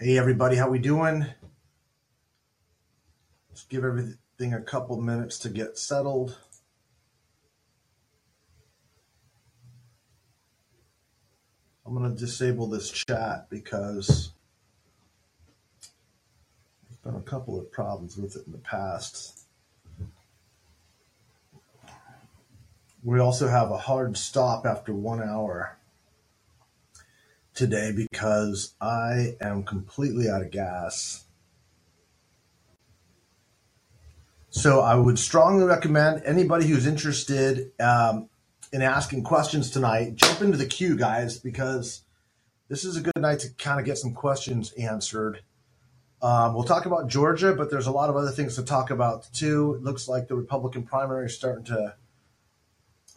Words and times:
Hey 0.00 0.16
everybody, 0.16 0.54
how 0.54 0.70
we 0.70 0.78
doing? 0.78 1.26
Let's 3.48 3.64
give 3.64 3.82
everything 3.82 4.54
a 4.54 4.60
couple 4.60 5.00
minutes 5.00 5.40
to 5.40 5.48
get 5.48 5.76
settled. 5.76 6.38
I'm 11.84 11.96
going 11.96 12.08
to 12.08 12.16
disable 12.16 12.68
this 12.68 12.92
chat 12.92 13.50
because 13.50 14.30
there's 16.84 16.98
been 17.02 17.16
a 17.16 17.20
couple 17.20 17.58
of 17.58 17.72
problems 17.72 18.16
with 18.16 18.36
it 18.36 18.46
in 18.46 18.52
the 18.52 18.58
past. 18.58 19.40
We 23.02 23.18
also 23.18 23.48
have 23.48 23.72
a 23.72 23.78
hard 23.78 24.16
stop 24.16 24.64
after 24.64 24.94
one 24.94 25.20
hour 25.20 25.77
today 27.58 27.92
because 27.92 28.74
I 28.80 29.34
am 29.40 29.64
completely 29.64 30.30
out 30.30 30.42
of 30.42 30.52
gas. 30.52 31.24
So 34.50 34.80
I 34.80 34.94
would 34.94 35.18
strongly 35.18 35.64
recommend 35.64 36.22
anybody 36.24 36.66
who's 36.68 36.86
interested 36.86 37.72
um, 37.80 38.28
in 38.72 38.80
asking 38.80 39.24
questions 39.24 39.70
tonight, 39.70 40.14
jump 40.14 40.40
into 40.40 40.56
the 40.56 40.66
queue, 40.66 40.96
guys, 40.96 41.38
because 41.38 42.02
this 42.68 42.84
is 42.84 42.96
a 42.96 43.00
good 43.00 43.18
night 43.18 43.40
to 43.40 43.48
kind 43.58 43.80
of 43.80 43.84
get 43.84 43.98
some 43.98 44.14
questions 44.14 44.72
answered. 44.72 45.42
Um, 46.22 46.54
we'll 46.54 46.64
talk 46.64 46.86
about 46.86 47.08
Georgia, 47.08 47.54
but 47.54 47.70
there's 47.70 47.88
a 47.88 47.92
lot 47.92 48.08
of 48.08 48.16
other 48.16 48.30
things 48.30 48.54
to 48.54 48.62
talk 48.62 48.90
about 48.90 49.28
too. 49.32 49.74
It 49.74 49.82
looks 49.82 50.08
like 50.08 50.28
the 50.28 50.36
Republican 50.36 50.84
primary 50.84 51.26
is 51.26 51.34
starting 51.34 51.64
to 51.66 51.94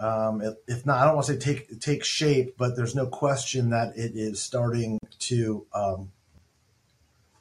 um, 0.01 0.41
if 0.67 0.85
not, 0.85 0.97
I 0.97 1.05
don't 1.05 1.15
want 1.15 1.27
to 1.27 1.33
say 1.33 1.39
take 1.39 1.79
take 1.79 2.03
shape, 2.03 2.55
but 2.57 2.75
there's 2.75 2.95
no 2.95 3.05
question 3.05 3.69
that 3.69 3.95
it 3.95 4.13
is 4.15 4.41
starting 4.41 4.99
to 5.19 5.65
um, 5.73 6.11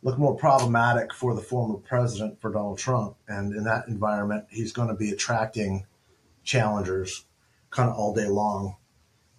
look 0.03 0.19
more 0.19 0.37
problematic 0.37 1.15
for 1.15 1.35
the 1.35 1.41
former 1.41 1.79
president, 1.79 2.41
for 2.41 2.53
Donald 2.53 2.79
Trump. 2.79 3.17
And 3.27 3.55
in 3.55 3.65
that 3.65 3.89
environment, 3.89 4.45
he's 4.51 4.73
going 4.73 4.89
to 4.89 4.95
be 4.95 5.11
attracting 5.11 5.87
challengers 6.45 7.25
kind 7.71 7.89
of 7.89 7.97
all 7.97 8.15
day 8.15 8.29
long. 8.29 8.77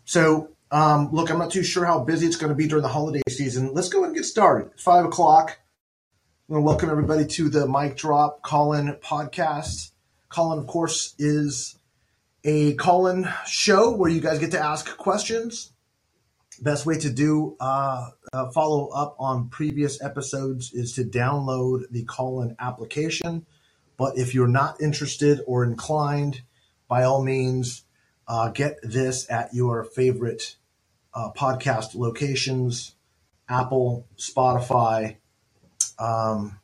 So, 0.06 0.50
um, 0.72 1.11
look, 1.11 1.30
I'm 1.30 1.38
not 1.38 1.52
too 1.52 1.63
sure 1.63 1.85
how 1.85 2.00
busy 2.00 2.25
it's 2.25 2.38
going 2.38 2.50
to 2.50 2.56
be 2.56 2.67
during 2.67 2.81
the 2.83 2.89
holiday 2.89 3.22
season. 3.30 3.73
Let's 3.73 3.89
go 3.89 4.00
ahead 4.00 4.09
and 4.09 4.16
get 4.16 4.25
started. 4.25 4.72
Five 4.80 5.06
o'clock. 5.06 5.59
I'm 6.50 6.56
going 6.56 6.63
to 6.63 6.67
welcome 6.67 6.89
everybody 6.89 7.25
to 7.28 7.50
the 7.50 7.67
Mic 7.67 7.97
Drop 7.97 8.41
Call-In 8.41 8.95
podcast. 8.95 9.91
Callin, 10.30 10.59
of 10.59 10.67
course, 10.67 11.13
is 11.19 11.78
a 12.44 12.73
call-in 12.75 13.28
show 13.45 13.95
where 13.95 14.09
you 14.09 14.22
guys 14.22 14.39
get 14.39 14.52
to 14.52 14.59
ask 14.59 14.97
questions. 14.97 15.72
Best 16.61 16.86
way 16.86 16.97
to 17.00 17.09
do 17.09 17.56
uh, 17.59 18.09
uh, 18.34 18.52
follow 18.52 18.88
up 18.89 19.16
on 19.20 19.50
previous 19.50 20.02
episodes 20.02 20.73
is 20.73 20.94
to 20.94 21.03
download 21.03 21.84
the 21.89 22.03
call-in 22.03 22.56
application. 22.59 23.45
But 23.97 24.17
if 24.17 24.34
you're 24.34 24.47
not 24.47 24.81
interested 24.81 25.42
or 25.47 25.64
inclined, 25.64 26.42
by 26.88 27.03
all 27.03 27.23
means, 27.23 27.84
uh, 28.28 28.50
get 28.50 28.78
this 28.84 29.30
at 29.30 29.53
your 29.53 29.84
favorite 29.84 30.56
uh, 31.14 31.31
podcast 31.31 31.95
locations: 31.95 32.95
Apple, 33.50 34.08
Spotify, 34.17 35.17
um, 36.00 36.59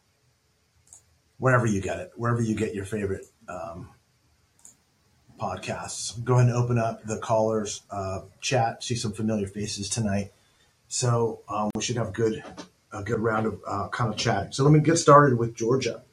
wherever 1.38 1.66
you 1.66 1.81
get 1.81 2.00
it, 2.00 2.11
wherever 2.16 2.42
you 2.42 2.55
get 2.55 2.75
your 2.75 2.86
favorite. 2.86 3.25
Um, 3.48 3.89
podcasts. 5.37 6.23
Go 6.23 6.36
ahead 6.36 6.48
and 6.48 6.55
open 6.55 6.77
up 6.77 7.03
the 7.03 7.17
callers 7.17 7.81
uh, 7.92 8.21
chat. 8.42 8.83
See 8.83 8.95
some 8.95 9.14
familiar 9.14 9.48
faces 9.48 9.89
tonight. 9.89 10.31
So 10.87 11.42
um, 11.49 11.71
we 11.75 11.81
should 11.81 11.98
have 11.98 12.14
good 12.14 12.43
a 12.93 13.03
good 13.03 13.20
round 13.20 13.45
of 13.45 13.61
uh, 13.67 13.87
kind 13.89 14.11
of 14.11 14.17
chatting. 14.17 14.52
So 14.52 14.64
let 14.64 14.71
me 14.71 14.80
get 14.80 14.98
started 14.98 15.37
with 15.37 15.55
Georgia. 15.55 16.03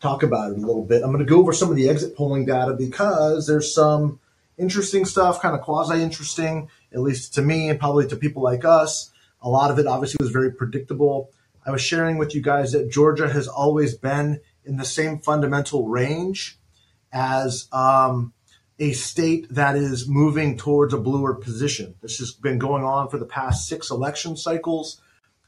Talk 0.00 0.22
about 0.22 0.52
it 0.52 0.58
a 0.58 0.60
little 0.60 0.84
bit. 0.84 1.02
I'm 1.02 1.12
going 1.12 1.24
to 1.24 1.30
go 1.30 1.38
over 1.38 1.52
some 1.52 1.70
of 1.70 1.76
the 1.76 1.88
exit 1.88 2.16
polling 2.16 2.46
data 2.46 2.72
because 2.72 3.46
there's 3.46 3.72
some 3.72 4.18
interesting 4.58 5.04
stuff, 5.04 5.40
kind 5.40 5.54
of 5.54 5.60
quasi 5.60 6.02
interesting, 6.02 6.68
at 6.92 7.00
least 7.00 7.34
to 7.34 7.42
me 7.42 7.68
and 7.68 7.78
probably 7.78 8.08
to 8.08 8.16
people 8.16 8.42
like 8.42 8.64
us. 8.64 9.10
A 9.42 9.48
lot 9.48 9.70
of 9.70 9.78
it 9.78 9.86
obviously 9.86 10.18
was 10.20 10.30
very 10.30 10.50
predictable. 10.50 11.30
I 11.64 11.70
was 11.70 11.82
sharing 11.82 12.18
with 12.18 12.34
you 12.34 12.40
guys 12.40 12.72
that 12.72 12.90
Georgia 12.90 13.28
has 13.28 13.46
always 13.46 13.94
been 13.94 14.40
in 14.64 14.76
the 14.76 14.84
same 14.84 15.18
fundamental 15.18 15.88
range 15.88 16.58
as 17.12 17.68
um, 17.72 18.32
a 18.78 18.92
state 18.92 19.46
that 19.50 19.76
is 19.76 20.08
moving 20.08 20.56
towards 20.56 20.94
a 20.94 20.98
bluer 20.98 21.34
position. 21.34 21.94
This 22.00 22.18
has 22.18 22.32
been 22.32 22.58
going 22.58 22.84
on 22.84 23.08
for 23.08 23.18
the 23.18 23.26
past 23.26 23.68
six 23.68 23.90
election 23.90 24.36
cycles. 24.36 25.00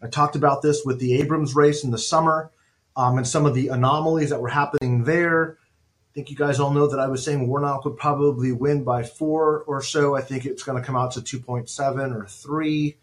I 0.03 0.09
talked 0.09 0.37
about 0.37 0.63
this 0.63 0.83
with 0.85 1.01
the 1.01 1.15
Abrams 1.21 1.55
race 1.55 1.83
in 1.83 1.91
the 1.91 1.99
summer 1.99 2.51
um, 2.97 3.19
and 3.19 3.27
some 3.27 3.47
of 3.47 3.55
the 3.55 3.69
anomalies 3.69 4.31
that 4.31 4.41
were 4.41 4.49
happening 4.49 5.05
there. 5.05 5.59
I 5.61 6.15
think 6.15 6.31
you 6.31 6.37
guys 6.37 6.61
all 6.61 6.71
know 6.71 6.87
that 6.87 7.01
I 7.01 7.09
was 7.09 7.25
saying 7.25 7.49
Warnock 7.49 7.85
would 7.85 7.97
probably 7.97 8.53
win 8.53 8.85
by 8.85 9.03
four 9.03 9.65
or 9.67 9.83
so. 9.83 10.15
I 10.15 10.21
think 10.21 10.47
it's 10.47 10.63
going 10.63 10.81
to 10.81 10.87
come 10.87 10.97
out 10.97 11.13
to 11.13 11.21
2.7 11.21 12.15
or 12.15 12.27
three. 12.27 12.99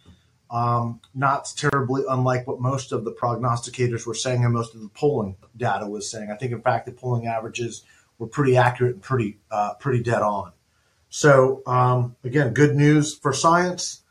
Um, 0.49 0.99
not 1.13 1.51
terribly 1.55 2.03
unlike 2.09 2.45
what 2.45 2.59
most 2.59 2.91
of 2.91 3.05
the 3.05 3.11
prognosticators 3.11 4.05
were 4.05 4.13
saying 4.13 4.43
and 4.43 4.53
most 4.53 4.75
of 4.75 4.81
the 4.81 4.89
polling 4.89 5.37
data 5.55 5.87
was 5.87 6.09
saying. 6.11 6.29
I 6.29 6.35
think, 6.35 6.51
in 6.51 6.61
fact, 6.61 6.85
the 6.85 6.91
polling 6.91 7.25
averages 7.25 7.83
were 8.21 8.27
pretty 8.27 8.55
accurate 8.55 8.93
and 8.93 9.01
pretty 9.01 9.39
uh, 9.49 9.73
pretty 9.79 10.03
dead 10.03 10.21
on. 10.21 10.51
So 11.09 11.63
um, 11.65 12.15
again, 12.23 12.53
good 12.53 12.75
news 12.75 13.15
for 13.15 13.33
science, 13.33 14.03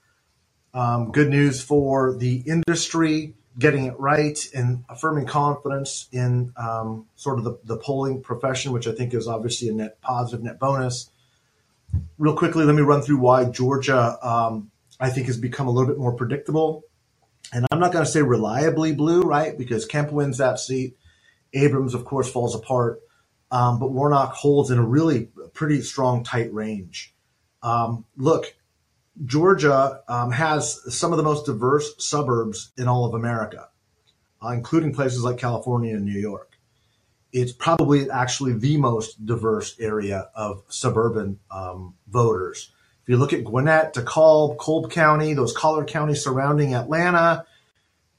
um, 0.75 1.13
good 1.13 1.31
news 1.31 1.63
for 1.63 2.15
the 2.17 2.43
industry 2.45 3.35
getting 3.59 3.87
it 3.87 3.99
right 3.99 4.39
and 4.55 4.85
affirming 4.89 5.27
confidence 5.27 6.09
in 6.13 6.53
um, 6.57 7.07
sort 7.15 7.39
of 7.39 7.45
the, 7.45 7.59
the 7.65 7.77
polling 7.77 8.21
profession, 8.21 8.73
which 8.73 8.87
I 8.87 8.93
think 8.93 9.15
is 9.15 9.29
obviously 9.29 9.69
a 9.69 9.73
net 9.73 10.01
positive, 10.01 10.43
net 10.43 10.59
bonus. 10.59 11.11
Real 12.19 12.37
quickly, 12.37 12.65
let 12.65 12.75
me 12.75 12.83
run 12.83 13.03
through 13.03 13.19
why 13.19 13.45
Georgia 13.45 14.19
um, 14.27 14.71
I 14.99 15.11
think 15.11 15.27
has 15.29 15.37
become 15.37 15.69
a 15.69 15.71
little 15.71 15.89
bit 15.89 15.99
more 15.99 16.13
predictable. 16.13 16.83
And 17.53 17.67
I'm 17.71 17.81
not 17.81 17.93
going 17.93 18.05
to 18.05 18.11
say 18.11 18.23
reliably 18.23 18.93
blue, 18.93 19.23
right? 19.23 19.57
Because 19.57 19.85
Kemp 19.85 20.11
wins 20.11 20.39
that 20.39 20.59
seat. 20.59 20.97
Abrams, 21.53 21.95
of 21.95 22.05
course, 22.05 22.31
falls 22.31 22.55
apart 22.55 23.01
um, 23.51 23.79
but 23.79 23.91
Warnock 23.91 24.33
holds 24.33 24.71
in 24.71 24.79
a 24.79 24.87
really 24.87 25.29
pretty 25.53 25.83
strong, 25.83 26.23
tight 26.25 26.53
range. 26.53 27.15
Um, 27.63 28.05
look, 28.17 28.55
Georgia 29.25 30.03
um, 30.09 30.31
has 30.31 30.81
some 30.95 31.13
of 31.13 31.19
the 31.19 31.23
most 31.25 31.47
diverse 31.47 31.93
suburbs 31.99 32.73
in 32.79 32.89
all 32.89 33.05
of 33.05 33.15
America, 33.15 33.69
uh, 34.43 34.51
including 34.51 34.95
places 34.95 35.23
like 35.23 35.39
California 35.39 35.95
and 35.95 36.05
New 36.05 36.19
York. 36.19 36.59
It's 37.33 37.53
probably 37.53 38.11
actually 38.11 38.55
the 38.55 38.77
most 38.77 39.25
diverse 39.25 39.77
area 39.79 40.31
of 40.35 40.65
suburban 40.69 41.39
um, 41.51 41.95
voters. 42.09 42.73
If 43.03 43.09
you 43.09 43.17
look 43.17 43.33
at 43.33 43.45
Gwinnett, 43.45 43.95
DeKalb, 43.95 44.59
Cobb 44.59 44.91
County, 44.91 45.35
those 45.35 45.57
collar 45.57 45.85
counties 45.85 46.23
surrounding 46.23 46.75
Atlanta, 46.75 47.45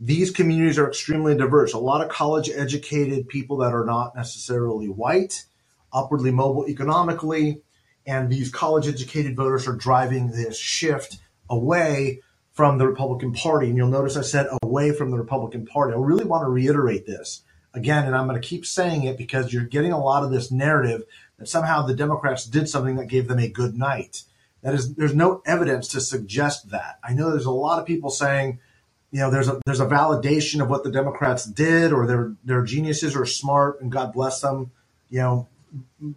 these 0.03 0.31
communities 0.31 0.79
are 0.79 0.87
extremely 0.87 1.37
diverse. 1.37 1.73
A 1.73 1.77
lot 1.77 2.03
of 2.03 2.09
college 2.09 2.49
educated 2.49 3.29
people 3.29 3.57
that 3.57 3.71
are 3.71 3.85
not 3.85 4.15
necessarily 4.15 4.87
white, 4.87 5.45
upwardly 5.93 6.31
mobile 6.31 6.67
economically, 6.67 7.61
and 8.07 8.27
these 8.27 8.49
college 8.49 8.87
educated 8.87 9.35
voters 9.35 9.67
are 9.67 9.75
driving 9.75 10.31
this 10.31 10.57
shift 10.57 11.19
away 11.51 12.19
from 12.51 12.79
the 12.79 12.87
Republican 12.87 13.31
Party. 13.31 13.67
And 13.67 13.77
you'll 13.77 13.89
notice 13.89 14.17
I 14.17 14.23
said 14.23 14.47
away 14.63 14.91
from 14.91 15.11
the 15.11 15.19
Republican 15.19 15.67
Party. 15.67 15.93
I 15.93 15.97
really 15.97 16.25
want 16.25 16.45
to 16.45 16.49
reiterate 16.49 17.05
this 17.05 17.43
again, 17.75 18.05
and 18.05 18.15
I'm 18.15 18.27
going 18.27 18.41
to 18.41 18.47
keep 18.47 18.65
saying 18.65 19.03
it 19.03 19.19
because 19.19 19.53
you're 19.53 19.65
getting 19.65 19.91
a 19.91 20.03
lot 20.03 20.23
of 20.23 20.31
this 20.31 20.49
narrative 20.49 21.03
that 21.37 21.47
somehow 21.47 21.85
the 21.85 21.93
Democrats 21.93 22.45
did 22.45 22.67
something 22.67 22.95
that 22.95 23.05
gave 23.05 23.27
them 23.27 23.39
a 23.39 23.47
good 23.47 23.77
night. 23.77 24.23
That 24.63 24.73
is, 24.73 24.95
there's 24.95 25.15
no 25.15 25.43
evidence 25.45 25.87
to 25.89 26.01
suggest 26.01 26.71
that. 26.71 26.97
I 27.03 27.13
know 27.13 27.29
there's 27.29 27.45
a 27.45 27.51
lot 27.51 27.79
of 27.79 27.85
people 27.85 28.09
saying, 28.09 28.59
you 29.11 29.19
know, 29.19 29.29
there's 29.29 29.49
a 29.49 29.59
there's 29.65 29.81
a 29.81 29.85
validation 29.85 30.61
of 30.61 30.69
what 30.69 30.83
the 30.83 30.91
Democrats 30.91 31.45
did, 31.45 31.91
or 31.91 32.07
they're 32.07 32.33
they're 32.45 32.63
geniuses 32.63 33.15
or 33.15 33.25
smart, 33.25 33.81
and 33.81 33.91
God 33.91 34.13
bless 34.13 34.39
them. 34.39 34.71
You 35.09 35.19
know, 35.19 35.47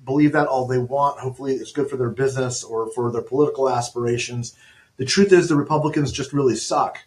believe 0.04 0.32
that 0.32 0.46
all 0.46 0.66
they 0.66 0.78
want. 0.78 1.18
Hopefully, 1.18 1.54
it's 1.54 1.72
good 1.72 1.90
for 1.90 1.96
their 1.96 2.10
business 2.10 2.62
or 2.62 2.90
for 2.92 3.10
their 3.10 3.22
political 3.22 3.68
aspirations. 3.68 4.56
The 4.96 5.04
truth 5.04 5.32
is, 5.32 5.48
the 5.48 5.56
Republicans 5.56 6.12
just 6.12 6.32
really 6.32 6.54
suck, 6.54 7.00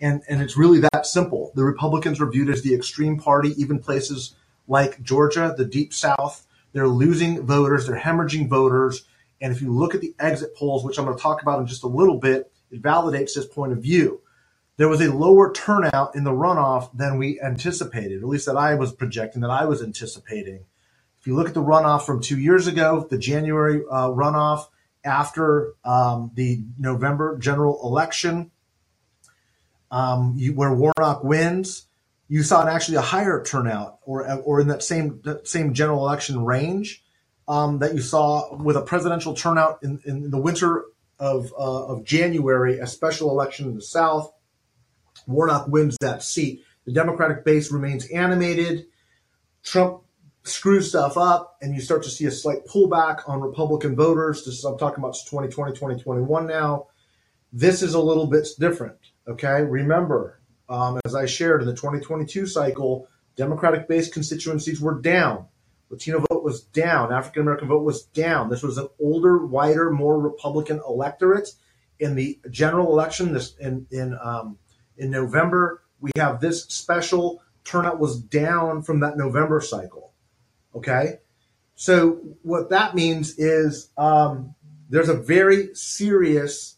and 0.00 0.22
and 0.28 0.40
it's 0.40 0.56
really 0.56 0.78
that 0.92 1.04
simple. 1.04 1.50
The 1.56 1.64
Republicans 1.64 2.20
are 2.20 2.30
viewed 2.30 2.48
as 2.48 2.62
the 2.62 2.74
extreme 2.74 3.18
party, 3.18 3.60
even 3.60 3.80
places 3.80 4.36
like 4.68 5.02
Georgia, 5.02 5.52
the 5.56 5.64
Deep 5.64 5.92
South. 5.92 6.46
They're 6.72 6.88
losing 6.88 7.44
voters. 7.44 7.86
They're 7.86 7.98
hemorrhaging 7.98 8.48
voters. 8.48 9.04
And 9.40 9.52
if 9.52 9.60
you 9.60 9.72
look 9.72 9.94
at 9.94 10.00
the 10.00 10.14
exit 10.18 10.56
polls, 10.56 10.84
which 10.84 10.98
I'm 10.98 11.04
going 11.04 11.16
to 11.16 11.22
talk 11.22 11.42
about 11.42 11.60
in 11.60 11.66
just 11.66 11.82
a 11.82 11.88
little 11.88 12.18
bit, 12.18 12.50
it 12.70 12.80
validates 12.80 13.34
this 13.34 13.46
point 13.46 13.72
of 13.72 13.78
view 13.78 14.20
there 14.76 14.88
was 14.88 15.00
a 15.00 15.12
lower 15.12 15.52
turnout 15.52 16.16
in 16.16 16.24
the 16.24 16.32
runoff 16.32 16.90
than 16.96 17.18
we 17.18 17.40
anticipated, 17.40 18.22
at 18.22 18.28
least 18.28 18.46
that 18.46 18.56
I 18.56 18.74
was 18.74 18.92
projecting, 18.92 19.42
that 19.42 19.50
I 19.50 19.64
was 19.66 19.82
anticipating. 19.82 20.64
If 21.20 21.26
you 21.26 21.36
look 21.36 21.48
at 21.48 21.54
the 21.54 21.62
runoff 21.62 22.02
from 22.02 22.20
two 22.20 22.38
years 22.38 22.66
ago, 22.66 23.06
the 23.08 23.18
January 23.18 23.82
uh, 23.90 24.08
runoff 24.08 24.66
after 25.04 25.74
um, 25.84 26.32
the 26.34 26.64
November 26.78 27.38
general 27.38 27.80
election, 27.82 28.50
um, 29.90 30.34
you, 30.36 30.54
where 30.54 30.74
Warnock 30.74 31.22
wins, 31.22 31.86
you 32.28 32.42
saw 32.42 32.66
actually 32.66 32.96
a 32.96 33.02
higher 33.02 33.42
turnout, 33.44 34.00
or 34.02 34.30
or 34.42 34.60
in 34.60 34.68
that 34.68 34.82
same 34.82 35.20
that 35.24 35.46
same 35.46 35.72
general 35.72 36.00
election 36.00 36.44
range 36.44 37.04
um, 37.46 37.78
that 37.78 37.94
you 37.94 38.00
saw 38.00 38.56
with 38.56 38.76
a 38.76 38.82
presidential 38.82 39.34
turnout 39.34 39.78
in, 39.82 40.00
in 40.04 40.30
the 40.30 40.38
winter 40.38 40.84
of 41.18 41.52
uh, 41.56 41.86
of 41.86 42.04
January, 42.04 42.80
a 42.80 42.86
special 42.86 43.30
election 43.30 43.68
in 43.68 43.76
the 43.76 43.82
South. 43.82 44.33
Warnock 45.26 45.68
wins 45.68 45.96
that 46.00 46.22
seat. 46.22 46.64
The 46.84 46.92
Democratic 46.92 47.44
base 47.44 47.72
remains 47.72 48.06
animated. 48.06 48.86
Trump 49.62 50.02
screws 50.42 50.90
stuff 50.90 51.16
up, 51.16 51.56
and 51.62 51.74
you 51.74 51.80
start 51.80 52.02
to 52.02 52.10
see 52.10 52.26
a 52.26 52.30
slight 52.30 52.66
pullback 52.66 53.28
on 53.28 53.40
Republican 53.40 53.96
voters. 53.96 54.44
This 54.44 54.58
is, 54.58 54.64
I'm 54.64 54.78
talking 54.78 55.02
about 55.02 55.14
2020, 55.14 55.72
2021 55.72 56.46
now. 56.46 56.88
This 57.52 57.82
is 57.82 57.94
a 57.94 58.00
little 58.00 58.26
bit 58.26 58.48
different. 58.58 58.98
Okay, 59.26 59.62
remember, 59.62 60.40
um, 60.68 61.00
as 61.04 61.14
I 61.14 61.26
shared 61.26 61.62
in 61.62 61.66
the 61.66 61.74
2022 61.74 62.46
cycle, 62.46 63.08
Democratic 63.36 63.88
based 63.88 64.12
constituencies 64.12 64.80
were 64.80 65.00
down. 65.00 65.46
Latino 65.90 66.24
vote 66.30 66.42
was 66.42 66.62
down. 66.62 67.12
African 67.12 67.42
American 67.42 67.68
vote 67.68 67.84
was 67.84 68.04
down. 68.06 68.50
This 68.50 68.62
was 68.62 68.78
an 68.78 68.88
older, 69.00 69.46
wider, 69.46 69.90
more 69.90 70.18
Republican 70.18 70.80
electorate. 70.86 71.48
In 72.00 72.16
the 72.16 72.40
general 72.50 72.90
election 72.90 73.32
this 73.32 73.54
in 73.60 73.86
in 73.92 74.18
um, 74.20 74.58
in 74.96 75.10
November, 75.10 75.82
we 76.00 76.10
have 76.16 76.40
this 76.40 76.64
special 76.64 77.42
turnout 77.64 77.98
was 77.98 78.18
down 78.18 78.82
from 78.82 79.00
that 79.00 79.16
November 79.16 79.60
cycle. 79.60 80.12
Okay, 80.74 81.18
so 81.74 82.20
what 82.42 82.70
that 82.70 82.94
means 82.94 83.38
is 83.38 83.90
um, 83.96 84.54
there's 84.90 85.08
a 85.08 85.14
very 85.14 85.74
serious 85.74 86.76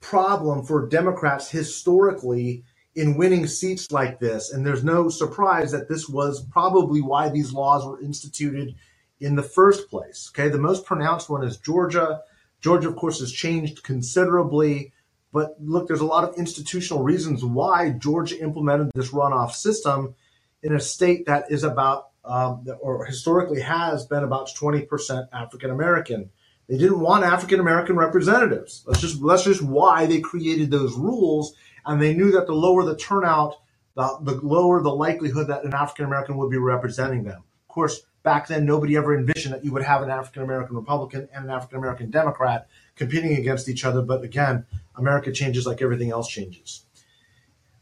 problem 0.00 0.64
for 0.64 0.86
Democrats 0.86 1.50
historically 1.50 2.64
in 2.94 3.16
winning 3.16 3.46
seats 3.46 3.90
like 3.92 4.18
this. 4.18 4.52
And 4.52 4.66
there's 4.66 4.84
no 4.84 5.08
surprise 5.08 5.72
that 5.72 5.88
this 5.88 6.08
was 6.08 6.44
probably 6.46 7.00
why 7.00 7.28
these 7.28 7.52
laws 7.52 7.86
were 7.86 8.00
instituted 8.00 8.74
in 9.20 9.36
the 9.36 9.42
first 9.42 9.88
place. 9.88 10.30
Okay, 10.32 10.48
the 10.48 10.58
most 10.58 10.84
pronounced 10.84 11.28
one 11.28 11.44
is 11.44 11.56
Georgia. 11.56 12.20
Georgia, 12.60 12.88
of 12.88 12.96
course, 12.96 13.20
has 13.20 13.32
changed 13.32 13.82
considerably. 13.82 14.92
But 15.32 15.56
look, 15.60 15.86
there's 15.86 16.00
a 16.00 16.06
lot 16.06 16.24
of 16.24 16.36
institutional 16.36 17.02
reasons 17.02 17.44
why 17.44 17.90
Georgia 17.90 18.40
implemented 18.40 18.90
this 18.94 19.10
runoff 19.10 19.52
system 19.52 20.14
in 20.62 20.74
a 20.74 20.80
state 20.80 21.26
that 21.26 21.50
is 21.50 21.64
about, 21.64 22.08
um, 22.24 22.66
or 22.80 23.04
historically 23.04 23.60
has 23.60 24.06
been 24.06 24.24
about 24.24 24.48
20% 24.48 25.28
African 25.32 25.70
American. 25.70 26.30
They 26.68 26.78
didn't 26.78 27.00
want 27.00 27.24
African 27.24 27.60
American 27.60 27.96
representatives. 27.96 28.84
That's 28.86 29.00
just 29.00 29.26
that's 29.26 29.44
just 29.44 29.62
why 29.62 30.06
they 30.06 30.20
created 30.20 30.70
those 30.70 30.94
rules 30.94 31.54
and 31.86 32.00
they 32.00 32.14
knew 32.14 32.30
that 32.32 32.46
the 32.46 32.54
lower 32.54 32.84
the 32.84 32.96
turnout, 32.96 33.56
the, 33.96 34.18
the 34.22 34.34
lower 34.42 34.82
the 34.82 34.94
likelihood 34.94 35.48
that 35.48 35.64
an 35.64 35.74
African 35.74 36.04
American 36.04 36.36
would 36.36 36.50
be 36.50 36.58
representing 36.58 37.24
them. 37.24 37.42
Of 37.68 37.74
course, 37.74 38.02
back 38.22 38.46
then, 38.46 38.66
nobody 38.66 38.96
ever 38.96 39.16
envisioned 39.16 39.54
that 39.54 39.64
you 39.64 39.72
would 39.72 39.82
have 39.82 40.02
an 40.02 40.10
African 40.10 40.42
American 40.42 40.76
Republican 40.76 41.28
and 41.32 41.46
an 41.46 41.50
African 41.50 41.78
American 41.78 42.10
Democrat 42.10 42.68
competing 42.98 43.36
against 43.36 43.68
each 43.68 43.84
other. 43.84 44.02
But 44.02 44.22
again, 44.22 44.66
America 44.96 45.32
changes 45.32 45.66
like 45.66 45.80
everything 45.80 46.10
else 46.10 46.28
changes. 46.28 46.84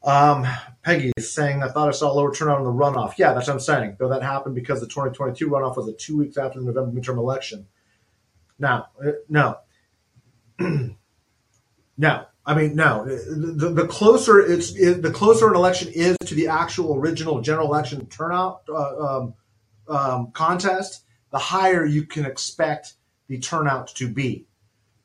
Um, 0.05 0.47
Peggy 0.85 1.13
is 1.17 1.35
saying, 1.35 1.65
I 1.65 1.69
thought 1.69 1.89
I 1.89 1.91
saw 1.91 2.13
a 2.13 2.15
lower 2.15 2.33
turnout 2.33 2.59
in 2.59 2.65
the 2.65 2.71
runoff. 2.71 3.15
Yeah, 3.19 3.33
that's 3.33 3.49
what 3.49 3.55
I'm 3.55 3.61
saying. 3.61 3.97
Though 3.99 4.09
that 4.11 4.23
happened 4.23 4.55
because 4.55 4.81
the 4.81 4.87
2022 4.87 5.49
runoff 5.51 5.77
was 5.77 5.89
a 5.89 5.93
two 5.93 6.17
weeks 6.17 6.37
after 6.37 6.61
the 6.61 6.67
November 6.67 7.01
midterm 7.01 7.17
election. 7.17 7.67
Now, 8.59 8.89
uh, 9.05 9.13
no. 9.29 9.59
no. 11.99 12.27
I 12.49 12.55
mean, 12.55 12.77
no. 12.77 13.05
The, 13.05 13.71
the 13.71 13.89
closer 13.89 14.39
it's 14.39 14.71
it, 14.77 15.03
the 15.03 15.11
closer 15.11 15.49
an 15.49 15.57
election 15.57 15.91
is 15.93 16.17
to 16.27 16.37
the 16.37 16.47
actual 16.47 16.95
original 16.95 17.41
general 17.41 17.67
election 17.67 18.07
turnout 18.07 18.63
uh, 18.69 18.97
um, 19.19 19.35
um, 19.89 20.31
contest, 20.31 21.03
the 21.33 21.39
higher 21.39 21.85
you 21.85 22.05
can 22.05 22.25
expect 22.25 22.95
the 23.27 23.39
turnout 23.41 23.89
to 23.97 24.09
be. 24.09 24.47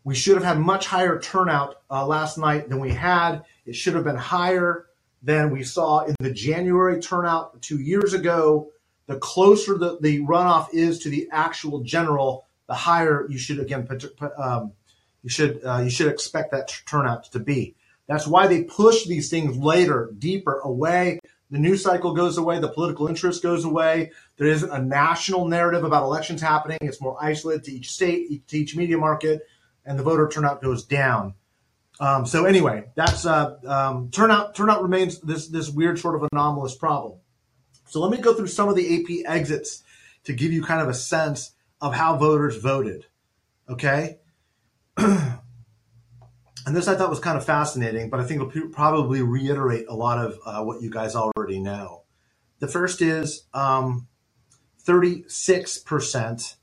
We 0.03 0.15
should 0.15 0.35
have 0.35 0.43
had 0.43 0.59
much 0.59 0.87
higher 0.87 1.19
turnout 1.19 1.81
uh, 1.89 2.05
last 2.05 2.37
night 2.37 2.69
than 2.69 2.79
we 2.79 2.91
had. 2.91 3.43
It 3.65 3.75
should 3.75 3.93
have 3.93 4.03
been 4.03 4.15
higher 4.15 4.87
than 5.21 5.51
we 5.51 5.63
saw 5.63 6.05
in 6.05 6.15
the 6.19 6.31
January 6.31 6.99
turnout 6.99 7.61
two 7.61 7.79
years 7.79 8.13
ago. 8.13 8.71
The 9.05 9.17
closer 9.17 9.77
the, 9.77 9.97
the 10.01 10.21
runoff 10.21 10.67
is 10.73 10.99
to 10.99 11.09
the 11.09 11.27
actual 11.31 11.81
general, 11.81 12.47
the 12.67 12.73
higher 12.73 13.27
you 13.29 13.37
should 13.37 13.59
again 13.59 13.87
um, 14.37 14.71
you 15.21 15.29
should 15.29 15.61
uh, 15.63 15.81
you 15.83 15.89
should 15.89 16.07
expect 16.07 16.51
that 16.51 16.73
turnout 16.85 17.25
to 17.31 17.39
be. 17.39 17.75
That's 18.07 18.25
why 18.25 18.47
they 18.47 18.63
push 18.63 19.05
these 19.05 19.29
things 19.29 19.57
later, 19.57 20.11
deeper 20.17 20.59
away. 20.59 21.19
The 21.51 21.59
news 21.59 21.83
cycle 21.83 22.13
goes 22.13 22.37
away, 22.37 22.59
the 22.59 22.69
political 22.69 23.07
interest 23.07 23.43
goes 23.43 23.65
away. 23.65 24.11
There 24.37 24.47
isn't 24.47 24.71
a 24.71 24.81
national 24.81 25.47
narrative 25.47 25.83
about 25.83 26.03
elections 26.03 26.41
happening. 26.41 26.77
It's 26.81 27.01
more 27.01 27.17
isolated 27.21 27.65
to 27.65 27.73
each 27.73 27.91
state, 27.91 28.47
to 28.47 28.57
each 28.57 28.75
media 28.75 28.97
market, 28.97 29.41
and 29.85 29.97
the 29.97 30.03
voter 30.03 30.27
turnout 30.27 30.61
goes 30.61 30.83
down. 30.83 31.35
Um, 31.99 32.25
so 32.25 32.45
anyway, 32.45 32.85
that's 32.95 33.25
uh, 33.25 33.57
um, 33.65 34.09
turnout. 34.11 34.55
Turnout 34.55 34.81
remains 34.81 35.19
this 35.19 35.47
this 35.47 35.69
weird 35.69 35.99
sort 35.99 36.15
of 36.15 36.27
anomalous 36.31 36.75
problem. 36.75 37.19
So 37.87 37.99
let 37.99 38.11
me 38.11 38.17
go 38.17 38.33
through 38.33 38.47
some 38.47 38.69
of 38.69 38.75
the 38.75 38.95
AP 38.95 39.31
exits 39.31 39.83
to 40.23 40.33
give 40.33 40.51
you 40.51 40.63
kind 40.63 40.81
of 40.81 40.89
a 40.89 40.93
sense 40.93 41.51
of 41.79 41.93
how 41.93 42.17
voters 42.17 42.57
voted. 42.57 43.05
Okay, 43.69 44.17
and 44.97 45.39
this 46.67 46.87
I 46.87 46.95
thought 46.95 47.09
was 47.09 47.19
kind 47.19 47.37
of 47.37 47.45
fascinating, 47.45 48.09
but 48.09 48.19
I 48.19 48.23
think 48.23 48.41
it'll 48.41 48.69
probably 48.69 49.21
reiterate 49.21 49.85
a 49.87 49.95
lot 49.95 50.17
of 50.17 50.39
uh, 50.45 50.63
what 50.63 50.81
you 50.81 50.89
guys 50.89 51.15
already 51.15 51.59
know. 51.59 52.03
The 52.59 52.67
first 52.67 53.01
is 53.01 53.43
um, 53.53 54.07
36% 54.85 56.55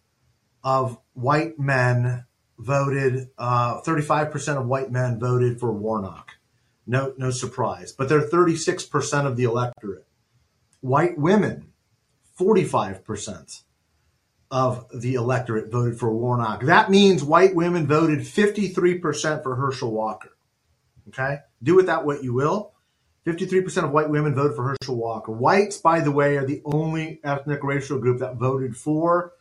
of 0.62 0.98
white 1.14 1.58
men 1.58 2.24
voted, 2.58 3.30
uh, 3.38 3.80
35% 3.82 4.58
of 4.58 4.66
white 4.66 4.90
men 4.90 5.18
voted 5.18 5.60
for 5.60 5.72
Warnock. 5.72 6.32
No, 6.86 7.14
no 7.16 7.30
surprise. 7.30 7.92
But 7.92 8.08
they're 8.08 8.20
36% 8.20 9.26
of 9.26 9.36
the 9.36 9.44
electorate. 9.44 10.06
White 10.80 11.18
women, 11.18 11.72
45% 12.38 13.62
of 14.50 14.86
the 14.94 15.14
electorate 15.14 15.70
voted 15.70 15.98
for 15.98 16.12
Warnock. 16.12 16.62
That 16.62 16.90
means 16.90 17.22
white 17.22 17.54
women 17.54 17.86
voted 17.86 18.20
53% 18.20 19.42
for 19.42 19.56
Herschel 19.56 19.92
Walker. 19.92 20.30
Okay? 21.08 21.38
Do 21.62 21.74
with 21.74 21.86
that 21.86 22.04
what 22.04 22.24
you 22.24 22.32
will. 22.32 22.72
53% 23.26 23.84
of 23.84 23.90
white 23.90 24.08
women 24.08 24.34
voted 24.34 24.56
for 24.56 24.64
Herschel 24.64 24.96
Walker. 24.96 25.32
Whites, 25.32 25.76
by 25.76 26.00
the 26.00 26.10
way, 26.10 26.36
are 26.38 26.46
the 26.46 26.62
only 26.64 27.20
ethnic 27.22 27.62
racial 27.62 27.98
group 27.98 28.20
that 28.20 28.36
voted 28.36 28.74
for 28.74 29.32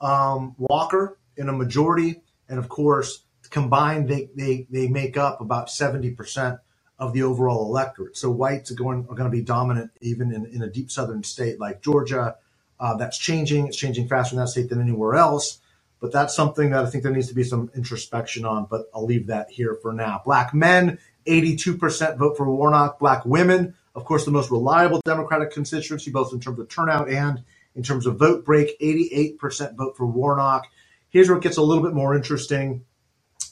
um, 0.00 0.54
Walker 0.58 1.18
in 1.36 1.48
a 1.48 1.52
majority. 1.52 2.22
And 2.50 2.58
of 2.58 2.68
course, 2.68 3.22
combined, 3.48 4.08
they, 4.08 4.28
they, 4.34 4.66
they 4.70 4.88
make 4.88 5.16
up 5.16 5.40
about 5.40 5.68
70% 5.68 6.58
of 6.98 7.14
the 7.14 7.22
overall 7.22 7.64
electorate. 7.66 8.16
So 8.16 8.30
whites 8.30 8.70
are 8.70 8.74
going, 8.74 9.06
are 9.08 9.14
going 9.14 9.30
to 9.30 9.36
be 9.36 9.42
dominant 9.42 9.90
even 10.02 10.32
in, 10.32 10.44
in 10.46 10.62
a 10.62 10.68
deep 10.68 10.90
southern 10.90 11.22
state 11.22 11.58
like 11.58 11.80
Georgia, 11.80 12.36
uh, 12.78 12.96
that's 12.96 13.16
changing. 13.16 13.66
It's 13.66 13.76
changing 13.76 14.08
faster 14.08 14.34
in 14.34 14.40
that 14.40 14.48
state 14.48 14.68
than 14.68 14.80
anywhere 14.80 15.14
else. 15.14 15.60
But 16.00 16.12
that's 16.12 16.34
something 16.34 16.70
that 16.70 16.84
I 16.84 16.88
think 16.88 17.04
there 17.04 17.12
needs 17.12 17.28
to 17.28 17.34
be 17.34 17.44
some 17.44 17.70
introspection 17.74 18.44
on. 18.44 18.66
But 18.70 18.90
I'll 18.94 19.04
leave 19.04 19.26
that 19.26 19.50
here 19.50 19.78
for 19.82 19.92
now. 19.92 20.22
Black 20.24 20.54
men, 20.54 20.98
82% 21.26 22.16
vote 22.16 22.36
for 22.36 22.50
Warnock. 22.50 22.98
Black 22.98 23.24
women, 23.26 23.74
of 23.94 24.04
course, 24.04 24.24
the 24.24 24.30
most 24.30 24.50
reliable 24.50 25.00
Democratic 25.04 25.52
constituency, 25.52 26.10
both 26.10 26.32
in 26.32 26.40
terms 26.40 26.58
of 26.58 26.68
turnout 26.68 27.10
and 27.10 27.42
in 27.74 27.82
terms 27.82 28.06
of 28.06 28.18
vote 28.18 28.44
break. 28.44 28.78
88% 28.80 29.76
vote 29.76 29.96
for 29.96 30.06
Warnock. 30.06 30.66
Here's 31.10 31.28
where 31.28 31.38
it 31.38 31.42
gets 31.42 31.56
a 31.56 31.62
little 31.62 31.82
bit 31.82 31.92
more 31.92 32.14
interesting. 32.14 32.84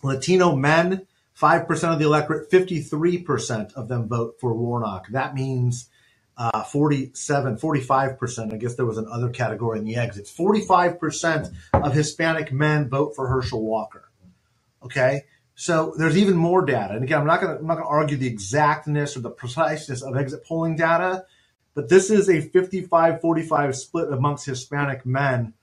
Latino 0.03 0.55
men, 0.55 1.07
5% 1.38 1.93
of 1.93 1.99
the 1.99 2.05
electorate, 2.05 2.50
53% 2.50 3.75
of 3.75 3.88
them 3.88 4.09
vote 4.09 4.37
for 4.41 4.55
Warnock. 4.55 5.09
That 5.09 5.35
means 5.35 5.88
uh, 6.37 6.62
47, 6.62 7.57
45%. 7.57 8.55
I 8.55 8.57
guess 8.57 8.77
there 8.77 8.87
was 8.87 8.99
another 8.99 9.29
category 9.29 9.79
in 9.79 9.85
the 9.85 9.97
exits. 9.97 10.35
45% 10.35 11.53
of 11.73 11.93
Hispanic 11.93 12.53
men 12.53 12.88
vote 12.88 13.15
for 13.17 13.29
Herschel 13.29 13.62
Walker. 13.62 14.09
Okay. 14.83 15.25
So 15.57 15.93
there's 15.99 16.17
even 16.17 16.37
more 16.37 16.65
data. 16.65 16.95
And 16.95 17.03
again, 17.03 17.21
I'm 17.21 17.27
not 17.27 17.41
going 17.41 17.59
to, 17.59 17.83
argue 17.83 18.17
the 18.17 18.29
exactness 18.29 19.17
or 19.17 19.21
the 19.21 19.31
preciseness 19.31 20.03
of 20.03 20.17
exit 20.17 20.45
polling 20.45 20.77
data, 20.77 21.25
but 21.75 21.88
this 21.88 22.11
is 22.11 22.29
a 22.29 22.41
55, 22.41 23.21
45 23.21 23.77
split 23.77 24.12
amongst 24.12 24.47
Hispanic 24.47 25.05
men, 25.05 25.55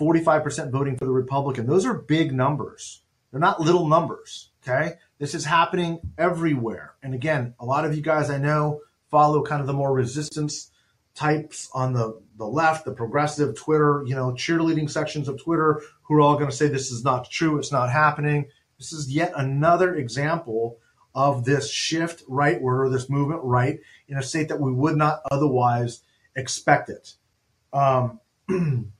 45% 0.00 0.70
voting 0.70 0.96
for 0.96 1.04
the 1.04 1.12
Republican. 1.12 1.66
Those 1.66 1.84
are 1.84 1.94
big 1.94 2.32
numbers. 2.32 3.02
They're 3.30 3.40
not 3.40 3.60
little 3.60 3.86
numbers. 3.86 4.50
Okay. 4.66 4.94
This 5.18 5.34
is 5.34 5.44
happening 5.44 6.00
everywhere. 6.18 6.94
And 7.02 7.14
again, 7.14 7.54
a 7.60 7.66
lot 7.66 7.84
of 7.84 7.94
you 7.94 8.02
guys 8.02 8.30
I 8.30 8.38
know 8.38 8.80
follow 9.10 9.42
kind 9.42 9.60
of 9.60 9.66
the 9.66 9.72
more 9.72 9.92
resistance 9.92 10.70
types 11.14 11.68
on 11.74 11.92
the, 11.92 12.20
the 12.38 12.46
left, 12.46 12.84
the 12.84 12.92
progressive 12.92 13.56
Twitter, 13.56 14.02
you 14.06 14.14
know, 14.14 14.32
cheerleading 14.32 14.88
sections 14.88 15.28
of 15.28 15.42
Twitter 15.42 15.82
who 16.02 16.14
are 16.14 16.20
all 16.20 16.36
going 16.36 16.50
to 16.50 16.56
say 16.56 16.68
this 16.68 16.90
is 16.90 17.04
not 17.04 17.30
true, 17.30 17.58
it's 17.58 17.72
not 17.72 17.90
happening. 17.90 18.46
This 18.78 18.92
is 18.92 19.10
yet 19.10 19.32
another 19.36 19.94
example 19.96 20.78
of 21.14 21.44
this 21.44 21.70
shift 21.70 22.26
rightward 22.28 22.86
or 22.86 22.88
this 22.88 23.10
movement 23.10 23.42
right 23.42 23.80
in 24.08 24.16
a 24.16 24.22
state 24.22 24.48
that 24.48 24.60
we 24.60 24.72
would 24.72 24.96
not 24.96 25.20
otherwise 25.30 26.02
expect 26.36 26.88
it. 26.88 27.14
Um, 27.72 28.20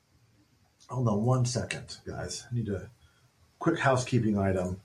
hold 0.91 1.09
on 1.09 1.25
one 1.25 1.45
second, 1.47 1.99
guys. 2.07 2.47
I 2.51 2.55
need 2.55 2.69
a 2.69 2.91
quick 3.59 3.79
housekeeping 3.79 4.39
item. 4.39 4.81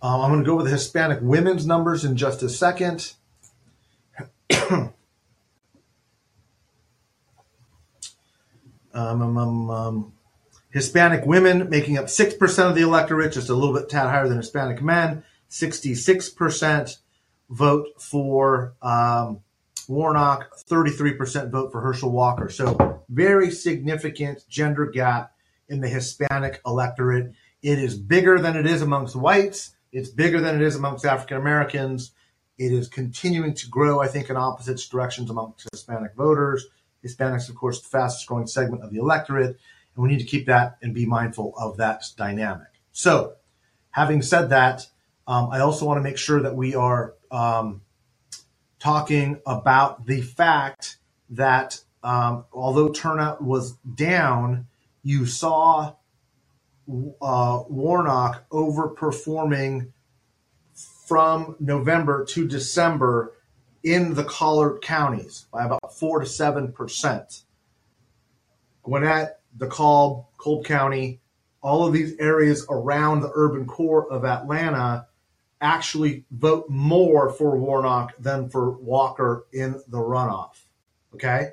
Um, 0.00 0.20
I'm 0.20 0.30
going 0.30 0.44
to 0.44 0.46
go 0.46 0.54
over 0.54 0.62
the 0.62 0.70
Hispanic 0.70 1.18
women's 1.20 1.66
numbers 1.66 2.04
in 2.04 2.16
just 2.16 2.42
a 2.42 2.48
second. 2.48 3.14
Um, 8.94 9.22
um, 9.22 9.38
um, 9.38 9.70
um, 9.70 10.12
Hispanic 10.70 11.24
women 11.24 11.68
making 11.70 11.98
up 11.98 12.06
6% 12.06 12.68
of 12.68 12.74
the 12.74 12.80
electorate, 12.82 13.32
just 13.32 13.48
a 13.48 13.54
little 13.54 13.72
bit 13.72 13.88
tad 13.88 14.08
higher 14.08 14.26
than 14.26 14.38
Hispanic 14.38 14.82
men. 14.82 15.22
66% 15.50 16.96
vote 17.48 17.86
for 18.00 18.74
um, 18.82 19.40
Warnock, 19.88 20.56
33% 20.68 21.50
vote 21.50 21.72
for 21.72 21.80
Herschel 21.80 22.10
Walker. 22.10 22.48
So, 22.48 23.02
very 23.08 23.50
significant 23.50 24.44
gender 24.48 24.86
gap 24.86 25.32
in 25.68 25.80
the 25.80 25.88
Hispanic 25.88 26.60
electorate. 26.66 27.32
It 27.62 27.78
is 27.78 27.96
bigger 27.98 28.38
than 28.38 28.56
it 28.56 28.66
is 28.66 28.82
amongst 28.82 29.16
whites, 29.16 29.72
it's 29.92 30.10
bigger 30.10 30.40
than 30.40 30.56
it 30.56 30.62
is 30.62 30.76
amongst 30.76 31.04
African 31.04 31.38
Americans. 31.38 32.12
It 32.58 32.72
is 32.72 32.88
continuing 32.88 33.54
to 33.54 33.68
grow, 33.68 34.00
I 34.00 34.08
think, 34.08 34.30
in 34.30 34.36
opposite 34.36 34.80
directions 34.90 35.30
amongst 35.30 35.68
Hispanic 35.72 36.14
voters. 36.14 36.66
Hispanics, 37.04 37.48
of 37.48 37.54
course, 37.54 37.80
the 37.80 37.88
fastest 37.88 38.26
growing 38.26 38.46
segment 38.46 38.82
of 38.82 38.90
the 38.90 38.98
electorate, 38.98 39.56
and 39.94 40.02
we 40.02 40.08
need 40.08 40.18
to 40.18 40.24
keep 40.24 40.46
that 40.46 40.76
and 40.82 40.92
be 40.92 41.06
mindful 41.06 41.54
of 41.56 41.76
that 41.76 42.02
dynamic. 42.16 42.66
So, 42.92 43.34
having 43.90 44.22
said 44.22 44.50
that, 44.50 44.86
um, 45.26 45.50
I 45.52 45.60
also 45.60 45.86
want 45.86 45.98
to 45.98 46.02
make 46.02 46.18
sure 46.18 46.42
that 46.42 46.56
we 46.56 46.74
are 46.74 47.14
um, 47.30 47.82
talking 48.78 49.40
about 49.46 50.06
the 50.06 50.20
fact 50.20 50.96
that 51.30 51.80
um, 52.02 52.44
although 52.52 52.90
turnout 52.90 53.42
was 53.42 53.72
down, 53.94 54.66
you 55.02 55.26
saw 55.26 55.94
uh, 57.20 57.62
Warnock 57.68 58.48
overperforming 58.50 59.90
from 61.06 61.56
November 61.58 62.24
to 62.24 62.46
December 62.46 63.32
in 63.82 64.14
the 64.14 64.24
collared 64.24 64.82
counties 64.82 65.46
by 65.52 65.64
about 65.64 65.98
four 65.98 66.20
to 66.20 66.26
seven 66.26 66.72
percent. 66.72 67.42
Gwinnett, 68.82 69.40
DeKalb, 69.56 70.26
Cobb 70.38 70.64
County, 70.64 71.20
all 71.62 71.86
of 71.86 71.92
these 71.92 72.14
areas 72.18 72.66
around 72.70 73.20
the 73.20 73.32
urban 73.34 73.66
core 73.66 74.10
of 74.10 74.24
Atlanta 74.24 75.06
actually 75.60 76.24
vote 76.30 76.66
more 76.68 77.30
for 77.30 77.58
Warnock 77.58 78.14
than 78.18 78.48
for 78.48 78.70
Walker 78.70 79.46
in 79.52 79.72
the 79.88 79.98
runoff. 79.98 80.60
Okay. 81.14 81.50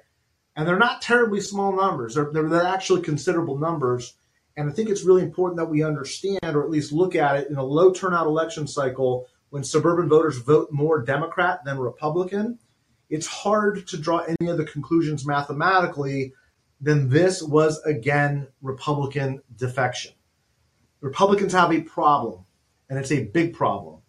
And 0.55 0.67
they're 0.67 0.77
not 0.77 1.01
terribly 1.01 1.41
small 1.41 1.75
numbers. 1.75 2.15
They're, 2.15 2.31
they're, 2.31 2.47
they're, 2.47 2.63
actually 2.63 3.01
considerable 3.01 3.57
numbers. 3.57 4.15
And 4.55 4.69
I 4.69 4.73
think 4.73 4.89
it's 4.89 5.03
really 5.03 5.23
important 5.23 5.57
that 5.57 5.69
we 5.69 5.83
understand, 5.83 6.39
or 6.43 6.63
at 6.63 6.69
least 6.69 6.93
look 6.93 7.15
at 7.15 7.35
it 7.37 7.49
in 7.49 7.57
a 7.57 7.63
low 7.63 7.91
turnout 7.91 8.27
election 8.27 8.67
cycle 8.67 9.27
when 9.49 9.63
suburban 9.63 10.09
voters 10.09 10.37
vote 10.37 10.69
more 10.71 11.01
Democrat 11.01 11.63
than 11.65 11.77
Republican, 11.77 12.59
it's 13.09 13.27
hard 13.27 13.87
to 13.87 13.97
draw 13.97 14.19
any 14.19 14.49
other 14.49 14.63
conclusions 14.63 15.25
mathematically 15.25 16.33
than 16.81 17.09
this 17.09 17.41
was 17.41 17.79
again 17.83 18.47
Republican 18.61 19.41
defection. 19.55 20.13
Republicans 21.01 21.53
have 21.53 21.71
a 21.71 21.81
problem, 21.81 22.44
and 22.89 22.99
it's 22.99 23.11
a 23.11 23.25
big 23.25 23.53
problem. 23.53 24.01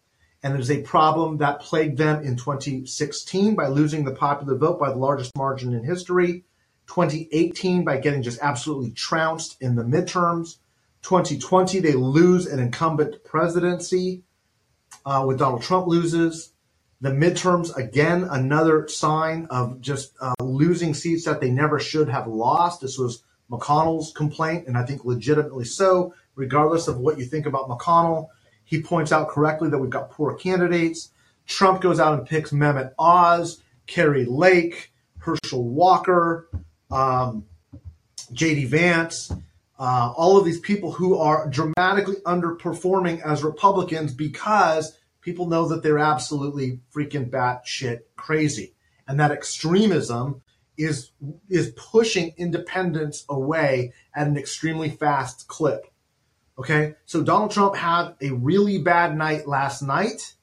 And 0.43 0.55
it 0.55 0.61
is 0.61 0.71
a 0.71 0.83
problem 0.83 1.39
that 1.39 1.61
plagued 1.61 1.99
them 1.99 2.23
in 2.23 2.37
2016 2.37 3.55
by 3.55 3.69
losing 3.69 4.05
the 4.05 4.15
popular 4.15 4.57
vote 4.57 4.79
by 4.79 4.91
the 4.91 4.99
largest 4.99 5.37
margin 5.37 5.75
in 5.75 5.85
history, 5.85 6.45
2018 6.87 7.85
by 7.85 7.97
getting 7.97 8.23
just 8.23 8.41
absolutely 8.41 8.93
trounced 8.93 9.57
in 9.61 9.75
the 9.75 9.83
midterms, 9.83 10.59
2020 11.03 11.81
they 11.81 11.93
lose 11.93 12.47
an 12.47 12.59
incumbent 12.59 13.23
presidency 13.25 14.23
uh, 15.07 15.25
Donald 15.35 15.63
Trump 15.63 15.87
loses. 15.87 16.53
The 17.01 17.11
midterms, 17.11 17.75
again, 17.77 18.25
another 18.25 18.89
sign 18.89 19.47
of 19.51 19.81
just 19.81 20.15
uh, 20.21 20.35
losing 20.41 20.95
seats 20.95 21.25
that 21.27 21.41
they 21.41 21.51
never 21.51 21.79
should 21.79 22.09
have 22.09 22.27
lost. 22.27 22.81
This 22.81 22.99
was 22.99 23.23
McConnell's 23.51 24.13
complaint, 24.13 24.67
and 24.67 24.77
I 24.77 24.85
think 24.85 25.05
legitimately 25.05 25.67
so, 25.67 26.15
regardless 26.35 26.89
of 26.89 26.99
what 26.99 27.19
you 27.19 27.25
think 27.25 27.47
about 27.47 27.69
McConnell. 27.69 28.29
He 28.67 28.83
points 28.83 29.13
out 29.13 29.29
correctly 29.29 29.71
that 29.71 29.79
we've 29.79 29.89
got 29.89 30.11
poor 30.11 30.35
candidates. 30.35 31.11
Trump 31.47 31.81
goes 31.81 31.99
out 31.99 32.19
and 32.19 32.27
picks 32.27 32.51
Mehmet 32.51 32.93
Oz, 32.99 33.63
Kari 33.87 34.27
Lake, 34.27 34.93
Herschel 35.19 35.65
Walker, 35.65 36.49
um, 36.91 37.47
J.D. 38.33 38.67
Vance, 38.67 39.33
uh, 39.79 40.13
all 40.17 40.37
of 40.37 40.45
these 40.45 40.61
people 40.61 40.93
who 40.93 41.17
are 41.17 41.49
dramatically 41.49 42.17
underperforming 42.27 43.23
as 43.25 43.45
Republicans 43.45 44.13
because 44.13 44.99
people 45.21 45.47
know 45.47 45.69
that 45.69 45.83
they're 45.83 45.99
absolutely 45.99 46.81
freaking 46.95 47.31
batshit 47.31 48.01
crazy, 48.17 48.75
and 49.07 49.21
that 49.21 49.31
extremism 49.31 50.43
is 50.77 51.13
is 51.49 51.73
pushing 51.77 52.35
independence 52.37 53.25
away 53.29 53.93
at 54.15 54.27
an 54.27 54.37
extremely 54.37 54.91
fast 54.91 55.47
clip. 55.47 55.87
Okay, 56.59 56.95
so 57.05 57.23
Donald 57.23 57.51
Trump 57.51 57.77
had 57.77 58.15
a 58.21 58.31
really 58.31 58.79
bad 58.79 59.17
night 59.17 59.47
last 59.47 59.83
night. 59.83 60.35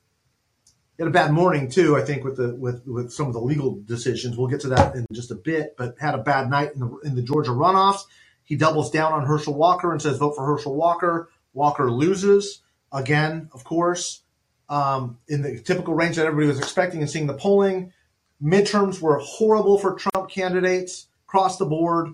He 0.96 1.02
had 1.04 1.08
a 1.08 1.12
bad 1.12 1.32
morning 1.32 1.70
too, 1.70 1.98
I 1.98 2.02
think, 2.02 2.24
with 2.24 2.38
the 2.38 2.54
with 2.54 2.86
with 2.86 3.12
some 3.12 3.28
of 3.28 3.34
the 3.34 3.42
legal 3.42 3.82
decisions. 3.86 4.38
We'll 4.38 4.48
get 4.48 4.62
to 4.62 4.70
that 4.70 4.96
in 4.96 5.08
just 5.12 5.32
a 5.32 5.36
bit, 5.36 5.76
but 5.76 5.96
had 6.00 6.14
a 6.14 6.20
bad 6.20 6.52
night 6.52 6.74
in 6.74 6.80
the 6.82 7.00
in 7.04 7.16
the 7.16 7.24
Georgia 7.24 7.50
runoffs. 7.50 8.02
He 8.44 8.56
doubles 8.56 8.92
down 8.92 9.14
on 9.14 9.26
Herschel 9.26 9.54
Walker 9.54 9.92
and 9.92 10.02
says, 10.02 10.18
vote 10.18 10.36
for 10.36 10.46
Herschel 10.46 10.76
Walker. 10.76 11.30
Walker 11.54 11.90
loses 11.90 12.62
again, 12.92 13.50
of 13.54 13.64
course, 13.64 14.22
um, 14.70 15.18
in 15.28 15.42
the 15.42 15.60
typical 15.60 15.96
range 15.96 16.18
that 16.18 16.26
everybody 16.26 16.48
was 16.48 16.60
expecting 16.60 17.02
and 17.02 17.10
seeing 17.10 17.28
the 17.28 17.34
polling. 17.34 17.94
Midterms 18.42 19.02
were 19.02 19.18
horrible 19.20 19.80
for 19.80 19.96
Trump 19.96 20.30
candidates 20.30 21.08
across 21.28 21.58
the 21.58 21.66
board. 21.66 22.10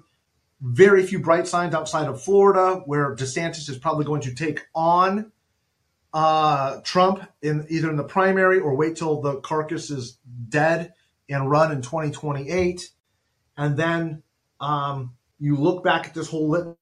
Very 0.62 1.06
few 1.06 1.20
bright 1.20 1.48
signs 1.48 1.74
outside 1.74 2.08
of 2.08 2.22
Florida, 2.22 2.82
where 2.86 3.16
DeSantis 3.16 3.70
is 3.70 3.78
probably 3.78 4.06
going 4.06 4.22
to 4.22 4.36
take 4.36 4.66
on 4.76 5.32
uh, 6.14 6.82
Trump 6.82 7.24
in 7.42 7.66
either 7.70 7.90
in 7.90 7.96
the 7.96 8.04
primary 8.04 8.60
or 8.60 8.76
wait 8.76 8.98
till 8.98 9.22
the 9.22 9.40
carcass 9.42 9.90
is 9.90 10.18
dead 10.50 10.94
and 11.30 11.50
run 11.50 11.72
in 11.72 11.82
2028. 11.82 12.90
And 13.58 13.78
then 13.78 14.24
um, 14.60 15.16
you 15.40 15.56
look 15.56 15.84
back 15.84 16.08
at 16.08 16.14
this 16.14 16.28
whole 16.28 16.50
litany, 16.50 16.76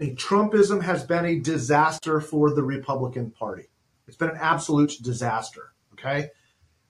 Trumpism 0.00 0.82
has 0.82 1.04
been 1.04 1.24
a 1.24 1.38
disaster 1.38 2.20
for 2.20 2.54
the 2.54 2.62
Republican 2.62 3.30
Party. 3.30 3.64
It's 4.06 4.16
been 4.16 4.30
an 4.30 4.38
absolute 4.40 4.92
disaster. 5.02 5.72
Okay. 5.92 6.30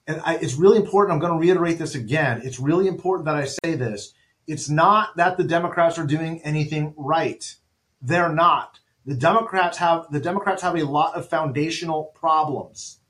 And 0.06 0.21
I, 0.25 0.37
it's 0.37 0.54
really 0.54 0.78
important. 0.78 1.14
I'm 1.14 1.21
going 1.21 1.33
to 1.33 1.38
reiterate 1.38 1.78
this 1.78 1.94
again. 1.94 2.42
It's 2.44 2.61
really 2.61 2.88
important 2.88 3.26
that 3.26 3.37
I 3.37 3.44
say 3.44 3.75
this. 3.76 4.12
It's 4.46 4.68
not 4.68 5.16
that 5.16 5.36
the 5.36 5.44
Democrats 5.44 5.98
are 5.98 6.06
doing 6.06 6.42
anything 6.42 6.94
right. 6.96 7.54
They're 8.02 8.32
not. 8.32 8.80
The 9.06 9.14
Democrats 9.14 9.78
have 9.78 10.10
the 10.10 10.20
Democrats 10.20 10.62
have 10.62 10.76
a 10.76 10.84
lot 10.84 11.14
of 11.14 11.28
foundational 11.28 12.04
problems. 12.14 13.00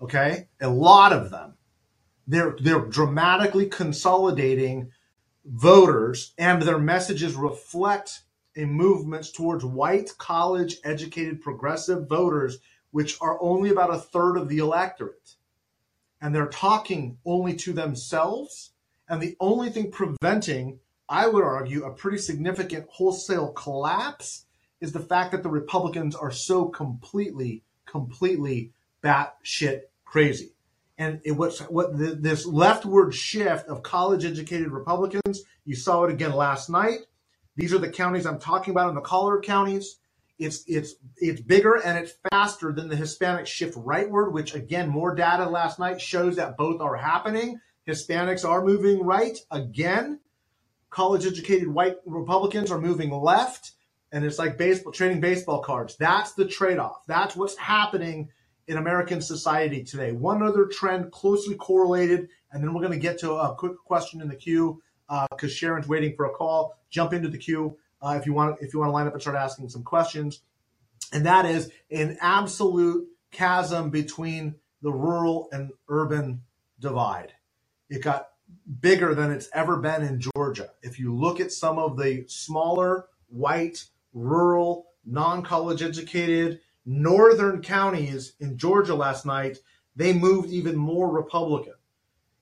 Okay, 0.00 0.48
a 0.60 0.68
lot 0.68 1.12
of 1.12 1.30
them. 1.30 1.54
They're 2.26 2.56
they're 2.60 2.86
dramatically 2.86 3.66
consolidating 3.66 4.90
voters 5.44 6.32
and 6.38 6.62
their 6.62 6.78
messages 6.78 7.34
reflect 7.34 8.22
a 8.56 8.64
movement 8.64 9.32
towards 9.34 9.64
white 9.64 10.10
college 10.16 10.76
educated 10.84 11.40
progressive 11.40 12.08
voters 12.08 12.58
which 12.92 13.18
are 13.20 13.38
only 13.42 13.70
about 13.70 13.92
a 13.92 13.98
third 13.98 14.36
of 14.36 14.48
the 14.48 14.58
electorate 14.58 15.34
and 16.20 16.34
they're 16.34 16.46
talking 16.46 17.18
only 17.26 17.54
to 17.54 17.72
themselves 17.72 18.70
and 19.08 19.20
the 19.20 19.36
only 19.38 19.68
thing 19.68 19.90
preventing 19.90 20.78
i 21.14 21.26
would 21.26 21.44
argue 21.44 21.84
a 21.84 21.92
pretty 21.92 22.18
significant 22.18 22.86
wholesale 22.90 23.52
collapse 23.52 24.46
is 24.80 24.92
the 24.92 25.00
fact 25.00 25.32
that 25.32 25.42
the 25.42 25.48
republicans 25.48 26.14
are 26.14 26.30
so 26.30 26.66
completely 26.66 27.62
completely 27.86 28.72
batshit 29.02 29.82
crazy 30.04 30.54
and 30.98 31.20
it 31.24 31.32
was 31.32 31.58
what 31.60 31.96
the, 31.96 32.14
this 32.14 32.46
leftward 32.46 33.14
shift 33.14 33.66
of 33.68 33.82
college 33.82 34.24
educated 34.24 34.70
Republicans. 34.70 35.42
You 35.64 35.74
saw 35.74 36.04
it 36.04 36.12
again 36.12 36.32
last 36.32 36.70
night. 36.70 37.00
These 37.56 37.72
are 37.72 37.78
the 37.78 37.90
counties 37.90 38.26
I'm 38.26 38.38
talking 38.38 38.72
about 38.72 38.88
in 38.90 38.94
the 38.94 39.00
collar 39.00 39.40
counties. 39.40 39.96
It's 40.38 40.64
it's 40.66 40.94
it's 41.16 41.40
bigger 41.40 41.76
and 41.76 41.98
it's 41.98 42.14
faster 42.30 42.72
than 42.72 42.88
the 42.88 42.96
Hispanic 42.96 43.46
shift 43.46 43.76
rightward, 43.76 44.32
which 44.32 44.54
again, 44.54 44.88
more 44.88 45.14
data 45.14 45.48
last 45.48 45.78
night 45.78 46.00
shows 46.00 46.36
that 46.36 46.56
both 46.56 46.80
are 46.80 46.96
happening. 46.96 47.60
Hispanics 47.88 48.48
are 48.48 48.64
moving 48.64 49.02
right 49.04 49.38
again. 49.50 50.20
College 50.94 51.26
educated 51.26 51.66
white 51.66 51.96
Republicans 52.06 52.70
are 52.70 52.80
moving 52.80 53.10
left. 53.10 53.72
And 54.12 54.24
it's 54.24 54.38
like 54.38 54.56
baseball 54.56 54.92
trading 54.92 55.20
baseball 55.20 55.60
cards. 55.60 55.96
That's 55.96 56.34
the 56.34 56.46
trade-off. 56.46 57.04
That's 57.08 57.34
what's 57.34 57.56
happening 57.56 58.28
in 58.68 58.76
American 58.76 59.20
society 59.20 59.82
today. 59.82 60.12
One 60.12 60.40
other 60.40 60.66
trend 60.66 61.10
closely 61.10 61.56
correlated, 61.56 62.28
and 62.52 62.62
then 62.62 62.72
we're 62.72 62.80
going 62.80 62.92
to 62.92 62.98
get 62.98 63.18
to 63.18 63.32
a 63.32 63.56
quick 63.56 63.76
question 63.84 64.20
in 64.20 64.28
the 64.28 64.36
queue 64.36 64.80
because 65.08 65.50
uh, 65.50 65.54
Sharon's 65.54 65.88
waiting 65.88 66.14
for 66.14 66.26
a 66.26 66.30
call. 66.30 66.78
Jump 66.90 67.12
into 67.12 67.28
the 67.28 67.38
queue 67.38 67.76
uh, 68.00 68.16
if 68.16 68.24
you 68.24 68.32
want. 68.32 68.58
If 68.60 68.72
you 68.72 68.78
want 68.78 68.90
to 68.90 68.92
line 68.92 69.08
up 69.08 69.14
and 69.14 69.20
start 69.20 69.36
asking 69.36 69.70
some 69.70 69.82
questions, 69.82 70.42
and 71.12 71.26
that 71.26 71.44
is 71.44 71.72
an 71.90 72.16
absolute 72.20 73.08
chasm 73.32 73.90
between 73.90 74.54
the 74.80 74.92
rural 74.92 75.48
and 75.50 75.72
urban 75.88 76.42
divide. 76.78 77.32
It 77.90 78.00
got 78.00 78.28
bigger 78.80 79.14
than 79.14 79.30
it's 79.30 79.48
ever 79.52 79.76
been 79.76 80.02
in 80.02 80.20
Georgia. 80.20 80.70
If 80.82 80.98
you 80.98 81.14
look 81.14 81.40
at 81.40 81.52
some 81.52 81.78
of 81.78 81.96
the 81.96 82.24
smaller, 82.28 83.06
white, 83.28 83.84
rural, 84.12 84.86
non 85.04 85.42
college 85.42 85.82
educated, 85.82 86.60
northern 86.86 87.62
counties 87.62 88.34
in 88.40 88.56
Georgia 88.56 88.94
last 88.94 89.26
night, 89.26 89.58
they 89.96 90.12
moved 90.12 90.50
even 90.50 90.76
more 90.76 91.08
Republican. 91.10 91.74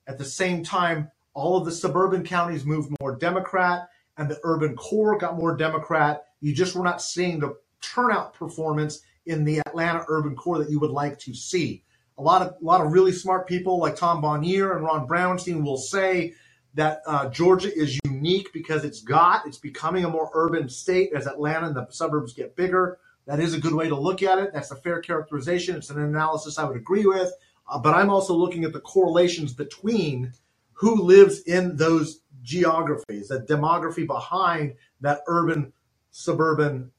At 0.07 0.17
the 0.17 0.25
same 0.25 0.63
time, 0.63 1.11
all 1.33 1.57
of 1.57 1.65
the 1.65 1.71
suburban 1.71 2.23
counties 2.23 2.65
moved 2.65 2.95
more 2.99 3.15
Democrat, 3.15 3.89
and 4.17 4.29
the 4.29 4.39
urban 4.43 4.75
core 4.75 5.17
got 5.17 5.37
more 5.37 5.55
Democrat. 5.55 6.25
You 6.41 6.53
just 6.53 6.75
were 6.75 6.83
not 6.83 7.01
seeing 7.01 7.39
the 7.39 7.57
turnout 7.81 8.33
performance 8.33 9.01
in 9.25 9.43
the 9.43 9.59
Atlanta 9.59 10.05
urban 10.07 10.35
core 10.35 10.59
that 10.59 10.69
you 10.69 10.79
would 10.79 10.91
like 10.91 11.17
to 11.19 11.33
see. 11.33 11.83
A 12.17 12.21
lot 12.21 12.41
of 12.41 12.55
a 12.61 12.63
lot 12.63 12.81
of 12.81 12.91
really 12.91 13.11
smart 13.11 13.47
people 13.47 13.79
like 13.79 13.95
Tom 13.95 14.21
Bonier 14.21 14.75
and 14.75 14.83
Ron 14.83 15.07
Brownstein 15.07 15.63
will 15.63 15.77
say 15.77 16.33
that 16.75 17.01
uh, 17.05 17.29
Georgia 17.29 17.73
is 17.73 17.99
unique 18.05 18.51
because 18.53 18.83
it's 18.83 19.01
got 19.01 19.45
it's 19.47 19.57
becoming 19.57 20.05
a 20.05 20.09
more 20.09 20.29
urban 20.33 20.69
state 20.69 21.11
as 21.13 21.27
Atlanta 21.27 21.67
and 21.67 21.75
the 21.75 21.87
suburbs 21.89 22.33
get 22.33 22.55
bigger. 22.55 22.99
That 23.25 23.39
is 23.39 23.53
a 23.53 23.59
good 23.59 23.73
way 23.73 23.87
to 23.87 23.95
look 23.95 24.21
at 24.21 24.37
it. 24.39 24.51
That's 24.53 24.71
a 24.71 24.75
fair 24.75 24.99
characterization. 24.99 25.77
It's 25.77 25.89
an 25.89 25.99
analysis 25.99 26.57
I 26.57 26.65
would 26.65 26.75
agree 26.75 27.05
with. 27.05 27.31
Uh, 27.67 27.79
but 27.79 27.93
I'm 27.93 28.09
also 28.09 28.33
looking 28.33 28.65
at 28.65 28.73
the 28.73 28.81
correlations 28.81 29.53
between 29.53 30.33
who 30.73 31.01
lives 31.01 31.41
in 31.43 31.77
those 31.77 32.21
geographies, 32.41 33.29
the 33.29 33.39
demography 33.39 34.05
behind 34.05 34.75
that 35.01 35.21
urban 35.27 35.71
suburban 36.11 36.91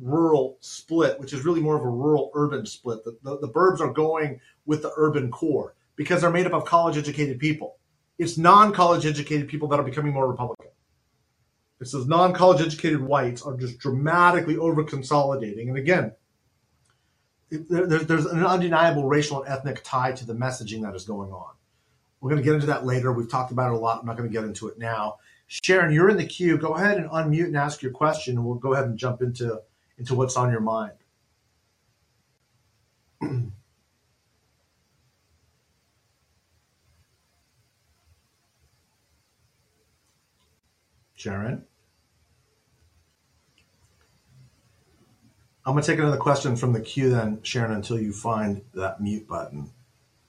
rural 0.00 0.56
split, 0.60 1.18
which 1.20 1.32
is 1.32 1.44
really 1.44 1.60
more 1.60 1.76
of 1.76 1.82
a 1.82 1.88
rural 1.88 2.30
urban 2.34 2.66
split. 2.66 3.04
The, 3.04 3.16
the, 3.22 3.38
the 3.40 3.48
burbs 3.48 3.80
are 3.80 3.92
going 3.92 4.40
with 4.66 4.82
the 4.82 4.92
urban 4.96 5.30
core 5.30 5.74
because 5.96 6.20
they're 6.20 6.30
made 6.30 6.46
up 6.46 6.52
of 6.52 6.64
college 6.64 6.96
educated 6.96 7.38
people. 7.38 7.78
It's 8.18 8.38
non 8.38 8.72
college 8.72 9.06
educated 9.06 9.48
people 9.48 9.68
that 9.68 9.80
are 9.80 9.84
becoming 9.84 10.12
more 10.12 10.28
Republican. 10.28 10.70
It's 11.80 11.92
those 11.92 12.06
non 12.06 12.32
college 12.32 12.60
educated 12.60 13.00
whites 13.00 13.42
are 13.42 13.56
just 13.56 13.78
dramatically 13.78 14.56
over 14.56 14.84
consolidating. 14.84 15.68
And 15.68 15.78
again, 15.78 16.12
it, 17.50 17.68
there, 17.68 17.86
there's 17.86 18.26
an 18.26 18.44
undeniable 18.44 19.06
racial 19.08 19.42
and 19.42 19.52
ethnic 19.52 19.82
tie 19.82 20.12
to 20.12 20.26
the 20.26 20.34
messaging 20.34 20.82
that 20.82 20.94
is 20.94 21.04
going 21.04 21.32
on. 21.32 21.54
We're 22.20 22.30
going 22.30 22.42
to 22.42 22.44
get 22.44 22.54
into 22.54 22.66
that 22.66 22.84
later. 22.84 23.12
We've 23.12 23.30
talked 23.30 23.50
about 23.50 23.72
it 23.72 23.76
a 23.76 23.78
lot. 23.78 24.00
I'm 24.00 24.06
not 24.06 24.16
going 24.18 24.28
to 24.28 24.32
get 24.32 24.44
into 24.44 24.68
it 24.68 24.78
now. 24.78 25.16
Sharon, 25.46 25.92
you're 25.92 26.10
in 26.10 26.18
the 26.18 26.26
queue. 26.26 26.58
Go 26.58 26.74
ahead 26.74 26.98
and 26.98 27.08
unmute 27.10 27.46
and 27.46 27.56
ask 27.56 27.82
your 27.82 27.92
question, 27.92 28.36
and 28.36 28.44
we'll 28.44 28.56
go 28.56 28.74
ahead 28.74 28.84
and 28.84 28.98
jump 28.98 29.22
into 29.22 29.60
into 30.00 30.16
what's 30.16 30.36
on 30.36 30.50
your 30.50 30.60
mind. 30.60 30.92
Sharon? 41.14 41.66
I'm 45.66 45.74
going 45.74 45.84
to 45.84 45.86
take 45.86 45.98
another 45.98 46.16
question 46.16 46.56
from 46.56 46.72
the 46.72 46.80
queue 46.80 47.10
then, 47.10 47.40
Sharon, 47.42 47.72
until 47.72 48.00
you 48.00 48.14
find 48.14 48.62
that 48.72 49.02
mute 49.02 49.28
button. 49.28 49.70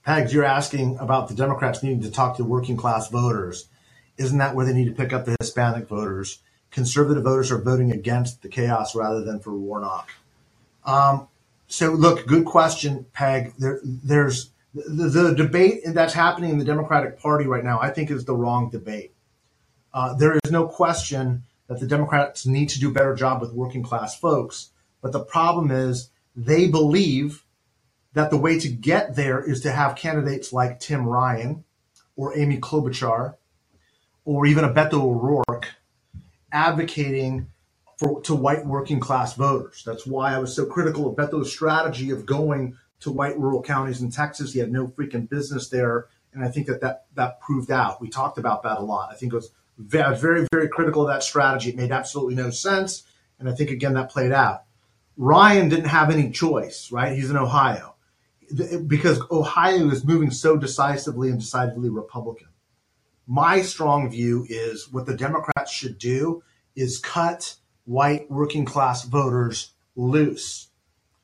Pegs, 0.03 0.33
you're 0.33 0.43
asking 0.43 0.97
about 0.97 1.29
the 1.29 1.33
Democrats 1.33 1.81
needing 1.81 2.01
to 2.01 2.11
talk 2.11 2.35
to 2.37 2.43
working 2.43 2.75
class 2.75 3.07
voters. 3.07 3.69
Isn't 4.17 4.39
that 4.39 4.53
where 4.53 4.65
they 4.65 4.73
need 4.73 4.89
to 4.89 4.91
pick 4.91 5.13
up 5.13 5.23
the 5.23 5.37
Hispanic 5.39 5.87
voters? 5.87 6.39
Conservative 6.71 7.23
voters 7.23 7.51
are 7.51 7.61
voting 7.61 7.91
against 7.91 8.41
the 8.41 8.47
chaos 8.47 8.95
rather 8.95 9.23
than 9.23 9.39
for 9.39 9.53
Warnock. 9.53 10.09
Um, 10.85 11.27
so, 11.67 11.91
look, 11.91 12.25
good 12.25 12.45
question, 12.45 13.05
Peg. 13.13 13.53
There, 13.57 13.79
there's 13.83 14.51
the, 14.73 15.09
the, 15.09 15.35
debate 15.35 15.81
that's 15.87 16.13
happening 16.13 16.51
in 16.51 16.57
the 16.57 16.65
Democratic 16.65 17.19
Party 17.19 17.45
right 17.45 17.63
now. 17.63 17.79
I 17.79 17.89
think 17.89 18.09
is 18.09 18.25
the 18.25 18.35
wrong 18.35 18.69
debate. 18.69 19.13
Uh, 19.93 20.13
there 20.13 20.39
is 20.43 20.51
no 20.51 20.67
question 20.67 21.43
that 21.67 21.79
the 21.79 21.87
Democrats 21.87 22.45
need 22.45 22.69
to 22.69 22.79
do 22.79 22.89
a 22.89 22.93
better 22.93 23.13
job 23.15 23.41
with 23.41 23.53
working 23.53 23.83
class 23.83 24.17
folks, 24.17 24.71
but 25.01 25.11
the 25.11 25.23
problem 25.23 25.71
is 25.71 26.09
they 26.35 26.67
believe 26.67 27.43
that 28.13 28.29
the 28.29 28.37
way 28.37 28.59
to 28.59 28.69
get 28.69 29.15
there 29.15 29.41
is 29.41 29.61
to 29.61 29.71
have 29.71 29.95
candidates 29.95 30.51
like 30.51 30.79
Tim 30.79 31.05
Ryan 31.05 31.63
or 32.15 32.37
Amy 32.37 32.57
Klobuchar 32.57 33.35
or 34.25 34.45
even 34.45 34.63
a 34.63 34.73
Beto 34.73 35.01
O'Rourke 35.01 35.69
advocating 36.51 37.47
for 37.97 38.21
to 38.21 38.35
white 38.35 38.65
working 38.65 38.99
class 38.99 39.35
voters. 39.35 39.83
That's 39.85 40.05
why 40.07 40.33
I 40.33 40.39
was 40.39 40.55
so 40.55 40.65
critical 40.65 41.07
of 41.07 41.15
Beto's 41.15 41.51
strategy 41.51 42.09
of 42.11 42.25
going 42.25 42.77
to 43.01 43.11
white 43.11 43.37
rural 43.37 43.61
counties 43.61 44.01
in 44.01 44.11
Texas. 44.11 44.53
He 44.53 44.59
had 44.59 44.71
no 44.71 44.87
freaking 44.87 45.29
business 45.29 45.69
there, 45.69 46.07
and 46.33 46.43
I 46.43 46.49
think 46.49 46.67
that 46.67 46.81
that, 46.81 47.05
that 47.15 47.39
proved 47.41 47.71
out. 47.71 48.01
We 48.01 48.09
talked 48.09 48.37
about 48.37 48.63
that 48.63 48.77
a 48.77 48.81
lot. 48.81 49.09
I 49.11 49.15
think 49.15 49.33
it 49.33 49.35
was 49.35 49.51
very, 49.77 50.17
very, 50.17 50.47
very 50.51 50.67
critical 50.67 51.03
of 51.03 51.09
that 51.09 51.23
strategy. 51.23 51.69
It 51.69 51.75
made 51.75 51.91
absolutely 51.91 52.35
no 52.35 52.49
sense, 52.49 53.03
and 53.39 53.49
I 53.49 53.53
think 53.53 53.69
again 53.69 53.93
that 53.93 54.09
played 54.09 54.31
out. 54.31 54.63
Ryan 55.17 55.69
didn't 55.69 55.85
have 55.85 56.09
any 56.09 56.31
choice, 56.31 56.91
right? 56.91 57.15
He's 57.15 57.29
in 57.29 57.37
Ohio 57.37 57.95
because 58.87 59.21
Ohio 59.29 59.89
is 59.89 60.03
moving 60.03 60.31
so 60.31 60.57
decisively 60.57 61.29
and 61.29 61.39
decidedly 61.39 61.89
Republican. 61.89 62.47
My 63.33 63.61
strong 63.61 64.09
view 64.09 64.45
is 64.49 64.91
what 64.91 65.05
the 65.05 65.15
Democrats 65.15 65.71
should 65.71 65.97
do 65.97 66.43
is 66.75 66.99
cut 66.99 67.55
white 67.85 68.29
working 68.29 68.65
class 68.65 69.05
voters 69.05 69.71
loose. 69.95 70.67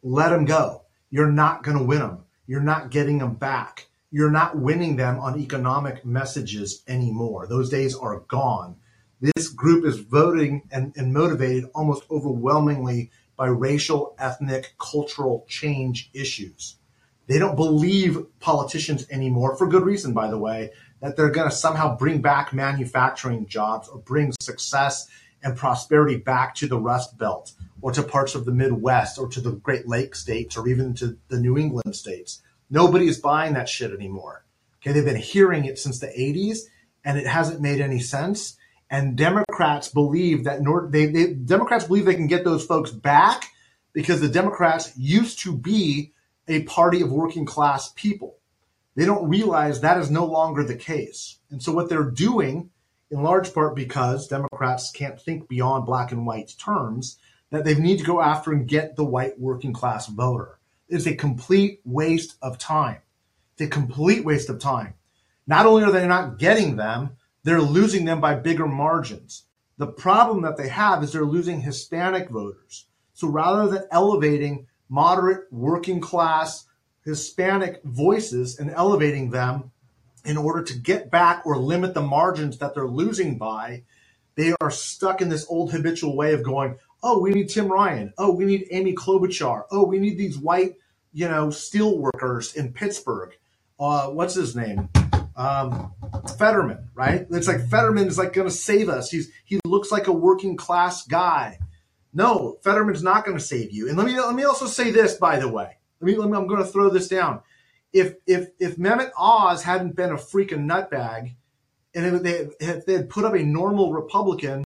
Let 0.01 0.29
them 0.29 0.45
go. 0.45 0.83
You're 1.09 1.29
not 1.29 1.63
going 1.63 1.77
to 1.77 1.83
win 1.83 1.99
them. 1.99 2.19
You're 2.45 2.61
not 2.61 2.91
getting 2.91 3.17
them 3.17 3.33
back. 3.33 3.87
You're 4.09 4.31
not 4.31 4.57
winning 4.57 4.95
them 4.95 5.19
on 5.19 5.37
economic 5.37 6.05
messages 6.05 6.81
anymore. 6.87 7.45
Those 7.45 7.69
days 7.69 7.93
are 7.93 8.21
gone. 8.29 8.77
This 9.19 9.49
group 9.49 9.83
is 9.85 9.99
voting 9.99 10.61
and, 10.71 10.95
and 10.95 11.13
motivated 11.13 11.69
almost 11.75 12.03
overwhelmingly 12.09 13.11
by 13.35 13.47
racial, 13.47 14.15
ethnic, 14.17 14.75
cultural 14.79 15.45
change 15.49 16.09
issues. 16.13 16.77
They 17.27 17.37
don't 17.37 17.57
believe 17.57 18.25
politicians 18.39 19.05
anymore, 19.11 19.57
for 19.57 19.67
good 19.67 19.83
reason, 19.83 20.13
by 20.13 20.29
the 20.29 20.37
way, 20.37 20.71
that 21.01 21.15
they're 21.15 21.29
going 21.29 21.49
to 21.49 21.55
somehow 21.55 21.95
bring 21.95 22.21
back 22.21 22.53
manufacturing 22.53 23.47
jobs 23.47 23.87
or 23.87 23.99
bring 23.99 24.33
success 24.41 25.07
and 25.43 25.55
prosperity 25.55 26.17
back 26.17 26.55
to 26.55 26.67
the 26.67 26.79
Rust 26.79 27.17
Belt 27.17 27.53
or 27.81 27.91
to 27.91 28.03
parts 28.03 28.35
of 28.35 28.45
the 28.45 28.51
Midwest 28.51 29.19
or 29.19 29.27
to 29.29 29.41
the 29.41 29.51
Great 29.51 29.87
Lakes 29.87 30.19
states 30.19 30.57
or 30.57 30.67
even 30.67 30.93
to 30.95 31.17
the 31.27 31.39
New 31.39 31.57
England 31.57 31.95
states. 31.95 32.41
Nobody 32.69 33.07
is 33.07 33.19
buying 33.19 33.53
that 33.53 33.69
shit 33.69 33.91
anymore. 33.91 34.45
Okay, 34.81 34.91
they've 34.91 35.05
been 35.05 35.15
hearing 35.15 35.65
it 35.65 35.77
since 35.77 35.99
the 35.99 36.07
80s 36.07 36.59
and 37.05 37.17
it 37.17 37.27
hasn't 37.27 37.61
made 37.61 37.79
any 37.79 37.99
sense. 37.99 38.57
And 38.89 39.15
Democrats 39.15 39.89
believe 39.89 40.45
that 40.45 40.61
nor- 40.61 40.87
they, 40.89 41.07
they 41.07 41.33
Democrats 41.33 41.85
believe 41.85 42.05
they 42.05 42.15
can 42.15 42.27
get 42.27 42.43
those 42.43 42.65
folks 42.65 42.91
back 42.91 43.51
because 43.93 44.21
the 44.21 44.29
Democrats 44.29 44.93
used 44.97 45.39
to 45.39 45.55
be 45.55 46.13
a 46.47 46.63
party 46.63 47.01
of 47.01 47.11
working 47.11 47.45
class 47.45 47.91
people. 47.95 48.37
They 48.97 49.05
don't 49.05 49.29
realize 49.29 49.79
that 49.79 49.99
is 49.99 50.09
no 50.09 50.25
longer 50.25 50.63
the 50.63 50.75
case. 50.75 51.37
And 51.51 51.61
so 51.61 51.71
what 51.71 51.87
they're 51.87 52.09
doing, 52.09 52.71
in 53.11 53.21
large 53.21 53.53
part 53.53 53.75
because 53.75 54.27
Democrats 54.27 54.89
can't 54.89 55.21
think 55.21 55.47
beyond 55.47 55.85
black 55.85 56.11
and 56.11 56.25
white 56.25 56.55
terms, 56.59 57.19
that 57.51 57.63
they 57.63 57.75
need 57.75 57.99
to 57.99 58.03
go 58.03 58.19
after 58.19 58.51
and 58.51 58.67
get 58.67 58.95
the 58.95 59.05
white 59.05 59.39
working 59.39 59.71
class 59.71 60.07
voter. 60.07 60.57
It's 60.89 61.05
a 61.05 61.15
complete 61.15 61.79
waste 61.85 62.37
of 62.41 62.57
time. 62.57 62.97
It's 63.53 63.67
a 63.67 63.67
complete 63.67 64.25
waste 64.25 64.49
of 64.49 64.57
time. 64.57 64.95
Not 65.45 65.67
only 65.67 65.83
are 65.83 65.91
they 65.91 66.07
not 66.07 66.39
getting 66.39 66.75
them, 66.75 67.11
they're 67.43 67.61
losing 67.61 68.05
them 68.05 68.19
by 68.19 68.33
bigger 68.33 68.67
margins. 68.67 69.43
The 69.77 69.85
problem 69.85 70.41
that 70.41 70.57
they 70.57 70.69
have 70.69 71.03
is 71.03 71.13
they're 71.13 71.23
losing 71.23 71.61
Hispanic 71.61 72.31
voters. 72.31 72.87
So 73.13 73.27
rather 73.27 73.69
than 73.69 73.87
elevating 73.91 74.65
moderate, 74.89 75.53
working 75.53 76.01
class, 76.01 76.65
Hispanic 77.07 77.81
voices 77.85 78.59
and 78.59 78.69
elevating 78.69 79.31
them 79.31 79.71
in 80.25 80.35
order 80.35 80.61
to 80.61 80.77
get 80.77 81.09
back 81.09 81.41
or 81.45 81.57
limit 81.57 81.93
the 81.93 82.01
margins 82.01 82.57
that 82.57 82.75
they're 82.75 82.85
losing 82.85 83.37
by, 83.37 83.83
they 84.35 84.53
are 84.59 84.69
stuck 84.69 85.21
in 85.21 85.29
this 85.29 85.45
old 85.47 85.71
habitual 85.71 86.17
way 86.17 86.33
of 86.33 86.43
going, 86.43 86.77
oh, 87.01 87.17
we 87.19 87.31
need 87.31 87.47
Tim 87.47 87.69
Ryan. 87.69 88.13
Oh, 88.17 88.33
we 88.33 88.43
need 88.43 88.67
Amy 88.71 88.93
Klobuchar. 88.93 89.63
Oh, 89.71 89.85
we 89.85 89.99
need 89.99 90.17
these 90.17 90.37
white, 90.37 90.75
you 91.13 91.29
know, 91.29 91.49
steel 91.49 91.97
workers 91.97 92.53
in 92.53 92.73
Pittsburgh. 92.73 93.33
Uh, 93.79 94.07
what's 94.07 94.35
his 94.35 94.53
name? 94.53 94.89
Um, 95.37 95.93
Fetterman, 96.37 96.89
right? 96.93 97.25
It's 97.31 97.47
like 97.47 97.69
Fetterman 97.69 98.09
is 98.09 98.17
like 98.17 98.33
going 98.33 98.49
to 98.49 98.53
save 98.53 98.89
us. 98.89 99.09
He's 99.09 99.31
he 99.45 99.61
looks 99.63 99.93
like 99.93 100.07
a 100.07 100.11
working 100.11 100.57
class 100.57 101.07
guy. 101.07 101.59
No, 102.13 102.57
Fetterman's 102.63 103.03
not 103.03 103.23
going 103.23 103.37
to 103.37 103.43
save 103.43 103.71
you. 103.71 103.87
And 103.87 103.97
let 103.97 104.07
me 104.07 104.19
let 104.19 104.35
me 104.35 104.43
also 104.43 104.65
say 104.65 104.91
this, 104.91 105.15
by 105.15 105.39
the 105.39 105.47
way. 105.47 105.76
Let 105.99 106.07
me, 106.07 106.17
let 106.17 106.29
me 106.29 106.37
I'm 106.37 106.47
going 106.47 106.63
to 106.63 106.69
throw 106.69 106.89
this 106.89 107.07
down. 107.07 107.41
If 107.93 108.15
if 108.25 108.49
if 108.59 108.77
Mehmet 108.77 109.11
Oz 109.17 109.63
hadn't 109.63 109.95
been 109.95 110.11
a 110.11 110.15
freaking 110.15 110.65
nutbag, 110.65 111.35
and 111.95 112.15
if 112.15 112.23
they, 112.23 112.47
if 112.59 112.85
they 112.85 112.93
had 112.93 113.09
put 113.09 113.25
up 113.25 113.33
a 113.33 113.43
normal 113.43 113.91
Republican, 113.91 114.63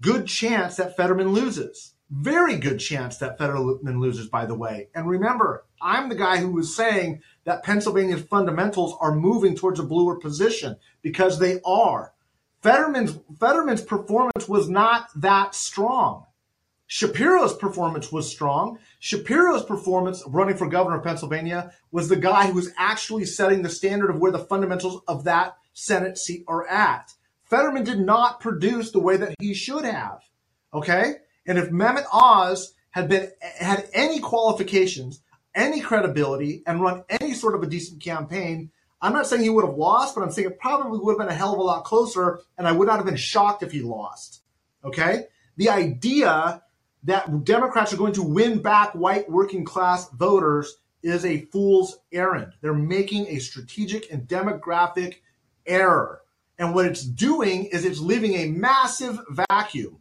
good 0.00 0.26
chance 0.26 0.76
that 0.76 0.96
Fetterman 0.96 1.28
loses. 1.28 1.94
Very 2.10 2.56
good 2.56 2.78
chance 2.78 3.18
that 3.18 3.38
Fetterman 3.38 4.00
loses, 4.00 4.26
by 4.26 4.44
the 4.44 4.54
way. 4.54 4.88
And 4.94 5.08
remember, 5.08 5.64
I'm 5.80 6.08
the 6.08 6.16
guy 6.16 6.38
who 6.38 6.50
was 6.50 6.74
saying 6.74 7.22
that 7.44 7.62
Pennsylvania's 7.62 8.22
fundamentals 8.22 8.96
are 9.00 9.14
moving 9.14 9.56
towards 9.56 9.78
a 9.78 9.84
bluer 9.84 10.16
position 10.16 10.76
because 11.02 11.38
they 11.38 11.60
are. 11.64 12.12
Fetterman's 12.62 13.18
Fetterman's 13.38 13.82
performance 13.82 14.48
was 14.48 14.68
not 14.68 15.08
that 15.16 15.54
strong. 15.54 16.26
Shapiro's 16.92 17.54
performance 17.54 18.10
was 18.10 18.28
strong. 18.28 18.80
Shapiro's 18.98 19.62
performance 19.62 20.24
running 20.26 20.56
for 20.56 20.68
governor 20.68 20.96
of 20.96 21.04
Pennsylvania 21.04 21.72
was 21.92 22.08
the 22.08 22.16
guy 22.16 22.48
who 22.48 22.54
was 22.54 22.72
actually 22.76 23.26
setting 23.26 23.62
the 23.62 23.68
standard 23.68 24.10
of 24.10 24.18
where 24.18 24.32
the 24.32 24.40
fundamentals 24.40 25.00
of 25.06 25.22
that 25.22 25.56
Senate 25.72 26.18
seat 26.18 26.42
are 26.48 26.66
at. 26.66 27.12
Fetterman 27.44 27.84
did 27.84 28.00
not 28.00 28.40
produce 28.40 28.90
the 28.90 28.98
way 28.98 29.16
that 29.16 29.36
he 29.38 29.54
should 29.54 29.84
have. 29.84 30.18
Okay? 30.74 31.14
And 31.46 31.58
if 31.58 31.70
Mehmet 31.70 32.06
Oz 32.12 32.74
had 32.90 33.08
been 33.08 33.30
had 33.40 33.88
any 33.92 34.18
qualifications, 34.18 35.22
any 35.54 35.80
credibility, 35.80 36.64
and 36.66 36.80
run 36.80 37.04
any 37.08 37.34
sort 37.34 37.54
of 37.54 37.62
a 37.62 37.68
decent 37.68 38.02
campaign, 38.02 38.72
I'm 39.00 39.12
not 39.12 39.28
saying 39.28 39.44
he 39.44 39.48
would 39.48 39.64
have 39.64 39.76
lost, 39.76 40.16
but 40.16 40.22
I'm 40.22 40.32
saying 40.32 40.48
it 40.48 40.58
probably 40.58 40.98
would 40.98 41.12
have 41.12 41.20
been 41.20 41.32
a 41.32 41.38
hell 41.38 41.52
of 41.52 41.60
a 41.60 41.62
lot 41.62 41.84
closer, 41.84 42.40
and 42.58 42.66
I 42.66 42.72
would 42.72 42.88
not 42.88 42.96
have 42.96 43.06
been 43.06 43.14
shocked 43.14 43.62
if 43.62 43.70
he 43.70 43.80
lost. 43.80 44.42
Okay? 44.84 45.26
The 45.56 45.70
idea 45.70 46.62
that 47.04 47.44
Democrats 47.44 47.92
are 47.92 47.96
going 47.96 48.12
to 48.14 48.22
win 48.22 48.60
back 48.60 48.92
white 48.92 49.30
working 49.30 49.64
class 49.64 50.10
voters 50.10 50.76
is 51.02 51.24
a 51.24 51.46
fool's 51.46 51.98
errand. 52.12 52.52
They're 52.60 52.74
making 52.74 53.26
a 53.28 53.38
strategic 53.38 54.12
and 54.12 54.28
demographic 54.28 55.16
error. 55.66 56.20
And 56.58 56.74
what 56.74 56.86
it's 56.86 57.02
doing 57.02 57.66
is 57.66 57.84
it's 57.84 58.00
leaving 58.00 58.34
a 58.34 58.50
massive 58.50 59.18
vacuum 59.30 59.96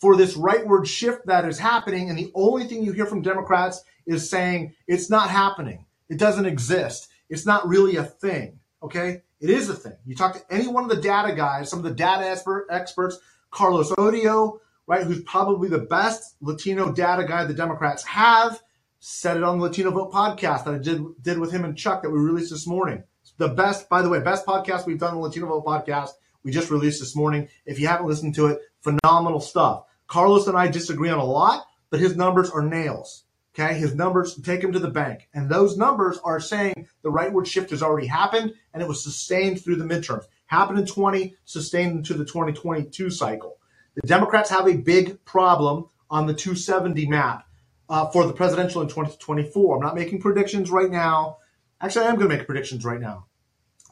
for 0.00 0.16
this 0.16 0.36
rightward 0.36 0.86
shift 0.86 1.26
that 1.26 1.44
is 1.44 1.58
happening. 1.58 2.08
And 2.08 2.18
the 2.18 2.32
only 2.34 2.64
thing 2.64 2.82
you 2.82 2.92
hear 2.92 3.06
from 3.06 3.20
Democrats 3.20 3.82
is 4.06 4.30
saying 4.30 4.74
it's 4.86 5.10
not 5.10 5.28
happening. 5.28 5.84
It 6.08 6.18
doesn't 6.18 6.46
exist. 6.46 7.08
It's 7.28 7.44
not 7.44 7.68
really 7.68 7.96
a 7.96 8.04
thing. 8.04 8.58
Okay. 8.82 9.22
It 9.40 9.50
is 9.50 9.68
a 9.68 9.74
thing. 9.74 9.96
You 10.06 10.16
talk 10.16 10.34
to 10.34 10.52
any 10.52 10.66
one 10.66 10.82
of 10.82 10.90
the 10.90 11.00
data 11.00 11.34
guys, 11.34 11.68
some 11.68 11.78
of 11.78 11.84
the 11.84 11.92
data 11.92 12.26
expert, 12.26 12.66
experts, 12.70 13.18
Carlos 13.50 13.90
Odio, 13.92 14.60
right, 14.88 15.04
who's 15.04 15.22
probably 15.22 15.68
the 15.68 15.78
best 15.78 16.34
Latino 16.40 16.90
data 16.90 17.24
guy 17.24 17.44
the 17.44 17.54
Democrats 17.54 18.02
have, 18.04 18.60
said 19.00 19.36
it 19.36 19.44
on 19.44 19.58
the 19.58 19.64
Latino 19.66 19.92
Vote 19.92 20.10
podcast 20.10 20.64
that 20.64 20.74
I 20.74 20.78
did 20.78 21.04
did 21.22 21.38
with 21.38 21.52
him 21.52 21.64
and 21.64 21.76
Chuck 21.76 22.02
that 22.02 22.10
we 22.10 22.18
released 22.18 22.50
this 22.50 22.66
morning. 22.66 23.04
The 23.36 23.48
best, 23.48 23.88
by 23.88 24.02
the 24.02 24.08
way, 24.08 24.18
best 24.20 24.46
podcast 24.46 24.86
we've 24.86 24.98
done, 24.98 25.14
the 25.14 25.20
Latino 25.20 25.46
Vote 25.46 25.64
podcast. 25.64 26.10
We 26.42 26.50
just 26.50 26.70
released 26.70 26.98
this 26.98 27.14
morning. 27.14 27.48
If 27.66 27.78
you 27.78 27.86
haven't 27.86 28.08
listened 28.08 28.34
to 28.36 28.46
it, 28.46 28.60
phenomenal 28.80 29.40
stuff. 29.40 29.84
Carlos 30.06 30.46
and 30.48 30.56
I 30.56 30.68
disagree 30.68 31.10
on 31.10 31.18
a 31.18 31.24
lot, 31.24 31.66
but 31.90 32.00
his 32.00 32.16
numbers 32.16 32.50
are 32.50 32.62
nails. 32.62 33.24
Okay, 33.54 33.74
his 33.74 33.94
numbers 33.94 34.36
take 34.36 34.62
him 34.62 34.72
to 34.72 34.78
the 34.78 34.90
bank, 34.90 35.28
and 35.34 35.50
those 35.50 35.76
numbers 35.76 36.18
are 36.24 36.40
saying 36.40 36.86
the 37.02 37.10
rightward 37.10 37.46
shift 37.46 37.70
has 37.70 37.82
already 37.82 38.06
happened, 38.06 38.54
and 38.72 38.82
it 38.82 38.88
was 38.88 39.02
sustained 39.02 39.62
through 39.62 39.76
the 39.76 39.84
midterms. 39.84 40.24
Happened 40.46 40.78
in 40.78 40.86
20, 40.86 41.34
sustained 41.44 41.92
into 41.92 42.14
the 42.14 42.24
2022 42.24 43.10
cycle. 43.10 43.57
The 44.02 44.06
Democrats 44.06 44.50
have 44.50 44.68
a 44.68 44.76
big 44.76 45.24
problem 45.24 45.88
on 46.08 46.26
the 46.26 46.34
270 46.34 47.06
map 47.08 47.48
uh, 47.88 48.06
for 48.06 48.26
the 48.26 48.32
presidential 48.32 48.80
in 48.80 48.86
2024. 48.86 49.76
I'm 49.76 49.82
not 49.82 49.96
making 49.96 50.20
predictions 50.20 50.70
right 50.70 50.90
now. 50.90 51.38
Actually, 51.80 52.06
I 52.06 52.10
am 52.10 52.16
going 52.16 52.30
to 52.30 52.36
make 52.36 52.46
predictions 52.46 52.84
right 52.84 53.00
now. 53.00 53.26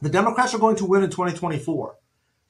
The 0.01 0.09
Democrats 0.09 0.53
are 0.53 0.59
going 0.59 0.77
to 0.77 0.85
win 0.85 1.03
in 1.03 1.09
2024, 1.09 1.97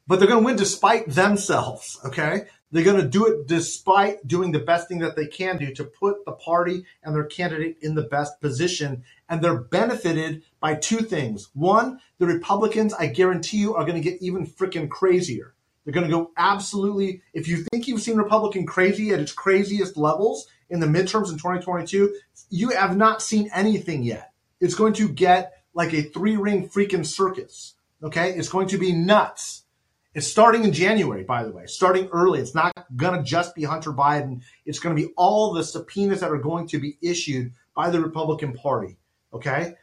but 0.06 0.20
they're 0.20 0.28
going 0.28 0.42
to 0.42 0.46
win 0.46 0.56
despite 0.56 1.10
themselves. 1.10 2.00
Okay. 2.06 2.44
They're 2.72 2.84
going 2.84 3.02
to 3.02 3.08
do 3.08 3.26
it 3.26 3.48
despite 3.48 4.28
doing 4.28 4.52
the 4.52 4.60
best 4.60 4.88
thing 4.88 5.00
that 5.00 5.16
they 5.16 5.26
can 5.26 5.58
do 5.58 5.74
to 5.76 5.86
put 5.86 6.26
the 6.26 6.34
party 6.34 6.84
and 7.02 7.16
their 7.16 7.24
candidate 7.24 7.78
in 7.82 7.96
the 7.96 8.04
best 8.04 8.40
position. 8.40 9.04
And 9.30 9.42
they're 9.42 9.58
benefited 9.58 10.44
by 10.60 10.76
two 10.76 11.00
things. 11.00 11.50
One, 11.54 12.02
the 12.20 12.28
Republicans, 12.28 12.94
I 12.94 13.08
guarantee 13.08 13.58
you, 13.58 13.74
are 13.74 13.86
going 13.86 14.00
to 14.00 14.10
get 14.10 14.22
even 14.22 14.46
freaking 14.46 14.90
crazier. 14.90 15.56
They're 15.88 15.94
going 15.94 16.12
to 16.12 16.14
go 16.14 16.32
absolutely. 16.36 17.22
If 17.34 17.48
you 17.48 17.64
think 17.72 17.88
you've 17.88 18.02
seen 18.02 18.18
Republican 18.18 18.66
crazy 18.66 19.12
at 19.12 19.22
its 19.22 19.32
craziest 19.32 19.96
levels 19.96 20.46
in 20.70 20.82
the 20.82 20.86
midterms 20.86 21.32
in 21.32 21.38
2022, 21.38 22.14
you 22.50 22.72
have 22.72 22.98
not 22.98 23.22
seen 23.22 23.50
anything 23.56 24.04
yet. 24.04 24.34
It's 24.60 24.76
going 24.76 24.92
to 24.96 25.08
get 25.08 25.64
like 25.74 25.94
a 25.94 26.02
three 26.02 26.36
ring 26.36 26.68
freaking 26.68 27.06
circus. 27.06 27.76
Okay. 28.04 28.34
It's 28.34 28.50
going 28.50 28.68
to 28.68 28.78
be 28.78 28.92
nuts. 28.92 29.64
It's 30.14 30.28
starting 30.28 30.66
in 30.66 30.74
January, 30.74 31.24
by 31.24 31.46
the 31.46 31.52
way, 31.52 31.68
starting 31.68 32.10
early. 32.10 32.42
It's 32.42 32.54
not 32.54 32.74
going 32.98 33.18
to 33.18 33.24
just 33.24 33.56
be 33.56 33.64
Hunter 33.64 33.94
Biden. 33.94 34.42
It's 34.66 34.80
going 34.80 34.94
to 34.94 35.02
be 35.02 35.14
all 35.16 35.54
the 35.54 35.64
subpoenas 35.64 36.20
that 36.20 36.32
are 36.32 36.38
going 36.38 36.68
to 36.68 36.80
be 36.80 36.98
issued 37.02 37.54
by 37.74 37.92
the 37.92 38.02
Republican 38.02 38.52
Party. 38.52 38.98
Okay. 39.32 39.76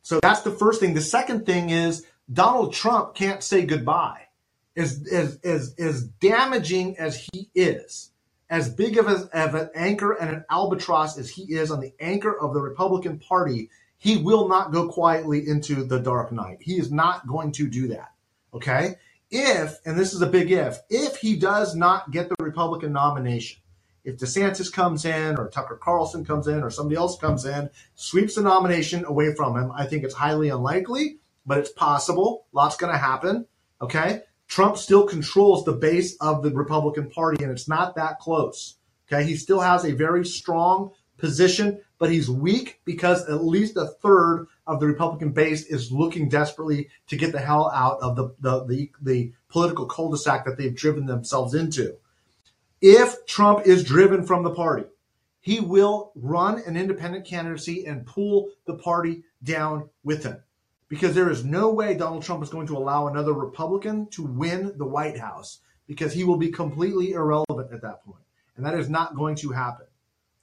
So 0.00 0.20
that's 0.22 0.40
the 0.40 0.52
first 0.52 0.80
thing. 0.80 0.94
The 0.94 1.02
second 1.02 1.44
thing 1.44 1.68
is 1.68 2.06
Donald 2.32 2.72
Trump 2.72 3.14
can't 3.14 3.42
say 3.42 3.66
goodbye 3.66 4.23
as, 4.76 5.06
as, 5.10 5.38
as, 5.44 5.74
as 5.78 6.04
damaging 6.04 6.98
as 6.98 7.28
he 7.32 7.48
is, 7.54 8.10
as 8.50 8.68
big 8.68 8.98
of, 8.98 9.08
a, 9.08 9.28
of 9.32 9.54
an 9.54 9.70
anchor 9.74 10.12
and 10.12 10.30
an 10.30 10.44
albatross 10.50 11.18
as 11.18 11.30
he 11.30 11.54
is 11.54 11.70
on 11.70 11.80
the 11.80 11.92
anchor 12.00 12.38
of 12.38 12.54
the 12.54 12.60
Republican 12.60 13.18
Party, 13.18 13.70
he 13.98 14.16
will 14.16 14.48
not 14.48 14.72
go 14.72 14.88
quietly 14.88 15.46
into 15.46 15.84
the 15.84 15.98
dark 15.98 16.30
night. 16.32 16.58
He 16.60 16.74
is 16.74 16.92
not 16.92 17.26
going 17.26 17.52
to 17.52 17.68
do 17.68 17.88
that. 17.88 18.12
Okay? 18.52 18.96
If, 19.30 19.78
and 19.84 19.98
this 19.98 20.12
is 20.12 20.22
a 20.22 20.26
big 20.26 20.52
if, 20.52 20.78
if 20.90 21.16
he 21.16 21.36
does 21.36 21.74
not 21.74 22.10
get 22.10 22.28
the 22.28 22.36
Republican 22.38 22.92
nomination, 22.92 23.60
if 24.04 24.18
DeSantis 24.18 24.70
comes 24.70 25.06
in 25.06 25.38
or 25.38 25.48
Tucker 25.48 25.80
Carlson 25.82 26.24
comes 26.24 26.46
in 26.46 26.62
or 26.62 26.70
somebody 26.70 26.96
else 26.96 27.18
comes 27.18 27.46
in, 27.46 27.70
sweeps 27.94 28.34
the 28.34 28.42
nomination 28.42 29.04
away 29.06 29.34
from 29.34 29.56
him, 29.56 29.72
I 29.72 29.86
think 29.86 30.04
it's 30.04 30.14
highly 30.14 30.50
unlikely, 30.50 31.16
but 31.46 31.58
it's 31.58 31.72
possible. 31.72 32.44
Lots 32.52 32.76
going 32.76 32.92
to 32.92 32.98
happen. 32.98 33.46
Okay. 33.80 34.22
Trump 34.54 34.76
still 34.76 35.04
controls 35.04 35.64
the 35.64 35.72
base 35.72 36.16
of 36.20 36.44
the 36.44 36.50
Republican 36.52 37.10
Party, 37.10 37.42
and 37.42 37.50
it's 37.50 37.66
not 37.66 37.96
that 37.96 38.20
close. 38.20 38.76
Okay, 39.08 39.24
he 39.24 39.34
still 39.34 39.58
has 39.58 39.84
a 39.84 39.90
very 39.90 40.24
strong 40.24 40.92
position, 41.18 41.80
but 41.98 42.08
he's 42.08 42.30
weak 42.30 42.80
because 42.84 43.28
at 43.28 43.42
least 43.42 43.76
a 43.76 43.88
third 44.00 44.46
of 44.68 44.78
the 44.78 44.86
Republican 44.86 45.32
base 45.32 45.66
is 45.66 45.90
looking 45.90 46.28
desperately 46.28 46.88
to 47.08 47.16
get 47.16 47.32
the 47.32 47.40
hell 47.40 47.68
out 47.74 47.98
of 48.00 48.14
the 48.14 48.32
the 48.38 48.64
the, 48.66 48.92
the 49.02 49.32
political 49.48 49.86
cul-de-sac 49.86 50.44
that 50.44 50.56
they've 50.56 50.76
driven 50.76 51.06
themselves 51.06 51.52
into. 51.52 51.96
If 52.80 53.26
Trump 53.26 53.66
is 53.66 53.82
driven 53.82 54.24
from 54.24 54.44
the 54.44 54.54
party, 54.54 54.84
he 55.40 55.58
will 55.58 56.12
run 56.14 56.62
an 56.64 56.76
independent 56.76 57.26
candidacy 57.26 57.86
and 57.86 58.06
pull 58.06 58.50
the 58.66 58.74
party 58.74 59.24
down 59.42 59.90
with 60.04 60.22
him 60.22 60.44
because 60.94 61.16
there 61.16 61.28
is 61.28 61.44
no 61.44 61.72
way 61.72 61.94
Donald 61.94 62.22
Trump 62.22 62.40
is 62.40 62.50
going 62.50 62.68
to 62.68 62.76
allow 62.76 63.08
another 63.08 63.32
Republican 63.32 64.06
to 64.10 64.22
win 64.22 64.72
the 64.78 64.86
White 64.86 65.18
House 65.18 65.58
because 65.88 66.12
he 66.12 66.22
will 66.22 66.36
be 66.36 66.52
completely 66.52 67.14
irrelevant 67.14 67.72
at 67.72 67.82
that 67.82 68.04
point. 68.04 68.22
And 68.56 68.64
that 68.64 68.78
is 68.78 68.88
not 68.88 69.16
going 69.16 69.34
to 69.36 69.50
happen. 69.50 69.86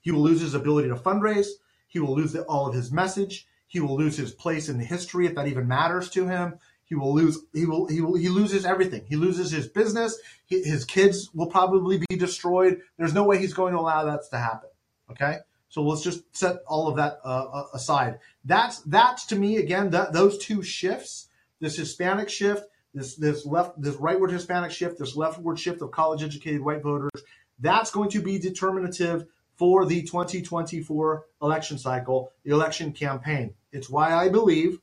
He 0.01 0.11
will 0.11 0.23
lose 0.23 0.41
his 0.41 0.53
ability 0.53 0.89
to 0.89 0.95
fundraise. 0.95 1.47
He 1.87 1.99
will 1.99 2.13
lose 2.13 2.33
the, 2.33 2.41
all 2.41 2.67
of 2.67 2.75
his 2.75 2.91
message. 2.91 3.47
He 3.67 3.79
will 3.79 3.95
lose 3.95 4.17
his 4.17 4.33
place 4.33 4.67
in 4.67 4.77
history 4.81 5.25
if 5.25 5.35
that 5.35 5.47
even 5.47 5.69
matters 5.69 6.09
to 6.09 6.27
him. 6.27 6.59
He 6.83 6.95
will 6.95 7.15
lose. 7.15 7.39
He 7.53 7.65
will. 7.65 7.87
He 7.87 8.01
will. 8.01 8.15
He 8.15 8.27
loses 8.27 8.65
everything. 8.65 9.05
He 9.07 9.15
loses 9.15 9.51
his 9.51 9.69
business. 9.69 10.19
He, 10.47 10.61
his 10.63 10.83
kids 10.83 11.29
will 11.33 11.47
probably 11.47 12.03
be 12.09 12.17
destroyed. 12.17 12.81
There's 12.97 13.13
no 13.13 13.23
way 13.23 13.37
he's 13.37 13.53
going 13.53 13.71
to 13.71 13.79
allow 13.79 14.03
that 14.03 14.29
to 14.29 14.37
happen. 14.37 14.69
Okay. 15.11 15.37
So 15.71 15.83
let's 15.83 16.03
just 16.03 16.23
set 16.35 16.57
all 16.67 16.89
of 16.89 16.97
that 16.97 17.21
uh, 17.23 17.45
uh, 17.53 17.65
aside. 17.73 18.19
That's 18.43 18.79
that's 18.81 19.25
to 19.27 19.37
me 19.37 19.55
again 19.55 19.91
that 19.91 20.11
those 20.11 20.37
two 20.37 20.61
shifts, 20.61 21.29
this 21.61 21.77
Hispanic 21.77 22.29
shift, 22.29 22.63
this 22.93 23.15
this 23.15 23.45
left 23.45 23.81
this 23.81 23.95
rightward 23.95 24.31
Hispanic 24.31 24.71
shift, 24.71 24.99
this 24.99 25.15
leftward 25.15 25.57
shift 25.57 25.81
of 25.81 25.91
college 25.91 26.23
educated 26.23 26.61
white 26.61 26.83
voters, 26.83 27.23
that's 27.57 27.89
going 27.89 28.09
to 28.09 28.21
be 28.21 28.37
determinative 28.37 29.27
for 29.55 29.85
the 29.85 30.01
2024 30.01 31.25
election 31.41 31.77
cycle, 31.77 32.33
the 32.43 32.51
election 32.51 32.91
campaign. 32.91 33.53
It's 33.71 33.89
why 33.89 34.13
I 34.13 34.27
believe 34.27 34.81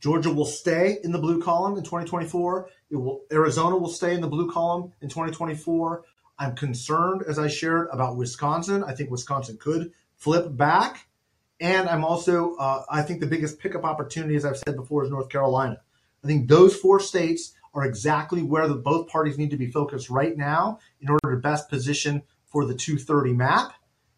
Georgia 0.00 0.32
will 0.32 0.46
stay 0.46 0.98
in 1.04 1.12
the 1.12 1.18
blue 1.18 1.42
column 1.42 1.76
in 1.76 1.84
2024. 1.84 2.70
It 2.90 2.96
will 2.96 3.20
Arizona 3.30 3.76
will 3.76 3.90
stay 3.90 4.14
in 4.14 4.22
the 4.22 4.28
blue 4.28 4.50
column 4.50 4.94
in 5.02 5.10
2024. 5.10 6.04
I'm 6.38 6.54
concerned, 6.54 7.24
as 7.26 7.38
I 7.38 7.48
shared, 7.48 7.88
about 7.90 8.16
Wisconsin. 8.16 8.84
I 8.84 8.94
think 8.94 9.10
Wisconsin 9.10 9.56
could 9.58 9.92
flip 10.16 10.56
back. 10.56 11.08
And 11.60 11.88
I'm 11.88 12.04
also, 12.04 12.54
uh, 12.56 12.84
I 12.88 13.02
think 13.02 13.20
the 13.20 13.26
biggest 13.26 13.58
pickup 13.58 13.84
opportunity, 13.84 14.36
as 14.36 14.44
I've 14.44 14.58
said 14.58 14.76
before, 14.76 15.04
is 15.04 15.10
North 15.10 15.28
Carolina. 15.28 15.80
I 16.22 16.26
think 16.26 16.48
those 16.48 16.76
four 16.76 17.00
states 17.00 17.52
are 17.74 17.84
exactly 17.84 18.42
where 18.42 18.68
the, 18.68 18.74
both 18.74 19.08
parties 19.08 19.38
need 19.38 19.50
to 19.50 19.56
be 19.56 19.70
focused 19.70 20.10
right 20.10 20.36
now 20.36 20.78
in 21.00 21.08
order 21.08 21.34
to 21.34 21.36
best 21.36 21.68
position 21.68 22.22
for 22.46 22.64
the 22.64 22.74
230 22.74 23.32
map. 23.32 23.72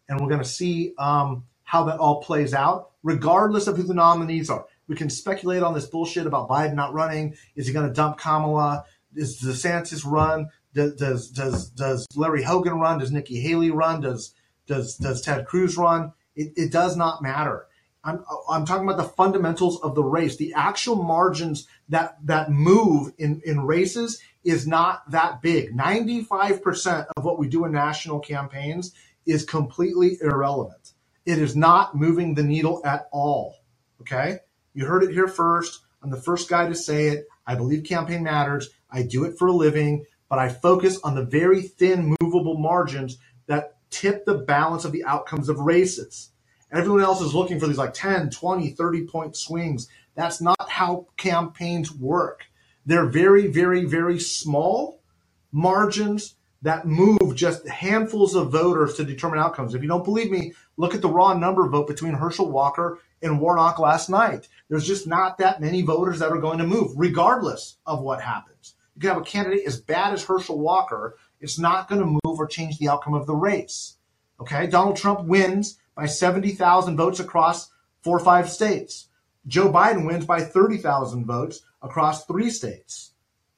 And 0.07 0.19
we're 0.19 0.29
going 0.29 0.43
to 0.43 0.47
see 0.47 0.93
um, 0.97 1.45
how 1.63 1.85
that 1.85 1.99
all 1.99 2.21
plays 2.21 2.53
out, 2.53 2.91
regardless 3.03 3.67
of 3.67 3.77
who 3.77 3.83
the 3.83 3.93
nominees 3.93 4.49
are. 4.49 4.65
We 4.87 4.95
can 4.95 5.09
speculate 5.09 5.63
on 5.63 5.73
this 5.73 5.85
bullshit 5.85 6.27
about 6.27 6.49
Biden 6.49 6.73
not 6.73 6.93
running. 6.93 7.35
Is 7.55 7.67
he 7.67 7.73
going 7.73 7.87
to 7.87 7.93
dump 7.93 8.17
Kamala? 8.17 8.85
Is 9.15 9.41
DeSantis 9.41 10.03
run? 10.05 10.49
Does, 10.73 10.95
does 10.95 11.29
does 11.29 11.69
does 11.69 12.07
Larry 12.15 12.43
Hogan 12.43 12.79
run? 12.79 12.99
Does 12.99 13.11
Nikki 13.11 13.39
Haley 13.41 13.71
run? 13.71 14.01
Does 14.01 14.33
does 14.67 14.95
does 14.95 15.21
Ted 15.21 15.45
Cruz 15.45 15.77
run? 15.77 16.13
It, 16.35 16.53
it 16.55 16.71
does 16.71 16.95
not 16.95 17.21
matter. 17.21 17.67
I'm 18.03 18.23
I'm 18.49 18.65
talking 18.65 18.87
about 18.87 18.97
the 18.97 19.09
fundamentals 19.09 19.79
of 19.81 19.95
the 19.95 20.03
race. 20.03 20.37
The 20.37 20.53
actual 20.53 21.03
margins 21.03 21.67
that 21.89 22.17
that 22.25 22.49
move 22.49 23.13
in 23.17 23.41
in 23.45 23.61
races 23.61 24.21
is 24.43 24.65
not 24.65 25.09
that 25.11 25.41
big. 25.41 25.75
95% 25.75 27.07
of 27.15 27.23
what 27.23 27.37
we 27.37 27.47
do 27.47 27.65
in 27.65 27.71
national 27.71 28.19
campaigns 28.19 28.93
is 29.25 29.45
completely 29.45 30.17
irrelevant. 30.21 30.93
It 31.25 31.37
is 31.37 31.55
not 31.55 31.95
moving 31.95 32.33
the 32.33 32.43
needle 32.43 32.81
at 32.83 33.07
all. 33.11 33.57
Okay? 34.01 34.39
You 34.73 34.85
heard 34.85 35.03
it 35.03 35.11
here 35.11 35.27
first. 35.27 35.81
I'm 36.01 36.09
the 36.09 36.21
first 36.21 36.49
guy 36.49 36.67
to 36.67 36.73
say 36.73 37.09
it. 37.09 37.27
I 37.45 37.53
believe 37.53 37.83
campaign 37.83 38.23
matters. 38.23 38.69
I 38.89 39.03
do 39.03 39.25
it 39.25 39.37
for 39.37 39.47
a 39.47 39.53
living, 39.53 40.05
but 40.31 40.39
I 40.39 40.47
focus 40.47 40.97
on 41.03 41.13
the 41.13 41.25
very 41.25 41.61
thin 41.61 42.15
movable 42.21 42.57
margins 42.57 43.17
that 43.47 43.75
tip 43.89 44.23
the 44.23 44.35
balance 44.35 44.85
of 44.85 44.93
the 44.93 45.03
outcomes 45.03 45.49
of 45.49 45.59
races. 45.59 46.29
Everyone 46.71 47.01
else 47.01 47.19
is 47.19 47.35
looking 47.35 47.59
for 47.59 47.67
these 47.67 47.77
like 47.77 47.93
10, 47.93 48.29
20, 48.29 48.69
30 48.69 49.07
point 49.07 49.35
swings. 49.35 49.89
That's 50.15 50.39
not 50.39 50.69
how 50.69 51.07
campaigns 51.17 51.93
work. 51.93 52.45
They're 52.85 53.07
very, 53.07 53.47
very, 53.47 53.83
very 53.83 54.21
small 54.21 55.01
margins 55.51 56.35
that 56.61 56.87
move 56.87 57.35
just 57.35 57.67
handfuls 57.67 58.33
of 58.33 58.53
voters 58.53 58.93
to 58.93 59.03
determine 59.03 59.39
outcomes. 59.39 59.75
If 59.75 59.81
you 59.81 59.89
don't 59.89 60.05
believe 60.05 60.31
me, 60.31 60.53
look 60.77 60.95
at 60.95 61.01
the 61.01 61.09
raw 61.09 61.33
number 61.33 61.67
vote 61.67 61.89
between 61.89 62.13
Herschel 62.13 62.49
Walker 62.49 62.99
and 63.21 63.41
Warnock 63.41 63.79
last 63.79 64.09
night. 64.09 64.47
There's 64.69 64.87
just 64.87 65.07
not 65.07 65.39
that 65.39 65.59
many 65.59 65.81
voters 65.81 66.19
that 66.19 66.31
are 66.31 66.39
going 66.39 66.59
to 66.59 66.65
move, 66.65 66.93
regardless 66.95 67.75
of 67.85 68.01
what 68.01 68.21
happens. 68.21 68.75
You 68.95 69.01
can 69.01 69.09
have 69.09 69.21
a 69.21 69.25
candidate 69.25 69.65
as 69.65 69.79
bad 69.79 70.13
as 70.13 70.23
Herschel 70.23 70.59
Walker, 70.59 71.17
it's 71.39 71.57
not 71.57 71.89
going 71.89 72.01
to 72.01 72.19
move 72.23 72.39
or 72.39 72.47
change 72.47 72.77
the 72.77 72.89
outcome 72.89 73.13
of 73.13 73.25
the 73.25 73.35
race. 73.35 73.97
Okay, 74.39 74.67
Donald 74.67 74.95
Trump 74.95 75.27
wins 75.27 75.77
by 75.95 76.05
70,000 76.05 76.97
votes 76.97 77.19
across 77.19 77.71
four 78.03 78.17
or 78.17 78.23
five 78.23 78.49
states. 78.49 79.07
Joe 79.47 79.71
Biden 79.71 80.05
wins 80.05 80.25
by 80.25 80.41
30,000 80.41 81.25
votes 81.25 81.61
across 81.81 82.25
three 82.25 82.49
states. 82.49 83.11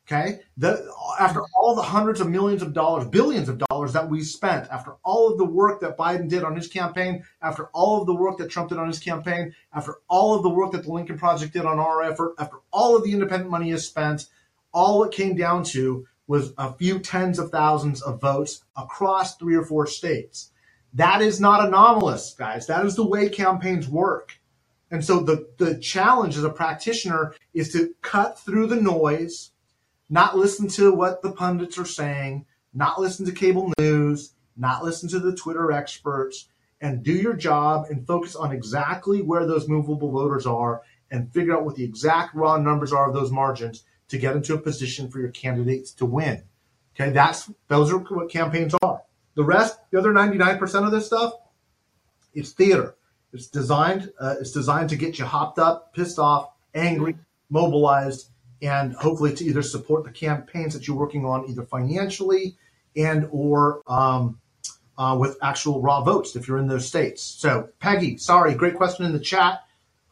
Okay. 0.06 0.41
The, 0.58 0.93
after 1.17 1.41
all 1.56 1.76
the 1.76 1.82
hundreds 1.82 2.19
of 2.19 2.30
millions 2.30 2.62
of 2.62 2.74
dollars, 2.74 3.08
billions 3.08 3.48
of 3.48 3.63
dollars 3.69 3.93
that 3.93 4.10
we 4.10 4.22
spent, 4.22 4.67
after 4.69 4.96
all 5.04 5.32
of 5.32 5.38
the 5.38 5.46
work 5.46 5.80
that 5.80 5.98
Biden 5.98 6.28
did 6.28 6.43
on 6.43 6.56
his 6.56 6.67
campaign, 6.67 7.24
after 7.41 7.67
all 7.67 8.02
of 8.02 8.08
the 8.08 8.13
work 8.13 8.38
that 8.38 8.50
Trump 8.50 8.69
did 8.69 8.80
on 8.80 8.88
his 8.88 9.00
campaign, 9.00 9.56
after 9.74 9.96
all 10.10 10.36
of 10.36 10.43
the 10.43 10.50
work 10.50 10.74
that 10.74 10.84
the 10.84 10.91
Lincoln 10.91 11.17
Project 11.17 11.54
did 11.54 11.65
on 11.65 11.80
our 11.80 12.04
effort, 12.04 12.34
after 12.38 12.58
all 12.72 12.98
of 12.98 13.04
the 13.04 13.13
independent 13.13 13.50
money 13.50 13.72
is 13.72 13.88
spent, 13.88 14.28
all 14.74 15.04
it 15.04 15.14
came 15.14 15.36
down 15.36 15.64
to 15.66 16.06
was 16.28 16.54
a 16.58 16.74
few 16.74 17.00
tens 17.00 17.38
of 17.40 17.52
thousands 17.52 18.02
of 18.02 18.22
votes 18.22 18.64
across 18.76 19.36
three 19.36 19.56
or 19.56 19.66
four 19.66 19.86
states. 19.86 20.52
That 20.94 21.22
is 21.22 21.40
not 21.40 21.66
anomalous, 21.66 22.34
guys. 22.34 22.68
That 22.68 22.86
is 22.86 22.96
the 22.96 23.08
way 23.08 23.30
campaigns 23.30 23.88
work. 23.88 24.40
And 24.92 25.04
so 25.04 25.22
the, 25.22 25.50
the 25.58 25.80
challenge 25.80 26.38
as 26.38 26.44
a 26.44 26.50
practitioner 26.50 27.34
is 27.54 27.72
to 27.74 27.96
cut 28.02 28.40
through 28.40 28.68
the 28.68 28.76
noise, 28.76 29.52
not 30.10 30.38
listen 30.38 30.68
to 30.70 30.94
what 30.94 31.22
the 31.22 31.32
pundits 31.32 31.80
are 31.80 31.86
saying, 31.86 32.46
not 32.74 33.02
listen 33.02 33.26
to 33.26 33.32
cable 33.32 33.74
news, 33.80 34.34
not 34.56 34.84
listen 34.84 35.10
to 35.10 35.20
the 35.20 35.36
Twitter 35.36 35.72
experts, 35.72 36.48
and 36.80 37.02
do 37.02 37.14
your 37.14 37.34
job 37.34 37.88
and 37.90 38.06
focus 38.06 38.36
on 38.36 38.52
exactly 38.52 39.22
where 39.22 39.48
those 39.48 39.68
movable 39.68 40.12
voters 40.12 40.46
are 40.46 40.82
and 41.10 41.34
figure 41.34 41.56
out 41.56 41.66
what 41.66 41.76
the 41.76 41.84
exact 41.84 42.36
raw 42.36 42.58
numbers 42.58 42.94
are 42.94 43.08
of 43.08 43.14
those 43.16 43.32
margins 43.32 43.84
to 44.13 44.19
get 44.19 44.36
into 44.36 44.54
a 44.54 44.60
position 44.60 45.10
for 45.10 45.19
your 45.19 45.32
candidates 45.32 45.91
to 45.91 46.06
win. 46.06 46.43
Okay, 46.95 47.10
that's 47.10 47.49
those 47.67 47.91
are 47.91 47.97
what 47.97 48.30
campaigns 48.30 48.76
are. 48.84 49.02
The 49.34 49.43
rest, 49.43 49.80
the 49.89 49.97
other 49.97 50.13
99% 50.13 50.86
of 50.86 50.91
this 50.91 51.08
stuff, 51.08 51.34
it's 52.36 52.52
theater. 52.52 52.93
It's 53.34 53.47
designed. 53.47 54.13
Uh, 54.19 54.36
it's 54.39 54.52
designed 54.52 54.89
to 54.89 54.95
get 54.95 55.17
you 55.17 55.26
hopped 55.26 55.58
up, 55.58 55.95
pissed 55.95 56.19
off, 56.19 56.52
angry, 56.76 57.15
mobilized, 57.49 58.30
and 58.62 58.93
hopefully 58.93 59.34
to 59.34 59.43
either 59.43 59.63
support 59.63 60.04
the 60.04 60.12
campaigns 60.12 60.76
that 60.76 60.88
you're 60.88 60.95
working 60.95 61.26
on, 61.26 61.49
either 61.49 61.63
financially 61.63 62.56
and 62.95 63.28
or 63.32 63.82
um, 63.88 64.39
uh, 64.99 65.17
with 65.19 65.39
actual 65.41 65.82
raw 65.82 66.04
votes 66.04 66.36
if 66.36 66.47
you're 66.47 66.60
in 66.60 66.67
those 66.67 66.88
states. 66.88 67.23
So, 67.23 67.69
Peggy, 67.80 68.17
sorry, 68.17 68.54
great 68.54 68.76
question 68.76 69.06
in 69.06 69.12
the 69.12 69.19
chat. 69.19 69.62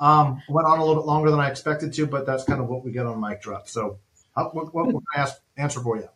Um, 0.01 0.41
went 0.49 0.67
on 0.67 0.79
a 0.79 0.83
little 0.83 1.01
bit 1.01 1.05
longer 1.05 1.29
than 1.29 1.39
I 1.39 1.49
expected 1.49 1.93
to, 1.93 2.07
but 2.07 2.25
that's 2.25 2.43
kind 2.43 2.59
of 2.59 2.67
what 2.67 2.83
we 2.83 2.91
get 2.91 3.05
on 3.05 3.21
mic 3.21 3.41
drop. 3.41 3.69
So, 3.69 3.99
what, 4.33 4.55
what, 4.55 4.73
what 4.73 4.85
can 4.87 5.01
I 5.15 5.21
ask, 5.21 5.39
answer 5.55 5.79
for 5.79 5.97
you? 5.97 6.09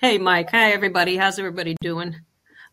Hey, 0.00 0.16
Mike. 0.16 0.50
Hi, 0.50 0.72
everybody. 0.72 1.16
How's 1.16 1.38
everybody 1.38 1.76
doing? 1.82 2.16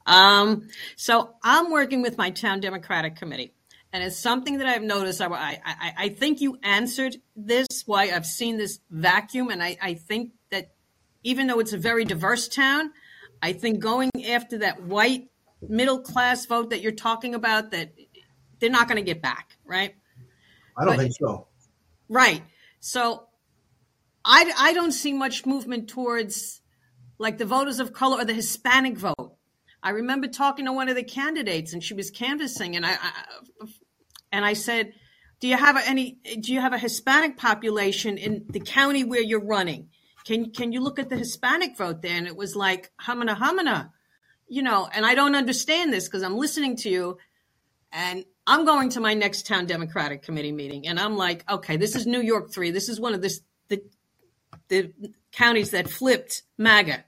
Um, 0.06 0.70
so 0.96 1.36
I'm 1.44 1.70
working 1.70 2.02
with 2.02 2.18
my 2.18 2.32
town 2.32 2.62
Democratic 2.62 3.18
committee, 3.18 3.54
and 3.92 4.04
it's 4.04 4.18
something 4.18 4.60
that 4.60 4.68
I've 4.68 4.84
noticed. 4.84 5.22
I, 5.22 5.60
I, 5.66 5.94
I 5.98 6.10
think 6.10 6.40
you 6.40 6.58
answered 6.64 7.18
this. 7.36 7.68
Why 7.86 8.12
I've 8.12 8.26
seen 8.26 8.58
this 8.58 8.80
vacuum, 8.90 9.50
and 9.50 9.62
I, 9.62 9.78
I 9.82 9.94
think 9.96 10.32
that 10.50 10.72
even 11.24 11.48
though 11.48 11.60
it's 11.60 11.74
a 11.74 11.78
very 11.78 12.06
diverse 12.06 12.48
town, 12.48 12.92
I 13.42 13.54
think 13.54 13.80
going 13.80 14.10
after 14.30 14.60
that 14.60 14.82
white 14.84 15.28
middle 15.62 16.00
class 16.00 16.46
vote 16.46 16.70
that 16.70 16.82
you're 16.82 16.94
talking 16.94 17.36
about, 17.36 17.72
that 17.72 17.94
they're 18.60 18.70
not 18.70 18.88
going 18.88 18.98
to 18.98 19.04
get 19.04 19.22
back, 19.22 19.58
right? 19.66 19.96
I 20.78 20.86
don't 20.86 20.96
but, 20.96 21.02
think 21.02 21.16
so. 21.18 21.48
Right. 22.10 22.44
So 22.80 23.28
I, 24.24 24.52
I 24.58 24.74
don't 24.74 24.92
see 24.92 25.14
much 25.14 25.46
movement 25.46 25.90
towards 25.90 26.62
like 27.18 27.38
the 27.38 27.46
voters 27.46 27.80
of 27.80 27.94
color 27.94 28.18
or 28.18 28.26
the 28.26 28.34
Hispanic 28.34 28.98
vote. 28.98 29.38
I 29.84 29.92
remember 29.92 30.28
talking 30.28 30.66
to 30.66 30.74
one 30.74 30.90
of 30.90 30.96
the 30.96 31.04
candidates, 31.04 31.74
and 31.74 31.84
she 31.84 31.94
was 31.94 32.12
canvassing, 32.12 32.76
and 32.76 32.86
I, 32.86 32.94
I 32.94 33.68
and 34.32 34.46
I 34.46 34.54
said, 34.54 34.94
"Do 35.40 35.48
you 35.48 35.58
have 35.58 35.78
any? 35.86 36.20
Do 36.40 36.54
you 36.54 36.62
have 36.62 36.74
a 36.74 36.78
Hispanic 36.78 37.38
population 37.38 38.18
in 38.18 38.46
the 38.50 38.60
county 38.60 39.04
where 39.04 39.22
you're 39.22 39.44
running? 39.44 39.90
Can 40.24 40.52
can 40.52 40.72
you 40.72 40.82
look 40.82 41.00
at 41.00 41.10
the 41.10 41.18
Hispanic 41.18 41.78
vote 41.78 42.02
there?" 42.02 42.16
And 42.16 42.28
it 42.28 42.36
was 42.36 42.56
like 42.56 42.92
hamana 43.02 43.36
hamana, 43.36 43.90
you 44.48 44.62
know. 44.62 44.88
And 44.94 45.06
I 45.06 45.16
don't 45.16 45.36
understand 45.36 45.92
this 45.92 46.08
because 46.08 46.22
I'm 46.22 46.38
listening 46.38 46.76
to 46.78 46.90
you, 46.90 47.18
and 47.92 48.26
I'm 48.52 48.66
going 48.66 48.90
to 48.90 49.00
my 49.00 49.14
next 49.14 49.48
town 49.48 49.66
Democratic 49.66 50.24
committee 50.24 50.52
meeting, 50.52 50.88
and 50.88 51.00
I'm 51.00 51.16
like, 51.18 51.50
okay, 51.50 51.78
this 51.78 51.96
is 51.96 52.06
New 52.06 52.22
York 52.22 52.52
three. 52.52 52.72
This 52.72 52.90
is 52.90 53.00
one 53.00 53.14
of 53.14 53.22
this 53.22 53.42
the 53.70 53.82
the 54.68 54.92
counties 55.32 55.72
that 55.72 55.90
flipped 55.90 56.44
MAGA 56.58 57.04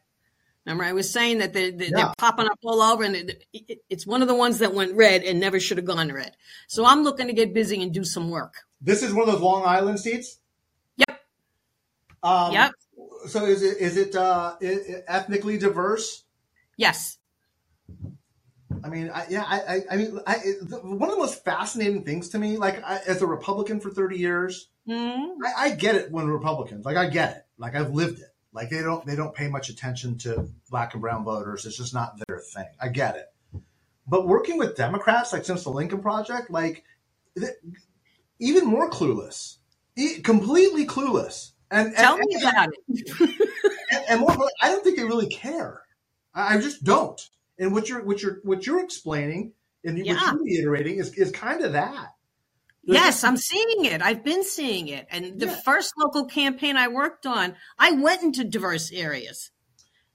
Remember, 0.65 0.85
I 0.85 0.93
was 0.93 1.11
saying 1.11 1.39
that 1.39 1.51
they're, 1.51 1.71
they're, 1.71 1.89
yeah. 1.89 2.13
popping 2.17 2.45
up 2.45 2.59
all 2.63 2.81
over, 2.81 3.03
and 3.03 3.15
it, 3.15 3.43
it, 3.51 3.79
it's 3.89 4.07
one 4.07 4.21
of 4.21 4.29
the 4.29 4.35
ones 4.35 4.59
that 4.59 4.73
went 4.73 4.95
red 4.95 5.23
and 5.23 5.39
never 5.39 5.59
should 5.59 5.77
have 5.77 5.85
gone 5.85 6.11
red. 6.11 6.37
So 6.67 6.85
I'm 6.85 7.03
looking 7.03 7.27
to 7.27 7.33
get 7.33 7.53
busy 7.53 7.81
and 7.83 7.93
do 7.93 8.05
some 8.05 8.29
work. 8.29 8.55
This 8.79 9.03
is 9.03 9.13
one 9.13 9.27
of 9.27 9.33
those 9.33 9.41
Long 9.41 9.63
Island 9.65 9.99
seats. 9.99 10.39
Yep. 10.95 11.19
Um, 12.23 12.53
yep. 12.53 12.71
So 13.27 13.45
is 13.45 13.61
it 13.61 13.77
is 13.77 13.97
it 13.97 14.15
uh, 14.15 14.55
ethnically 15.07 15.57
diverse? 15.57 16.23
Yes. 16.77 17.17
I 18.83 18.89
mean, 18.89 19.09
I, 19.13 19.25
yeah, 19.29 19.43
I, 19.47 19.81
I 19.89 19.95
mean, 19.95 20.19
I, 20.27 20.35
one 20.81 21.09
of 21.09 21.15
the 21.15 21.21
most 21.21 21.43
fascinating 21.45 22.03
things 22.03 22.29
to 22.29 22.39
me, 22.39 22.57
like 22.57 22.83
I, 22.83 22.99
as 23.07 23.21
a 23.21 23.27
Republican 23.27 23.79
for 23.79 23.89
thirty 23.89 24.17
years, 24.17 24.69
mm-hmm. 24.87 25.41
I, 25.57 25.71
get 25.71 25.95
it 25.95 26.11
when 26.11 26.27
Republicans, 26.27 26.85
like 26.85 26.97
I 26.97 27.07
get 27.07 27.37
it, 27.37 27.45
like 27.57 27.75
I've 27.75 27.91
lived 27.91 28.19
it 28.19 28.33
like 28.53 28.69
they 28.69 28.81
don't 28.81 29.05
they 29.05 29.15
don't 29.15 29.33
pay 29.33 29.47
much 29.47 29.69
attention 29.69 30.17
to 30.19 30.47
black 30.69 30.93
and 30.93 31.01
brown 31.01 31.23
voters. 31.23 31.65
It's 31.65 31.77
just 31.77 31.93
not 31.93 32.19
their 32.27 32.39
thing. 32.39 32.67
I 32.79 32.87
get 32.89 33.15
it. 33.15 33.61
But 34.07 34.27
working 34.27 34.57
with 34.57 34.77
Democrats, 34.77 35.33
like 35.33 35.45
since 35.45 35.63
the 35.63 35.71
Lincoln 35.71 36.01
Project, 36.01 36.51
like 36.51 36.83
even 38.39 38.65
more 38.65 38.89
clueless, 38.89 39.57
completely 40.23 40.85
clueless. 40.85 41.51
And 41.71 41.95
tell 41.95 42.17
and, 42.17 42.25
me 42.27 42.35
about 42.39 42.69
it. 42.69 43.09
and, 43.91 44.03
and, 44.07 44.19
more, 44.19 44.37
I 44.61 44.69
don't 44.69 44.83
think 44.83 44.97
they 44.97 45.03
really 45.03 45.29
care. 45.29 45.81
I, 46.35 46.59
just 46.59 46.83
don't. 46.83 47.19
And 47.59 47.73
what 47.73 47.89
you're 47.89 48.03
what 48.03 48.21
you're 48.21 48.39
what 48.43 48.65
you're 48.65 48.83
explaining 48.83 49.53
and 49.83 49.97
yeah. 49.97 50.13
what 50.13 50.33
you're 50.33 50.43
reiterating 50.43 50.99
is 50.99 51.13
is 51.13 51.31
kind 51.31 51.61
of 51.61 51.73
that. 51.73 52.09
Yes, 52.85 53.23
I'm 53.23 53.37
seeing 53.37 53.85
it. 53.85 54.01
I've 54.01 54.25
been 54.25 54.43
seeing 54.43 54.89
it. 54.89 55.07
And 55.09 55.39
the 55.39 55.45
yeah. 55.45 55.55
first 55.63 55.93
local 55.97 56.25
campaign 56.25 56.75
I 56.75 56.89
worked 56.89 57.25
on, 57.25 57.55
I 57.79 57.91
went 57.93 58.23
into 58.23 58.43
diverse 58.43 58.91
areas. 58.91 59.51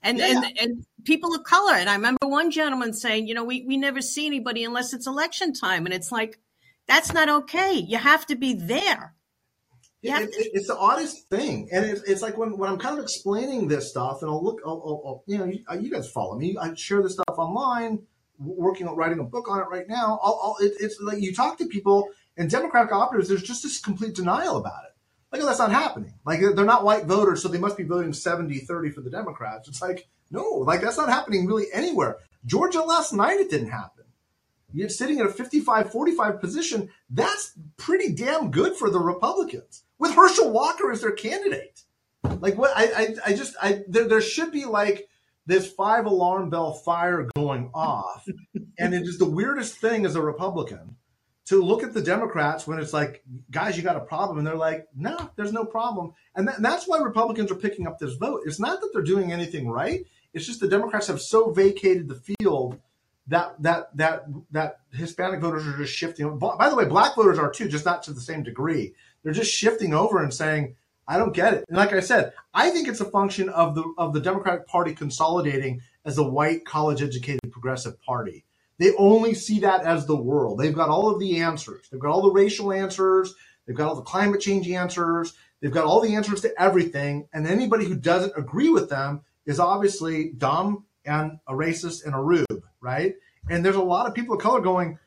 And, 0.02 0.18
yeah. 0.18 0.42
and 0.44 0.58
and 0.58 0.86
people 1.04 1.34
of 1.34 1.44
color. 1.44 1.74
And 1.74 1.88
I 1.88 1.94
remember 1.94 2.28
one 2.28 2.50
gentleman 2.50 2.92
saying, 2.92 3.26
you 3.26 3.34
know, 3.34 3.44
we, 3.44 3.64
we 3.66 3.76
never 3.78 4.00
see 4.02 4.26
anybody 4.26 4.64
unless 4.64 4.92
it's 4.92 5.06
election 5.06 5.54
time. 5.54 5.86
And 5.86 5.94
it's 5.94 6.12
like, 6.12 6.38
that's 6.86 7.12
not 7.12 7.28
okay. 7.28 7.72
You 7.74 7.98
have 7.98 8.26
to 8.26 8.36
be 8.36 8.52
there. 8.52 9.14
Yeah, 10.00 10.20
it, 10.20 10.28
it, 10.28 10.50
it's 10.54 10.68
the 10.68 10.76
oddest 10.76 11.28
thing, 11.28 11.68
and 11.72 11.84
it, 11.84 12.02
it's 12.06 12.22
like 12.22 12.38
when, 12.38 12.56
when 12.56 12.70
I'm 12.70 12.78
kind 12.78 12.96
of 12.96 13.02
explaining 13.02 13.66
this 13.66 13.90
stuff, 13.90 14.22
and 14.22 14.30
I'll 14.30 14.42
look, 14.42 14.60
I'll, 14.64 14.80
I'll, 14.84 15.02
I'll, 15.04 15.24
you 15.26 15.38
know, 15.38 15.44
you, 15.44 15.64
uh, 15.68 15.74
you, 15.74 15.90
guys 15.90 16.08
follow 16.08 16.38
me. 16.38 16.56
I 16.56 16.72
share 16.74 17.02
this 17.02 17.14
stuff 17.14 17.36
online 17.36 18.00
working 18.38 18.86
on 18.86 18.94
writing 18.94 19.18
a 19.18 19.24
book 19.24 19.50
on 19.50 19.58
it 19.58 19.66
right 19.68 19.88
now. 19.88 20.20
I'll, 20.22 20.38
I'll, 20.40 20.56
it, 20.64 20.74
it's 20.78 21.00
like 21.00 21.20
you 21.20 21.34
talk 21.34 21.58
to 21.58 21.66
people 21.66 22.08
and 22.38 22.48
Democratic 22.48 22.92
operatives, 22.92 23.28
there's 23.28 23.42
just 23.42 23.64
this 23.64 23.80
complete 23.80 24.14
denial 24.14 24.56
about 24.56 24.84
it. 24.84 24.92
Like, 25.32 25.42
oh, 25.42 25.46
that's 25.46 25.58
not 25.58 25.72
happening. 25.72 26.14
Like, 26.24 26.40
they're 26.40 26.64
not 26.64 26.84
white 26.84 27.04
voters, 27.04 27.42
so 27.42 27.48
they 27.48 27.58
must 27.58 27.76
be 27.76 27.82
voting 27.82 28.12
70 28.12 28.60
30 28.60 28.90
for 28.90 29.00
the 29.02 29.10
Democrats. 29.10 29.68
It's 29.68 29.82
like, 29.82 30.08
no, 30.30 30.42
like, 30.42 30.80
that's 30.80 30.96
not 30.96 31.08
happening 31.08 31.46
really 31.46 31.66
anywhere. 31.72 32.18
Georgia 32.46 32.80
last 32.80 33.12
night, 33.12 33.40
it 33.40 33.50
didn't 33.50 33.70
happen. 33.70 33.97
You're 34.72 34.88
sitting 34.88 35.18
in 35.18 35.26
a 35.26 35.30
55 35.30 35.90
45 35.90 36.40
position. 36.40 36.90
That's 37.08 37.52
pretty 37.76 38.12
damn 38.12 38.50
good 38.50 38.76
for 38.76 38.90
the 38.90 38.98
Republicans 38.98 39.84
with 39.98 40.14
Herschel 40.14 40.50
Walker 40.50 40.90
as 40.92 41.00
their 41.00 41.12
candidate. 41.12 41.82
Like, 42.40 42.58
what 42.58 42.72
I, 42.76 42.84
I, 42.84 43.14
I 43.26 43.32
just, 43.34 43.54
I, 43.60 43.84
there, 43.88 44.06
there 44.06 44.20
should 44.20 44.52
be 44.52 44.64
like, 44.64 45.08
this 45.48 45.66
five 45.66 46.04
alarm 46.04 46.50
bell 46.50 46.74
fire 46.74 47.26
going 47.34 47.70
off. 47.74 48.28
and 48.78 48.94
it 48.94 49.02
is 49.02 49.18
the 49.18 49.28
weirdest 49.28 49.76
thing 49.76 50.04
as 50.04 50.14
a 50.14 50.20
Republican 50.20 50.96
to 51.46 51.62
look 51.62 51.82
at 51.82 51.94
the 51.94 52.02
Democrats 52.02 52.66
when 52.66 52.78
it's 52.78 52.92
like, 52.92 53.24
guys, 53.50 53.74
you 53.74 53.82
got 53.82 53.96
a 53.96 54.00
problem. 54.00 54.36
And 54.36 54.46
they're 54.46 54.54
like, 54.54 54.86
no, 54.94 55.30
there's 55.36 55.52
no 55.52 55.64
problem. 55.64 56.12
And, 56.36 56.46
that, 56.46 56.56
and 56.56 56.64
that's 56.64 56.86
why 56.86 56.98
Republicans 56.98 57.50
are 57.50 57.56
picking 57.56 57.86
up 57.86 57.98
this 57.98 58.14
vote. 58.14 58.42
It's 58.44 58.60
not 58.60 58.82
that 58.82 58.90
they're 58.92 59.02
doing 59.02 59.32
anything 59.32 59.68
right. 59.68 60.04
It's 60.34 60.44
just 60.44 60.60
the 60.60 60.68
Democrats 60.68 61.06
have 61.06 61.22
so 61.22 61.50
vacated 61.50 62.08
the 62.08 62.22
field 62.38 62.78
that 63.28 63.62
that 63.62 63.96
that 63.96 64.24
that 64.50 64.80
Hispanic 64.92 65.40
voters 65.40 65.66
are 65.66 65.76
just 65.76 65.92
shifting. 65.92 66.38
By 66.38 66.68
the 66.68 66.76
way, 66.76 66.86
black 66.86 67.14
voters 67.14 67.38
are 67.38 67.50
too, 67.50 67.68
just 67.68 67.84
not 67.84 68.02
to 68.04 68.12
the 68.12 68.20
same 68.20 68.42
degree. 68.42 68.94
They're 69.22 69.32
just 69.32 69.52
shifting 69.52 69.94
over 69.94 70.22
and 70.22 70.32
saying, 70.32 70.76
I 71.06 71.18
don't 71.18 71.34
get 71.34 71.54
it. 71.54 71.64
And 71.68 71.76
like 71.76 71.92
I 71.92 72.00
said, 72.00 72.32
I 72.52 72.70
think 72.70 72.88
it's 72.88 73.00
a 73.00 73.10
function 73.10 73.48
of 73.48 73.74
the 73.74 73.84
of 73.98 74.12
the 74.12 74.20
Democratic 74.20 74.66
Party 74.66 74.94
consolidating 74.94 75.82
as 76.04 76.18
a 76.18 76.22
white 76.22 76.64
college 76.64 77.02
educated 77.02 77.52
progressive 77.52 78.00
party. 78.02 78.44
They 78.78 78.94
only 78.96 79.34
see 79.34 79.60
that 79.60 79.82
as 79.82 80.06
the 80.06 80.16
world. 80.16 80.58
They've 80.58 80.74
got 80.74 80.88
all 80.88 81.10
of 81.10 81.18
the 81.18 81.40
answers. 81.40 81.88
They've 81.90 82.00
got 82.00 82.10
all 82.10 82.22
the 82.22 82.32
racial 82.32 82.72
answers. 82.72 83.34
They've 83.66 83.76
got 83.76 83.88
all 83.88 83.96
the 83.96 84.02
climate 84.02 84.40
change 84.40 84.68
answers. 84.68 85.34
They've 85.60 85.72
got 85.72 85.84
all 85.84 86.00
the 86.00 86.14
answers 86.14 86.40
to 86.42 86.60
everything. 86.60 87.28
And 87.32 87.46
anybody 87.46 87.86
who 87.86 87.96
doesn't 87.96 88.32
agree 88.36 88.70
with 88.70 88.88
them 88.88 89.22
is 89.44 89.58
obviously 89.58 90.30
dumb 90.30 90.84
and 91.08 91.40
a 91.48 91.52
racist 91.52 92.04
and 92.04 92.14
a 92.14 92.20
rube, 92.20 92.64
right? 92.80 93.14
And 93.50 93.64
there's 93.64 93.76
a 93.76 93.82
lot 93.82 94.06
of 94.06 94.14
people 94.14 94.36
of 94.36 94.42
color 94.42 94.60
going, 94.60 94.98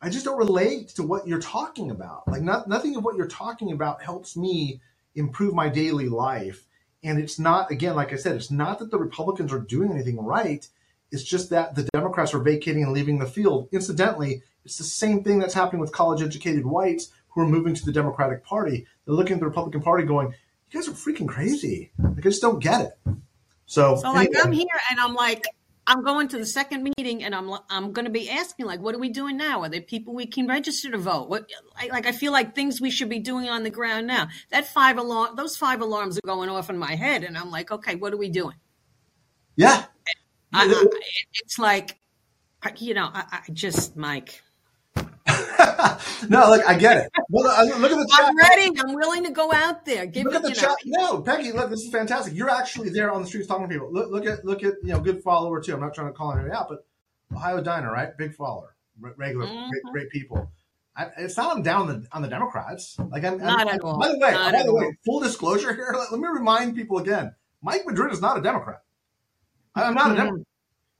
I 0.00 0.10
just 0.10 0.24
don't 0.24 0.38
relate 0.38 0.90
to 0.90 1.02
what 1.02 1.26
you're 1.26 1.40
talking 1.40 1.90
about. 1.90 2.28
Like 2.28 2.42
not, 2.42 2.68
nothing 2.68 2.94
of 2.96 3.04
what 3.04 3.16
you're 3.16 3.26
talking 3.26 3.72
about 3.72 4.02
helps 4.02 4.36
me 4.36 4.80
improve 5.14 5.54
my 5.54 5.68
daily 5.68 6.08
life. 6.08 6.66
And 7.02 7.18
it's 7.18 7.38
not, 7.38 7.70
again, 7.70 7.96
like 7.96 8.12
I 8.12 8.16
said, 8.16 8.36
it's 8.36 8.50
not 8.50 8.78
that 8.78 8.90
the 8.90 8.98
Republicans 8.98 9.52
are 9.52 9.60
doing 9.60 9.90
anything 9.90 10.20
right. 10.20 10.66
It's 11.10 11.24
just 11.24 11.50
that 11.50 11.74
the 11.74 11.88
Democrats 11.94 12.34
are 12.34 12.38
vacating 12.38 12.84
and 12.84 12.92
leaving 12.92 13.18
the 13.18 13.26
field. 13.26 13.68
Incidentally, 13.72 14.42
it's 14.64 14.78
the 14.78 14.84
same 14.84 15.24
thing 15.24 15.38
that's 15.38 15.54
happening 15.54 15.80
with 15.80 15.92
college 15.92 16.22
educated 16.22 16.66
whites 16.66 17.10
who 17.28 17.40
are 17.40 17.48
moving 17.48 17.74
to 17.74 17.84
the 17.84 17.92
Democratic 17.92 18.44
Party. 18.44 18.86
They're 19.04 19.14
looking 19.14 19.34
at 19.34 19.40
the 19.40 19.46
Republican 19.46 19.80
Party 19.80 20.04
going, 20.04 20.34
you 20.70 20.78
guys 20.78 20.88
are 20.88 20.92
freaking 20.92 21.28
crazy. 21.28 21.92
Like, 21.98 22.18
I 22.18 22.20
just 22.20 22.42
don't 22.42 22.62
get 22.62 22.82
it. 22.82 22.92
So, 23.68 23.96
so 23.96 24.08
anyway. 24.08 24.32
like 24.34 24.44
I'm 24.44 24.52
here 24.52 24.66
and 24.90 24.98
I'm 24.98 25.14
like, 25.14 25.44
I'm 25.86 26.02
going 26.02 26.28
to 26.28 26.38
the 26.38 26.46
second 26.46 26.82
meeting 26.82 27.22
and 27.22 27.34
I'm 27.34 27.50
I'm 27.68 27.92
going 27.92 28.06
to 28.06 28.10
be 28.10 28.28
asking 28.30 28.66
like, 28.66 28.80
what 28.80 28.94
are 28.94 28.98
we 28.98 29.10
doing 29.10 29.36
now? 29.36 29.62
Are 29.62 29.68
there 29.68 29.82
people 29.82 30.14
we 30.14 30.26
can 30.26 30.46
register 30.46 30.90
to 30.90 30.98
vote? 30.98 31.28
What 31.28 31.48
like 31.90 32.06
I 32.06 32.12
feel 32.12 32.32
like 32.32 32.54
things 32.54 32.80
we 32.80 32.90
should 32.90 33.10
be 33.10 33.18
doing 33.18 33.48
on 33.48 33.62
the 33.62 33.70
ground 33.70 34.06
now. 34.06 34.28
That 34.50 34.66
five 34.66 34.96
alarm, 34.96 35.36
those 35.36 35.56
five 35.56 35.82
alarms 35.82 36.18
are 36.18 36.26
going 36.26 36.48
off 36.48 36.70
in 36.70 36.78
my 36.78 36.94
head, 36.94 37.24
and 37.24 37.36
I'm 37.36 37.50
like, 37.50 37.70
okay, 37.70 37.94
what 37.94 38.12
are 38.12 38.18
we 38.18 38.30
doing? 38.30 38.56
Yeah, 39.56 39.84
I, 40.52 40.66
I, 40.66 40.84
it's 41.34 41.58
like, 41.58 41.98
you 42.78 42.94
know, 42.94 43.10
I, 43.12 43.24
I 43.48 43.52
just 43.52 43.96
Mike. 43.96 44.42
no, 46.28 46.50
look, 46.50 46.66
I 46.66 46.76
get 46.78 46.96
it. 46.98 47.10
Look, 47.30 47.44
look 47.44 47.92
at 47.92 47.98
the 47.98 48.08
chat. 48.16 48.26
I'm 48.26 48.36
ready. 48.36 48.70
I'm 48.78 48.94
willing 48.94 49.24
to 49.24 49.30
go 49.30 49.52
out 49.52 49.84
there. 49.84 50.06
Give 50.06 50.24
look 50.24 50.32
me, 50.32 50.36
at 50.38 50.42
the 50.42 50.52
chat. 50.52 50.76
Know. 50.84 51.16
No, 51.16 51.22
Peggy, 51.22 51.52
look, 51.52 51.70
this 51.70 51.80
is 51.80 51.90
fantastic. 51.90 52.34
You're 52.34 52.50
actually 52.50 52.90
there 52.90 53.12
on 53.12 53.22
the 53.22 53.28
streets 53.28 53.46
talking 53.46 53.68
to 53.68 53.72
people. 53.72 53.92
Look, 53.92 54.10
look 54.10 54.26
at, 54.26 54.44
look 54.44 54.62
at, 54.62 54.74
you 54.82 54.92
know, 54.92 55.00
good 55.00 55.22
follower 55.22 55.60
too. 55.60 55.74
I'm 55.74 55.80
not 55.80 55.94
trying 55.94 56.08
to 56.08 56.12
call 56.12 56.32
anybody 56.32 56.54
out, 56.54 56.68
but 56.68 56.84
Ohio 57.34 57.62
Diner, 57.62 57.92
right? 57.92 58.16
Big 58.16 58.34
follower, 58.34 58.74
regular, 59.00 59.46
mm-hmm. 59.46 59.70
great, 59.70 59.82
great, 59.92 60.10
people. 60.10 60.50
I, 60.96 61.10
it's 61.18 61.36
not 61.36 61.56
I'm 61.56 61.62
down 61.62 61.82
on 61.82 61.86
the, 61.86 62.08
on 62.12 62.22
the 62.22 62.28
Democrats. 62.28 62.96
Like 62.98 63.24
I'm, 63.24 63.38
not 63.38 63.60
I'm, 63.60 63.68
at 63.68 63.80
all. 63.82 63.98
By 63.98 64.08
the 64.08 64.18
way, 64.18 64.32
not 64.32 64.52
by 64.52 64.62
the 64.62 64.74
way, 64.74 64.96
full 65.04 65.20
disclosure 65.20 65.72
here. 65.74 65.94
Let, 65.96 66.10
let, 66.10 66.20
me 66.20 66.28
remind 66.28 66.74
people 66.74 66.98
again. 66.98 67.34
Mike 67.62 67.86
Madrid 67.86 68.12
is 68.12 68.20
not 68.20 68.38
a 68.38 68.42
Democrat. 68.42 68.82
I'm 69.74 69.94
not 69.94 70.06
a 70.06 70.08
mm-hmm. 70.08 70.16
Democrat. 70.16 70.46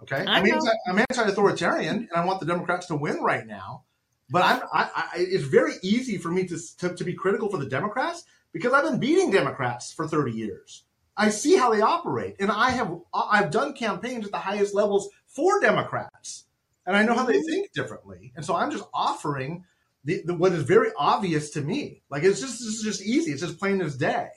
Okay, 0.02 0.24
I 0.24 0.38
am 0.38 0.46
anti, 0.46 0.70
I'm 0.86 0.98
anti-authoritarian, 0.98 1.96
and 1.96 2.10
I 2.14 2.24
want 2.24 2.38
the 2.38 2.46
Democrats 2.46 2.86
to 2.86 2.94
win 2.94 3.16
right 3.16 3.44
now. 3.44 3.84
But 4.30 4.42
I'm, 4.42 4.62
I, 4.72 4.90
I, 4.94 5.08
it's 5.16 5.44
very 5.44 5.74
easy 5.82 6.18
for 6.18 6.30
me 6.30 6.46
to, 6.46 6.76
to, 6.78 6.94
to 6.94 7.04
be 7.04 7.14
critical 7.14 7.48
for 7.48 7.56
the 7.56 7.66
Democrats 7.66 8.24
because 8.52 8.72
I've 8.72 8.84
been 8.84 8.98
beating 8.98 9.30
Democrats 9.30 9.92
for 9.92 10.06
30 10.06 10.32
years. 10.32 10.84
I 11.18 11.30
see 11.30 11.56
how 11.56 11.70
they 11.70 11.80
operate, 11.80 12.36
and 12.38 12.50
I 12.50 12.70
have 12.70 12.96
I've 13.12 13.50
done 13.50 13.72
campaigns 13.72 14.24
at 14.24 14.30
the 14.30 14.38
highest 14.38 14.72
levels 14.72 15.08
for 15.26 15.60
Democrats, 15.60 16.44
and 16.86 16.96
I 16.96 17.02
know 17.02 17.14
how 17.14 17.24
they 17.24 17.38
mm-hmm. 17.38 17.50
think 17.50 17.72
differently. 17.72 18.32
And 18.36 18.44
so 18.44 18.54
I'm 18.54 18.70
just 18.70 18.84
offering 18.94 19.64
the, 20.04 20.22
the 20.24 20.34
what 20.34 20.52
is 20.52 20.62
very 20.62 20.90
obvious 20.96 21.50
to 21.50 21.60
me. 21.60 22.02
Like 22.08 22.22
it's 22.22 22.40
just 22.40 22.60
this 22.60 22.68
is 22.68 22.82
just 22.82 23.02
easy. 23.02 23.32
It's 23.32 23.42
just 23.42 23.58
plain 23.58 23.82
as 23.82 23.96
day. 23.96 24.28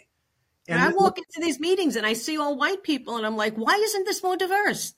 And, 0.68 0.80
and 0.80 0.90
I 0.90 0.96
walk 0.96 1.20
into 1.20 1.46
these 1.46 1.60
meetings 1.60 1.96
and 1.96 2.06
I 2.06 2.14
see 2.14 2.40
all 2.40 2.58
white 2.58 2.82
people, 2.82 3.18
and 3.18 3.28
I'm 3.28 3.38
like, 3.38 3.56
why 3.56 3.76
isn't 3.76 4.06
this 4.06 4.24
more 4.24 4.36
diverse? 4.36 4.96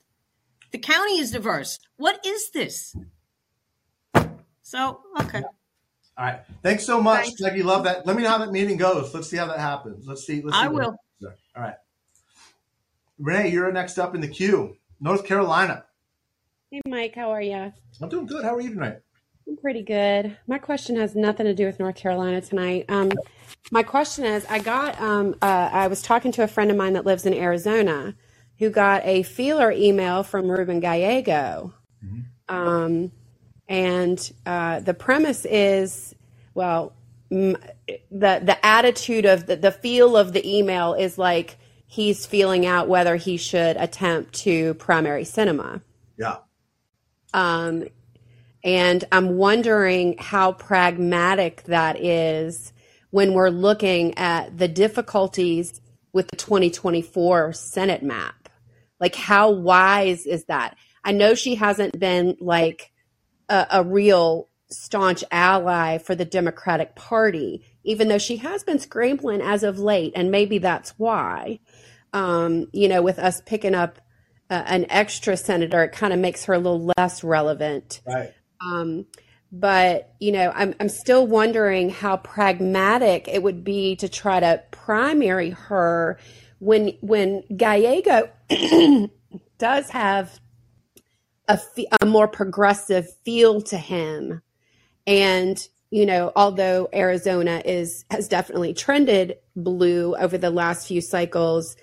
The 0.72 0.78
county 0.78 1.18
is 1.18 1.32
diverse. 1.32 1.78
What 1.96 2.24
is 2.24 2.50
this? 2.50 2.96
So, 4.64 5.00
okay. 5.20 5.42
All 6.16 6.24
right. 6.24 6.40
Thanks 6.62 6.84
so 6.84 7.00
much, 7.00 7.26
Thanks. 7.26 7.40
Jackie. 7.40 7.62
Love 7.62 7.84
that. 7.84 8.06
Let 8.06 8.16
me 8.16 8.22
know 8.22 8.30
how 8.30 8.38
that 8.38 8.50
meeting 8.50 8.78
goes. 8.78 9.12
Let's 9.12 9.28
see 9.28 9.36
how 9.36 9.46
that 9.46 9.58
happens. 9.60 10.06
Let's 10.06 10.26
see. 10.26 10.40
Let's 10.42 10.56
see 10.56 10.64
I 10.64 10.68
will. 10.68 10.96
All 11.22 11.62
right. 11.62 11.74
Renee, 13.18 13.50
you're 13.50 13.70
next 13.70 13.98
up 13.98 14.14
in 14.14 14.20
the 14.20 14.28
queue. 14.28 14.76
North 15.00 15.26
Carolina. 15.26 15.84
Hey, 16.70 16.80
Mike. 16.88 17.14
How 17.14 17.30
are 17.30 17.42
you? 17.42 17.72
I'm 18.00 18.08
doing 18.08 18.26
good. 18.26 18.42
How 18.42 18.54
are 18.54 18.60
you 18.60 18.70
tonight? 18.70 18.98
I'm 19.46 19.56
pretty 19.58 19.82
good. 19.82 20.36
My 20.46 20.58
question 20.58 20.96
has 20.96 21.14
nothing 21.14 21.44
to 21.44 21.54
do 21.54 21.66
with 21.66 21.78
North 21.78 21.96
Carolina 21.96 22.40
tonight. 22.40 22.86
Um, 22.88 23.12
my 23.70 23.82
question 23.82 24.24
is 24.24 24.46
I 24.48 24.60
got, 24.60 24.98
um, 24.98 25.34
uh, 25.42 25.68
I 25.70 25.88
was 25.88 26.00
talking 26.00 26.32
to 26.32 26.42
a 26.42 26.48
friend 26.48 26.70
of 26.70 26.76
mine 26.78 26.94
that 26.94 27.04
lives 27.04 27.26
in 27.26 27.34
Arizona 27.34 28.14
who 28.58 28.70
got 28.70 29.04
a 29.04 29.24
feeler 29.24 29.70
email 29.70 30.22
from 30.22 30.50
Ruben 30.50 30.80
Gallego. 30.80 31.74
Mm-hmm. 32.02 32.54
Um, 32.54 33.12
and 33.68 34.32
uh, 34.46 34.80
the 34.80 34.94
premise 34.94 35.44
is, 35.44 36.14
well, 36.54 36.92
m- 37.30 37.56
the 38.10 38.40
the 38.42 38.58
attitude 38.64 39.24
of 39.24 39.46
the, 39.46 39.56
the 39.56 39.72
feel 39.72 40.16
of 40.16 40.32
the 40.32 40.46
email 40.46 40.94
is 40.94 41.18
like 41.18 41.56
he's 41.86 42.26
feeling 42.26 42.66
out 42.66 42.88
whether 42.88 43.16
he 43.16 43.36
should 43.36 43.76
attempt 43.76 44.34
to 44.34 44.74
primary 44.74 45.24
Sinema. 45.24 45.80
Yeah. 46.18 46.38
Um, 47.32 47.84
and 48.62 49.04
I'm 49.12 49.36
wondering 49.36 50.16
how 50.18 50.52
pragmatic 50.52 51.64
that 51.64 52.02
is 52.02 52.72
when 53.10 53.34
we're 53.34 53.50
looking 53.50 54.16
at 54.16 54.56
the 54.56 54.68
difficulties 54.68 55.80
with 56.12 56.28
the 56.28 56.36
2024 56.36 57.52
Senate 57.52 58.02
map. 58.02 58.48
Like, 58.98 59.14
how 59.14 59.50
wise 59.50 60.26
is 60.26 60.46
that? 60.46 60.76
I 61.04 61.12
know 61.12 61.34
she 61.34 61.56
hasn't 61.56 61.98
been 61.98 62.36
like 62.40 62.90
a, 63.48 63.66
a 63.70 63.84
real 63.84 64.48
staunch 64.70 65.22
ally 65.30 65.98
for 65.98 66.14
the 66.14 66.24
Democratic 66.24 66.94
Party, 66.94 67.64
even 67.84 68.08
though 68.08 68.18
she 68.18 68.38
has 68.38 68.64
been 68.64 68.78
scrambling 68.78 69.40
as 69.40 69.62
of 69.62 69.78
late, 69.78 70.12
and 70.14 70.30
maybe 70.30 70.58
that's 70.58 70.90
why. 70.98 71.60
Um, 72.12 72.68
you 72.72 72.88
know, 72.88 73.02
with 73.02 73.18
us 73.18 73.42
picking 73.44 73.74
up 73.74 74.00
uh, 74.50 74.62
an 74.66 74.86
extra 74.88 75.36
senator, 75.36 75.82
it 75.84 75.92
kind 75.92 76.12
of 76.12 76.18
makes 76.18 76.44
her 76.44 76.54
a 76.54 76.58
little 76.58 76.92
less 76.96 77.24
relevant. 77.24 78.00
Right. 78.06 78.32
Um, 78.60 79.06
but 79.50 80.14
you 80.18 80.32
know, 80.32 80.52
I'm 80.54 80.74
I'm 80.80 80.88
still 80.88 81.26
wondering 81.26 81.90
how 81.90 82.16
pragmatic 82.16 83.28
it 83.28 83.42
would 83.42 83.62
be 83.62 83.96
to 83.96 84.08
try 84.08 84.40
to 84.40 84.62
primary 84.70 85.50
her 85.50 86.18
when 86.58 86.96
when 87.00 87.44
Gallego 87.56 88.30
does 89.58 89.90
have 89.90 90.40
a, 91.48 91.58
a 92.00 92.06
more 92.06 92.28
progressive 92.28 93.06
feel 93.24 93.60
to 93.62 93.76
him. 93.76 94.42
And, 95.06 95.66
you 95.90 96.06
know, 96.06 96.32
although 96.34 96.88
Arizona 96.92 97.62
is, 97.64 98.04
has 98.10 98.28
definitely 98.28 98.74
trended 98.74 99.36
blue 99.54 100.16
over 100.16 100.38
the 100.38 100.50
last 100.50 100.88
few 100.88 101.00
cycles, 101.00 101.76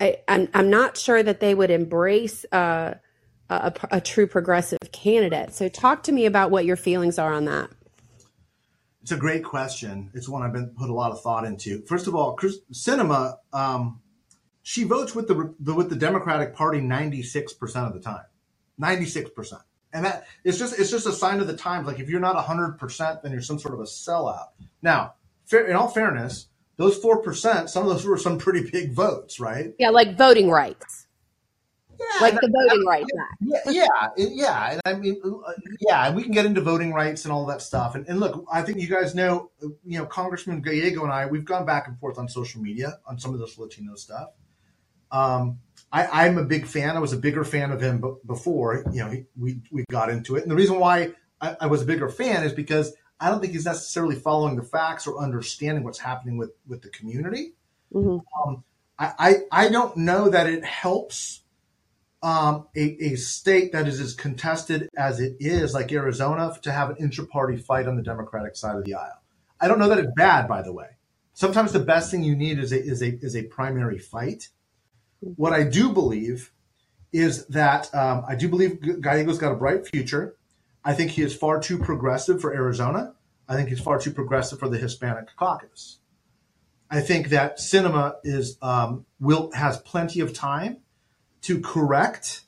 I, 0.00 0.18
am 0.28 0.42
I'm, 0.42 0.48
I'm 0.54 0.70
not 0.70 0.96
sure 0.96 1.22
that 1.22 1.40
they 1.40 1.54
would 1.54 1.70
embrace 1.70 2.44
uh, 2.52 2.94
a, 3.50 3.72
a 3.90 4.00
true 4.00 4.26
progressive 4.26 4.78
candidate. 4.92 5.54
So 5.54 5.68
talk 5.68 6.04
to 6.04 6.12
me 6.12 6.26
about 6.26 6.50
what 6.50 6.64
your 6.64 6.76
feelings 6.76 7.18
are 7.18 7.32
on 7.32 7.46
that. 7.46 7.70
It's 9.02 9.12
a 9.12 9.16
great 9.16 9.42
question. 9.42 10.10
It's 10.12 10.28
one 10.28 10.42
I've 10.42 10.52
been 10.52 10.74
put 10.76 10.90
a 10.90 10.94
lot 10.94 11.12
of 11.12 11.22
thought 11.22 11.44
into. 11.44 11.80
First 11.86 12.08
of 12.08 12.14
all, 12.14 12.34
Chris, 12.34 12.58
Sinema, 12.72 13.36
um, 13.54 14.00
she 14.62 14.84
votes 14.84 15.14
with 15.14 15.28
the, 15.28 15.54
the 15.60 15.72
with 15.72 15.88
the 15.88 15.96
Democratic 15.96 16.54
Party 16.54 16.82
ninety 16.82 17.22
six 17.22 17.54
percent 17.54 17.86
of 17.86 17.94
the 17.94 18.00
time. 18.00 18.26
96%. 18.80 19.60
and 19.92 20.04
that 20.04 20.26
it's 20.44 20.58
just 20.58 20.78
it's 20.78 20.90
just 20.90 21.06
a 21.06 21.12
sign 21.12 21.40
of 21.40 21.46
the 21.46 21.56
times. 21.56 21.86
Like 21.86 21.98
if 21.98 22.08
you're 22.08 22.20
not 22.20 22.36
hundred 22.44 22.78
percent, 22.78 23.22
then 23.22 23.32
you're 23.32 23.42
some 23.42 23.58
sort 23.58 23.74
of 23.74 23.80
a 23.80 23.84
sellout. 23.84 24.48
Now, 24.82 25.14
fair, 25.46 25.66
in 25.66 25.76
all 25.76 25.88
fairness, 25.88 26.48
those 26.76 26.96
four 26.98 27.22
percent, 27.22 27.70
some 27.70 27.84
of 27.84 27.90
those 27.90 28.04
were 28.04 28.18
some 28.18 28.38
pretty 28.38 28.68
big 28.70 28.92
votes, 28.92 29.40
right? 29.40 29.74
Yeah, 29.78 29.90
like 29.90 30.16
voting 30.16 30.50
rights. 30.50 31.06
Yeah, 31.98 32.06
like 32.20 32.34
the 32.34 32.48
voting 32.48 32.86
rights 32.86 33.10
act. 33.20 33.42
Yeah, 33.66 34.10
yeah, 34.16 34.26
yeah. 34.30 34.70
And 34.72 34.80
I 34.84 34.94
mean, 34.94 35.20
yeah, 35.80 36.06
and 36.06 36.14
we 36.14 36.22
can 36.22 36.30
get 36.30 36.46
into 36.46 36.60
voting 36.60 36.92
rights 36.92 37.24
and 37.24 37.32
all 37.32 37.44
that 37.46 37.60
stuff. 37.60 37.96
And, 37.96 38.06
and 38.06 38.20
look, 38.20 38.44
I 38.52 38.62
think 38.62 38.78
you 38.78 38.86
guys 38.86 39.16
know, 39.16 39.50
you 39.84 39.98
know, 39.98 40.06
Congressman 40.06 40.60
Gallego 40.60 41.02
and 41.02 41.12
I, 41.12 41.26
we've 41.26 41.44
gone 41.44 41.66
back 41.66 41.88
and 41.88 41.98
forth 41.98 42.16
on 42.16 42.28
social 42.28 42.62
media 42.62 42.98
on 43.04 43.18
some 43.18 43.34
of 43.34 43.40
this 43.40 43.58
Latino 43.58 43.96
stuff. 43.96 44.28
Um, 45.10 45.58
I, 45.92 46.26
I'm 46.26 46.38
a 46.38 46.44
big 46.44 46.66
fan. 46.66 46.96
I 46.96 47.00
was 47.00 47.12
a 47.12 47.16
bigger 47.16 47.44
fan 47.44 47.72
of 47.72 47.80
him 47.80 48.00
b- 48.00 48.14
before, 48.26 48.84
you 48.92 49.02
know, 49.02 49.10
he, 49.10 49.24
we 49.36 49.60
we 49.70 49.84
got 49.90 50.10
into 50.10 50.36
it. 50.36 50.42
And 50.42 50.50
the 50.50 50.56
reason 50.56 50.78
why 50.78 51.12
I, 51.40 51.56
I 51.62 51.66
was 51.66 51.82
a 51.82 51.86
bigger 51.86 52.08
fan 52.08 52.44
is 52.44 52.52
because 52.52 52.92
I 53.20 53.30
don't 53.30 53.40
think 53.40 53.52
he's 53.54 53.64
necessarily 53.64 54.16
following 54.16 54.56
the 54.56 54.62
facts 54.62 55.06
or 55.06 55.18
understanding 55.18 55.84
what's 55.84 55.98
happening 55.98 56.36
with 56.36 56.50
with 56.66 56.82
the 56.82 56.90
community. 56.90 57.54
Mhm. 57.94 58.22
Um, 58.46 58.64
I, 58.98 59.12
I 59.18 59.34
I 59.64 59.68
don't 59.70 59.96
know 59.96 60.28
that 60.28 60.46
it 60.46 60.64
helps 60.64 61.42
um, 62.22 62.66
a, 62.76 63.12
a 63.12 63.14
state 63.16 63.72
that 63.72 63.86
is 63.86 64.00
as 64.00 64.12
contested 64.12 64.88
as 64.96 65.20
it 65.20 65.36
is, 65.40 65.72
like 65.72 65.92
Arizona, 65.92 66.52
to 66.62 66.72
have 66.72 66.90
an 66.90 66.96
intra-party 66.98 67.56
fight 67.56 67.86
on 67.86 67.96
the 67.96 68.02
Democratic 68.02 68.56
side 68.56 68.76
of 68.76 68.84
the 68.84 68.94
aisle. 68.94 69.22
I 69.60 69.68
don't 69.68 69.78
know 69.78 69.88
that 69.88 69.98
it's 69.98 70.12
bad, 70.16 70.48
by 70.48 70.62
the 70.62 70.72
way. 70.72 70.96
Sometimes 71.32 71.72
the 71.72 71.78
best 71.78 72.10
thing 72.10 72.24
you 72.24 72.34
need 72.34 72.58
is 72.58 72.72
a 72.72 72.82
is 72.82 73.02
a 73.02 73.14
is 73.24 73.36
a 73.36 73.44
primary 73.44 73.98
fight. 73.98 74.48
What 75.20 75.52
I 75.52 75.64
do 75.64 75.92
believe 75.92 76.52
is 77.12 77.46
that 77.46 77.92
um, 77.94 78.24
I 78.28 78.34
do 78.34 78.48
believe 78.48 79.00
Gallego's 79.00 79.38
got 79.38 79.52
a 79.52 79.56
bright 79.56 79.86
future. 79.86 80.36
I 80.84 80.94
think 80.94 81.12
he 81.12 81.22
is 81.22 81.34
far 81.34 81.60
too 81.60 81.78
progressive 81.78 82.40
for 82.40 82.54
Arizona. 82.54 83.14
I 83.48 83.54
think 83.54 83.68
he's 83.68 83.80
far 83.80 83.98
too 83.98 84.10
progressive 84.10 84.58
for 84.58 84.68
the 84.68 84.78
Hispanic 84.78 85.34
caucus. 85.36 85.98
I 86.90 87.00
think 87.00 87.28
that 87.30 87.58
Sinema 87.58 88.16
is 88.24 88.56
um, 88.62 89.04
will 89.20 89.50
has 89.52 89.78
plenty 89.78 90.20
of 90.20 90.32
time 90.32 90.78
to 91.42 91.60
correct 91.60 92.42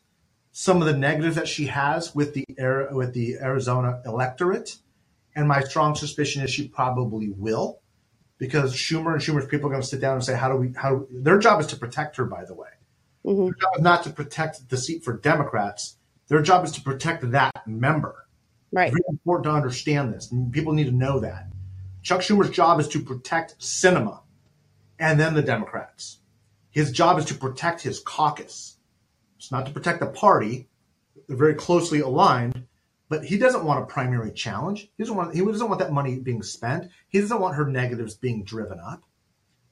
some 0.53 0.81
of 0.81 0.87
the 0.87 0.97
negatives 0.97 1.37
that 1.37 1.49
she 1.49 1.67
has 1.67 2.15
with 2.15 2.35
the 2.35 2.45
with 2.93 3.13
the 3.13 3.37
Arizona 3.37 4.01
electorate, 4.05 4.77
and 5.35 5.47
my 5.47 5.63
strong 5.63 5.95
suspicion 5.95 6.43
is 6.43 6.51
she 6.51 6.69
probably 6.69 7.31
will, 7.31 7.80
because 8.41 8.75
Schumer 8.75 9.13
and 9.13 9.21
Schumer's 9.21 9.47
people 9.47 9.69
are 9.69 9.71
going 9.71 9.83
to 9.83 9.87
sit 9.87 10.01
down 10.01 10.15
and 10.15 10.25
say, 10.25 10.35
"How 10.35 10.49
do 10.51 10.57
we? 10.57 10.73
How 10.73 11.07
their 11.13 11.39
job 11.39 11.61
is 11.61 11.69
to 11.69 11.77
protect 11.77 12.17
her." 12.17 12.25
By 12.25 12.45
the 12.45 12.55
way, 12.55 12.71
Mhm. 13.25 13.45
their 13.45 13.55
job 13.55 13.71
is 13.77 13.83
not 13.83 14.03
to 14.05 14.11
protect 14.11 14.69
the 14.71 14.77
seat 14.77 15.05
for 15.05 15.13
Democrats. 15.13 15.99
Their 16.27 16.43
job 16.43 16.65
is 16.65 16.73
to 16.73 16.81
protect 16.81 17.31
that 17.31 17.67
member. 17.69 18.27
Right. 18.73 18.89
It's 18.89 18.97
very 18.97 19.05
important 19.11 19.45
to 19.45 19.51
understand 19.51 20.15
this. 20.15 20.33
People 20.51 20.73
need 20.73 20.87
to 20.87 20.93
know 20.93 21.21
that. 21.21 21.47
Chuck 22.03 22.23
Schumer's 22.23 22.51
job 22.51 22.81
is 22.81 22.89
to 22.89 23.01
protect 23.01 23.59
Sinema 23.59 24.21
and 24.99 25.21
then 25.21 25.35
the 25.35 25.43
Democrats. 25.43 26.19
His 26.71 26.91
job 26.93 27.19
is 27.19 27.27
to 27.27 27.35
protect 27.35 27.83
his 27.83 28.01
caucus. 28.01 28.79
It's 29.37 29.53
not 29.53 29.67
to 29.67 29.73
protect 29.73 30.01
the 30.01 30.07
party. 30.07 30.69
They're 31.29 31.37
very 31.37 31.55
closely 31.55 32.01
aligned, 32.01 32.65
but 33.11 33.25
he 33.25 33.37
doesn't 33.37 33.65
want 33.65 33.83
a 33.83 33.87
primary 33.87 34.31
challenge. 34.31 34.89
He 34.97 35.03
doesn't 35.03 35.17
want 35.17 35.35
he 35.35 35.45
doesn't 35.45 35.69
want 35.69 35.81
that 35.81 35.93
money 35.93 36.19
being 36.19 36.43
spent. 36.43 36.91
He 37.09 37.21
doesn't 37.21 37.41
want 37.41 37.57
her 37.57 37.67
negatives 37.67 38.15
being 38.15 38.45
driven 38.45 38.79
up. 38.79 39.03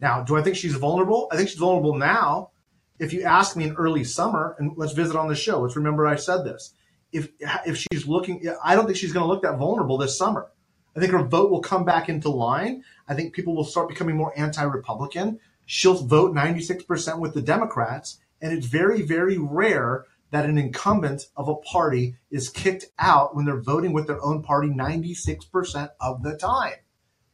Now, 0.01 0.23
do 0.23 0.37
I 0.37 0.43
think 0.43 0.57
she's 0.57 0.75
vulnerable? 0.75 1.29
I 1.33 1.37
think 1.37 1.49
she's 1.49 1.59
vulnerable 1.59 1.95
now. 1.95 2.51
If 2.99 3.13
you 3.13 3.23
ask 3.23 3.57
me 3.57 3.65
in 3.65 3.77
early 3.77 4.03
summer, 4.03 4.57
and 4.59 4.73
let's 4.77 4.93
visit 4.93 5.17
on 5.17 5.29
the 5.29 5.37
show, 5.37 5.61
let's 5.61 5.77
remember 5.77 6.07
I 6.07 6.17
said 6.17 6.45
this. 6.45 6.75
If 7.13 7.31
if 7.65 7.77
she's 7.77 8.09
looking, 8.09 8.43
I 8.63 8.75
don't 8.75 8.87
think 8.87 8.99
she's 8.99 9.13
going 9.13 9.25
to 9.25 9.33
look 9.33 9.45
that 9.45 9.57
vulnerable 9.57 9.99
this 9.99 10.19
summer. 10.19 10.49
I 10.97 11.01
think 11.01 11.13
her 11.13 11.23
vote 11.23 11.53
will 11.53 11.61
come 11.61 11.85
back 11.85 12.09
into 12.09 12.29
line. 12.29 12.83
I 13.07 13.15
think 13.15 13.35
people 13.35 13.55
will 13.55 13.65
start 13.65 13.89
becoming 13.89 14.17
more 14.17 14.37
anti-Republican. 14.37 15.39
She'll 15.65 15.95
vote 15.95 16.35
96% 16.35 17.21
with 17.21 17.35
the 17.35 17.43
Democrats, 17.43 18.19
and 18.43 18.53
it's 18.53 18.67
very, 18.67 19.03
very 19.03 19.39
rare 19.39 20.07
that 20.31 20.45
an 20.45 20.59
incumbent 20.59 21.27
of 21.37 21.49
a 21.49 21.57
party 21.57 22.17
is 22.31 22.49
kicked 22.49 22.87
out 22.99 23.35
when 23.35 23.45
they're 23.45 23.61
voting 23.61 23.93
with 23.93 24.07
their 24.07 24.23
own 24.23 24.43
party 24.43 24.69
96% 24.69 25.91
of 26.01 26.23
the 26.23 26.37
time. 26.37 26.75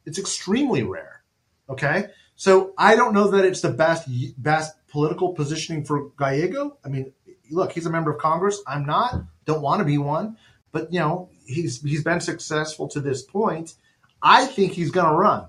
It's 0.05 0.19
extremely 0.19 0.83
rare. 0.83 1.23
Okay? 1.69 2.07
So 2.35 2.73
I 2.77 2.95
don't 2.95 3.13
know 3.13 3.29
that 3.29 3.45
it's 3.45 3.61
the 3.61 3.71
best 3.71 4.07
best 4.37 4.75
political 4.87 5.33
positioning 5.33 5.83
for 5.85 6.09
Gallego. 6.17 6.77
I 6.83 6.89
mean, 6.89 7.13
look, 7.49 7.71
he's 7.71 7.85
a 7.85 7.89
member 7.89 8.11
of 8.11 8.19
Congress. 8.19 8.61
I'm 8.67 8.85
not. 8.85 9.23
Don't 9.45 9.61
want 9.61 9.79
to 9.79 9.85
be 9.85 9.97
one. 9.97 10.37
But 10.71 10.91
you 10.91 10.99
know, 10.99 11.29
he's 11.45 11.81
he's 11.81 12.03
been 12.03 12.19
successful 12.19 12.87
to 12.89 12.99
this 12.99 13.23
point. 13.23 13.75
I 14.21 14.45
think 14.45 14.73
he's 14.73 14.91
going 14.91 15.07
to 15.07 15.15
run. 15.15 15.47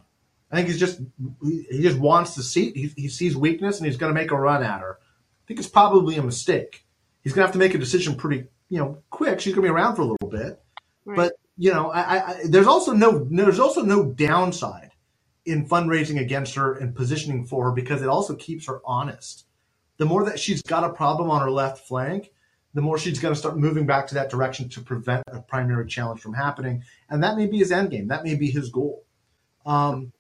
I 0.51 0.57
think 0.57 0.69
he's 0.69 0.79
just 0.79 1.01
he 1.43 1.83
just 1.83 1.99
wants 1.99 2.37
the 2.37 2.43
seat. 2.43 2.77
He, 2.77 2.93
he 2.97 3.09
sees 3.09 3.37
weakness 3.37 3.79
and 3.79 3.87
he's 3.87 3.97
going 3.97 4.15
to 4.15 4.21
make 4.21 4.31
a 4.31 4.37
run 4.37 4.63
at 4.63 4.81
her. 4.81 4.99
I 5.01 5.43
think 5.49 5.59
it's 5.59 5.69
probably 5.69 6.17
a 6.17 6.23
mistake. 6.23 6.86
He's 7.27 7.33
going 7.33 7.43
to 7.43 7.49
have 7.49 7.55
to 7.55 7.59
make 7.59 7.75
a 7.75 7.79
decision 7.79 8.15
pretty 8.15 8.47
you 8.69 8.79
know 8.79 9.03
quick. 9.11 9.41
She's 9.41 9.53
going 9.53 9.67
to 9.67 9.73
be 9.73 9.75
around 9.75 9.97
for 9.97 10.03
a 10.03 10.05
little 10.05 10.29
bit, 10.31 10.63
Right. 11.05 11.17
but 11.17 11.33
you 11.59 11.73
know, 11.73 11.91
I, 11.91 12.19
I, 12.19 12.41
there's 12.49 12.69
also 12.69 12.93
no 12.93 13.27
there's 13.29 13.59
also 13.59 13.83
no 13.83 14.05
downside 14.13 14.93
in 15.45 15.69
fundraising 15.69 16.21
against 16.21 16.55
her 16.55 16.75
and 16.75 16.95
positioning 16.95 17.45
for 17.45 17.65
her 17.65 17.73
because 17.73 18.01
it 18.01 18.09
also 18.09 18.37
keeps 18.37 18.69
her 18.69 18.81
honest. 18.85 19.45
The 19.97 20.05
more 20.07 20.25
that 20.27 20.39
she's 20.39 20.63
got 20.63 20.85
a 20.85 20.91
problem 20.93 21.29
on 21.29 21.43
her 21.43 21.51
left 21.51 21.89
flank, 21.89 22.31
the 22.75 22.81
more 22.81 22.97
she's 22.97 23.19
going 23.19 23.35
to 23.35 23.39
start 23.41 23.59
moving 23.59 23.87
back 23.87 24.07
to 24.07 24.15
that 24.15 24.31
direction 24.31 24.69
to 24.69 24.81
prevent 24.81 25.25
a 25.27 25.41
primary 25.41 25.89
challenge 25.89 26.21
from 26.21 26.35
happening. 26.35 26.85
And 27.11 27.25
that 27.25 27.37
may 27.37 27.49
be 27.49 27.59
his 27.59 27.73
end 27.73 27.91
game. 27.91 28.07
That 28.07 28.23
may 28.23 28.37
be 28.37 28.53
his 28.53 28.71
goal. 28.71 29.05
Um, 29.65 30.13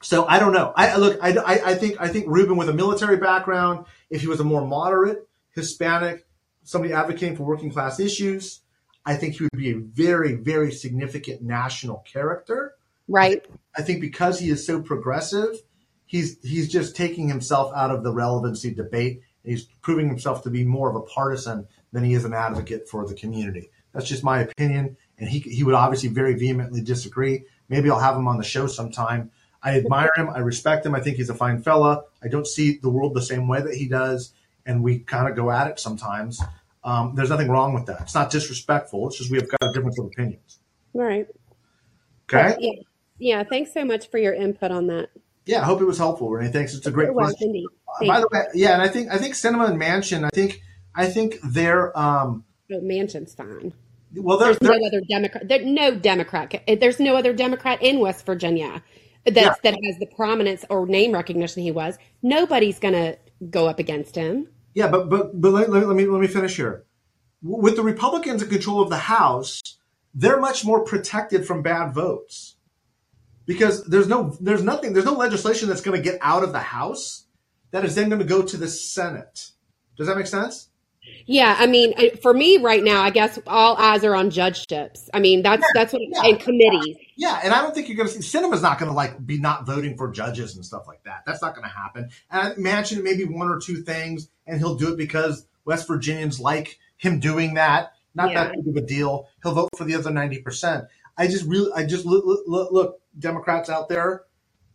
so 0.00 0.24
I 0.24 0.38
don't 0.38 0.54
know. 0.54 0.72
I 0.74 0.96
look. 0.96 1.18
I, 1.20 1.36
I, 1.36 1.72
I 1.72 1.74
think 1.74 2.00
I 2.00 2.08
think 2.08 2.24
Ruben 2.26 2.56
with 2.56 2.70
a 2.70 2.72
military 2.72 3.18
background, 3.18 3.84
if 4.08 4.22
he 4.22 4.28
was 4.28 4.40
a 4.40 4.44
more 4.44 4.66
moderate 4.66 5.28
Hispanic, 5.54 6.24
somebody 6.68 6.92
advocating 6.92 7.34
for 7.34 7.44
working 7.44 7.70
class 7.70 7.98
issues, 7.98 8.60
I 9.06 9.16
think 9.16 9.36
he 9.36 9.44
would 9.44 9.56
be 9.56 9.70
a 9.70 9.78
very 9.78 10.34
very 10.34 10.70
significant 10.70 11.40
national 11.40 12.00
character. 12.00 12.74
Right. 13.08 13.46
I 13.74 13.80
think 13.80 14.02
because 14.02 14.38
he 14.38 14.50
is 14.50 14.66
so 14.66 14.82
progressive, 14.82 15.62
he's 16.04 16.36
he's 16.42 16.68
just 16.68 16.94
taking 16.94 17.26
himself 17.26 17.72
out 17.74 17.90
of 17.90 18.04
the 18.04 18.12
relevancy 18.12 18.74
debate. 18.74 19.22
He's 19.44 19.64
proving 19.80 20.08
himself 20.08 20.42
to 20.42 20.50
be 20.50 20.62
more 20.62 20.90
of 20.90 20.96
a 20.96 21.00
partisan 21.00 21.66
than 21.92 22.04
he 22.04 22.12
is 22.12 22.26
an 22.26 22.34
advocate 22.34 22.86
for 22.86 23.06
the 23.06 23.14
community. 23.14 23.70
That's 23.94 24.06
just 24.06 24.22
my 24.22 24.40
opinion, 24.40 24.98
and 25.18 25.26
he 25.26 25.38
he 25.38 25.64
would 25.64 25.74
obviously 25.74 26.10
very 26.10 26.34
vehemently 26.34 26.82
disagree. 26.82 27.44
Maybe 27.70 27.88
I'll 27.90 27.98
have 27.98 28.16
him 28.16 28.28
on 28.28 28.36
the 28.36 28.44
show 28.44 28.66
sometime. 28.66 29.30
I 29.62 29.78
admire 29.78 30.12
him. 30.16 30.28
I 30.28 30.40
respect 30.40 30.84
him. 30.84 30.94
I 30.94 31.00
think 31.00 31.16
he's 31.16 31.30
a 31.30 31.34
fine 31.34 31.62
fella. 31.62 32.02
I 32.22 32.28
don't 32.28 32.46
see 32.46 32.76
the 32.76 32.90
world 32.90 33.14
the 33.14 33.22
same 33.22 33.48
way 33.48 33.62
that 33.62 33.74
he 33.74 33.88
does, 33.88 34.34
and 34.68 34.84
we 34.84 35.00
kind 35.00 35.28
of 35.28 35.34
go 35.34 35.50
at 35.50 35.66
it 35.68 35.80
sometimes. 35.80 36.40
Um, 36.84 37.14
there's 37.16 37.30
nothing 37.30 37.48
wrong 37.50 37.74
with 37.74 37.86
that. 37.86 38.00
It's 38.02 38.14
not 38.14 38.30
disrespectful. 38.30 39.08
It's 39.08 39.18
just 39.18 39.30
we 39.30 39.38
have 39.38 39.48
got 39.50 39.70
a 39.70 39.72
difference 39.72 39.98
of 39.98 40.06
opinions. 40.06 40.58
Right. 40.94 41.26
Okay. 42.32 42.56
Yeah. 42.60 42.72
Yeah. 43.18 43.42
Thanks 43.44 43.72
so 43.74 43.84
much 43.84 44.10
for 44.10 44.18
your 44.18 44.32
input 44.34 44.70
on 44.70 44.86
that. 44.88 45.08
Yeah, 45.46 45.62
I 45.62 45.64
hope 45.64 45.80
it 45.80 45.86
was 45.86 45.98
helpful, 45.98 46.30
Renee. 46.30 46.52
Thanks. 46.52 46.74
It's 46.74 46.86
a 46.86 46.90
great 46.90 47.08
It 47.08 47.14
was 47.14 47.30
question. 47.30 47.48
indeed. 47.48 47.66
By 48.06 48.20
the 48.20 48.28
way, 48.30 48.44
yeah, 48.54 48.74
and 48.74 48.82
I 48.82 48.88
think 48.88 49.10
I 49.10 49.16
think 49.16 49.34
Sinema 49.34 49.68
and 49.70 49.80
Manchin. 49.80 50.22
I 50.24 50.28
think 50.28 50.62
I 50.94 51.06
think 51.06 51.38
they're 51.42 51.98
um 51.98 52.44
Oh, 52.70 52.80
Manchin's 52.80 53.34
fine. 53.34 53.72
well 54.14 54.36
they're, 54.36 54.54
There's 54.54 54.60
no 54.78 54.86
other 54.86 55.00
Democrat. 55.08 55.48
There, 55.48 55.64
no 55.64 55.94
Democrat. 55.94 56.54
There's 56.78 57.00
no 57.00 57.16
other 57.16 57.32
Democrat 57.32 57.82
in 57.82 57.98
West 57.98 58.26
Virginia 58.26 58.82
that 59.24 59.34
Yeah. 59.34 59.54
that 59.64 59.74
has 59.84 59.96
the 59.98 60.06
prominence 60.14 60.66
or 60.68 60.86
name 60.86 61.12
recognition 61.12 61.62
he 61.62 61.70
was. 61.72 61.96
Nobody's 62.22 62.78
going 62.78 62.94
to 62.94 63.16
go 63.50 63.66
up 63.68 63.78
against 63.78 64.14
him. 64.16 64.48
Yeah, 64.78 64.86
but 64.86 65.10
but 65.10 65.40
but 65.40 65.50
let, 65.50 65.70
let, 65.70 65.88
me 65.88 66.06
let 66.06 66.20
me 66.20 66.28
finish 66.28 66.54
here. 66.54 66.84
With 67.42 67.74
the 67.74 67.82
Republicans 67.82 68.44
in 68.44 68.48
control 68.48 68.80
of 68.80 68.90
the 68.90 69.04
House, 69.16 69.60
they're 70.14 70.38
much 70.38 70.64
more 70.64 70.84
protected 70.84 71.44
from 71.48 71.62
bad 71.62 71.92
votes 71.92 72.54
because 73.44 73.84
there's 73.86 74.06
no 74.06 74.36
there's 74.40 74.62
nothing 74.62 74.92
there's 74.92 75.04
no 75.04 75.14
legislation 75.14 75.68
that's 75.68 75.80
going 75.80 76.00
to 76.00 76.10
get 76.10 76.20
out 76.22 76.44
of 76.44 76.52
the 76.52 76.60
House 76.60 77.26
that 77.72 77.84
is 77.84 77.96
then 77.96 78.08
going 78.08 78.20
to 78.20 78.24
go 78.24 78.40
to 78.42 78.56
the 78.56 78.68
Senate. 78.68 79.50
Does 79.96 80.06
that 80.06 80.16
make 80.16 80.28
sense? 80.28 80.70
Yeah, 81.26 81.56
I 81.58 81.66
mean, 81.66 82.16
for 82.22 82.32
me 82.32 82.56
right 82.56 82.82
now, 82.82 83.02
I 83.02 83.10
guess 83.10 83.38
all 83.46 83.76
eyes 83.76 84.02
are 84.02 84.14
on 84.14 84.30
judgeships. 84.30 85.10
I 85.12 85.20
mean, 85.20 85.42
that's 85.42 85.64
that's 85.74 85.92
what 85.92 86.00
yeah. 86.02 86.22
and 86.24 86.40
committees. 86.40 86.96
Yeah, 87.16 87.40
and 87.44 87.52
I 87.52 87.60
don't 87.60 87.74
think 87.74 87.88
you're 87.88 87.96
going 87.96 88.08
to 88.08 88.22
see 88.22 88.38
Sinema's 88.38 88.62
not 88.62 88.78
going 88.78 88.90
to 88.90 88.96
like 88.96 89.24
be 89.26 89.38
not 89.38 89.66
voting 89.66 89.96
for 89.96 90.10
judges 90.10 90.56
and 90.56 90.64
stuff 90.64 90.86
like 90.86 91.02
that. 91.04 91.24
That's 91.26 91.42
not 91.42 91.54
going 91.54 91.68
to 91.68 91.74
happen. 91.74 92.08
And 92.30 92.48
I 92.48 92.52
imagine 92.54 93.02
maybe 93.02 93.24
one 93.24 93.48
or 93.48 93.58
two 93.60 93.82
things, 93.82 94.28
and 94.46 94.58
he'll 94.58 94.76
do 94.76 94.92
it 94.92 94.96
because 94.96 95.46
West 95.64 95.86
Virginians 95.86 96.40
like 96.40 96.78
him 96.96 97.20
doing 97.20 97.54
that. 97.54 97.92
Not 98.14 98.30
Yeah. 98.30 98.44
that 98.44 98.54
big 98.54 98.68
of 98.68 98.82
a 98.82 98.86
deal. 98.86 99.28
He'll 99.42 99.54
vote 99.54 99.70
for 99.76 99.84
the 99.84 99.94
other 99.96 100.10
ninety 100.10 100.40
percent. 100.40 100.84
I 101.18 101.26
just 101.26 101.44
really, 101.44 101.70
I 101.74 101.84
just 101.84 102.06
look, 102.06 102.24
look, 102.46 102.72
look, 102.72 103.00
Democrats 103.18 103.68
out 103.68 103.88
there. 103.88 104.22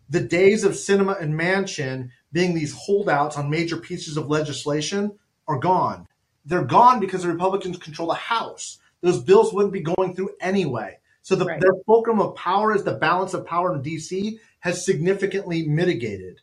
The 0.10 0.20
days 0.20 0.64
of 0.64 0.74
Sinema 0.74 1.20
and 1.20 1.34
Manchin 1.34 2.10
being 2.32 2.54
these 2.54 2.74
holdouts 2.74 3.38
on 3.38 3.50
major 3.50 3.78
pieces 3.78 4.18
of 4.18 4.28
legislation 4.28 5.18
are 5.48 5.58
gone. 5.58 6.06
They're 6.46 6.64
gone 6.66 7.00
because 7.00 7.24
the 7.24 7.30
Republicans 7.30 7.78
control 7.78 8.10
the 8.10 8.16
House. 8.16 8.80
those 9.02 9.22
bills 9.22 9.54
wouldn't 9.54 9.74
be 9.74 9.82
going 9.82 10.16
through 10.16 10.30
anyway. 10.40 10.98
So 11.24 11.36
the, 11.36 11.46
Right. 11.46 11.60
their 11.60 11.74
fulcrum 11.86 12.20
of 12.22 12.36
power 12.36 12.74
is 12.74 12.84
the 12.84 12.94
balance 12.94 13.34
of 13.34 13.46
power 13.46 13.74
in 13.76 13.82
DC 13.82 14.40
has 14.60 14.86
significantly 14.86 15.68
mitigated. 15.68 16.40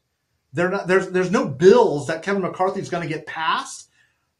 They're 0.52 0.68
not, 0.70 0.86
there's 0.86 1.08
there's 1.08 1.30
no 1.30 1.48
bills 1.48 2.08
that 2.08 2.22
Kevin 2.22 2.42
McCarthy 2.42 2.80
is 2.80 2.90
going 2.90 3.06
to 3.06 3.14
get 3.14 3.26
passed 3.26 3.88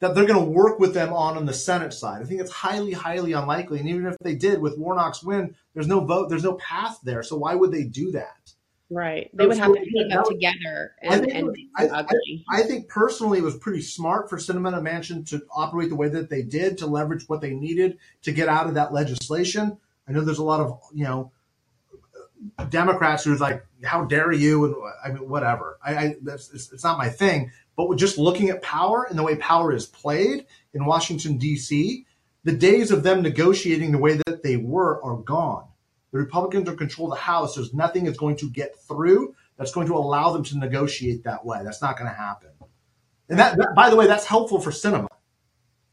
that 0.00 0.14
they're 0.14 0.26
going 0.26 0.42
to 0.44 0.50
work 0.50 0.78
with 0.80 0.92
them 0.94 1.12
on 1.12 1.36
on 1.36 1.46
the 1.46 1.52
Senate 1.52 1.92
side. 1.92 2.22
I 2.22 2.24
think 2.24 2.40
it's 2.40 2.50
highly 2.50 2.92
highly 2.92 3.32
unlikely. 3.32 3.78
And 3.80 3.88
even 3.88 4.06
if 4.06 4.16
they 4.20 4.34
did 4.34 4.60
with 4.60 4.78
Warnock's 4.78 5.22
win, 5.22 5.54
there's 5.74 5.86
no 5.86 6.00
vote, 6.00 6.28
there's 6.30 6.42
no 6.44 6.54
path 6.54 6.98
there. 7.04 7.22
So 7.22 7.36
why 7.36 7.54
would 7.54 7.70
they 7.70 7.84
do 7.84 8.10
that? 8.12 8.52
Right. 8.92 9.30
They 9.32 9.46
would 9.46 9.56
have 9.58 9.72
to 9.72 9.84
team 9.84 10.10
up 10.12 10.26
together 10.28 10.96
I 11.02 11.14
and, 11.14 11.20
think 11.24 11.34
and 11.34 11.46
was- 11.46 11.56
make 11.56 11.90
I- 11.92 11.98
ugly. 12.00 12.44
I 12.50 12.62
think 12.64 12.88
personally 12.88 13.38
it 13.38 13.44
was 13.44 13.56
pretty 13.56 13.82
smart 13.82 14.28
for 14.28 14.36
Sinema 14.36 14.82
Manchin 14.82 15.28
to 15.30 15.42
operate 15.54 15.90
the 15.90 15.96
way 15.96 16.08
that 16.08 16.28
they 16.28 16.42
did 16.42 16.78
to 16.78 16.86
leverage 16.86 17.28
what 17.28 17.40
they 17.40 17.54
needed 17.54 17.98
to 18.22 18.32
get 18.32 18.48
out 18.48 18.66
of 18.66 18.74
that 18.74 18.92
legislation. 18.92 19.78
I 20.08 20.12
know 20.12 20.22
there's 20.22 20.38
a 20.38 20.44
lot 20.44 20.60
of 20.60 20.80
you 20.92 21.04
know 21.04 21.30
Democrats 22.68 23.24
who's 23.24 23.40
like, 23.40 23.64
"How 23.84 24.04
dare 24.04 24.32
you?" 24.32 24.64
and 24.64 24.74
I 25.04 25.12
mean, 25.12 25.28
whatever. 25.28 25.78
I, 25.84 25.94
I 25.96 26.16
that's 26.22 26.52
it's, 26.52 26.72
it's 26.72 26.84
not 26.84 26.98
my 26.98 27.08
thing. 27.08 27.52
But 27.76 27.88
with 27.88 27.98
just 27.98 28.18
looking 28.18 28.50
at 28.50 28.60
power 28.62 29.04
and 29.04 29.18
the 29.18 29.22
way 29.22 29.36
power 29.36 29.72
is 29.72 29.86
played 29.86 30.46
in 30.74 30.84
Washington 30.84 31.38
D.C., 31.38 32.04
the 32.44 32.52
days 32.52 32.90
of 32.90 33.02
them 33.04 33.22
negotiating 33.22 33.92
the 33.92 33.98
way 33.98 34.14
that 34.26 34.42
they 34.42 34.56
were 34.56 35.02
are 35.04 35.16
gone. 35.16 35.66
The 36.12 36.18
Republicans 36.18 36.68
are 36.68 36.74
control 36.74 37.08
the 37.08 37.16
House. 37.16 37.54
There's 37.54 37.72
nothing 37.72 38.04
that's 38.04 38.18
going 38.18 38.36
to 38.36 38.50
get 38.50 38.76
through 38.88 39.34
that's 39.56 39.72
going 39.72 39.86
to 39.86 39.94
allow 39.94 40.32
them 40.32 40.42
to 40.44 40.58
negotiate 40.58 41.24
that 41.24 41.44
way. 41.44 41.60
That's 41.62 41.82
not 41.82 41.96
going 41.98 42.10
to 42.10 42.16
happen. 42.16 42.50
And 43.28 43.38
that, 43.38 43.56
that, 43.58 43.74
by 43.76 43.90
the 43.90 43.96
way, 43.96 44.06
that's 44.06 44.26
helpful 44.26 44.60
for 44.60 44.70
Sinema. 44.70 45.06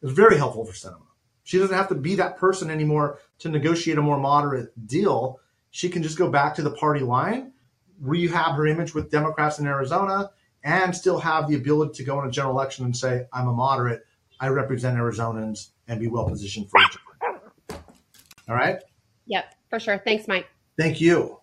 It's 0.01 0.11
very 0.11 0.38
helpful 0.38 0.65
for 0.65 0.74
Sinema. 0.74 1.03
She 1.43 1.59
doesn't 1.59 1.76
have 1.76 1.89
to 1.89 1.95
be 1.95 2.15
that 2.15 2.38
person 2.38 2.70
anymore 2.70 3.20
to 3.39 3.49
negotiate 3.49 3.97
a 3.97 4.01
more 4.01 4.20
moderate 4.20 4.88
deal. 4.88 5.39
She 5.70 5.89
can 5.89 6.01
just 6.01 6.18
go 6.18 6.30
back 6.30 6.55
to 6.55 6.61
the 6.61 6.72
party 6.72 7.01
line, 7.01 7.53
rehab 8.01 8.55
her 8.55 8.68
image 8.68 8.93
with 8.93 9.11
Democrats 9.11 9.59
in 9.59 9.68
Arizona, 9.68 10.32
and 10.63 10.95
still 10.95 11.20
have 11.20 11.47
the 11.47 11.55
ability 11.55 11.93
to 11.93 12.03
go 12.03 12.22
in 12.22 12.28
a 12.28 12.32
general 12.32 12.53
election 12.53 12.86
and 12.86 12.95
say, 12.95 13.28
I'm 13.32 13.47
a 13.47 13.53
moderate. 13.53 14.05
I 14.39 14.49
represent 14.49 14.97
Arizonans 14.97 15.70
and 15.88 15.99
be 15.99 16.07
well 16.07 16.28
positioned 16.28 16.70
for 16.70 16.80
a 16.80 16.89
job. 16.89 17.82
All 18.49 18.55
right. 18.55 18.80
Yep, 19.26 19.55
for 19.70 19.80
sure. 19.80 19.97
Thanks, 19.97 20.28
Mike. 20.28 20.47
Thank 20.78 21.01
you. 21.01 21.39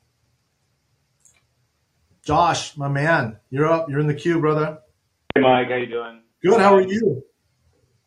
Josh, 2.25 2.77
my 2.77 2.89
man, 2.89 3.39
you're 3.51 3.71
up. 3.71 3.91
You're 3.91 4.01
in 4.01 4.07
the 4.07 4.15
queue, 4.15 4.41
brother. 4.41 4.79
Hey 5.35 5.43
Mike, 5.43 5.69
how 5.69 5.77
you 5.77 5.87
doing? 5.87 6.21
Good. 6.43 6.61
How 6.61 6.75
are 6.75 6.81
you? 6.81 7.23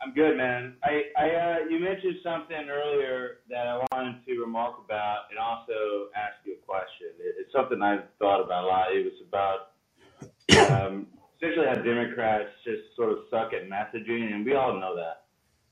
I'm 0.01 0.13
good, 0.13 0.37
man. 0.37 0.75
I, 0.83 1.01
I 1.17 1.25
uh, 1.29 1.57
you 1.69 1.79
mentioned 1.79 2.15
something 2.23 2.69
earlier 2.69 3.39
that 3.49 3.67
I 3.67 3.85
wanted 3.91 4.25
to 4.25 4.39
remark 4.39 4.75
about 4.83 5.25
and 5.29 5.37
also 5.37 6.09
ask 6.15 6.35
you 6.45 6.53
a 6.53 6.65
question. 6.65 7.07
It, 7.19 7.35
it's 7.39 7.51
something 7.51 7.81
I've 7.81 8.05
thought 8.17 8.41
about 8.43 8.63
a 8.63 8.67
lot. 8.67 8.87
It 8.91 9.05
was 9.05 9.19
about 9.27 10.71
um, 10.71 11.07
essentially 11.37 11.67
how 11.67 11.75
Democrats 11.75 12.49
just 12.63 12.95
sort 12.95 13.11
of 13.11 13.19
suck 13.29 13.51
at 13.53 13.69
messaging, 13.69 14.33
and 14.33 14.45
we 14.45 14.55
all 14.55 14.79
know 14.79 14.95
that. 14.95 15.25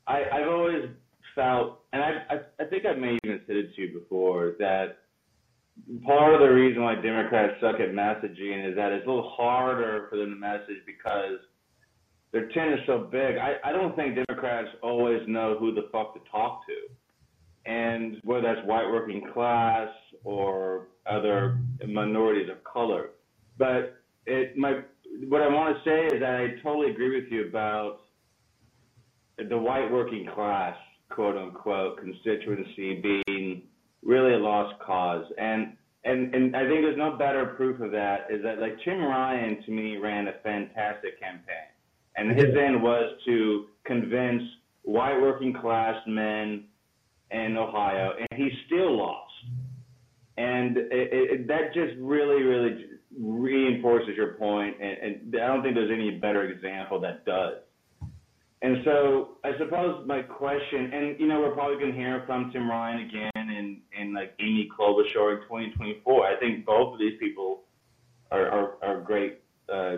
I, 0.08 0.24
I've 0.32 0.48
always 0.48 0.90
felt, 1.36 1.82
and 1.94 2.02
I, 2.02 2.12
I, 2.30 2.64
I 2.64 2.66
think 2.68 2.86
I 2.86 2.94
may 2.94 3.18
even 3.24 3.42
said 3.46 3.56
it 3.56 3.76
to 3.76 3.82
you 3.82 4.00
before, 4.00 4.56
that 4.60 5.00
part 6.06 6.34
of 6.34 6.40
the 6.40 6.48
reason 6.48 6.82
why 6.82 6.96
Democrats 6.96 7.54
suck 7.62 7.76
at 7.76 7.90
messaging 7.92 8.70
is 8.70 8.76
that 8.76 8.92
it's 8.92 9.06
a 9.06 9.10
little 9.10 9.34
harder 9.36 10.08
for 10.10 10.18
them 10.18 10.30
to 10.30 10.36
message 10.36 10.82
because 10.86 11.40
their 12.32 12.48
tent 12.50 12.74
is 12.74 12.80
so 12.86 13.08
big. 13.12 13.38
I, 13.38 13.56
I 13.64 13.72
don't 13.72 13.96
think 13.96 14.16
Democrats 14.28 14.70
always 14.82 15.22
know 15.28 15.58
who 15.60 15.74
the 15.74 15.90
fuck 15.92 16.14
to 16.16 16.22
talk 16.32 16.62
to. 16.68 17.72
And 17.72 18.18
whether 18.24 18.42
that's 18.44 18.68
white 18.68 18.88
working 18.92 19.28
class 19.34 19.90
or 20.24 20.88
other 21.10 21.60
minorities 21.88 22.50
of 22.50 22.64
color. 22.64 23.10
But 23.58 23.98
it 24.26 24.58
my 24.58 24.82
what 25.30 25.42
I 25.42 25.48
want 25.48 25.78
to 25.78 25.90
say 25.90 26.16
is 26.16 26.20
that 26.22 26.36
I 26.36 26.62
totally 26.62 26.92
agree 26.92 27.22
with 27.22 27.32
you 27.32 27.48
about 27.48 28.02
the 29.38 29.58
white 29.58 29.92
working 29.92 30.28
class, 30.36 30.76
quote 31.10 31.38
unquote, 31.38 32.00
constituency 32.00 33.02
being 33.02 33.64
really 34.04 34.34
a 34.34 34.38
lost 34.38 34.80
cause. 34.80 35.26
And 35.38 35.76
and 36.04 36.34
and 36.34 36.56
I 36.56 36.62
think 36.62 36.82
there's 36.82 36.98
no 36.98 37.18
better 37.18 37.54
proof 37.58 37.82
of 37.82 37.92
that 37.92 38.28
is 38.30 38.44
that 38.44 38.60
like 38.60 38.78
Tim 38.84 39.02
Ryan 39.02 39.64
to 39.66 39.72
me 39.72 39.98
ran 39.98 40.28
a 40.28 40.34
fantastic 40.44 41.20
campaign. 41.20 41.70
And 42.18 42.32
his 42.32 42.56
end 42.56 42.82
was 42.82 43.18
to 43.26 43.66
convince 43.86 44.42
white 44.84 45.20
working 45.20 45.54
class 45.54 45.96
men 46.08 46.66
in 47.32 47.58
Ohio, 47.58 48.14
and 48.18 48.40
he 48.40 48.50
still 48.68 48.98
lost. 48.98 49.34
And 50.38 50.78
it, 50.78 50.90
it, 50.92 51.48
that 51.48 51.74
just 51.74 51.94
really, 52.00 52.44
really 52.44 52.86
reinforces 53.20 54.16
your 54.16 54.34
point, 54.34 54.76
and, 54.82 54.98
and 54.98 55.42
I 55.42 55.48
don't 55.48 55.64
think 55.64 55.76
there's 55.76 55.92
any 55.92 56.12
better 56.12 56.44
example 56.44 57.00
that 57.02 57.26
does. 57.26 57.56
And 58.62 58.78
so 58.84 59.38
I 59.44 59.52
suppose 59.58 60.08
my 60.08 60.22
question, 60.22 60.92
and 60.94 61.20
you 61.20 61.28
know, 61.28 61.40
we're 61.42 61.54
probably 61.54 61.78
going 61.78 61.92
to 61.92 61.98
hear 61.98 62.24
from 62.26 62.52
Tim 62.52 62.70
Ryan 62.70 63.08
again 63.08 63.32
and, 63.36 63.78
and 63.98 64.14
like 64.14 64.34
Amy 64.40 64.70
Klobuchar 64.78 65.36
in 65.36 65.42
2024. 65.44 66.26
I 66.26 66.40
think 66.40 66.66
both 66.66 66.94
of 66.94 67.00
these 67.00 67.20
people 67.20 67.64
are, 68.32 68.48
are, 68.48 68.84
are 68.84 69.02
great 69.02 69.42
uh, 69.72 69.98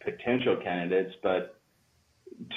potential 0.00 0.56
candidates, 0.62 1.14
but 1.22 1.60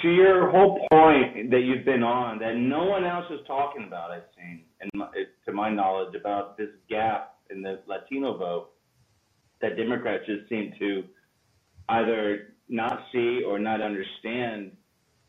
to 0.02 0.08
your 0.08 0.50
whole 0.50 0.86
point 0.90 1.50
that 1.50 1.60
you've 1.60 1.84
been 1.84 2.02
on, 2.02 2.38
that 2.38 2.56
no 2.56 2.84
one 2.84 3.04
else 3.04 3.24
is 3.30 3.40
talking 3.46 3.84
about, 3.86 4.10
I've 4.10 4.22
seen, 4.36 4.64
and 4.80 4.90
to 5.46 5.52
my 5.52 5.70
knowledge, 5.70 6.14
about 6.14 6.56
this 6.56 6.68
gap 6.88 7.34
in 7.50 7.62
the 7.62 7.80
Latino 7.86 8.36
vote 8.36 8.70
that 9.60 9.76
Democrats 9.76 10.24
just 10.26 10.48
seem 10.48 10.72
to 10.78 11.04
either 11.88 12.54
not 12.68 13.00
see 13.12 13.42
or 13.46 13.58
not 13.58 13.80
understand. 13.80 14.72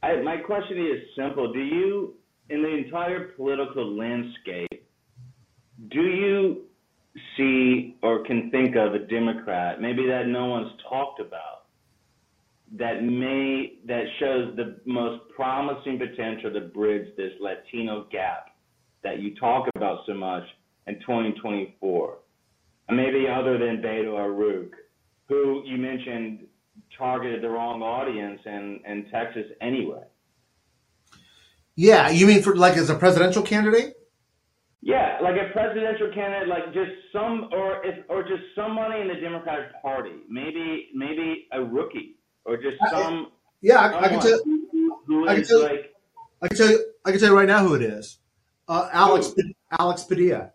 I, 0.04 0.22
my 0.22 0.38
question 0.38 0.78
is 0.78 1.02
simple: 1.16 1.52
Do 1.54 1.60
you, 1.60 2.16
in 2.50 2.64
the 2.64 2.70
entire 2.70 3.30
political 3.30 3.96
landscape, 3.96 4.88
do 5.90 6.02
you 6.02 6.64
see 7.38 7.98
or 8.02 8.24
can 8.24 8.50
think 8.52 8.76
of 8.76 8.94
a 8.94 9.00
Democrat, 9.00 9.82
maybe 9.82 10.08
that 10.08 10.28
no 10.28 10.46
one's 10.46 10.72
talked 10.90 11.20
about, 11.20 11.66
that 12.78 13.04
may 13.04 13.74
that 13.86 14.04
shows 14.20 14.56
the 14.56 14.78
most 14.86 15.24
promising 15.36 16.00
potential 16.00 16.52
to 16.54 16.62
bridge 16.62 17.08
this 17.18 17.34
Latino 17.40 18.08
gap 18.12 18.48
that 19.04 19.20
you 19.20 19.36
talk 19.36 19.68
about 19.76 20.00
so 20.08 20.14
much 20.14 20.44
in 20.88 20.96
2024? 21.02 22.18
Maybe 22.90 23.26
other 23.28 23.58
than 23.58 23.82
Beto 23.82 24.20
O'Rourke, 24.20 24.76
who 25.30 25.64
you 25.66 25.78
mentioned 25.78 26.46
targeted 26.98 27.42
the 27.44 27.50
wrong 27.50 27.82
audience 27.82 28.40
in, 28.46 28.80
in 28.86 29.06
Texas 29.12 29.46
anyway. 29.62 30.04
Yeah, 31.76 32.10
you 32.10 32.28
mean 32.28 32.42
for 32.42 32.56
like 32.56 32.78
as 32.78 32.90
a 32.90 32.96
presidential 32.96 33.42
candidate? 33.42 33.94
Yeah, 34.82 35.20
like 35.22 35.36
a 35.36 35.52
presidential 35.54 36.12
candidate, 36.14 36.48
like 36.50 36.74
just 36.74 36.92
some, 37.14 37.50
or 37.54 37.86
if, 37.86 38.04
or 38.10 38.24
just 38.24 38.42
somebody 38.56 39.02
in 39.02 39.08
the 39.08 39.16
Democratic 39.16 39.80
Party, 39.82 40.12
maybe, 40.28 40.90
maybe 40.94 41.48
a 41.54 41.64
rookie, 41.64 42.18
or 42.46 42.58
just 42.58 42.78
some. 42.90 43.28
Yeah, 43.62 43.80
I, 43.80 44.06
I 44.06 44.10
can 44.10 44.20
tell. 44.20 44.40
who, 44.44 44.98
who 45.06 45.28
I 45.30 45.36
can 45.36 45.44
tell- 45.46 45.62
like, 45.62 45.94
I 46.42 46.48
can 46.48 46.58
tell 46.58 46.70
you. 46.72 46.86
I 47.06 47.12
can 47.12 47.20
tell 47.20 47.30
you 47.30 47.36
right 47.36 47.48
now 47.48 47.66
who 47.66 47.76
it 47.76 47.84
is. 47.84 48.18
Uh, 48.68 48.90
Alex 48.92 49.34
Alex 49.80 50.04
Padilla. 50.04 50.52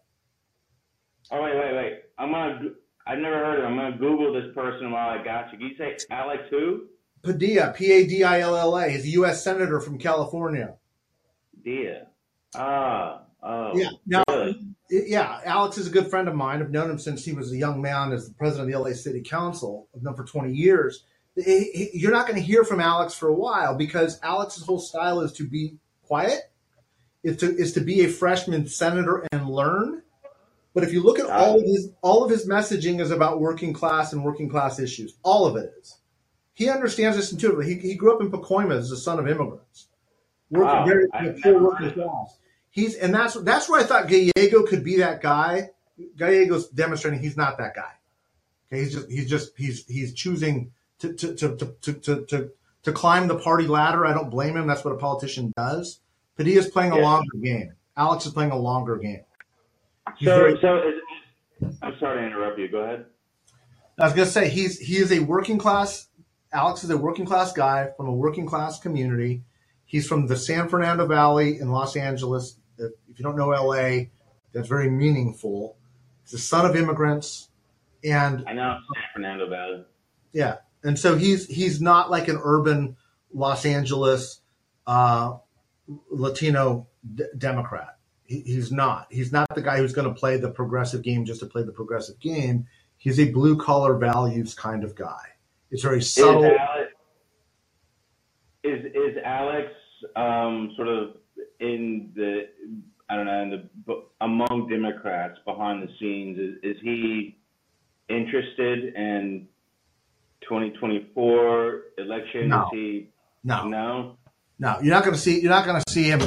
oh 1.31 1.43
wait, 1.43 1.55
wait, 1.57 1.75
wait, 1.77 1.93
I'm 2.19 2.31
gonna, 2.33 2.59
go- 2.63 2.75
I've 3.07 3.19
never 3.19 3.37
heard 3.37 3.59
of 3.61 3.65
him. 3.71 3.79
I'm 3.79 3.93
gonna 3.93 3.99
Google 3.99 4.33
this 4.33 4.53
person 4.55 4.91
while 4.91 5.09
I 5.09 5.23
got 5.23 5.53
you. 5.53 5.59
Can 5.59 5.69
you 5.69 5.77
say 5.77 5.97
Alex 6.11 6.43
who? 6.51 6.87
Padilla, 7.23 7.73
P 7.77 7.93
A 7.93 8.07
D 8.07 8.25
I 8.25 8.41
L 8.41 8.57
L 8.57 8.77
A. 8.77 8.89
He's 8.89 9.05
a 9.05 9.11
U.S. 9.11 9.43
senator 9.43 9.81
from 9.81 9.99
California. 9.99 10.75
Dia. 11.65 12.07
Ah, 12.55 13.23
oh, 13.43 13.77
Yeah. 13.77 13.91
Now, 14.07 14.25
really? 14.29 14.61
yeah, 14.91 15.41
Alex 15.45 15.79
is 15.79 15.89
a 15.89 15.91
good 15.91 16.09
friend 16.09 16.29
of 16.29 16.35
mine. 16.35 16.61
I've 16.63 16.71
known 16.71 16.91
him 16.91 16.99
since 16.99 17.25
he 17.25 17.33
was 17.33 17.53
a 17.53 17.57
young 17.57 17.81
man 17.83 18.13
as 18.13 18.29
the 18.29 18.35
president 18.35 18.69
of 18.69 18.73
the 18.73 18.89
LA 18.89 18.95
City 18.95 19.21
Council. 19.21 19.89
I've 19.95 20.03
known 20.03 20.15
for 20.15 20.25
20 20.25 20.53
years. 20.53 21.05
You're 21.37 22.13
not 22.13 22.27
going 22.27 22.41
to 22.41 22.47
hear 22.47 22.65
from 22.65 22.81
Alex 22.81 23.15
for 23.15 23.29
a 23.29 23.35
while 23.35 23.77
because 23.77 24.19
Alex's 24.23 24.65
whole 24.65 24.79
style 24.79 25.21
is 25.21 25.33
to 25.33 25.47
be 25.49 25.77
quiet, 26.03 26.41
is 27.23 27.37
to 27.39 27.55
is 27.55 27.73
to 27.75 27.81
be 27.81 28.05
a 28.05 28.09
freshman 28.09 28.67
senator 28.69 29.27
and 29.33 29.49
learn. 29.49 30.03
But 30.77 30.85
if 30.85 30.93
you 30.93 31.03
look 31.03 31.19
at 31.19 31.25
all 31.31 31.57
of 31.57 31.63
his 31.63 31.89
all 32.03 32.23
of 32.23 32.31
his 32.31 32.47
messaging 32.47 33.01
is 33.01 33.11
about 33.11 33.41
working 33.41 33.73
class 33.73 34.13
and 34.13 34.23
working 34.23 34.47
class 34.51 34.79
issues. 34.79 35.15
All 35.23 35.47
of 35.47 35.57
it 35.57 35.73
is. 35.81 35.97
He 36.53 36.69
understands 36.69 37.17
this 37.17 37.33
intuitively. 37.33 37.65
He, 37.75 37.81
he 37.81 37.95
grew 37.95 38.15
up 38.15 38.21
in 38.21 38.31
Pacoima 38.31 38.77
as 38.77 38.91
the 38.91 38.97
son 38.99 39.19
of 39.19 39.27
immigrants, 39.27 39.89
working 40.51 40.69
Wow. 40.69 40.85
very 40.85 41.07
you 41.23 41.33
know, 41.33 41.39
poor 41.43 41.63
working 41.63 41.93
class. 41.93 42.37
He's 42.69 42.95
and 42.97 43.15
that's 43.15 43.33
that's 43.41 43.71
where 43.71 43.81
I 43.81 43.85
thought 43.85 44.07
Gallego 44.07 44.65
could 44.67 44.85
be 44.85 44.97
that 44.99 45.23
guy. 45.23 45.71
Gallego's 46.19 46.69
demonstrating 46.69 47.21
he's 47.21 47.39
not 47.39 47.57
that 47.57 47.75
guy. 47.75 47.93
Okay, 48.71 48.83
he's 48.83 48.93
just 48.93 49.11
he's 49.11 49.31
just 49.31 49.53
he's 49.57 49.87
he's 49.87 50.13
choosing 50.13 50.73
to 50.99 51.15
to 51.15 51.35
to 51.37 51.57
to 51.57 51.75
to 51.81 51.93
to, 51.95 52.27
to, 52.27 52.51
to 52.83 52.93
climb 52.93 53.29
the 53.29 53.39
party 53.39 53.67
ladder. 53.67 54.05
I 54.05 54.13
don't 54.13 54.29
blame 54.29 54.59
him. 54.59 54.67
That's 54.67 54.85
what 54.85 54.93
a 54.93 54.99
politician 54.99 55.55
does. 55.57 56.01
Padilla 56.37 56.59
is 56.61 56.69
playing 56.69 56.93
a 56.93 56.97
Yeah. 56.99 57.03
longer 57.03 57.37
game. 57.43 57.73
Alex 57.97 58.27
is 58.27 58.33
playing 58.35 58.51
a 58.51 58.59
longer 58.59 58.97
game. 58.99 59.23
So, 60.23 60.57
so 60.61 60.79
is, 60.79 61.75
I'm 61.83 61.95
sorry 61.99 62.21
to 62.21 62.27
interrupt 62.27 62.59
you. 62.59 62.69
Go 62.69 62.79
ahead. 62.79 63.07
I 63.99 64.05
was 64.05 64.13
gonna 64.13 64.27
say 64.27 64.49
he's 64.49 64.79
he 64.79 64.97
is 64.97 65.11
a 65.13 65.21
working 65.21 65.59
class. 65.59 66.09
Alex 66.53 66.85
is 66.85 66.91
a 66.91 66.97
working 66.97 67.25
class 67.27 67.53
guy 67.53 67.91
from 67.97 68.09
a 68.09 68.13
working 68.13 68.47
class 68.47 68.79
community. 68.79 69.43
He's 69.85 70.07
from 70.07 70.27
the 70.27 70.37
San 70.37 70.69
Fernando 70.69 71.07
Valley 71.07 71.59
in 71.59 71.71
Los 71.71 71.97
Angeles. 71.97 72.59
If, 72.79 72.93
if 73.09 73.19
you 73.19 73.23
don't 73.25 73.37
know 73.37 73.49
LA, 73.49 74.07
that's 74.53 74.69
very 74.69 74.91
meaningful. 74.91 75.77
He's 76.23 76.33
the 76.33 76.39
son 76.39 76.67
of 76.67 76.77
immigrants, 76.77 77.49
and 78.05 78.45
I 78.47 78.53
know 78.53 78.79
San 78.95 79.03
Fernando 79.15 79.49
Valley. 79.49 79.85
yeah, 80.33 80.57
and 80.83 80.99
so 80.99 81.17
he's 81.17 81.47
he's 81.47 81.81
not 81.81 82.11
like 82.11 82.29
an 82.29 82.39
urban 82.43 82.97
Los 83.33 83.65
Angeles 83.65 84.41
uh, 84.87 85.37
Latino 86.11 86.87
d- 87.15 87.25
Democrat. 87.37 87.96
He, 88.27 88.41
he's 88.41 88.73
not. 88.73 89.07
He's 89.11 89.33
not 89.33 89.47
the 89.55 89.63
guy 89.63 89.79
who's 89.79 89.93
going 89.93 90.09
to 90.09 90.15
play 90.15 90.37
the 90.37 90.51
progressive 90.51 91.03
game 91.03 91.25
just 91.25 91.41
to 91.41 91.47
play 91.47 91.63
the 91.63 91.73
progressive 91.73 92.19
game. 92.21 92.67
He's 92.99 93.21
a 93.21 93.31
blue 93.31 93.57
collar 93.57 93.97
values 93.97 94.55
kind 94.55 94.85
of 94.85 94.95
guy. 94.95 95.23
It's 95.71 95.83
very 95.83 96.01
Is. 96.01 96.19
Alex, 96.19 96.93
is, 98.65 98.85
is 98.87 99.17
Alex 99.25 99.71
um, 100.15 100.73
sort 100.77 100.89
of 100.89 101.17
in 101.61 102.13
the 102.15 102.49
I 103.09 103.17
don't 103.17 103.27
know 103.27 103.43
in 103.43 103.51
the 103.87 104.03
among 104.21 104.69
Democrats 104.69 105.39
behind 105.45 105.83
the 105.83 105.93
scenes? 105.99 106.39
Is, 106.39 106.77
is 106.77 106.83
he 106.83 107.37
interested 108.09 108.95
in 108.95 109.47
2024 110.43 111.83
election? 111.99 112.49
No. 112.49 112.63
Is 112.63 112.69
he 112.73 113.09
No, 113.45 113.69
no? 113.69 114.17
no, 114.59 114.79
you're 114.83 114.95
not 114.95 115.05
going 115.05 115.15
to 115.15 115.21
see. 115.21 115.41
You're 115.41 115.51
not 115.51 115.67
going 115.67 115.81
to 115.81 115.93
see 115.93 116.05
him. 116.05 116.21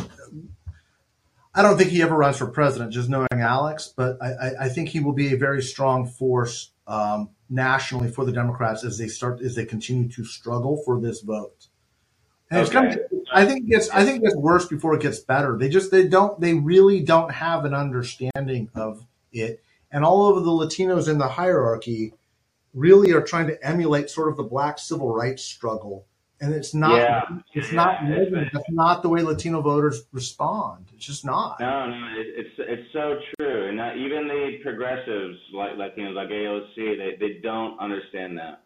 I 1.53 1.61
don't 1.61 1.77
think 1.77 1.89
he 1.89 2.01
ever 2.01 2.15
runs 2.15 2.37
for 2.37 2.47
president, 2.47 2.93
just 2.93 3.09
knowing 3.09 3.27
Alex. 3.31 3.91
But 3.95 4.21
I, 4.21 4.65
I, 4.65 4.69
think 4.69 4.89
he 4.89 4.99
will 4.99 5.13
be 5.13 5.33
a 5.33 5.37
very 5.37 5.63
strong 5.63 6.05
force 6.05 6.71
um, 6.87 7.31
nationally 7.49 8.11
for 8.11 8.23
the 8.23 8.31
Democrats 8.31 8.83
as 8.83 8.97
they 8.97 9.07
start 9.07 9.41
as 9.41 9.55
they 9.55 9.65
continue 9.65 10.07
to 10.09 10.23
struggle 10.23 10.81
for 10.85 10.99
this 11.01 11.21
vote. 11.21 11.67
And 12.51 12.61
it's 12.61 12.69
Okay. 12.69 12.79
going 12.79 12.91
to, 12.93 13.23
I 13.33 13.45
think 13.45 13.65
it 13.65 13.69
gets 13.69 13.89
I 13.89 14.03
think 14.05 14.17
it 14.17 14.23
gets 14.25 14.35
worse 14.35 14.67
before 14.67 14.93
it 14.95 15.01
gets 15.01 15.19
better. 15.19 15.57
They 15.57 15.69
just 15.69 15.91
they 15.91 16.07
don't 16.07 16.39
they 16.39 16.53
really 16.53 17.01
don't 17.01 17.31
have 17.31 17.65
an 17.65 17.73
understanding 17.73 18.69
of 18.75 19.05
it. 19.31 19.63
And 19.91 20.05
all 20.05 20.35
of 20.35 20.43
the 20.43 20.51
Latinos 20.51 21.09
in 21.09 21.17
the 21.17 21.27
hierarchy 21.27 22.13
really 22.73 23.11
are 23.11 23.21
trying 23.21 23.47
to 23.47 23.63
emulate 23.65 24.09
sort 24.09 24.29
of 24.29 24.37
the 24.37 24.43
black 24.43 24.77
civil 24.77 25.13
rights 25.13 25.43
struggle. 25.43 26.05
And 26.41 26.53
it's 26.53 26.73
not 26.73 26.95
Yeah. 26.95 27.23
it's 27.53 27.71
Yeah, 27.71 27.75
not 27.75 28.09
it's- 28.09 28.49
that's 28.53 28.69
not 28.71 29.01
the 29.03 29.09
way 29.09 29.21
Latino 29.21 29.61
voters 29.61 30.07
respond. 30.13 30.85
It's 30.95 31.05
just 31.05 31.25
not. 31.25 31.59
No, 31.59 31.89
no, 31.89 32.07
it, 32.17 32.27
it's 32.37 32.55
it's 32.59 32.93
so 32.93 33.19
true, 33.37 33.67
and 33.67 33.79
uh, 33.79 33.91
even 33.97 34.27
the 34.27 34.59
progressives 34.63 35.37
like 35.53 35.77
know 35.97 36.11
like 36.11 36.29
AOC, 36.29 36.75
they 36.97 37.17
they 37.19 37.39
don't 37.41 37.77
understand 37.79 38.37
that. 38.37 38.63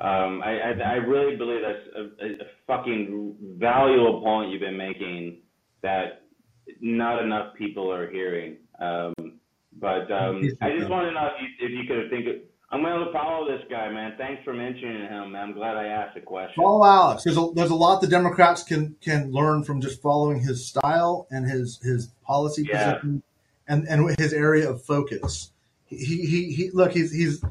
Um, 0.00 0.42
I, 0.42 0.60
I 0.60 0.70
I 0.72 0.94
really 0.96 1.36
believe 1.36 1.60
that's 1.62 1.86
a, 1.96 2.00
a, 2.24 2.30
a 2.32 2.46
fucking 2.66 3.36
valuable 3.58 4.20
point 4.20 4.50
you've 4.50 4.60
been 4.60 4.76
making 4.76 5.38
that 5.82 6.22
not 6.80 7.22
enough 7.22 7.54
people 7.54 7.92
are 7.92 8.10
hearing. 8.10 8.56
Um, 8.80 9.14
but 9.80 10.10
um, 10.10 10.42
I 10.60 10.76
just 10.76 10.90
want 10.90 11.06
to 11.08 11.12
know 11.12 11.30
if 11.36 11.42
you, 11.42 11.66
if 11.66 11.70
you 11.70 11.84
could 11.86 12.10
think. 12.10 12.44
I'm 12.70 12.82
going 12.82 13.04
to 13.06 13.12
follow 13.12 13.46
this 13.46 13.64
guy, 13.70 13.88
man. 13.90 14.14
Thanks 14.18 14.42
for 14.42 14.52
mentioning 14.52 15.02
him. 15.02 15.32
man. 15.32 15.42
I'm 15.42 15.52
glad 15.52 15.76
I 15.76 15.86
asked 15.86 16.14
the 16.14 16.20
question. 16.20 16.54
Follow 16.62 16.84
Alex. 16.84 17.22
There's 17.24 17.36
a 17.36 17.48
there's 17.54 17.70
a 17.70 17.74
lot 17.74 18.00
the 18.00 18.06
Democrats 18.08 18.62
can 18.64 18.96
can 19.00 19.30
learn 19.30 19.62
from 19.62 19.80
just 19.80 20.02
following 20.02 20.40
his 20.40 20.66
style 20.66 21.26
and 21.30 21.48
his 21.48 21.78
his 21.82 22.08
policy 22.24 22.66
Yeah. 22.68 22.94
position 22.94 23.22
and 23.68 23.86
and 23.88 24.18
his 24.18 24.32
area 24.32 24.68
of 24.68 24.82
focus. 24.82 25.50
He 25.86 26.26
he, 26.26 26.52
he 26.52 26.70
look 26.72 26.92
he's 26.92 27.12
he's 27.12 27.44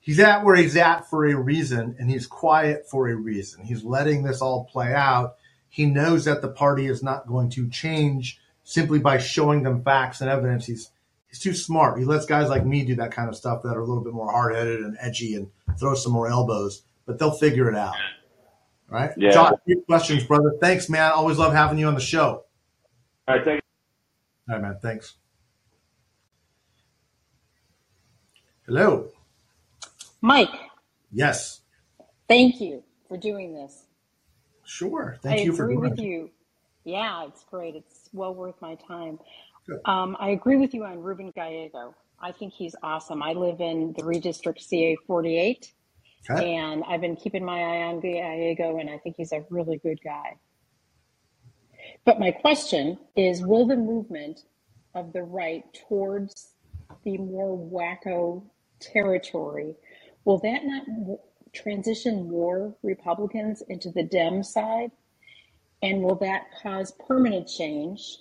he's 0.00 0.20
at 0.20 0.44
where 0.44 0.54
he's 0.56 0.76
at 0.76 1.08
for 1.10 1.26
a 1.26 1.34
reason 1.34 1.96
and 1.98 2.08
he's 2.08 2.26
quiet 2.26 2.88
for 2.88 3.08
a 3.08 3.16
reason. 3.16 3.64
He's 3.64 3.82
letting 3.82 4.22
this 4.22 4.40
all 4.40 4.64
play 4.66 4.94
out. 4.94 5.36
He 5.68 5.86
knows 5.86 6.24
that 6.26 6.40
the 6.40 6.48
party 6.48 6.86
is 6.86 7.02
not 7.02 7.26
going 7.26 7.50
to 7.50 7.68
change 7.68 8.38
simply 8.64 8.98
by 9.00 9.18
showing 9.18 9.62
them 9.64 9.82
facts 9.82 10.20
and 10.20 10.30
evidence. 10.30 10.66
He's 10.66 10.90
he's 11.28 11.38
too 11.38 11.54
smart. 11.54 11.98
He 11.98 12.04
lets 12.04 12.26
guys 12.26 12.48
like 12.48 12.64
me 12.66 12.84
do 12.84 12.94
that 12.96 13.10
kind 13.12 13.28
of 13.28 13.36
stuff 13.36 13.62
that 13.62 13.76
are 13.76 13.80
a 13.80 13.86
little 13.86 14.02
bit 14.04 14.12
more 14.12 14.30
hard 14.30 14.54
headed 14.54 14.80
and 14.80 14.96
edgy 15.00 15.34
and 15.34 15.48
throw 15.78 15.94
some 15.94 16.12
more 16.12 16.28
elbows, 16.28 16.82
but 17.06 17.18
they'll 17.18 17.30
figure 17.38 17.68
it 17.68 17.76
out. 17.76 17.94
Right? 18.88 19.10
Yeah. 19.16 19.30
Josh, 19.32 19.52
good 19.66 19.84
questions, 19.86 20.24
brother. 20.24 20.54
Thanks, 20.60 20.88
man. 20.88 21.12
Always 21.12 21.36
love 21.38 21.52
having 21.52 21.78
you 21.78 21.86
on 21.86 21.94
the 21.94 22.00
show. 22.00 22.44
All 23.26 23.36
right, 23.36 23.44
thank 23.44 23.62
All 24.48 24.54
right, 24.56 24.62
man. 24.62 24.78
Thanks. 24.80 25.14
Hello. 28.66 29.08
Mike, 30.20 30.50
Yes. 31.12 31.60
thank 32.28 32.60
you 32.60 32.82
for 33.08 33.16
doing 33.16 33.54
this. 33.54 33.84
Sure. 34.64 35.16
Thank 35.22 35.40
I 35.40 35.44
you 35.44 35.52
for 35.54 35.64
agree 35.64 35.76
doing 35.76 35.90
with 35.90 35.98
it. 35.98 36.02
you. 36.04 36.30
Yeah, 36.84 37.24
it's 37.26 37.44
great. 37.44 37.74
It's 37.76 38.08
well 38.12 38.34
worth 38.34 38.60
my 38.60 38.74
time. 38.74 39.18
Um, 39.84 40.16
I 40.18 40.30
agree 40.30 40.56
with 40.56 40.72
you 40.74 40.84
on 40.84 40.98
Ruben 41.00 41.30
Gallego. 41.30 41.94
I 42.20 42.32
think 42.32 42.52
he's 42.52 42.74
awesome. 42.82 43.22
I 43.22 43.32
live 43.32 43.60
in 43.60 43.94
the 43.96 44.02
redistrict 44.02 44.60
CA 44.60 44.96
48, 45.06 45.72
Okay. 46.30 46.54
and 46.54 46.82
I've 46.88 47.00
been 47.00 47.16
keeping 47.16 47.44
my 47.44 47.60
eye 47.60 47.82
on 47.82 48.00
Gallego, 48.00 48.78
and 48.78 48.90
I 48.90 48.98
think 48.98 49.16
he's 49.16 49.32
a 49.32 49.44
really 49.50 49.78
good 49.78 50.00
guy. 50.02 50.36
But 52.04 52.18
my 52.18 52.30
question 52.30 52.98
is 53.16 53.44
will 53.46 53.66
the 53.66 53.76
movement 53.76 54.40
of 54.94 55.12
the 55.12 55.22
right 55.22 55.64
towards 55.88 56.54
the 57.04 57.18
more 57.18 57.56
wacko 57.56 58.42
territory, 58.80 59.76
will 60.24 60.38
that 60.38 60.64
not 60.64 61.18
transition 61.52 62.28
more 62.28 62.74
Republicans 62.82 63.62
into 63.68 63.90
the 63.90 64.02
Dem 64.02 64.42
side? 64.42 64.90
And 65.82 66.02
will 66.02 66.16
that 66.16 66.46
cause 66.60 66.92
permanent 67.06 67.46
change 67.48 68.18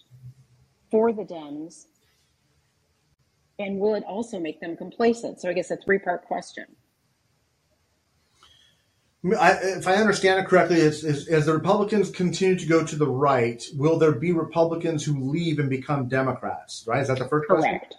for 0.91 1.11
the 1.11 1.23
Dems? 1.23 1.85
And 3.59 3.79
will 3.79 3.95
it 3.95 4.03
also 4.07 4.39
make 4.39 4.61
them 4.61 4.77
complacent? 4.77 5.41
So 5.41 5.49
I 5.49 5.53
guess 5.53 5.71
a 5.71 5.77
three 5.77 5.99
part 5.99 6.25
question. 6.25 6.65
I, 9.37 9.53
if 9.61 9.87
I 9.87 9.95
understand 9.95 10.39
it 10.39 10.45
correctly, 10.45 10.77
it's, 10.77 11.03
it's, 11.03 11.27
as 11.27 11.47
the 11.47 11.53
Republicans 11.53 12.11
continue 12.11 12.57
to 12.57 12.65
go 12.65 12.85
to 12.85 12.95
the 12.95 13.07
right, 13.07 13.61
will 13.75 13.97
there 13.97 14.13
be 14.13 14.31
Republicans 14.31 15.03
who 15.03 15.31
leave 15.31 15.59
and 15.59 15.69
become 15.69 16.07
Democrats? 16.07 16.85
Right? 16.87 17.01
Is 17.01 17.07
that 17.07 17.17
the 17.19 17.27
first 17.27 17.49
question? 17.49 17.71
Correct. 17.71 17.95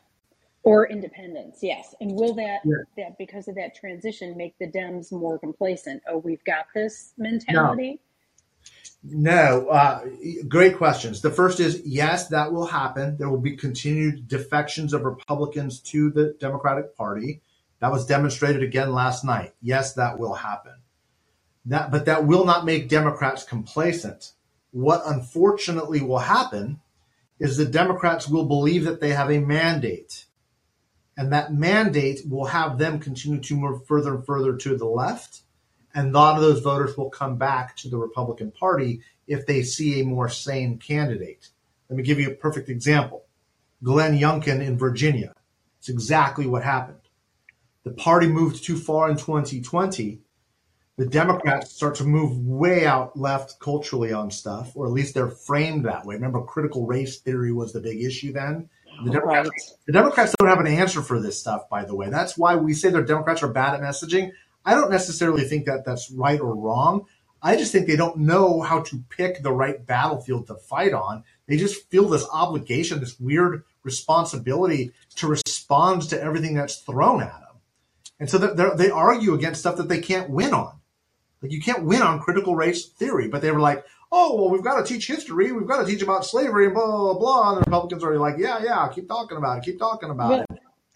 Or 0.63 0.89
independence, 0.89 1.59
yes. 1.63 1.95
And 2.01 2.13
will 2.13 2.35
that, 2.35 2.61
Yeah. 2.65 2.77
that 2.97 3.19
because 3.19 3.49
of 3.49 3.55
that 3.57 3.75
transition 3.75 4.37
make 4.37 4.59
the 4.59 4.67
Dems 4.71 5.13
more 5.13 5.39
complacent? 5.39 6.03
Oh, 6.09 6.19
we've 6.19 6.45
got 6.45 6.67
this 6.75 7.15
mentality? 7.19 8.01
No, 9.03 9.69
uh, 9.69 10.05
great 10.49 10.77
questions. 10.77 11.21
The 11.21 11.31
first 11.31 11.61
is 11.61 11.83
yes, 11.85 12.29
that 12.29 12.53
will 12.53 12.67
happen. 12.67 13.17
There 13.17 13.31
will 13.31 13.41
be 13.41 13.57
continued 13.57 14.27
defections 14.27 14.93
of 14.93 15.05
Republicans 15.05 15.81
to 15.81 16.11
the 16.11 16.35
Democratic 16.41 16.97
Party. 16.97 17.41
That 17.81 17.93
was 17.93 18.07
demonstrated 18.07 18.63
again 18.63 18.93
last 18.93 19.25
night. 19.25 19.55
Yes, 19.63 19.95
that 19.95 20.19
will 20.19 20.35
happen. 20.35 20.75
That, 21.67 21.91
but 21.91 22.07
that 22.07 22.27
will 22.27 22.45
not 22.45 22.65
make 22.65 22.89
Democrats 22.89 23.45
complacent. 23.45 24.33
What 24.73 25.03
unfortunately 25.07 26.01
will 26.01 26.19
happen 26.19 26.81
is 27.39 27.57
the 27.57 27.65
Democrats 27.65 28.29
will 28.29 28.47
believe 28.47 28.85
that 28.85 29.01
they 29.01 29.11
have 29.11 29.31
a 29.31 29.39
mandate, 29.39 30.25
and 31.17 31.33
that 31.33 31.53
mandate 31.55 32.23
will 32.29 32.47
have 32.47 32.79
them 32.79 32.99
continue 32.99 33.41
to 33.41 33.57
move 33.57 33.87
further 33.87 34.17
and 34.17 34.27
further 34.27 34.57
to 34.57 34.77
the 34.77 34.87
left 34.87 35.43
and 35.99 36.15
a 36.15 36.19
lot 36.19 36.37
of 36.37 36.43
those 36.43 36.61
voters 36.61 36.97
will 36.97 37.11
come 37.11 37.37
back 37.37 37.75
to 37.75 37.89
the 37.89 37.97
Republican 37.97 38.53
Party 38.53 39.01
if 39.27 39.47
they 39.47 39.63
see 39.63 40.01
a 40.01 40.05
more 40.05 40.29
sane 40.29 40.79
candidate. 40.79 41.49
Let 41.91 41.97
me 41.97 42.05
give 42.05 42.21
you 42.21 42.31
a 42.31 42.35
perfect 42.35 42.69
example. 42.69 43.25
Glenn 43.83 44.17
Youngkin 44.17 44.65
in 44.65 44.79
Virginia. 44.79 45.35
It's 45.81 45.89
exactly 45.89 46.47
what 46.47 46.63
happened. 46.63 47.01
The 47.83 47.91
party 47.91 48.29
moved 48.29 48.63
too 48.63 48.77
far 48.77 49.11
in 49.11 49.17
2020. 49.17 50.21
The 50.99 51.07
Democrats 51.07 51.73
start 51.73 51.97
to 51.97 52.05
move 52.05 52.47
way 52.47 52.87
out 52.87 53.17
left 53.17 53.59
culturally 53.59 54.13
on 54.13 54.31
stuff, 54.31 54.77
or 54.77 54.87
at 54.87 54.93
least 54.93 55.15
they're 55.15 55.29
framed 55.29 55.85
that 55.85 56.07
way. 56.07 56.15
Remember, 56.15 56.43
critical 56.43 56.87
race 56.87 57.19
theory 57.19 57.53
was 57.53 57.73
the 57.73 57.81
big 57.81 58.03
issue 58.03 58.33
then. 58.33 58.69
The 59.05 59.11
Democrats 59.11 59.75
the 59.87 59.93
Democrats 59.93 60.35
don't 60.39 60.49
have 60.49 60.61
an 60.61 60.67
answer 60.69 61.03
for 61.03 61.21
this 61.21 61.41
stuff, 61.41 61.69
by 61.69 61.85
the 61.85 61.95
way. 61.95 62.09
That's 62.09 62.39
why 62.39 62.55
we 62.55 62.75
say 62.75 62.91
the 62.91 63.03
Democrats 63.03 63.43
are 63.43 63.49
bad 63.49 63.75
at 63.75 63.81
messaging. 63.81 64.33
I 64.69 64.75
don't 64.75 64.91
necessarily 64.91 65.45
think 65.45 65.65
that 65.65 65.87
that's 65.87 66.11
right 66.11 66.39
or 66.39 66.55
wrong. 66.55 67.07
I 67.41 67.57
just 67.57 67.73
think 67.73 67.87
they 67.87 67.97
don't 67.97 68.19
know 68.19 68.61
how 68.61 68.83
to 68.83 69.03
pick 69.09 69.43
the 69.43 69.51
right 69.51 69.87
battlefield 69.87 70.47
to 70.49 70.57
fight 70.57 70.93
on. 70.93 71.25
They 71.47 71.57
just 71.57 71.89
feel 71.89 72.07
this 72.07 72.27
obligation, 72.31 73.01
this 73.01 73.19
weird 73.19 73.65
responsibility 73.83 74.93
to 75.17 75.27
respond 75.27 76.03
to 76.11 76.23
everything 76.23 76.55
that's 76.55 76.81
thrown 76.81 77.23
at 77.23 77.33
them. 77.33 77.61
And 78.21 78.29
so 78.29 78.37
they're, 78.37 78.95
argue 78.95 79.33
against 79.33 79.61
stuff 79.61 79.79
that 79.79 79.89
they 79.89 80.03
can't 80.03 80.29
win 80.29 80.53
on. 80.53 80.81
Like 81.41 81.53
you 81.53 81.63
can't 81.63 81.85
win 81.85 82.03
on 82.03 82.21
critical 82.21 82.55
race 82.55 82.89
theory. 82.89 83.29
But 83.29 83.41
they 83.41 83.53
were 83.53 83.61
like, 83.61 83.87
oh 84.13 84.37
well, 84.37 84.51
we've 84.51 84.63
got 84.63 84.85
to 84.85 84.93
teach 84.93 85.07
history. 85.07 85.51
We've 85.51 85.67
got 85.67 85.81
to 85.81 85.91
teach 85.91 86.03
about 86.03 86.27
slavery 86.27 86.67
and 86.67 86.75
blah 86.75 86.87
blah 86.87 87.19
blah. 87.19 87.49
And 87.53 87.57
the 87.57 87.71
Republicans 87.71 88.05
are 88.05 88.19
like, 88.19 88.37
yeah 88.37 88.63
yeah, 88.63 88.87
keep 88.95 89.09
talking 89.09 89.39
about 89.39 89.57
it, 89.57 89.65
keep 89.65 89.79
talking 89.79 90.11
about 90.11 90.41
it. 90.41 90.47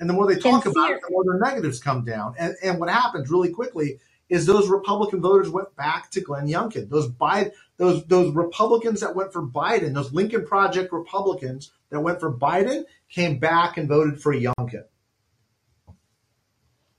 And 0.02 0.10
the 0.10 0.14
more 0.14 0.26
they 0.26 0.34
talk 0.34 0.66
about 0.66 0.90
it, 0.90 1.00
the 1.00 1.12
more 1.12 1.22
their 1.22 1.38
negatives 1.38 1.78
come 1.78 2.04
down. 2.04 2.34
And, 2.36 2.56
and 2.60 2.80
what 2.80 2.90
happens 2.90 3.30
really 3.30 3.50
quickly 3.50 4.00
is 4.28 4.46
those 4.46 4.68
Republican 4.68 5.20
voters 5.20 5.48
went 5.48 5.76
back 5.76 6.10
to 6.10 6.20
Glenn 6.20 6.48
Youngkin. 6.48 6.88
Those 6.88 7.08
Biden, 7.08 7.52
those 7.76 8.04
those 8.06 8.34
Republicans 8.34 8.98
that 9.02 9.14
went 9.14 9.32
for 9.32 9.46
Biden, 9.46 9.94
those 9.94 10.12
Lincoln 10.12 10.44
Project 10.44 10.92
Republicans 10.92 11.70
that 11.90 12.00
went 12.00 12.18
for 12.18 12.36
Biden, 12.36 12.82
came 13.08 13.38
back 13.38 13.76
and 13.76 13.88
voted 13.88 14.20
for 14.20 14.34
Youngkin. 14.34 14.82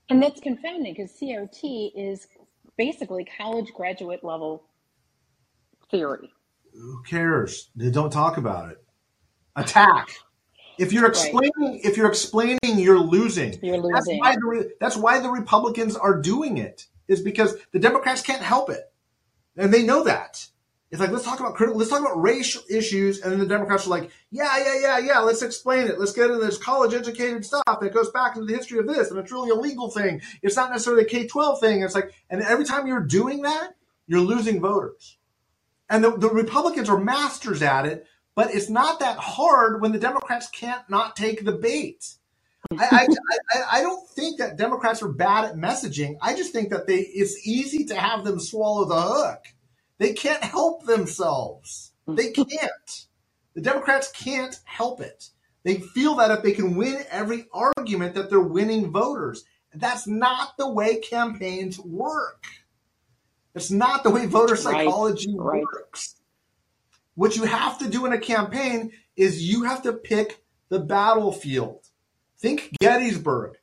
And 0.07 0.23
that's 0.23 0.39
confounding 0.39 0.93
because 0.93 1.11
CRT 1.11 1.91
is 1.97 2.25
basically 2.77 3.27
college 3.37 3.73
graduate 3.73 4.23
level 4.23 4.63
theory. 5.91 6.31
Who 6.71 7.03
cares? 7.03 7.69
They 7.75 7.91
don't 7.91 8.13
talk 8.13 8.37
about 8.37 8.71
it. 8.71 8.77
Attack. 9.57 10.07
If 10.77 10.91
you're 10.91 11.07
explaining, 11.07 11.81
if 11.83 11.97
you're 11.97 12.09
explaining, 12.09 12.59
you're 12.63 12.99
losing. 12.99 13.59
You're 13.61 13.81
That's 13.93 14.07
why 14.07 14.35
the 14.35 14.73
that's 14.79 14.97
why 14.97 15.19
the 15.19 15.29
Republicans 15.29 15.95
are 15.95 16.19
doing 16.19 16.57
it. 16.57 16.87
Is 17.07 17.21
because 17.21 17.55
the 17.71 17.79
Democrats 17.79 18.21
can't 18.21 18.41
help 18.41 18.69
it, 18.69 18.91
and 19.57 19.73
they 19.73 19.83
know 19.83 20.03
that. 20.05 20.47
It's 20.89 20.99
like 20.99 21.09
let's 21.09 21.25
talk 21.25 21.39
about 21.39 21.55
critical, 21.55 21.79
let's 21.79 21.89
talk 21.89 22.01
about 22.01 22.21
racial 22.21 22.61
issues, 22.69 23.21
and 23.21 23.31
then 23.31 23.39
the 23.39 23.47
Democrats 23.47 23.87
are 23.87 23.89
like, 23.89 24.11
yeah, 24.29 24.57
yeah, 24.57 24.79
yeah, 24.79 24.97
yeah. 24.99 25.19
Let's 25.19 25.41
explain 25.41 25.87
it. 25.87 25.99
Let's 25.99 26.13
get 26.13 26.29
into 26.29 26.45
this 26.45 26.57
college 26.57 26.93
educated 26.93 27.43
stuff. 27.43 27.63
that 27.65 27.93
goes 27.93 28.11
back 28.11 28.35
into 28.35 28.45
the 28.45 28.55
history 28.55 28.79
of 28.79 28.87
this, 28.87 29.09
and 29.09 29.19
it's 29.19 29.31
really 29.31 29.49
a 29.49 29.55
legal 29.55 29.89
thing. 29.89 30.21
It's 30.41 30.55
not 30.55 30.69
necessarily 30.69 31.03
a 31.03 31.07
K 31.07 31.27
twelve 31.27 31.59
thing. 31.59 31.81
It's 31.81 31.95
like, 31.95 32.13
and 32.29 32.41
every 32.41 32.63
time 32.63 32.87
you're 32.87 33.01
doing 33.01 33.41
that, 33.41 33.75
you're 34.07 34.21
losing 34.21 34.61
voters. 34.61 35.17
And 35.89 36.03
the, 36.03 36.15
the 36.15 36.29
Republicans 36.29 36.89
are 36.89 36.99
masters 36.99 37.61
at 37.61 37.85
it, 37.85 38.05
but 38.35 38.53
it's 38.53 38.69
not 38.69 38.99
that 38.99 39.17
hard 39.17 39.81
when 39.81 39.91
the 39.91 39.99
Democrats 39.99 40.49
can't 40.49 40.87
not 40.89 41.15
take 41.15 41.45
the 41.45 41.51
bait. 41.51 42.15
I, 42.71 42.75
I, 42.91 43.07
I, 43.51 43.63
I 43.79 43.81
don't 43.81 44.07
think 44.09 44.39
that 44.39 44.57
Democrats 44.57 45.01
are 45.01 45.11
bad 45.11 45.45
at 45.45 45.55
messaging. 45.55 46.15
I 46.21 46.35
just 46.35 46.53
think 46.53 46.69
that 46.69 46.87
they 46.87 46.99
it's 46.99 47.45
easy 47.47 47.85
to 47.85 47.95
have 47.95 48.23
them 48.23 48.39
swallow 48.39 48.85
the 48.85 49.01
hook. 49.01 49.39
They 49.99 50.13
can't 50.13 50.43
help 50.43 50.85
themselves. 50.85 51.93
They 52.07 52.31
can't. 52.31 53.05
The 53.53 53.61
Democrats 53.61 54.11
can't 54.11 54.59
help 54.65 55.01
it. 55.01 55.29
They 55.63 55.75
feel 55.75 56.15
that 56.15 56.31
if 56.31 56.43
they 56.43 56.51
can 56.51 56.75
win 56.75 57.03
every 57.09 57.45
argument 57.53 58.15
that 58.15 58.29
they're 58.29 58.39
winning 58.39 58.91
voters. 58.91 59.45
That's 59.73 60.05
not 60.05 60.57
the 60.57 60.69
way 60.69 60.97
campaigns 60.97 61.79
work. 61.79 62.43
It's 63.55 63.71
not 63.71 64.03
the 64.03 64.09
way 64.09 64.25
voter 64.25 64.55
psychology 64.55 65.33
right. 65.37 65.63
works. 65.63 66.15
What 67.15 67.35
you 67.35 67.43
have 67.43 67.77
to 67.79 67.89
do 67.89 68.05
in 68.05 68.13
a 68.13 68.19
campaign 68.19 68.91
is 69.15 69.43
you 69.43 69.63
have 69.63 69.83
to 69.83 69.93
pick 69.93 70.43
the 70.69 70.79
battlefield. 70.79 71.85
Think 72.39 72.75
Gettysburg, 72.79 73.57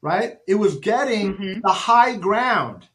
right? 0.00 0.38
It 0.46 0.54
was 0.54 0.78
getting 0.78 1.34
Mhm. 1.36 1.62
the 1.62 1.72
high 1.72 2.16
ground. 2.16 2.88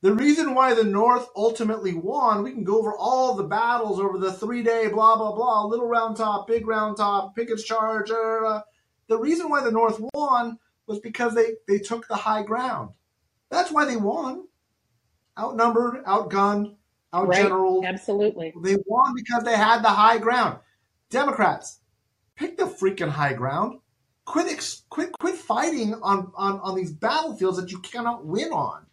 The 0.00 0.14
reason 0.14 0.54
why 0.54 0.74
the 0.74 0.84
North 0.84 1.28
ultimately 1.36 1.94
won, 1.94 2.42
we 2.42 2.52
can 2.52 2.64
go 2.64 2.78
over 2.78 2.92
all 2.96 3.34
the 3.34 3.44
battles 3.44 4.00
over 4.00 4.18
the 4.18 4.32
three 4.32 4.62
day 4.62 4.88
blah, 4.88 5.16
blah, 5.16 5.32
blah, 5.34 5.64
little 5.64 5.86
round 5.86 6.16
top, 6.16 6.46
big 6.46 6.66
round 6.66 6.96
top, 6.96 7.36
Pickett's 7.36 7.62
charge. 7.64 8.10
uh, 8.10 8.62
the 9.08 9.18
reason 9.18 9.48
why 9.48 9.62
the 9.62 9.70
North 9.70 10.00
won 10.14 10.58
was 10.86 10.98
because 11.00 11.34
they, 11.34 11.54
they 11.68 11.78
took 11.78 12.08
the 12.08 12.16
high 12.16 12.42
ground. 12.42 12.90
That's 13.50 13.70
why 13.70 13.84
they 13.84 13.96
won. 13.96 14.44
Outnumbered, 15.38 16.04
outgunned, 16.04 16.76
Right? 17.12 17.42
general. 17.42 17.84
Absolutely. 17.84 18.54
They 18.62 18.76
won 18.86 19.14
because 19.14 19.44
they 19.44 19.56
had 19.56 19.82
the 19.82 19.90
high 19.90 20.18
ground. 20.18 20.58
Democrats, 21.10 21.80
pick 22.36 22.56
the 22.56 22.64
freaking 22.64 23.10
high 23.10 23.34
ground. 23.34 23.80
Quit, 24.24 24.50
ex- 24.50 24.84
quit, 24.88 25.12
quit 25.18 25.34
fighting 25.34 25.94
on, 25.94 26.32
on, 26.36 26.60
on 26.60 26.76
these 26.76 26.92
battlefields 26.92 27.58
that 27.58 27.70
you 27.70 27.80
cannot 27.80 28.24
win 28.24 28.52
on. 28.52 28.86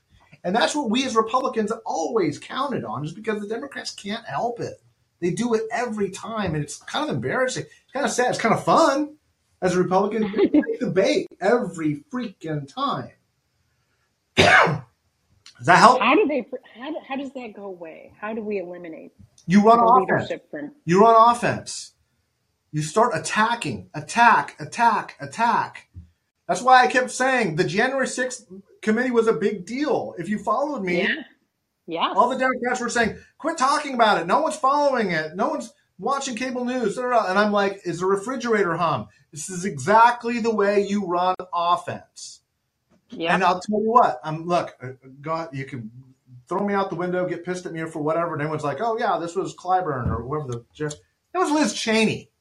And 0.43 0.55
that's 0.55 0.75
what 0.75 0.89
we 0.89 1.05
as 1.05 1.15
Republicans 1.15 1.71
always 1.85 2.39
counted 2.39 2.83
on, 2.83 3.05
is 3.05 3.13
because 3.13 3.41
the 3.41 3.47
Democrats 3.47 3.91
can't 3.91 4.25
help 4.25 4.59
it. 4.59 4.81
They 5.19 5.31
do 5.31 5.53
it 5.53 5.63
every 5.71 6.09
time, 6.09 6.55
and 6.55 6.63
it's 6.63 6.77
kind 6.77 7.09
of 7.09 7.15
embarrassing. 7.15 7.63
It's 7.63 7.93
kind 7.93 8.05
of 8.05 8.11
sad. 8.11 8.29
It's 8.29 8.39
kind 8.39 8.55
of 8.55 8.63
fun 8.63 9.17
as 9.61 9.75
a 9.75 9.83
Republican. 9.83 10.23
You 10.33 10.63
take 10.63 10.79
the 10.79 10.91
bait 10.91 11.27
every 11.41 12.03
freaking 12.11 12.67
time. 12.73 13.11
Does 15.59 15.67
that 15.67 15.77
help? 15.77 15.99
How 16.01 16.15
do 16.15 16.25
they? 16.27 16.45
How, 16.75 16.93
how 17.07 17.15
does 17.15 17.31
that 17.33 17.53
go 17.55 17.65
away? 17.65 18.11
How 18.19 18.33
do 18.33 18.41
we 18.41 18.57
eliminate 18.59 19.11
You 19.45 19.61
run 19.61 19.79
offense. 19.79 20.31
from? 20.49 20.71
You 20.85 21.01
run 21.01 21.31
offense. 21.35 21.91
You 22.71 22.81
start 22.81 23.11
attacking, 23.15 23.89
attack, 23.93 24.55
attack, 24.59 25.15
attack. 25.19 25.89
That's 26.47 26.61
why 26.61 26.83
I 26.83 26.87
kept 26.87 27.11
saying 27.11 27.55
the 27.57 27.63
January 27.63 28.05
6th 28.07 28.45
committee 28.81 29.11
was 29.11 29.27
a 29.27 29.33
big 29.33 29.65
deal. 29.65 30.15
If 30.17 30.29
you 30.29 30.39
followed 30.39 30.83
me, 30.83 31.01
Yeah. 31.03 31.15
Yes. 31.87 32.13
all 32.15 32.29
the 32.29 32.37
Democrats 32.37 32.79
were 32.79 32.89
saying, 32.89 33.17
quit 33.39 33.57
talking 33.57 33.95
about 33.95 34.21
it. 34.21 34.27
No 34.27 34.41
one's 34.41 34.55
following 34.55 35.11
it. 35.11 35.35
No 35.35 35.49
one's 35.49 35.73
watching 35.97 36.35
cable 36.35 36.63
news. 36.63 36.95
da, 36.95 37.01
da, 37.01 37.09
da." 37.09 37.29
And 37.29 37.37
I'm 37.39 37.51
like, 37.51 37.81
is 37.85 37.99
the 37.99 38.05
refrigerator 38.05 38.77
hum? 38.77 39.07
This 39.31 39.49
is 39.49 39.65
exactly 39.65 40.39
the 40.39 40.53
way 40.53 40.81
you 40.85 41.05
run 41.05 41.35
offense. 41.53 42.38
Yeah. 43.11 43.33
And 43.33 43.43
I'll 43.43 43.59
tell 43.59 43.81
you 43.81 43.91
what, 43.91 44.19
I'm 44.23 44.45
look, 44.45 44.75
uh, 44.81 44.89
God, 45.21 45.49
you 45.53 45.65
can 45.65 45.91
throw 46.47 46.65
me 46.65 46.73
out 46.73 46.89
the 46.89 46.95
window, 46.95 47.27
get 47.27 47.45
pissed 47.45 47.65
at 47.65 47.73
me 47.73 47.85
for 47.85 48.01
whatever, 48.01 48.33
and 48.33 48.41
everyone's 48.41 48.63
like, 48.63 48.79
oh 48.81 48.97
yeah, 48.97 49.17
this 49.19 49.35
was 49.35 49.55
Clyburn 49.55 50.09
or 50.09 50.23
whoever 50.23 50.47
the 50.47 50.65
just 50.73 50.99
that 51.33 51.39
was 51.39 51.51
Liz 51.51 51.73
Cheney. 51.73 52.31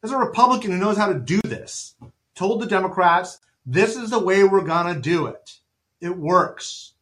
There's 0.00 0.12
a 0.12 0.18
Republican 0.18 0.72
who 0.72 0.78
knows 0.78 0.96
how 0.96 1.12
to 1.12 1.18
do 1.18 1.40
this. 1.44 1.94
Told 2.34 2.60
the 2.60 2.66
Democrats, 2.66 3.38
this 3.64 3.96
is 3.96 4.10
the 4.10 4.18
way 4.18 4.44
we're 4.44 4.64
gonna 4.64 4.98
do 4.98 5.26
it. 5.26 5.60
It 6.00 6.16
works. 6.16 6.94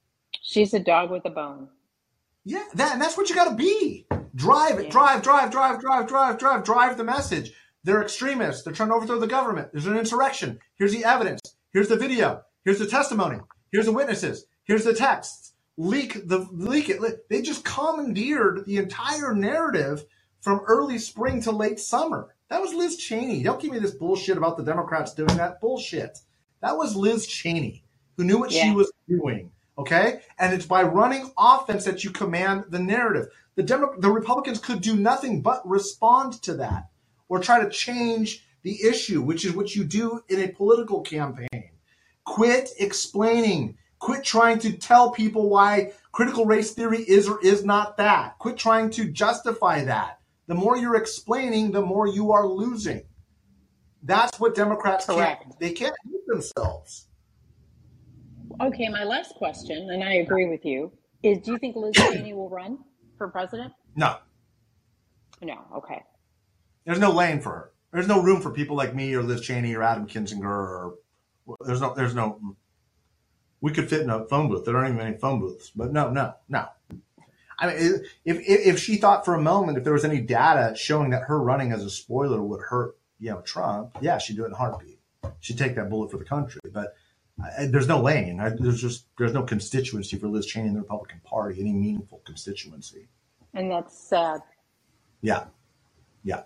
She's 0.43 0.75
a 0.75 0.81
dog 0.81 1.11
with 1.11 1.25
a 1.25 1.31
bone. 1.31 1.69
Yeah, 2.45 2.65
that 2.75 2.93
and 2.93 3.01
that's 3.03 3.17
what 3.17 3.29
you 3.29 3.35
gotta 3.35 3.55
be. 3.57 4.07
Drive 4.35 4.79
it, 4.79 4.87
Yeah. 4.87 4.91
drive, 4.91 5.23
drive, 5.23 5.51
drive, 5.51 5.81
drive, 5.81 6.09
drive, 6.09 6.39
drive, 6.39 6.65
drive 6.65 6.97
the 6.97 7.05
message. 7.05 7.53
They're 7.85 8.03
extremists. 8.03 8.63
They're 8.63 8.73
trying 8.73 8.89
to 8.91 8.95
overthrow 8.95 9.19
the 9.19 9.27
government. 9.27 9.71
There's 9.73 9.87
an 9.87 9.97
insurrection. 9.97 10.59
Here's 10.77 10.93
the 10.93 11.05
evidence. 11.05 11.41
Here's 11.73 11.89
the 11.89 11.97
video. 11.97 12.43
Here's 12.65 12.79
the 12.79 12.87
testimony. 12.87 13.39
Here's 13.73 13.87
the 13.87 13.93
witnesses. 13.93 14.47
Here's 14.65 14.85
the 14.85 14.95
texts. 14.95 15.53
Leak 15.77 16.29
the 16.29 16.47
leak 16.53 16.89
it. 16.89 17.29
They 17.29 17.43
just 17.43 17.65
commandeered 17.65 18.65
the 18.65 18.77
entire 18.77 19.35
narrative 19.35 20.05
from 20.41 20.61
early 20.67 20.99
spring 20.99 21.43
to 21.43 21.51
late 21.51 21.81
summer. 21.81 22.35
That 22.49 22.61
was 22.61 22.73
Liz 22.73 22.97
Cheney. 22.97 23.43
Don't 23.43 23.61
give 23.61 23.73
me 23.73 23.79
this 23.79 23.95
bullshit 23.95 24.37
about 24.37 24.57
the 24.57 24.63
Democrats 24.63 25.15
doing 25.15 25.37
that 25.37 25.61
bullshit. 25.61 26.19
That 26.61 26.77
was 26.77 26.95
Liz 26.95 27.27
Cheney 27.27 27.85
who 28.17 28.25
knew 28.25 28.39
what 28.39 28.53
she 28.53 28.71
was 28.73 28.93
doing. 29.09 29.51
Okay, 29.77 30.21
and 30.39 30.55
it's 30.55 30.67
by 30.67 30.85
running 30.85 31.33
offense 31.37 31.85
that 31.85 32.05
you 32.05 32.11
command 32.11 32.67
the 32.69 32.79
narrative. 32.79 33.27
The 33.57 33.65
Demo- 33.65 33.99
the 33.99 34.11
Republicans 34.11 34.61
could 34.61 34.81
do 34.81 34.95
nothing 34.95 35.43
but 35.43 35.69
respond 35.69 36.41
to 36.43 36.55
that 36.55 36.91
or 37.29 37.41
try 37.41 37.61
to 37.61 37.69
change 37.69 38.47
the 38.63 38.85
issue, 38.85 39.21
which 39.21 39.45
is 39.45 39.53
what 39.53 39.75
you 39.75 39.83
do 39.83 40.23
in 40.29 40.41
a 40.41 40.49
political 40.49 41.03
campaign. 41.03 41.64
Quit 42.25 42.71
explaining. 42.79 43.77
Quit 43.99 44.25
trying 44.25 44.59
to 44.61 44.73
tell 44.73 45.11
people 45.11 45.49
why 45.49 45.93
critical 46.13 46.47
race 46.47 46.73
theory 46.73 47.03
is 47.03 47.29
or 47.29 47.41
is 47.43 47.65
not 47.65 47.97
that. 47.97 48.39
Quit 48.39 48.57
trying 48.57 48.91
to 48.91 49.11
justify 49.11 49.85
that. 49.85 50.19
The 50.47 50.55
more 50.55 50.77
you're 50.77 50.97
explaining, 50.97 51.71
the 51.73 51.81
more 51.83 52.07
you 52.07 52.33
are 52.33 52.47
losing. 52.47 53.03
That's 54.03 54.39
what 54.39 54.55
Democrats 54.55 55.07
Correct. 55.07 55.43
can't. 55.45 55.61
They 55.61 55.73
can't 55.73 55.95
help 56.05 56.23
themselves. 56.27 57.07
Okay, 58.61 58.89
my 58.89 59.05
last 59.05 59.35
question, 59.37 59.89
and 59.91 60.05
I 60.05 60.15
agree 60.17 60.47
with 60.47 60.65
you, 60.65 60.93
is: 61.23 61.39
Do 61.39 61.53
you 61.53 61.59
think 61.59 61.75
Liz 61.77 61.95
Cheney 61.97 62.35
will 62.35 62.51
run 62.51 62.79
for 63.17 63.29
president? 63.29 63.73
No, 63.97 64.19
No. 65.41 65.65
Okay. 65.77 66.03
there's 66.85 66.99
no 66.99 67.11
lane 67.11 67.41
for 67.41 67.51
her. 67.51 67.71
There's 67.93 68.09
no 68.09 68.23
room 68.23 68.41
for 68.41 68.51
people 68.51 68.77
like 68.77 68.95
me 68.95 69.15
or 69.15 69.23
Liz 69.23 69.41
Cheney 69.41 69.75
or 69.75 69.83
Adam 69.83 70.07
Kinzinger 70.07 70.45
or 70.45 70.95
there's 71.65 71.81
no 71.81 71.95
there's 71.95 72.15
no 72.15 72.57
we 73.61 73.73
could 73.73 73.89
fit 73.89 74.03
in 74.03 74.11
a 74.11 74.27
phone 74.27 74.49
booth. 74.49 74.65
There 74.65 74.77
aren't 74.77 74.95
even 74.95 75.07
any 75.07 75.17
phone 75.17 75.41
booths. 75.41 75.71
But 75.75 75.91
no, 75.91 76.11
no, 76.11 76.35
no. 76.51 76.69
I 77.59 77.69
mean, 77.69 77.77
if, 78.25 78.39
if 78.41 78.67
if 78.67 78.79
she 78.79 78.97
thought 78.97 79.25
for 79.25 79.35
a 79.35 79.41
moment 79.41 79.79
if 79.79 79.85
there 79.85 79.93
was 79.93 80.05
any 80.05 80.21
data 80.21 80.77
showing 80.77 81.11
that 81.11 81.23
her 81.23 81.41
running 81.41 81.73
as 81.73 81.83
a 81.83 81.91
spoiler 81.91 82.43
would 82.43 82.61
hurt, 82.61 82.97
you 83.19 83.31
know, 83.31 83.41
Trump, 83.41 83.97
yeah, 84.01 84.19
she'd 84.19 84.37
do 84.37 84.43
it 84.43 84.49
in 84.49 84.53
a 84.53 84.57
heartbeat. 84.57 84.99
She'd 85.41 85.57
take 85.57 85.77
that 85.77 85.89
bullet 85.89 86.11
for 86.11 86.19
the 86.19 86.25
country. 86.25 86.61
But 86.73 86.95
I, 87.43 87.67
there's 87.67 87.89
no 87.89 88.01
lane. 88.01 88.39
I, 88.39 88.51
there's 88.51 88.81
just 88.81 89.07
there's 89.17 89.33
no 89.33 89.43
constituency 89.43 90.19
for 90.19 90.29
Liz 90.29 90.47
Cheney 90.47 90.69
in 90.69 90.75
the 90.75 90.81
Republican 90.81 91.21
Party. 91.25 91.61
Any 91.61 91.73
meaningful 91.73 92.21
constituency. 92.27 93.09
And 93.55 93.71
that's 93.71 93.97
sad. 93.97 94.43
Yeah, 95.23 95.45
yeah. 96.23 96.43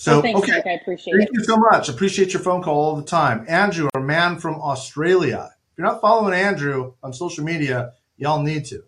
So 0.00 0.14
So 0.14 0.22
thanks, 0.22 0.40
okay. 0.40 0.52
Mike. 0.52 0.66
I 0.66 0.70
appreciate 0.70 1.14
Thank 1.18 1.28
it. 1.28 1.34
you 1.34 1.44
so 1.44 1.58
much. 1.58 1.90
Appreciate 1.90 2.32
your 2.32 2.40
phone 2.40 2.62
call 2.62 2.74
all 2.78 2.96
the 2.96 3.02
time. 3.02 3.44
Andrew, 3.48 3.86
our 3.94 4.00
man 4.00 4.38
from 4.38 4.54
Australia. 4.54 5.50
If 5.72 5.76
you're 5.76 5.86
not 5.86 6.00
following 6.00 6.32
Andrew 6.32 6.94
on 7.02 7.12
social 7.12 7.44
media, 7.44 7.92
y'all 8.16 8.42
need 8.42 8.64
to. 8.66 8.82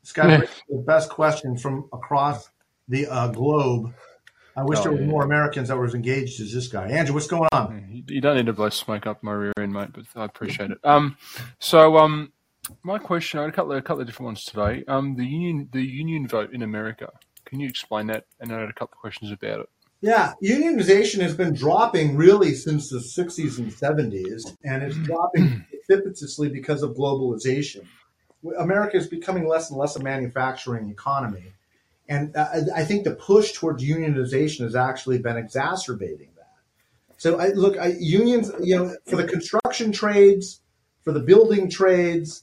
This 0.00 0.12
guy 0.12 0.46
the 0.68 0.84
best 0.86 1.10
question 1.10 1.56
from 1.56 1.88
across 1.92 2.48
the 2.86 3.08
uh, 3.08 3.28
globe. 3.28 3.92
I 4.56 4.62
wish 4.62 4.78
Oh, 4.78 4.82
there 4.84 4.92
were 4.92 5.00
yeah. 5.00 5.06
more 5.06 5.24
Americans 5.24 5.66
that 5.68 5.76
were 5.76 5.86
as 5.86 5.94
engaged 5.94 6.40
as 6.40 6.52
this 6.52 6.68
guy. 6.68 6.88
Andrew, 6.88 7.14
what's 7.14 7.26
going 7.26 7.48
on? 7.50 7.88
You 7.90 8.04
you 8.06 8.20
don't 8.20 8.36
need 8.36 8.46
to 8.46 8.52
blow 8.52 8.68
smoke 8.68 9.08
up 9.08 9.24
my 9.24 9.32
rear 9.32 9.52
end, 9.58 9.72
mate, 9.72 9.88
but 9.92 10.04
I 10.14 10.24
appreciate 10.24 10.70
it. 10.70 10.78
Um, 10.84 11.16
so 11.58 11.96
um, 11.96 12.32
my 12.84 12.98
question, 12.98 13.40
I 13.40 13.42
had 13.42 13.50
a 13.50 13.52
couple 13.52 13.72
of, 13.72 13.78
a 13.78 13.82
couple 13.82 14.02
of 14.02 14.06
different 14.06 14.26
ones 14.26 14.44
today. 14.44 14.84
Um, 14.86 15.16
the 15.16 15.26
union, 15.26 15.68
the 15.72 15.82
union 15.82 16.28
vote 16.28 16.52
in 16.52 16.62
America. 16.62 17.10
Can 17.44 17.58
you 17.58 17.68
explain 17.68 18.06
that? 18.06 18.26
And 18.38 18.52
I 18.52 18.60
had 18.60 18.68
a 18.68 18.72
couple 18.72 18.94
of 18.94 19.00
questions 19.00 19.32
about 19.32 19.60
it. 19.60 19.68
Yeah, 20.04 20.34
unionization 20.42 21.22
has 21.22 21.34
been 21.34 21.54
dropping 21.54 22.14
really 22.14 22.54
since 22.54 22.90
the 22.90 22.98
60s 22.98 23.56
and 23.56 23.72
70s, 23.72 24.54
and 24.62 24.82
it's 24.82 24.98
dropping 24.98 25.64
precipitously 25.86 26.50
because 26.50 26.82
of 26.82 26.90
globalization. 26.90 27.86
America 28.58 28.98
is 28.98 29.06
becoming 29.06 29.48
less 29.48 29.70
and 29.70 29.78
less 29.78 29.96
a 29.96 30.02
manufacturing 30.02 30.90
economy. 30.90 31.54
And 32.06 32.36
uh, 32.36 32.48
I 32.52 32.82
I 32.82 32.84
think 32.84 33.04
the 33.04 33.14
push 33.14 33.52
towards 33.52 33.82
unionization 33.82 34.64
has 34.64 34.76
actually 34.76 35.20
been 35.20 35.38
exacerbating 35.38 36.28
that. 36.36 36.52
So, 37.16 37.40
I, 37.40 37.48
look, 37.54 37.78
I, 37.78 37.94
unions, 37.98 38.52
you 38.60 38.76
know, 38.76 38.94
for 39.06 39.16
the 39.16 39.24
construction 39.26 39.90
trades, 39.90 40.60
for 41.00 41.12
the 41.12 41.20
building 41.20 41.70
trades, 41.70 42.42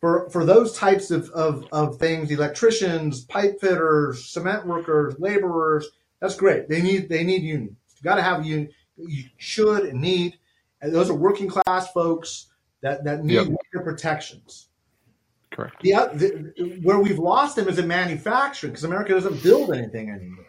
for 0.00 0.30
for 0.30 0.44
those 0.44 0.78
types 0.78 1.10
of, 1.10 1.30
of, 1.30 1.66
of 1.72 1.98
things, 1.98 2.30
electricians, 2.30 3.24
pipe 3.24 3.60
fitters, 3.60 4.24
cement 4.24 4.68
workers, 4.68 5.16
laborers, 5.18 5.88
that's 6.22 6.36
great. 6.36 6.68
They 6.68 6.80
need 6.80 7.08
they 7.08 7.24
need 7.24 7.42
unions. 7.42 7.76
You 7.96 8.02
got 8.04 8.14
to 8.14 8.22
have 8.22 8.40
a 8.40 8.44
union. 8.44 8.70
You 8.96 9.24
should 9.36 9.84
and 9.86 10.00
need. 10.00 10.38
And 10.80 10.94
those 10.94 11.10
are 11.10 11.14
working 11.14 11.48
class 11.48 11.90
folks 11.92 12.46
that 12.80 13.02
that 13.04 13.24
need 13.24 13.34
Yep. 13.34 13.84
protections. 13.84 14.68
Correct. 15.50 15.82
The, 15.82 15.92
the 16.14 16.80
where 16.82 17.00
we've 17.00 17.18
lost 17.18 17.56
them 17.56 17.68
is 17.68 17.78
in 17.78 17.88
manufacturing 17.88 18.72
because 18.72 18.84
America 18.84 19.12
doesn't 19.12 19.42
build 19.42 19.74
anything 19.74 20.10
anymore. 20.10 20.46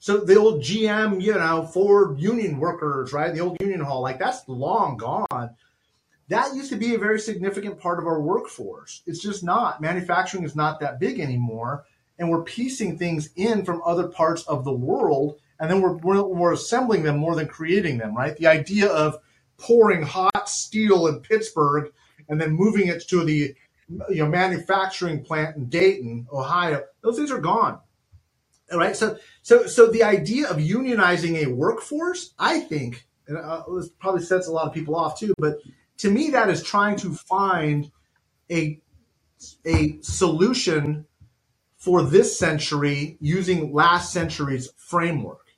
So 0.00 0.18
the 0.18 0.36
old 0.36 0.62
GM, 0.62 1.22
you 1.22 1.34
know, 1.34 1.64
Ford 1.64 2.18
union 2.18 2.58
workers, 2.58 3.12
right? 3.12 3.32
The 3.32 3.38
old 3.38 3.56
union 3.60 3.80
hall, 3.80 4.02
like 4.02 4.18
that's 4.18 4.46
long 4.48 4.96
gone. 4.96 5.50
That 6.28 6.56
used 6.56 6.70
to 6.70 6.76
be 6.76 6.96
a 6.96 6.98
very 6.98 7.20
significant 7.20 7.78
part 7.78 8.00
of 8.00 8.06
our 8.06 8.20
workforce. 8.20 9.02
It's 9.06 9.20
just 9.20 9.44
not. 9.44 9.80
Manufacturing 9.80 10.42
is 10.42 10.56
not 10.56 10.80
that 10.80 10.98
big 10.98 11.20
anymore, 11.20 11.84
and 12.22 12.30
we're 12.30 12.44
piecing 12.44 12.96
things 12.96 13.30
in 13.34 13.64
from 13.64 13.82
other 13.84 14.06
parts 14.06 14.44
of 14.44 14.64
the 14.64 14.72
world, 14.72 15.40
and 15.58 15.68
then 15.68 15.80
we're 15.80 15.96
we're, 15.96 16.22
we're 16.22 16.52
assembling 16.52 17.02
them 17.02 17.18
more 17.18 17.34
than 17.34 17.48
creating 17.48 17.98
them, 17.98 18.16
right? 18.16 18.36
The 18.36 18.46
idea 18.46 18.86
of 18.86 19.18
pouring 19.58 20.02
hot 20.02 20.48
steel 20.48 21.08
in 21.08 21.18
Pittsburgh 21.18 21.92
and 22.28 22.40
then 22.40 22.52
moving 22.52 22.86
it 22.86 23.06
to 23.08 23.24
the 23.24 23.54
you 24.08 24.22
know 24.22 24.28
manufacturing 24.28 25.24
plant 25.24 25.56
in 25.56 25.68
Dayton, 25.68 26.28
Ohio. 26.32 26.84
Those 27.02 27.16
things 27.16 27.32
are 27.32 27.40
gone. 27.40 27.80
All 28.70 28.78
right. 28.78 28.94
So 28.94 29.18
so 29.42 29.66
so 29.66 29.90
the 29.90 30.04
idea 30.04 30.48
of 30.48 30.58
unionizing 30.58 31.44
a 31.44 31.50
workforce, 31.50 32.34
I 32.38 32.60
think, 32.60 33.04
and 33.26 33.36
uh, 33.36 33.64
this 33.74 33.88
probably 33.98 34.22
sets 34.22 34.46
a 34.46 34.52
lot 34.52 34.68
of 34.68 34.72
people 34.72 34.94
off 34.94 35.18
too, 35.18 35.34
but 35.38 35.58
to 35.98 36.10
me 36.10 36.30
that 36.30 36.48
is 36.48 36.62
trying 36.62 36.96
to 36.98 37.14
find 37.14 37.90
a 38.48 38.80
a 39.66 39.98
solution 40.02 41.04
for 41.82 42.04
this 42.04 42.38
century 42.38 43.16
using 43.20 43.72
last 43.72 44.12
century's 44.12 44.70
framework. 44.76 45.48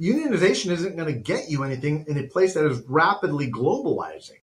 Unionization 0.00 0.70
isn't 0.70 0.96
going 0.96 1.12
to 1.12 1.20
get 1.20 1.50
you 1.50 1.62
anything 1.62 2.06
in 2.08 2.16
a 2.16 2.26
place 2.26 2.54
that 2.54 2.64
is 2.64 2.80
rapidly 2.88 3.50
globalizing. 3.50 4.40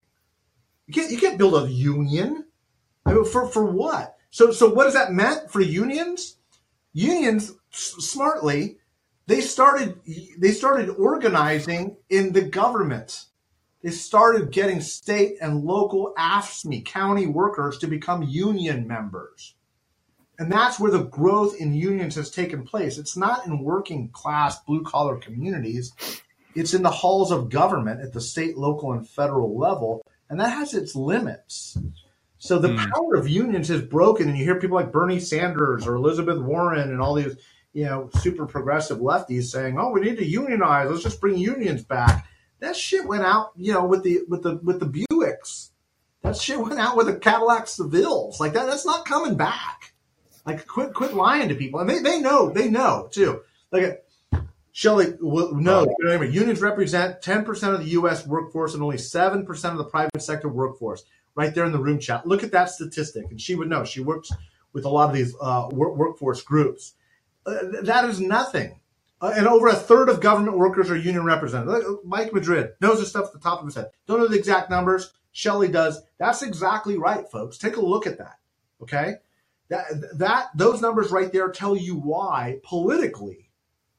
You 0.86 0.94
can't 0.94 1.10
you 1.10 1.18
can't 1.18 1.38
build 1.38 1.60
a 1.60 1.68
union. 1.68 2.46
I 3.04 3.14
mean, 3.14 3.24
for 3.24 3.48
for 3.48 3.66
what? 3.66 4.14
So 4.30 4.52
so 4.52 4.72
what 4.72 4.84
does 4.84 4.94
that 4.94 5.12
meant 5.12 5.50
for 5.50 5.60
unions? 5.60 6.36
Unions 6.92 7.50
s- 7.72 7.96
smartly 7.98 8.78
they 9.26 9.40
started 9.40 9.98
they 10.38 10.52
started 10.52 10.90
organizing 10.90 11.96
in 12.08 12.34
the 12.34 12.42
government. 12.42 13.24
They 13.82 13.90
started 13.90 14.52
getting 14.52 14.80
state 14.80 15.38
and 15.40 15.64
local 15.64 16.14
AFSCME 16.16 16.84
county 16.84 17.26
workers 17.26 17.78
to 17.78 17.88
become 17.88 18.22
union 18.22 18.86
members. 18.86 19.56
And 20.38 20.50
that's 20.50 20.80
where 20.80 20.90
the 20.90 21.04
growth 21.04 21.54
in 21.60 21.74
unions 21.74 22.14
has 22.16 22.30
taken 22.30 22.64
place. 22.64 22.98
It's 22.98 23.16
not 23.16 23.46
in 23.46 23.62
working 23.62 24.08
class 24.08 24.58
blue 24.60 24.82
collar 24.82 25.16
communities. 25.16 25.92
It's 26.54 26.74
in 26.74 26.82
the 26.82 26.90
halls 26.90 27.30
of 27.30 27.50
government 27.50 28.00
at 28.00 28.12
the 28.12 28.20
state, 28.20 28.56
local, 28.56 28.92
and 28.92 29.08
federal 29.08 29.56
level. 29.58 30.04
And 30.28 30.40
that 30.40 30.50
has 30.50 30.74
its 30.74 30.96
limits. 30.96 31.78
So 32.38 32.58
the 32.58 32.68
Mm. 32.68 32.90
power 32.92 33.14
of 33.14 33.28
unions 33.28 33.70
is 33.70 33.82
broken, 33.82 34.28
and 34.28 34.36
you 34.36 34.44
hear 34.44 34.58
people 34.58 34.76
like 34.76 34.90
Bernie 34.90 35.20
Sanders 35.20 35.86
or 35.86 35.94
Elizabeth 35.94 36.38
Warren 36.40 36.90
and 36.90 37.00
all 37.00 37.14
these, 37.14 37.36
you 37.72 37.84
know, 37.84 38.10
super 38.18 38.46
progressive 38.46 38.98
lefties 38.98 39.44
saying, 39.44 39.78
"Oh, 39.78 39.90
we 39.90 40.00
need 40.00 40.18
to 40.18 40.26
unionize. 40.26 40.90
Let's 40.90 41.04
just 41.04 41.20
bring 41.20 41.38
unions 41.38 41.84
back." 41.84 42.26
That 42.58 42.74
shit 42.74 43.06
went 43.06 43.22
out, 43.22 43.50
you 43.56 43.72
know, 43.72 43.84
with 43.84 44.02
the 44.02 44.20
with 44.28 44.42
the 44.42 44.56
with 44.62 44.80
the 44.80 44.86
Buicks. 44.86 45.68
That 46.22 46.36
shit 46.36 46.58
went 46.58 46.80
out 46.80 46.96
with 46.96 47.06
the 47.06 47.16
Cadillac 47.16 47.66
Sevilles. 47.66 48.40
Like 48.40 48.54
that, 48.54 48.66
that's 48.66 48.86
not 48.86 49.04
coming 49.04 49.36
back. 49.36 49.91
Like 50.44 50.66
quit 50.66 50.92
quit 50.92 51.14
lying 51.14 51.48
to 51.48 51.54
people, 51.54 51.80
and 51.80 51.88
they 51.88 52.00
they 52.00 52.20
know 52.20 52.50
they 52.50 52.68
know 52.68 53.08
too. 53.10 53.42
Like 53.70 54.04
Shelley 54.72 55.14
will 55.20 55.54
no, 55.54 55.86
unions 56.00 56.60
represent 56.60 57.20
10% 57.20 57.74
of 57.74 57.80
the 57.80 57.90
U.S. 57.90 58.26
workforce 58.26 58.72
and 58.72 58.82
only 58.82 58.96
7% 58.96 59.64
of 59.70 59.76
the 59.76 59.84
private 59.84 60.22
sector 60.22 60.48
workforce. 60.48 61.04
Right 61.34 61.54
there 61.54 61.64
in 61.64 61.72
the 61.72 61.78
room 61.78 61.98
chat. 61.98 62.26
Look 62.26 62.42
at 62.42 62.52
that 62.52 62.68
statistic, 62.68 63.24
and 63.30 63.40
she 63.40 63.54
would 63.54 63.68
know. 63.68 63.84
She 63.84 64.00
works 64.00 64.30
with 64.74 64.84
a 64.84 64.88
lot 64.88 65.08
of 65.08 65.14
these 65.14 65.34
uh, 65.40 65.68
work, 65.70 65.96
workforce 65.96 66.42
groups. 66.42 66.94
Uh, 67.46 67.58
that 67.82 68.04
is 68.04 68.20
nothing. 68.20 68.80
Uh, 69.20 69.32
and 69.36 69.46
over 69.46 69.68
a 69.68 69.74
third 69.74 70.08
of 70.08 70.20
government 70.20 70.58
workers 70.58 70.90
are 70.90 70.96
union 70.96 71.24
represented. 71.24 71.82
Mike 72.04 72.32
Madrid 72.32 72.72
knows 72.80 72.98
this 72.98 73.08
stuff 73.08 73.26
at 73.26 73.32
the 73.32 73.38
top 73.38 73.60
of 73.60 73.66
his 73.66 73.76
head. 73.76 73.90
Don't 74.06 74.18
know 74.18 74.28
the 74.28 74.38
exact 74.38 74.68
numbers. 74.68 75.12
Shelley 75.30 75.68
does. 75.68 76.02
That's 76.18 76.42
exactly 76.42 76.98
right, 76.98 77.26
folks. 77.30 77.56
Take 77.56 77.76
a 77.76 77.80
look 77.80 78.06
at 78.06 78.18
that. 78.18 78.38
Okay, 78.82 79.14
that 79.72 80.18
that 80.18 80.48
those 80.54 80.80
numbers 80.80 81.10
right 81.10 81.32
there 81.32 81.50
tell 81.50 81.74
you 81.76 81.96
why 81.96 82.60
politically 82.62 83.42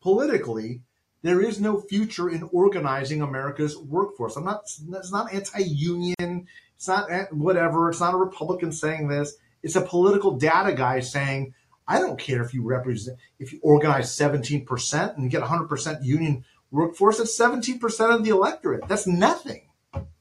politically, 0.04 0.82
there 1.24 1.42
is 1.42 1.60
no 1.60 1.80
future 1.80 2.30
in 2.30 2.50
organizing 2.52 3.22
America's 3.22 3.78
workforce. 3.78 4.36
I'm 4.36 4.44
not. 4.44 4.64
It's 4.66 5.12
not 5.12 5.34
anti-union. 5.34 6.48
It's 6.76 6.88
not 6.88 7.10
eh, 7.10 7.26
whatever. 7.32 7.90
It's 7.90 8.02
not 8.02 8.14
a 8.14 8.18
Republican 8.18 8.74
saying 8.74 9.08
this. 9.08 9.36
It's 9.64 9.78
a 9.78 9.82
political 9.82 10.38
data 10.38 10.74
guy 10.74 11.00
saying, 11.00 11.54
I 11.88 12.00
don't 12.00 12.20
care 12.20 12.44
if 12.44 12.54
you 12.54 12.64
represent, 12.64 13.18
if 13.40 13.54
you 13.54 13.60
organize 13.64 14.10
17% 14.12 15.18
and 15.18 15.32
get 15.32 15.42
100% 15.42 16.04
union 16.04 16.44
workforce. 16.70 17.22
It's 17.22 17.40
17% 17.40 18.14
of 18.14 18.26
the 18.26 18.32
electorate. 18.32 18.86
That's 18.90 19.08
nothing. 19.08 19.70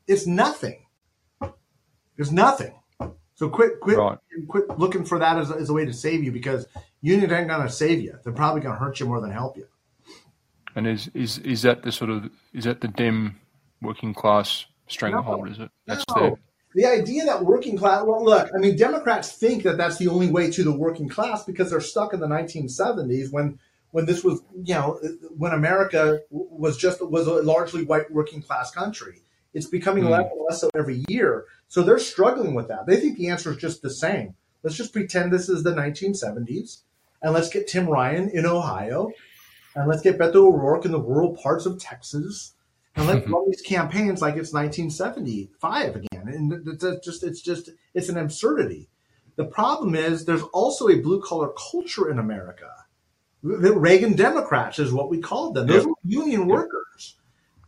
It's 0.07 0.27
nothing. 0.27 0.87
There's 2.17 2.31
nothing. 2.31 2.75
So 3.43 3.49
quit, 3.49 3.81
quit, 3.81 3.99
Right. 3.99 4.19
quit 4.47 4.79
looking 4.79 5.05
for 5.05 5.19
that 5.19 5.37
as 5.37 5.51
a, 5.51 5.55
as 5.55 5.69
a 5.69 5.73
way 5.73 5.85
to 5.85 5.93
save 5.93 6.23
you 6.23 6.31
because 6.31 6.65
unions 7.01 7.33
ain't 7.33 7.49
gonna 7.49 7.69
save 7.69 8.01
you. 8.01 8.17
They're 8.23 8.33
probably 8.33 8.61
gonna 8.61 8.79
hurt 8.79 9.01
you 9.01 9.07
more 9.07 9.21
than 9.21 9.33
help 9.33 9.57
you. 9.57 9.67
And 10.77 10.87
is 10.87 11.11
is 11.13 11.39
is 11.39 11.63
that 11.63 11.83
the 11.83 11.91
sort 11.91 12.11
of 12.11 12.31
is 12.53 12.63
that 12.67 12.83
the 12.83 12.87
Dem 12.87 13.41
working 13.81 14.15
class 14.15 14.67
stranglehold? 14.87 15.49
Is 15.51 15.59
it? 15.59 15.71
That's 15.89 16.05
No. 16.11 16.21
their 16.23 16.33
The 16.77 16.87
idea 16.87 17.25
that 17.25 17.45
working 17.45 17.77
class, 17.77 18.05
well, 18.07 18.25
look, 18.25 18.49
I 18.55 18.59
mean, 18.59 18.77
Democrats 18.77 19.33
think 19.33 19.65
that 19.65 19.77
that's 19.77 19.97
the 19.97 20.07
only 20.07 20.31
way 20.31 20.49
to 20.53 20.63
the 20.63 20.71
working 20.73 21.09
class 21.09 21.45
because 21.45 21.71
they're 21.71 21.81
stuck 21.81 22.15
in 22.15 22.21
the 22.21 22.29
1970s 22.29 23.33
when, 23.33 23.59
when 23.91 24.07
this 24.07 24.23
was, 24.23 24.41
you 24.63 24.75
know, 24.75 25.01
when 25.37 25.51
America 25.51 26.21
was 26.31 26.77
just 26.77 27.05
was 27.05 27.27
a 27.27 27.43
largely 27.43 27.85
white 27.85 28.09
working 28.13 28.41
class 28.41 28.71
country. 28.71 29.23
It's 29.53 29.67
becoming 29.67 30.05
Hmm. 30.05 30.11
less 30.13 30.31
and 30.31 30.41
less 30.49 30.61
so 30.61 30.71
every 30.75 31.05
year. 31.09 31.45
So 31.73 31.83
they're 31.83 31.99
struggling 31.99 32.53
with 32.53 32.69
that. 32.69 32.85
They 32.85 32.97
think 32.97 33.17
the 33.17 33.29
answer 33.29 33.51
is 33.51 33.57
just 33.57 33.81
the 33.81 33.89
same. 33.89 34.35
Let's 34.63 34.77
just 34.77 34.93
pretend 34.93 35.33
this 35.33 35.49
is 35.49 35.63
the 35.63 35.73
1970s, 35.73 36.83
and 37.23 37.33
let's 37.33 37.49
get 37.49 37.67
Tim 37.67 37.89
Ryan 37.89 38.29
in 38.29 38.45
Ohio, 38.45 39.11
and 39.75 39.89
let's 39.89 40.03
get 40.03 40.19
Beto 40.19 40.35
O'Rourke 40.35 40.85
in 40.85 40.93
the 40.93 41.01
rural 41.01 41.35
parts 41.35 41.65
of 41.65 41.81
Texas, 41.81 42.53
and 42.95 43.07
let's 43.07 43.21
mm-hmm. 43.21 43.33
run 43.33 43.47
these 43.47 43.63
campaigns 43.63 44.21
like 44.21 44.37
it's 44.37 44.53
1975 44.53 45.97
again. 45.97 46.29
And 46.29 46.69
it's 46.69 47.07
just 47.07 47.23
it's 47.23 47.41
just 47.41 47.71
it's 47.95 48.11
an 48.11 48.19
absurdity. 48.19 48.91
The 49.37 49.47
problem 49.47 49.95
is 49.95 50.27
there's 50.27 50.43
also 50.53 50.91
a 50.91 51.01
blue 51.01 51.23
collar 51.23 51.55
culture 51.71 52.11
in 52.11 52.19
America. 52.19 52.69
The 53.43 53.73
Reagan 53.73 54.13
Democrats 54.13 54.79
is 54.79 54.93
what 54.93 55.09
we 55.09 55.23
called 55.23 55.55
them. 55.55 55.69
Those 55.69 55.85
Yeah. 55.85 55.89
were 55.89 55.95
union 56.05 56.49
workers. 56.49 56.82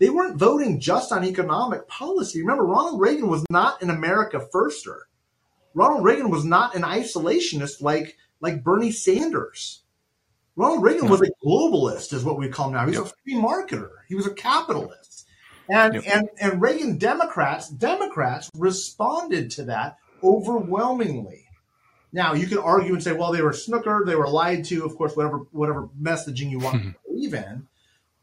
They 0.01 0.11
weren't 0.11 0.37
voting 0.37 0.81
just 0.81 1.13
on 1.13 1.25
economic 1.25 1.87
policy. 1.87 2.41
Remember, 2.41 2.65
Ronald 2.65 3.01
Reagan 3.01 3.29
was 3.29 3.45
not 3.49 3.81
an 3.83 3.91
America 3.91 4.45
firster. 4.53 5.03
Ronald 5.75 6.05
Reagan 6.05 6.31
was 6.31 6.45
not 6.45 6.75
an 6.75 6.83
isolationist 6.83 7.81
like 7.81 8.17
like 8.41 8.65
Bernie 8.65 8.93
Sanders. 8.93 9.83
Ronald 10.57 10.83
Reagan 10.83 11.09
was 11.09 11.23
a 11.23 11.31
globalist, 11.45 12.13
is 12.13 12.25
what 12.25 12.39
we 12.39 12.49
call 12.49 12.69
him 12.69 12.75
now. 12.75 12.87
He's 12.87 12.99
a 12.99 13.07
free 13.07 13.35
marketer. 13.35 13.91
He 14.09 14.15
was 14.15 14.27
a 14.27 14.35
capitalist. 14.35 15.27
And, 15.69 15.95
Yep. 15.95 16.05
and 16.07 16.29
and 16.41 16.61
Reagan 16.61 16.99
Democrats 16.99 17.69
Democrats 17.69 18.51
responded 18.57 19.51
to 19.53 19.65
that 19.65 19.97
overwhelmingly. 20.23 21.47
Now 22.13 22.35
you 22.35 22.47
can 22.47 22.59
argue 22.59 22.93
and 22.93 23.03
say, 23.03 23.13
well, 23.13 23.33
they 23.33 23.43
were 23.43 23.53
snookered, 23.53 24.07
they 24.07 24.15
were 24.15 24.29
lied 24.29 24.65
to, 24.67 24.85
of 24.85 24.95
course, 24.97 25.17
whatever 25.17 25.39
whatever 25.51 25.89
messaging 26.01 26.51
you 26.51 26.59
want 26.59 26.77
to 26.77 26.89
hmm. 26.89 26.91
believe 27.07 27.35
in. 27.35 27.67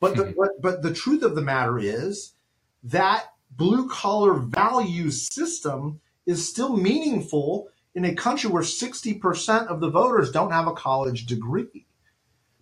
But 0.01 0.17
the 0.17 0.25
hmm. 0.25 0.31
but, 0.35 0.61
but 0.61 0.81
the 0.81 0.93
truth 0.93 1.23
of 1.23 1.35
the 1.35 1.41
matter 1.41 1.79
is 1.79 2.33
that 2.83 3.31
blue 3.49 3.87
collar 3.87 4.33
value 4.33 5.11
system 5.11 6.01
is 6.25 6.49
still 6.49 6.75
meaningful 6.75 7.69
in 7.93 8.05
a 8.05 8.15
country 8.15 8.49
where 8.49 8.63
60% 8.63 9.67
of 9.67 9.79
the 9.79 9.89
voters 9.89 10.31
don't 10.31 10.51
have 10.51 10.67
a 10.67 10.73
college 10.73 11.25
degree. 11.25 11.85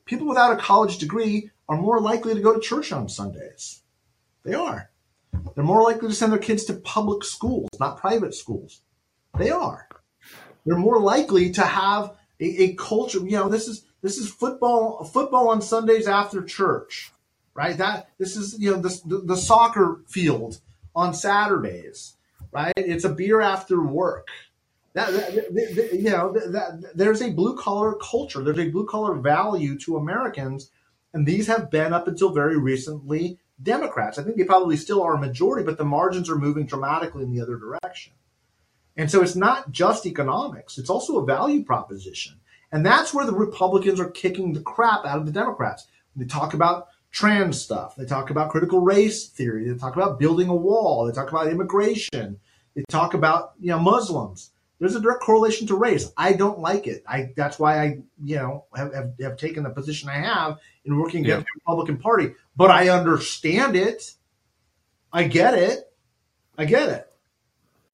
People 0.06 0.28
without 0.28 0.52
a 0.52 0.62
college 0.62 0.98
degree 0.98 1.52
are 1.68 1.78
more 1.78 2.02
likely 2.02 2.34
to 2.34 2.42
go 2.42 2.54
to 2.54 2.60
church 2.60 2.92
on 2.92 3.08
Sundays. 3.08 3.82
They 4.44 4.56
are. 4.56 4.90
They're 5.56 5.64
more 5.64 5.84
likely 5.84 6.10
to 6.10 6.16
send 6.16 6.32
their 6.32 6.40
kids 6.40 6.66
to 6.66 6.74
public 6.74 7.24
schools, 7.24 7.70
not 7.80 8.00
private 8.00 8.34
schools. 8.34 8.82
They 9.38 9.52
are. 9.52 9.88
They're 10.66 10.78
more 10.78 11.00
likely 11.00 11.52
to 11.52 11.62
have 11.62 12.16
a, 12.40 12.64
a 12.64 12.74
culture. 12.76 13.20
You 13.20 13.38
know, 13.38 13.50
this 13.50 13.68
is 13.68 13.86
this 14.02 14.18
is 14.18 14.30
football 14.30 15.04
football 15.04 15.50
on 15.50 15.62
Sundays 15.62 16.08
after 16.08 16.42
church, 16.42 17.14
right? 17.54 17.78
That 17.78 18.10
this 18.18 18.36
is 18.36 18.60
you 18.60 18.72
know 18.72 18.78
the, 18.78 19.22
the, 19.26 19.38
soccer 19.38 20.02
field 20.08 20.60
on 20.96 21.14
Saturdays, 21.14 22.16
right? 22.52 22.74
It's 22.76 23.04
a 23.04 23.10
beer 23.10 23.42
after 23.42 23.82
work. 23.82 24.28
That, 24.94 25.12
that, 25.12 25.90
you 25.94 26.10
know 26.10 26.34
that, 26.34 26.92
there's 26.96 27.22
a 27.22 27.32
blue 27.32 27.56
collar 27.56 27.94
culture. 27.96 28.44
There's 28.44 28.60
a 28.60 28.70
blue 28.70 28.86
collar 28.86 29.16
value 29.16 29.78
to 29.80 29.98
Americans, 29.98 30.72
and 31.14 31.26
these 31.26 31.48
have 31.48 31.70
been 31.70 31.94
up 31.94 32.08
until 32.08 32.32
very 32.32 32.58
recently 32.58 33.40
Democrats. 33.62 34.18
I 34.18 34.24
think 34.24 34.38
they 34.38 34.44
probably 34.44 34.78
still 34.78 35.02
are 35.04 35.16
a 35.16 35.20
majority, 35.20 35.66
but 35.66 35.78
the 35.78 35.86
margins 35.86 36.30
are 36.30 36.38
moving 36.38 36.66
dramatically 36.66 37.24
in 37.24 37.34
the 37.34 37.42
other 37.42 37.58
direction. 37.58 38.14
And 38.96 39.10
so 39.10 39.22
it's 39.22 39.36
not 39.36 39.72
just 39.72 40.06
economics, 40.06 40.78
it's 40.78 40.90
also 40.90 41.20
a 41.20 41.26
value 41.26 41.64
proposition. 41.64 42.40
And 42.72 42.86
that's 42.86 43.14
where 43.14 43.26
the 43.26 43.34
Republicans 43.34 44.00
are 44.00 44.12
kicking 44.12 44.54
the 44.54 44.62
crap 44.62 45.06
out 45.06 45.18
of 45.18 45.26
the 45.26 45.32
Democrats. 45.32 45.88
They 46.16 46.26
talk 46.26 46.54
about 46.54 46.88
trans 47.12 47.62
stuff, 47.62 47.96
they 47.96 48.06
talk 48.06 48.30
about 48.30 48.52
critical 48.52 48.80
race 48.80 49.28
theory, 49.28 49.70
they 49.70 49.78
talk 49.78 49.96
about 49.96 50.20
building 50.20 50.50
a 50.50 50.56
wall, 50.56 51.06
they 51.06 51.14
talk 51.14 51.30
about 51.30 51.48
immigration, 51.48 52.40
they 52.76 52.84
talk 52.90 53.14
about 53.14 53.54
you 53.60 53.70
know 53.70 53.80
Muslims. 53.80 54.52
There's 54.80 54.96
a 54.96 55.02
direct 55.02 55.22
correlation 55.22 55.68
to 55.68 55.76
race. 55.76 56.10
I 56.16 56.32
don't 56.32 56.60
like 56.60 56.88
it. 56.88 57.04
I 57.06 57.34
that's 57.36 57.60
why 57.60 57.82
I 57.82 58.00
you 58.24 58.36
know 58.38 58.66
have, 58.76 58.94
have, 58.94 59.14
have 59.22 59.38
taken 59.38 59.64
the 59.64 59.70
position 59.70 60.10
I 60.10 60.20
have 60.20 60.60
in 60.86 60.98
working 60.98 61.26
against 61.26 61.46
yeah. 61.48 61.52
the 61.54 61.60
Republican 61.60 61.98
Party. 61.98 62.34
But 62.56 62.72
I 62.72 62.90
understand 62.90 63.76
it. 63.76 64.14
I 65.12 65.24
get 65.24 65.54
it. 65.56 65.92
I 66.58 66.66
get 66.66 66.90
it 66.90 67.10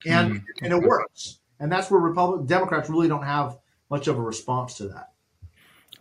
and 0.06 0.34
mm. 0.34 0.44
and 0.62 0.72
it 0.72 0.82
works. 0.82 1.38
And 1.58 1.70
that's 1.72 1.90
where 1.90 2.00
Republican 2.00 2.46
Democrats 2.46 2.90
really 2.90 3.08
don't 3.08 3.24
have 3.24 3.58
much 3.90 4.08
of 4.08 4.18
a 4.18 4.22
response 4.22 4.74
to 4.78 4.88
that. 4.88 5.12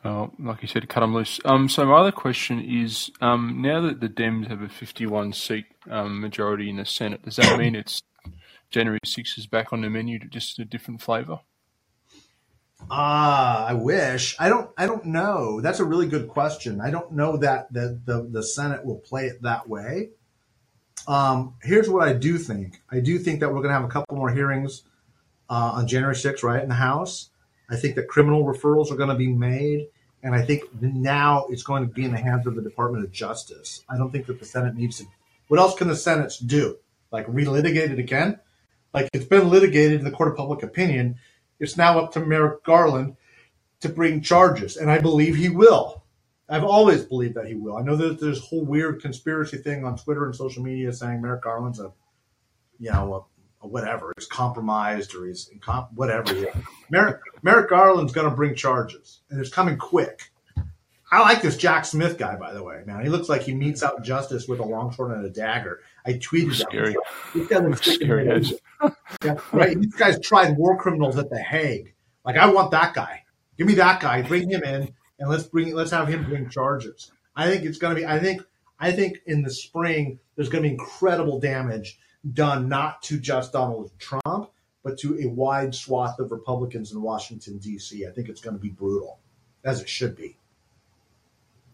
Oh, 0.06 0.32
like 0.38 0.62
you 0.62 0.68
said, 0.68 0.88
cut 0.88 1.00
them 1.00 1.16
loose. 1.16 1.40
Um, 1.46 1.68
so 1.68 1.84
my 1.84 1.96
other 1.96 2.12
question 2.12 2.62
is, 2.62 3.10
um, 3.22 3.60
now 3.64 3.82
that 3.82 4.02
the 4.02 4.08
Dems 4.08 4.48
have 4.50 4.62
a 4.62 4.70
51 4.70 5.34
seat 5.34 5.66
um, 5.90 6.22
majority 6.22 6.70
in 6.70 6.76
the 6.76 6.86
Senate, 6.86 7.24
does 7.24 7.38
that 7.38 7.58
mean 7.58 7.74
it's 7.74 8.04
January 8.70 9.00
6th 9.04 9.40
is 9.40 9.48
back 9.48 9.74
on 9.74 9.82
the 9.82 9.90
menu, 9.90 10.20
just 10.20 10.60
a 10.60 10.66
different 10.66 11.02
flavour? 11.02 11.40
Ah, 12.92 13.66
I 13.66 13.74
wish. 13.74 14.36
I 14.38 14.48
don't. 14.48 14.70
I 14.78 14.86
don't 14.86 15.06
know. 15.06 15.60
That's 15.60 15.80
a 15.80 15.86
really 15.86 16.08
good 16.08 16.28
question. 16.28 16.82
I 16.82 16.92
don't 16.92 17.14
know 17.14 17.38
that 17.38 17.74
the, 17.74 18.00
the 18.06 18.28
the 18.30 18.44
Senate 18.44 18.86
will 18.86 18.98
play 18.98 19.26
it 19.26 19.42
that 19.42 19.68
way. 19.68 20.10
Um, 21.08 21.56
here's 21.64 21.90
what 21.90 22.08
I 22.08 22.14
do 22.14 22.38
think. 22.38 22.82
I 22.92 23.00
do 23.00 23.18
think 23.18 23.40
that 23.40 23.48
we're 23.48 23.62
going 23.62 23.70
to 23.70 23.74
have 23.74 23.86
a 23.86 23.88
couple 23.88 24.18
more 24.18 24.30
hearings 24.30 24.84
uh, 25.50 25.72
on 25.76 25.88
January 25.88 26.16
6th, 26.16 26.44
right, 26.44 26.62
in 26.62 26.70
the 26.70 26.76
House. 26.76 27.30
I 27.70 27.76
think 27.76 27.96
that 27.96 28.08
criminal 28.08 28.44
referrals 28.44 28.92
are 28.92 28.96
going 28.96 29.10
to 29.10 29.16
be 29.16 29.32
made. 29.32 29.88
And 30.26 30.34
I 30.34 30.42
think 30.42 30.64
now 30.82 31.46
it's 31.52 31.62
going 31.62 31.88
to 31.88 31.94
be 31.94 32.04
in 32.04 32.12
the 32.12 32.18
hands 32.18 32.48
of 32.48 32.56
the 32.56 32.62
Department 32.64 33.06
of 33.06 33.12
Justice. 33.12 33.84
I 33.88 33.96
don't 33.96 34.10
think 34.10 34.26
that 34.26 34.40
the 34.40 34.46
Senate 34.46 34.74
needs 34.74 34.98
to. 34.98 35.06
What 35.50 35.60
else 35.60 35.76
can 35.76 35.88
the 35.88 35.96
Senate 35.96 36.34
do? 36.44 36.78
Like 37.12 37.28
relitigate 37.28 37.92
it 37.92 38.00
again? 38.00 38.40
Like 38.92 39.08
it's 39.14 39.26
been 39.26 39.52
litigated 39.52 40.00
in 40.00 40.04
the 40.04 40.10
court 40.10 40.30
of 40.30 40.36
public 40.36 40.64
opinion. 40.64 41.18
It's 41.60 41.78
now 41.78 42.00
up 42.00 42.14
to 42.14 42.22
Merrick 42.22 42.64
Garland 42.64 43.18
to 43.82 43.90
bring 43.90 44.22
charges. 44.22 44.78
And 44.78 44.90
I 44.90 44.98
believe 44.98 45.36
he 45.36 45.50
will. 45.50 46.02
I've 46.50 46.64
always 46.64 47.04
believed 47.04 47.36
that 47.36 47.46
he 47.46 47.54
will. 47.54 47.78
I 47.78 47.84
know 47.84 47.96
that 47.96 48.20
there's 48.20 48.40
a 48.40 48.46
whole 48.46 48.66
weird 48.66 49.04
conspiracy 49.04 49.58
thing 49.58 49.86
on 49.86 49.96
Twitter 49.96 50.26
and 50.26 50.36
social 50.36 50.64
media 50.64 50.92
saying 50.92 51.22
Merrick 51.22 51.44
Garland's 51.44 51.80
a, 51.80 51.92
you 52.80 52.92
know, 52.92 53.14
a 53.14 53.35
whatever. 53.68 54.14
He's 54.18 54.28
compromised 54.28 55.16
or 55.16 55.26
he's 55.26 55.50
incom- 55.50 55.92
whatever. 55.94 56.34
Merrick, 56.90 57.20
Merrick 57.42 57.70
Garland's 57.70 58.14
going 58.14 58.30
to 58.30 58.36
bring 58.36 58.56
charges, 58.56 59.22
and 59.30 59.40
it's 59.40 59.50
coming 59.50 59.78
quick. 59.78 60.32
I 61.12 61.22
like 61.22 61.42
this 61.42 61.56
Jack 61.56 61.86
Smith 61.86 62.18
guy, 62.18 62.36
by 62.36 62.54
the 62.54 62.64
way. 62.64 62.82
Man, 62.86 63.04
he 63.04 63.10
looks 63.10 63.30
like 63.30 63.44
he 63.44 63.54
metes 63.54 63.84
out 63.84 64.04
justice 64.04 64.48
with 64.48 64.60
a 64.60 64.66
longsword 64.66 65.12
and 65.12 65.26
a 65.26 65.30
dagger. 65.30 65.82
I 66.06 66.14
tweeted 66.14 66.58
that. 66.58 66.68
scary. 66.70 66.96
scary. 67.76 68.52
yeah, 69.24 69.36
right. 69.54 69.80
These 69.80 69.96
guys 69.96 70.20
tried 70.20 70.58
war 70.58 70.78
criminals 70.78 71.18
at 71.18 71.30
the 71.30 71.40
Hague. 71.40 71.94
Like, 72.26 72.38
I 72.38 72.52
want 72.52 72.72
that 72.72 72.94
guy. 72.94 73.24
Give 73.58 73.68
me 73.68 73.76
that 73.76 74.02
guy. 74.02 74.24
Bring 74.24 74.50
him 74.50 74.64
in 74.64 74.94
and 75.20 75.30
let's 75.30 75.44
bring 75.44 75.74
let's 75.74 75.92
have 75.92 76.08
him 76.08 76.24
bring 76.26 76.50
charges. 76.50 77.12
I 77.36 77.50
think 77.50 77.66
it's 77.66 77.78
going 77.78 77.96
to 77.96 78.02
be. 78.02 78.06
I 78.06 78.20
think 78.20 78.42
I 78.80 78.92
think 78.92 79.20
in 79.26 79.44
the 79.44 79.52
spring 79.52 80.20
there's 80.36 80.50
going 80.50 80.64
to 80.64 80.70
be 80.70 80.74
incredible 80.74 81.40
damage 81.40 82.00
done 82.34 82.68
not 82.68 83.02
to 83.04 83.20
just 83.20 83.54
Donald 83.54 83.92
Trump, 84.00 84.50
but 84.84 84.98
to 85.00 85.20
a 85.22 85.28
wide 85.28 85.74
swath 85.74 86.20
of 86.20 86.32
Republicans 86.32 86.92
in 86.92 87.02
Washington 87.02 87.58
D.C. 87.58 88.06
I 88.06 88.12
think 88.12 88.30
it's 88.30 88.42
going 88.42 88.56
to 88.56 88.62
be 88.62 88.70
brutal, 88.70 89.20
as 89.64 89.82
it 89.82 89.90
should 89.90 90.16
be. 90.16 90.38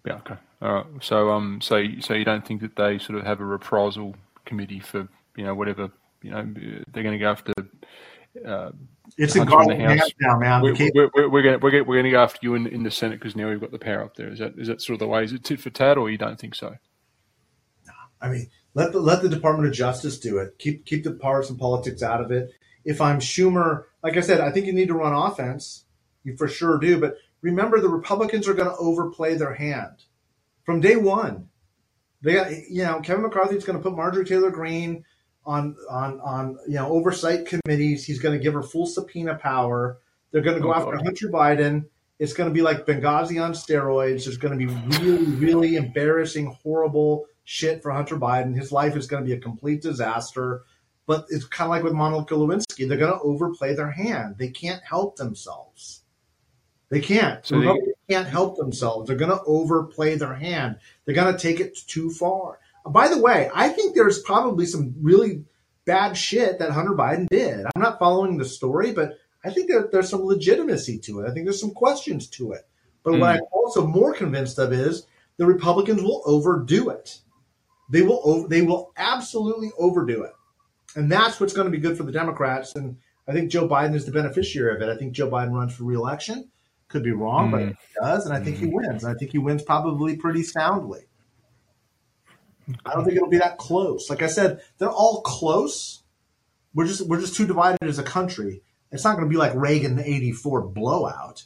Yeah. 0.06 0.16
Okay. 0.16 0.38
All 0.62 0.74
right. 0.74 0.86
So 1.02 1.32
um. 1.32 1.62
So 1.62 1.84
so 2.00 2.14
you 2.14 2.26
don't 2.26 2.46
think 2.46 2.62
that 2.62 2.76
they 2.76 2.98
sort 2.98 3.20
of 3.20 3.26
have 3.26 3.40
a 3.40 3.46
reprisal 3.46 4.16
committee 4.46 4.80
for 4.80 5.08
you 5.36 5.44
know 5.44 5.54
whatever 5.54 5.92
you 6.22 6.32
know 6.32 6.42
they're 6.92 7.04
going 7.04 7.18
to 7.18 7.24
go 7.24 7.32
after 7.32 7.54
uh, 8.46 8.72
it's 9.18 9.36
in 9.36 9.46
Garland 9.46 9.82
hands 9.82 10.14
now, 10.22 10.38
man. 10.40 10.62
We're, 10.62 10.74
we're, 10.74 11.10
we're, 11.14 11.30
we're, 11.30 11.42
going 11.42 11.60
we're, 11.60 11.84
we're 11.84 11.96
going 11.96 12.06
to 12.06 12.12
go 12.12 12.24
after 12.24 12.40
you 12.42 12.56
in, 12.56 12.68
in 12.68 12.84
the 12.84 12.92
Senate 12.92 13.20
because 13.20 13.36
now 13.36 13.50
we've 13.50 13.60
got 13.60 13.72
the 13.72 13.80
power 13.80 14.04
up 14.04 14.16
there. 14.16 14.30
Is 14.30 14.40
that 14.40 14.58
is 14.58 14.68
that 14.68 14.82
sort 14.82 14.96
of 14.96 15.00
the 15.00 15.08
way? 15.08 15.24
Is 15.24 15.34
it 15.34 15.44
tit 15.44 15.60
for 15.60 15.70
tat, 15.70 15.98
or 15.98 16.10
you 16.10 16.18
don't 16.18 16.40
think 16.40 16.56
so? 16.56 16.70
No, 17.86 17.94
I 18.22 18.30
mean, 18.30 18.50
let 18.74 18.92
the 18.92 19.00
let 19.00 19.22
the 19.22 19.30
Department 19.30 19.68
of 19.68 19.74
Justice 19.74 20.20
do 20.20 20.38
it. 20.38 20.58
Keep 20.58 20.86
keep 20.86 21.04
the 21.04 21.12
partisan 21.12 21.58
politics 21.58 22.02
out 22.02 22.22
of 22.22 22.32
it. 22.32 22.52
If 22.86 23.02
I'm 23.02 23.20
Schumer, 23.20 23.86
like 24.04 24.18
I 24.18 24.22
said, 24.22 24.40
I 24.42 24.52
think 24.52 24.66
you 24.66 24.74
need 24.74 24.88
to 24.88 24.94
run 24.94 25.14
offense. 25.14 25.86
You 26.24 26.38
for 26.38 26.48
sure 26.48 26.78
do. 26.78 27.00
But 27.00 27.16
remember, 27.42 27.80
the 27.80 27.90
Republicans 27.90 28.48
are 28.48 28.54
going 28.54 28.70
to 28.70 28.78
overplay 28.78 29.36
their 29.36 29.54
hand 29.54 30.06
from 30.64 30.80
day 30.80 30.96
one. 30.96 31.50
They 32.22 32.34
got, 32.34 32.52
you 32.70 32.84
know, 32.84 33.00
Kevin 33.02 33.24
McCarthy's 33.24 33.66
going 33.66 33.78
to 33.78 33.84
put 33.84 33.96
Marjorie 33.96 34.26
Taylor 34.26 34.52
Greene 34.52 35.04
on 35.46 35.76
on 35.90 36.20
on 36.22 36.60
you 36.68 36.76
know 36.76 36.90
oversight 36.90 37.46
committees. 37.46 38.06
He's 38.06 38.20
going 38.20 38.38
to 38.38 38.44
give 38.44 38.54
her 38.54 38.64
full 38.64 38.86
subpoena 38.86 39.36
power. 39.36 39.98
They're 40.32 40.42
going 40.42 40.58
to 40.58 40.62
go 40.62 40.72
oh, 40.72 40.76
after 40.76 40.96
God. 40.96 41.06
Hunter 41.06 41.30
Biden. 41.30 41.86
It's 42.20 42.34
going 42.34 42.48
to 42.48 42.54
be 42.54 42.62
like 42.62 42.86
Benghazi 42.86 43.44
on 43.44 43.54
steroids. 43.54 44.26
There's 44.26 44.38
going 44.38 44.58
to 44.58 44.66
be 44.66 44.72
really, 45.00 45.26
really 45.26 45.76
embarrassing, 45.76 46.56
horrible 46.62 47.26
shit 47.52 47.84
for 47.84 47.92
Hunter 47.92 48.18
Biden. 48.18 48.56
His 48.56 48.72
life 48.72 48.96
is 48.96 49.08
going 49.08 49.22
to 49.22 49.28
be 49.28 49.34
a 49.34 49.40
complete 49.40 49.82
disaster. 49.82 50.64
But 51.06 51.26
it's 51.30 51.44
kind 51.44 51.66
of 51.66 51.72
like 51.72 51.84
with 51.84 51.92
Monica 51.92 52.34
Lewinsky. 52.34 52.88
They're 52.88 52.98
going 52.98 53.12
to 53.12 53.20
overplay 53.20 53.76
their 53.76 53.92
hand. 53.92 54.36
They 54.38 54.48
can't 54.48 54.82
help 54.82 55.18
themselves. 55.18 56.04
They 56.90 57.02
can't. 57.02 57.46
So 57.46 57.60
they 57.60 57.78
can't 58.10 58.28
help 58.28 58.56
themselves. 58.56 59.08
They're 59.08 59.18
going 59.18 59.38
to 59.38 59.44
overplay 59.46 60.16
their 60.16 60.34
hand. 60.34 60.78
They're 61.04 61.16
going 61.16 61.36
to 61.36 61.40
take 61.40 61.60
it 61.60 61.78
too 61.88 62.12
far. 62.12 62.60
By 62.86 63.10
the 63.10 63.20
way, 63.20 63.50
I 63.54 63.68
think 63.70 63.96
there's 63.96 64.22
probably 64.22 64.66
some 64.66 64.96
really 65.02 65.44
bad 65.84 66.14
shit 66.14 66.60
that 66.60 66.72
Hunter 66.72 66.94
Biden 66.94 67.28
did. 67.30 67.66
I'm 67.76 67.82
not 67.82 68.00
following 68.00 68.38
the 68.38 68.46
story, 68.46 68.94
but 68.94 69.18
I 69.44 69.50
think 69.50 69.70
that 69.70 69.92
there's 69.92 70.10
some 70.10 70.24
legitimacy 70.24 71.00
to 71.00 71.20
it. 71.20 71.30
I 71.30 71.34
think 71.34 71.46
there's 71.46 71.60
some 71.60 71.72
questions 71.72 72.28
to 72.30 72.54
it. 72.54 72.66
But 73.04 73.16
mm. 73.16 73.20
what 73.20 73.36
hmm. 73.36 73.42
I'm 73.42 73.48
also 73.52 73.86
more 73.86 74.14
convinced 74.14 74.58
of 74.58 74.72
is 74.72 75.06
the 75.38 75.46
Republicans 75.46 76.02
will 76.02 76.22
overdo 76.26 76.90
it. 76.90 77.20
They 77.92 78.02
will 78.02 78.22
over, 78.24 78.48
they 78.48 78.62
will 78.62 78.94
absolutely 78.96 79.72
overdo 79.78 80.24
it. 80.24 80.32
And 80.96 81.12
that's 81.12 81.40
what's 81.40 81.54
going 81.54 81.66
to 81.66 81.72
be 81.72 81.78
good 81.78 81.98
for 81.98 82.04
the 82.04 82.12
Democrats. 82.12 82.74
And 82.76 82.98
I 83.28 83.34
think 83.34 83.52
Joe 83.52 83.68
Biden 83.68 83.96
is 83.96 84.06
the 84.06 84.12
beneficiary 84.12 84.76
of 84.76 84.82
it. 84.82 84.90
I 84.90 84.98
think 84.98 85.14
Joe 85.14 85.30
Biden 85.30 85.52
runs 85.52 85.76
for 85.76 85.84
reelection. 85.84 86.50
Could 86.88 87.04
be 87.04 87.12
wrong, 87.12 87.50
mm. 87.50 87.52
but 87.52 87.62
he 87.62 87.76
does, 88.02 88.26
and 88.26 88.36
I 88.36 88.44
think 88.44 88.58
mm. 88.58 88.62
he 88.62 88.66
wins. 88.68 89.04
And 89.04 89.16
I 89.16 89.18
think 89.18 89.32
he 89.32 89.38
wins 89.38 89.62
probably 89.62 90.18
pretty 90.18 90.44
soundly. 90.44 91.02
I 92.86 92.94
don't 92.94 93.04
think 93.04 93.16
it'll 93.16 93.30
be 93.30 93.38
that 93.38 93.58
close. 93.58 94.10
Like 94.10 94.22
I 94.22 94.28
said, 94.28 94.62
they're 94.78 94.90
all 94.90 95.22
close. 95.22 96.04
We're 96.74 96.88
just 96.88 97.08
we're 97.08 97.20
just 97.20 97.36
too 97.36 97.48
divided 97.48 97.84
as 97.84 98.00
a 98.00 98.04
country. 98.04 98.62
It's 98.92 99.04
not 99.04 99.16
going 99.16 99.28
to 99.28 99.30
be 99.30 99.38
like 99.38 99.54
Reagan 99.56 100.00
'84 100.00 100.68
blowout. 100.68 101.46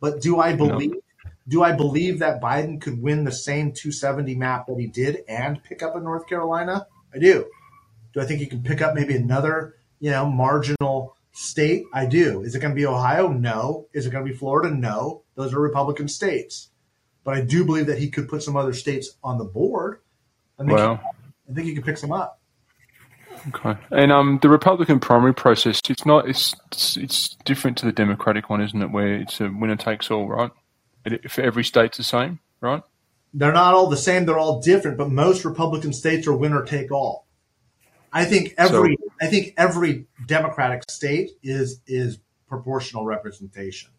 But 0.00 0.20
do 0.20 0.38
I 0.38 0.54
believe 0.54 0.92
no. 0.92 1.00
Do 1.48 1.62
I 1.62 1.72
believe 1.72 2.18
that 2.18 2.40
Biden 2.40 2.80
could 2.80 3.00
win 3.00 3.24
the 3.24 3.32
same 3.32 3.72
270 3.72 4.34
map 4.34 4.66
that 4.66 4.78
he 4.78 4.86
did 4.86 5.22
and 5.28 5.62
pick 5.62 5.82
up 5.82 5.96
in 5.96 6.02
North 6.02 6.26
Carolina? 6.26 6.86
I 7.14 7.18
do. 7.18 7.46
Do 8.12 8.20
I 8.20 8.24
think 8.24 8.40
he 8.40 8.46
can 8.46 8.62
pick 8.62 8.82
up 8.82 8.94
maybe 8.94 9.14
another 9.14 9.76
you 10.00 10.10
know 10.10 10.26
marginal 10.26 11.16
state? 11.32 11.84
I 11.92 12.06
do. 12.06 12.42
Is 12.42 12.54
it 12.54 12.60
going 12.60 12.72
to 12.72 12.76
be 12.76 12.86
Ohio? 12.86 13.28
No. 13.28 13.86
Is 13.92 14.06
it 14.06 14.10
going 14.10 14.24
to 14.24 14.30
be 14.30 14.36
Florida? 14.36 14.74
No. 14.74 15.22
Those 15.34 15.52
are 15.54 15.60
Republican 15.60 16.08
states. 16.08 16.70
But 17.24 17.34
I 17.36 17.40
do 17.42 17.64
believe 17.64 17.86
that 17.86 17.98
he 17.98 18.08
could 18.08 18.28
put 18.28 18.42
some 18.42 18.56
other 18.56 18.72
states 18.72 19.16
on 19.22 19.38
the 19.38 19.44
board. 19.44 19.98
I 20.58 20.62
think, 20.62 20.72
Well, 20.72 21.00
I 21.48 21.52
think 21.52 21.66
he 21.66 21.74
could 21.74 21.84
pick 21.84 21.98
some 21.98 22.12
up. 22.12 22.40
okay. 23.48 23.78
And 23.90 24.10
um, 24.12 24.38
the 24.42 24.48
Republican 24.48 25.00
primary 25.00 25.34
process, 25.34 25.80
it's 25.88 26.06
not, 26.06 26.28
it's, 26.28 26.54
it's 26.72 26.96
it's 26.96 27.36
different 27.44 27.76
to 27.78 27.86
the 27.86 27.92
Democratic 27.92 28.48
one, 28.48 28.62
isn't 28.62 28.80
it? 28.80 28.90
Where 28.90 29.14
it's 29.14 29.40
a 29.40 29.48
winner 29.50 29.76
takes 29.76 30.10
all, 30.10 30.26
right? 30.28 30.50
For 31.28 31.42
every 31.42 31.64
state's 31.64 31.96
the 31.96 32.04
same, 32.04 32.40
right? 32.60 32.82
They're 33.34 33.52
not 33.52 33.74
all 33.74 33.88
the 33.88 33.96
same. 33.96 34.24
They're 34.26 34.38
all 34.38 34.60
different. 34.60 34.96
But 34.96 35.10
most 35.10 35.44
Republican 35.44 35.92
states 35.92 36.26
are 36.26 36.32
winner 36.36 36.64
take 36.64 36.90
all. 36.90 37.26
I 38.12 38.24
think 38.24 38.54
every 38.56 38.96
I 39.20 39.26
think 39.26 39.54
every 39.56 40.06
Democratic 40.26 40.90
state 40.90 41.30
is 41.42 41.80
is 41.86 42.18
proportional 42.48 43.04
representation. 43.04 43.90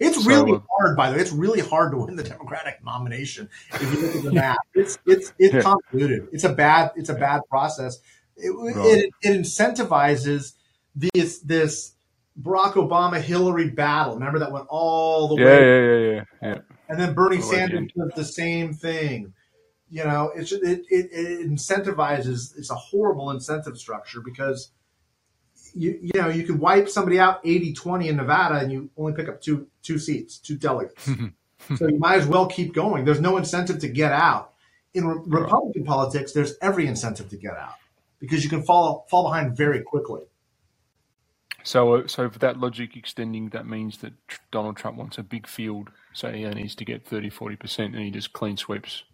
It's 0.00 0.22
So, 0.22 0.28
really 0.28 0.52
uh, 0.52 0.60
hard, 0.78 0.96
by 0.96 1.10
the 1.10 1.16
way. 1.16 1.22
It's 1.22 1.32
really 1.32 1.60
hard 1.60 1.92
to 1.92 1.98
win 1.98 2.16
the 2.16 2.22
Democratic 2.22 2.84
nomination 2.84 3.48
if 3.74 3.82
you 3.94 4.00
look 4.00 4.16
at 4.16 4.22
the 4.22 4.32
map. 4.40 4.58
It's 4.74 4.98
it's 5.06 5.32
it's 5.38 5.54
Yeah. 5.54 5.62
convoluted. 5.62 6.28
It's 6.32 6.44
a 6.44 6.52
bad 6.52 6.92
it's 6.96 7.08
a 7.08 7.14
bad 7.14 7.42
process. 7.50 7.98
It, 8.36 8.50
Right. 8.50 8.76
it, 8.86 9.14
it 9.22 9.38
incentivizes 9.40 10.54
this 10.94 11.40
this 11.40 11.92
Barack 12.40 12.74
Obama 12.74 13.20
Hillary 13.20 13.70
battle. 13.70 14.14
Remember 14.14 14.38
that 14.38 14.52
went 14.52 14.66
all 14.68 15.28
the 15.28 15.36
Yeah, 15.36 15.44
way 15.44 15.60
yeah, 15.60 15.80
yeah, 15.80 16.14
yeah, 16.14 16.24
yeah. 16.42 16.58
and 16.88 17.00
then 17.00 17.14
Bernie 17.14 17.36
All 17.36 17.42
the 17.42 17.48
way 17.48 17.62
at 17.62 17.70
the 17.70 17.76
Sanders 17.76 17.92
does 17.96 18.12
the 18.14 18.24
same 18.24 18.74
thing. 18.74 19.32
You 19.90 20.04
know, 20.04 20.30
it's 20.34 20.52
it, 20.52 20.82
it, 20.90 21.08
it 21.12 21.50
incentivizes. 21.50 22.56
It's 22.56 22.70
a 22.70 22.74
horrible 22.74 23.30
incentive 23.30 23.78
structure 23.78 24.20
because 24.20 24.70
you 25.74 25.98
you 26.02 26.20
know 26.20 26.28
you 26.28 26.44
can 26.44 26.58
wipe 26.58 26.88
somebody 26.88 27.18
out 27.18 27.42
80-20 27.44 28.06
in 28.08 28.16
Nevada 28.16 28.56
and 28.56 28.70
you 28.70 28.90
only 28.96 29.14
pick 29.14 29.28
up 29.28 29.40
two 29.40 29.66
two 29.82 29.98
seats, 29.98 30.38
two 30.38 30.56
delegates. 30.56 31.04
so 31.76 31.88
you 31.88 31.98
might 31.98 32.18
as 32.18 32.26
well 32.26 32.46
keep 32.46 32.74
going. 32.74 33.04
There's 33.04 33.20
no 33.20 33.36
incentive 33.36 33.80
to 33.80 33.88
get 33.88 34.12
out. 34.12 34.52
In 34.94 35.06
re- 35.06 35.20
Republican 35.26 35.84
politics, 35.84 36.32
there's 36.32 36.54
every 36.62 36.86
incentive 36.86 37.28
to 37.30 37.36
get 37.36 37.56
out 37.56 37.74
because 38.20 38.44
you 38.44 38.50
can 38.50 38.62
fall 38.62 39.06
fall 39.10 39.24
behind 39.24 39.56
very 39.56 39.82
quickly. 39.82 40.22
So, 41.68 42.06
so 42.06 42.30
for 42.30 42.38
that 42.38 42.58
logic 42.58 42.96
extending, 42.96 43.50
that 43.50 43.66
means 43.66 43.98
that 43.98 44.14
Donald 44.50 44.78
Trump 44.78 44.96
wants 44.96 45.18
a 45.18 45.22
big 45.22 45.46
field, 45.46 45.90
so 46.14 46.32
he 46.32 46.46
needs 46.46 46.74
to 46.76 46.84
get 46.86 47.04
30, 47.04 47.28
40%, 47.28 47.84
and 47.84 47.98
he 47.98 48.10
just 48.10 48.32
clean 48.32 48.56
sweeps, 48.56 49.04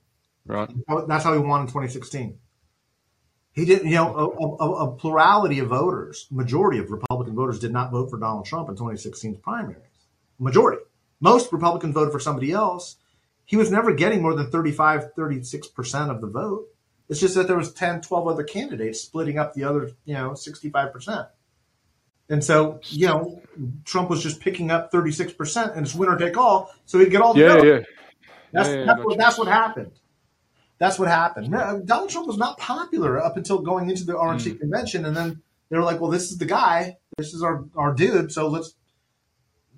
right? 0.47 0.71
That's 1.09 1.25
how 1.25 1.33
he 1.33 1.41
won 1.41 1.63
in 1.63 1.67
2016. 1.67 2.39
He 3.55 3.65
didn't, 3.65 3.89
you 3.89 3.97
know, 3.97 4.15
a, 4.15 4.65
a, 4.65 4.73
a 4.87 4.93
plurality 4.93 5.59
of 5.59 5.67
voters, 5.67 6.29
majority 6.31 6.79
of 6.79 6.93
Republican 6.93 7.35
voters 7.35 7.59
did 7.59 7.73
not 7.73 7.91
vote 7.91 8.09
for 8.09 8.21
Donald 8.21 8.47
Trump 8.47 8.69
in 8.69 8.77
2016's 8.77 9.39
primaries. 9.39 9.83
Majority. 10.39 10.81
Most 11.19 11.53
Republicans 11.53 11.93
voted 11.93 12.13
for 12.13 12.21
somebody 12.21 12.53
else. 12.53 12.99
He 13.45 13.57
was 13.57 13.73
never 13.73 13.93
getting 13.95 14.23
more 14.23 14.37
than 14.37 14.53
35, 14.53 15.17
36% 15.19 16.09
of 16.09 16.21
the 16.21 16.29
vote. 16.29 16.69
It's 17.09 17.19
just 17.19 17.35
that 17.35 17.49
there 17.49 17.57
was 17.57 17.73
10, 17.73 18.03
12 18.03 18.29
other 18.29 18.45
candidates 18.45 19.01
splitting 19.01 19.41
up 19.41 19.55
the 19.55 19.65
other, 19.65 19.91
you 20.05 20.15
know, 20.15 20.31
65%. 20.31 21.27
And 22.29 22.43
so, 22.43 22.81
you 22.85 23.07
know, 23.07 23.43
Trump 23.85 24.11
was 24.11 24.23
just 24.23 24.41
picking 24.41 24.71
up 24.71 24.91
36% 24.91 25.77
and 25.77 25.87
it's 25.87 25.95
winner 25.95 26.17
take 26.19 26.37
all. 26.37 26.71
So 26.87 26.99
he'd 26.99 27.11
get 27.11 27.21
all 27.21 27.35
the 27.35 27.41
Yeah, 27.41 27.63
yeah. 27.63 27.81
That's, 28.53 28.69
Yeah, 28.69 28.75
yeah, 28.77 28.85
that's, 28.87 29.05
what, 29.05 29.19
that's 29.19 29.39
what 29.39 29.49
happened. 29.49 29.93
That's 30.79 30.99
what 30.99 31.09
happened. 31.09 31.53
Donald 31.87 32.11
Trump 32.11 32.27
was 32.27 32.37
not 32.37 32.59
popular 32.59 33.23
up 33.23 33.37
until 33.37 33.59
going 33.61 33.91
into 33.91 34.05
the 34.05 34.15
RNC 34.15 34.55
Mm. 34.55 34.61
convention, 34.61 35.05
and 35.05 35.17
then 35.17 35.43
they 35.71 35.77
were 35.77 35.85
like, 35.85 36.01
"Well, 36.01 36.11
this 36.11 36.31
is 36.31 36.39
the 36.39 36.45
guy. 36.47 36.99
This 37.17 37.33
is 37.33 37.43
our, 37.43 37.65
our 37.77 37.95
dude. 37.95 38.33
So 38.33 38.49
let's 38.49 38.75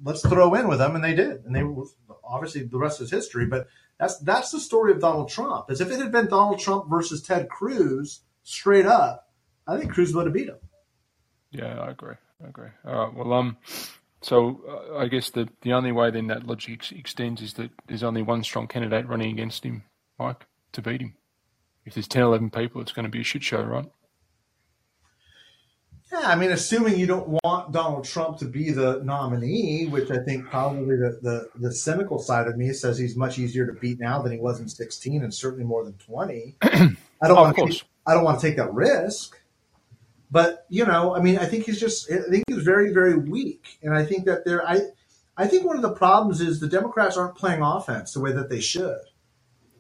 let's 0.03 0.23
throw 0.23 0.55
in 0.55 0.69
with 0.69 0.81
him." 0.81 0.95
And 0.95 1.05
they 1.05 1.15
did, 1.15 1.45
and 1.45 1.55
they 1.55 1.63
were 1.63 1.85
obviously 2.25 2.63
the 2.63 2.79
rest 2.79 3.01
is 3.03 3.11
history. 3.11 3.45
But 3.47 3.69
that's 3.99 4.19
that's 4.21 4.51
the 4.51 4.59
story 4.59 4.91
of 4.93 5.01
Donald 5.01 5.29
Trump. 5.29 5.67
As 5.71 5.81
if 5.81 5.91
it 5.91 5.99
had 5.99 6.11
been 6.13 6.29
Donald 6.29 6.61
Trump 6.61 6.89
versus 6.89 7.23
Ted 7.23 7.49
Cruz, 7.51 8.23
straight 8.43 8.87
up, 8.87 9.29
I 9.67 9.79
think 9.79 9.93
Cruz 9.93 10.15
would 10.15 10.25
have 10.27 10.35
beat 10.35 10.49
him. 10.49 10.59
Yeah, 11.51 11.79
I 11.79 11.91
agree. 11.91 12.15
Agree. 12.45 12.69
All 12.85 12.95
right. 13.07 13.15
Well, 13.15 13.33
um, 13.33 13.57
so 14.23 14.61
uh, 14.69 14.97
I 14.99 15.09
guess 15.09 15.31
the 15.31 15.49
the 15.63 15.73
only 15.73 15.93
way 15.93 16.11
then 16.11 16.27
that 16.29 16.47
logic 16.47 16.75
ex- 16.75 16.93
extends 16.93 17.41
is 17.43 17.55
that 17.55 17.71
there's 17.87 18.03
only 18.03 18.23
one 18.23 18.43
strong 18.45 18.67
candidate 18.67 19.09
running 19.09 19.31
against 19.31 19.65
him, 19.65 19.85
Mike, 20.19 20.47
to 20.73 20.83
beat 20.83 21.01
him. 21.01 21.15
If 21.85 21.95
there's 21.95 22.09
10, 22.09 22.23
11 22.23 22.51
people, 22.51 22.81
it's 22.81 22.93
going 22.93 23.05
to 23.05 23.11
be 23.11 23.21
a 23.21 23.25
shit 23.25 23.45
show, 23.45 23.63
right? 23.63 23.87
Yeah, 26.13 26.23
I 26.25 26.37
mean, 26.37 26.51
assuming 26.53 26.99
you 26.99 27.07
don't 27.07 27.29
want 27.45 27.73
Donald 27.73 28.05
Trump 28.05 28.39
to 28.39 28.45
be 28.45 28.71
the 28.71 29.01
nominee, 29.05 29.87
which 29.87 30.11
I 30.11 30.19
think 30.25 30.47
probably 30.47 30.97
the, 30.97 31.19
the, 31.23 31.49
the 31.57 31.73
cynical 31.73 32.19
side 32.19 32.47
of 32.47 32.57
me 32.57 32.73
says 32.73 32.97
he's 32.99 33.17
much 33.17 33.39
easier 33.39 33.67
to 33.67 33.73
beat 33.73 33.99
now 34.01 34.21
than 34.23 34.33
he 34.33 34.39
was 34.39 34.61
in 34.61 34.69
16 34.69 35.23
and 35.23 35.33
certainly 35.35 35.65
more 35.65 35.85
than 35.85 35.95
20. 35.95 36.57
I 36.63 36.79
don't 36.79 36.97
Oh, 37.23 37.35
want 37.43 37.59
of 37.59 37.71
to 37.71 37.85
I 38.07 38.15
don't 38.15 38.25
want 38.25 38.41
to 38.41 38.47
take 38.47 38.57
that 38.57 38.73
risk. 38.73 39.37
But, 40.31 40.67
you 40.69 40.85
know, 40.85 41.15
I 41.15 41.21
mean, 41.21 41.39
I 41.39 41.47
think 41.47 41.65
he's 41.67 41.79
just 41.79 42.11
I 42.11 42.19
think 42.29 42.45
he's 42.49 42.63
very 42.63 42.93
very 42.93 43.17
weak 43.17 43.79
and 43.83 43.95
I 43.95 44.05
think 44.05 44.25
that 44.27 44.45
there 44.45 44.67
I 44.67 44.81
I 45.37 45.47
think 45.47 45.65
one 45.65 45.77
of 45.77 45.83
the 45.83 45.93
problems 45.93 46.41
is 46.41 46.59
the 46.61 46.69
Democrats 46.69 47.17
aren't 47.17 47.37
playing 47.37 47.63
offense 47.63 48.13
the 48.13 48.21
way 48.21 48.33
that 48.33 48.49
they 48.49 48.61
should. 48.61 48.99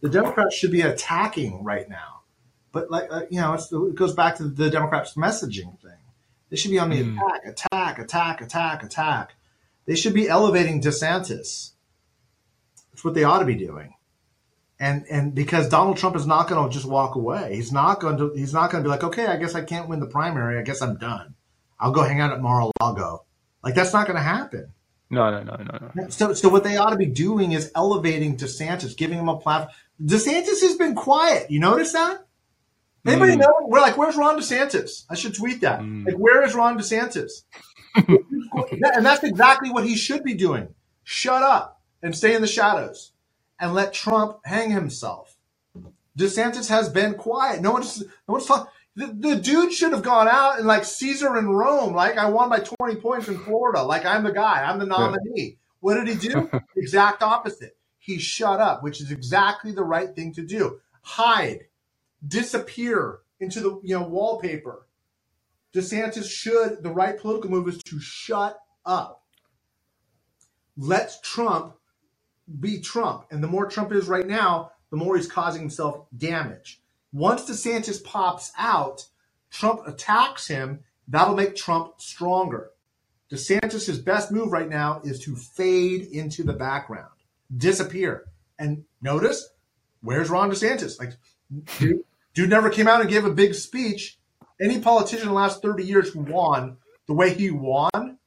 The 0.02 0.08
Democrats 0.08 0.54
should 0.54 0.70
be 0.70 0.82
attacking 0.82 1.64
right 1.64 1.88
now. 1.88 2.20
But 2.70 2.90
like 2.90 3.08
uh, 3.10 3.22
you 3.30 3.40
know, 3.40 3.54
it's, 3.54 3.72
it 3.72 3.94
goes 3.96 4.14
back 4.14 4.36
to 4.36 4.44
the 4.48 4.70
Democrats 4.70 5.14
messaging 5.14 5.80
thing. 5.80 5.98
They 6.50 6.56
should 6.56 6.70
be 6.70 6.78
on 6.78 6.90
the 6.90 7.02
Mm. 7.02 7.18
attack, 7.18 7.42
attack, 7.48 7.98
attack, 7.98 8.40
attack, 8.40 8.82
attack. 8.84 9.34
They 9.86 9.96
should 9.96 10.14
be 10.14 10.28
elevating 10.28 10.80
DeSantis. 10.80 11.72
That's 12.92 13.04
what 13.04 13.14
they 13.14 13.24
ought 13.24 13.40
to 13.40 13.44
be 13.44 13.56
doing. 13.56 13.94
And 14.78 15.06
and 15.10 15.34
because 15.34 15.68
Donald 15.68 15.96
Trump 15.96 16.16
is 16.16 16.26
not 16.26 16.48
going 16.48 16.68
to 16.68 16.72
just 16.72 16.86
walk 16.86 17.14
away. 17.14 17.54
He's 17.56 17.72
not 17.72 17.98
going 18.00 18.18
to. 18.18 18.32
He's 18.34 18.52
not 18.52 18.70
going 18.70 18.84
to 18.84 18.86
be 18.86 18.90
like, 18.90 19.04
okay, 19.04 19.26
I 19.26 19.36
guess 19.36 19.54
I 19.54 19.62
can't 19.62 19.88
win 19.88 20.00
the 20.00 20.06
primary. 20.06 20.58
I 20.58 20.62
guess 20.62 20.82
I'm 20.82 20.96
done. 20.96 21.34
I'll 21.80 21.92
go 21.92 22.02
hang 22.02 22.20
out 22.20 22.32
at 22.32 22.40
Mar-a-Lago. 22.42 23.24
Like 23.62 23.74
that's 23.74 23.92
not 23.92 24.06
going 24.06 24.16
to 24.16 24.22
happen. 24.22 24.72
No, 25.08 25.30
no, 25.30 25.42
no, 25.42 25.56
no, 25.56 25.90
no. 25.94 26.08
So, 26.08 26.34
so 26.34 26.48
what 26.48 26.64
they 26.64 26.76
ought 26.76 26.90
to 26.90 26.96
be 26.96 27.06
doing 27.06 27.52
is 27.52 27.70
elevating 27.74 28.36
DeSantis, 28.36 28.96
giving 28.96 29.18
him 29.18 29.28
a 29.28 29.36
platform. 29.38 29.72
DeSantis 30.02 30.60
has 30.62 30.76
been 30.76 30.94
quiet. 30.94 31.50
You 31.50 31.60
notice 31.60 31.92
that? 31.92 32.26
Anybody 33.06 33.34
Mm. 33.34 33.38
know? 33.38 33.54
We're 33.62 33.80
like, 33.80 33.96
where's 33.96 34.16
Ron 34.16 34.36
DeSantis? 34.36 35.04
I 35.08 35.14
should 35.14 35.34
tweet 35.34 35.60
that. 35.60 35.80
Mm. 35.80 36.06
Like, 36.06 36.16
where 36.16 36.42
is 36.44 36.54
Ron 36.54 36.76
DeSantis? 36.76 37.42
and 37.94 39.06
that's 39.06 39.22
exactly 39.22 39.70
what 39.70 39.86
he 39.86 39.96
should 39.96 40.24
be 40.24 40.34
doing. 40.34 40.74
Shut 41.04 41.42
up 41.42 41.80
and 42.02 42.16
stay 42.16 42.34
in 42.34 42.42
the 42.42 42.48
shadows 42.48 43.12
and 43.58 43.74
let 43.74 43.92
Trump 43.92 44.38
hang 44.44 44.70
himself. 44.70 45.36
DeSantis 46.18 46.68
has 46.68 46.88
been 46.88 47.14
quiet. 47.14 47.60
No 47.60 47.72
one's 47.72 48.00
no 48.00 48.34
one's 48.34 48.46
talking. 48.46 48.70
The, 48.94 49.06
the 49.08 49.36
dude 49.36 49.72
should 49.72 49.92
have 49.92 50.02
gone 50.02 50.26
out 50.26 50.58
and 50.58 50.66
like 50.66 50.84
Caesar 50.86 51.36
in 51.36 51.50
Rome, 51.50 51.94
like 51.94 52.16
I 52.16 52.30
won 52.30 52.48
by 52.48 52.60
20 52.60 52.96
points 52.96 53.28
in 53.28 53.38
Florida, 53.38 53.82
like 53.82 54.06
I'm 54.06 54.24
the 54.24 54.32
guy, 54.32 54.64
I'm 54.64 54.78
the 54.78 54.86
nominee. 54.86 55.58
What 55.80 56.02
did 56.02 56.08
he 56.08 56.28
do? 56.28 56.50
exact 56.76 57.22
opposite. 57.22 57.76
He 57.98 58.18
shut 58.18 58.60
up, 58.60 58.82
which 58.82 59.00
is 59.02 59.10
exactly 59.10 59.72
the 59.72 59.84
right 59.84 60.14
thing 60.14 60.32
to 60.34 60.42
do. 60.42 60.80
Hide, 61.02 61.66
disappear 62.26 63.18
into 63.38 63.60
the 63.60 63.80
you 63.82 63.98
know 63.98 64.08
wallpaper. 64.08 64.86
DeSantis 65.74 66.30
should 66.30 66.82
the 66.82 66.90
right 66.90 67.18
political 67.18 67.50
move 67.50 67.68
is 67.68 67.82
to 67.82 68.00
shut 68.00 68.58
up. 68.86 69.24
Let 70.78 71.18
Trump 71.22 71.75
be 72.60 72.80
Trump. 72.80 73.26
And 73.30 73.42
the 73.42 73.48
more 73.48 73.66
Trump 73.66 73.92
is 73.92 74.08
right 74.08 74.26
now, 74.26 74.72
the 74.90 74.96
more 74.96 75.16
he's 75.16 75.26
causing 75.26 75.62
himself 75.62 76.06
damage. 76.16 76.80
Once 77.12 77.48
DeSantis 77.48 78.02
pops 78.02 78.52
out, 78.58 79.06
Trump 79.50 79.80
attacks 79.86 80.46
him. 80.46 80.80
That'll 81.08 81.36
make 81.36 81.56
Trump 81.56 82.00
stronger. 82.00 82.70
DeSantis' 83.30 84.04
best 84.04 84.30
move 84.30 84.52
right 84.52 84.68
now 84.68 85.00
is 85.04 85.20
to 85.20 85.34
fade 85.34 86.02
into 86.12 86.44
the 86.44 86.52
background, 86.52 87.10
disappear. 87.56 88.26
And 88.58 88.84
notice, 89.02 89.48
where's 90.00 90.30
Ron 90.30 90.50
DeSantis? 90.50 90.98
Like, 90.98 91.14
dude, 91.78 92.04
dude 92.34 92.50
never 92.50 92.70
came 92.70 92.86
out 92.86 93.00
and 93.00 93.10
gave 93.10 93.24
a 93.24 93.30
big 93.30 93.54
speech. 93.54 94.18
Any 94.60 94.80
politician 94.80 95.22
in 95.22 95.28
the 95.28 95.34
last 95.34 95.62
30 95.62 95.84
years 95.84 96.10
who 96.10 96.20
won 96.20 96.76
the 97.06 97.14
way 97.14 97.34
he 97.34 97.50
won 97.50 98.18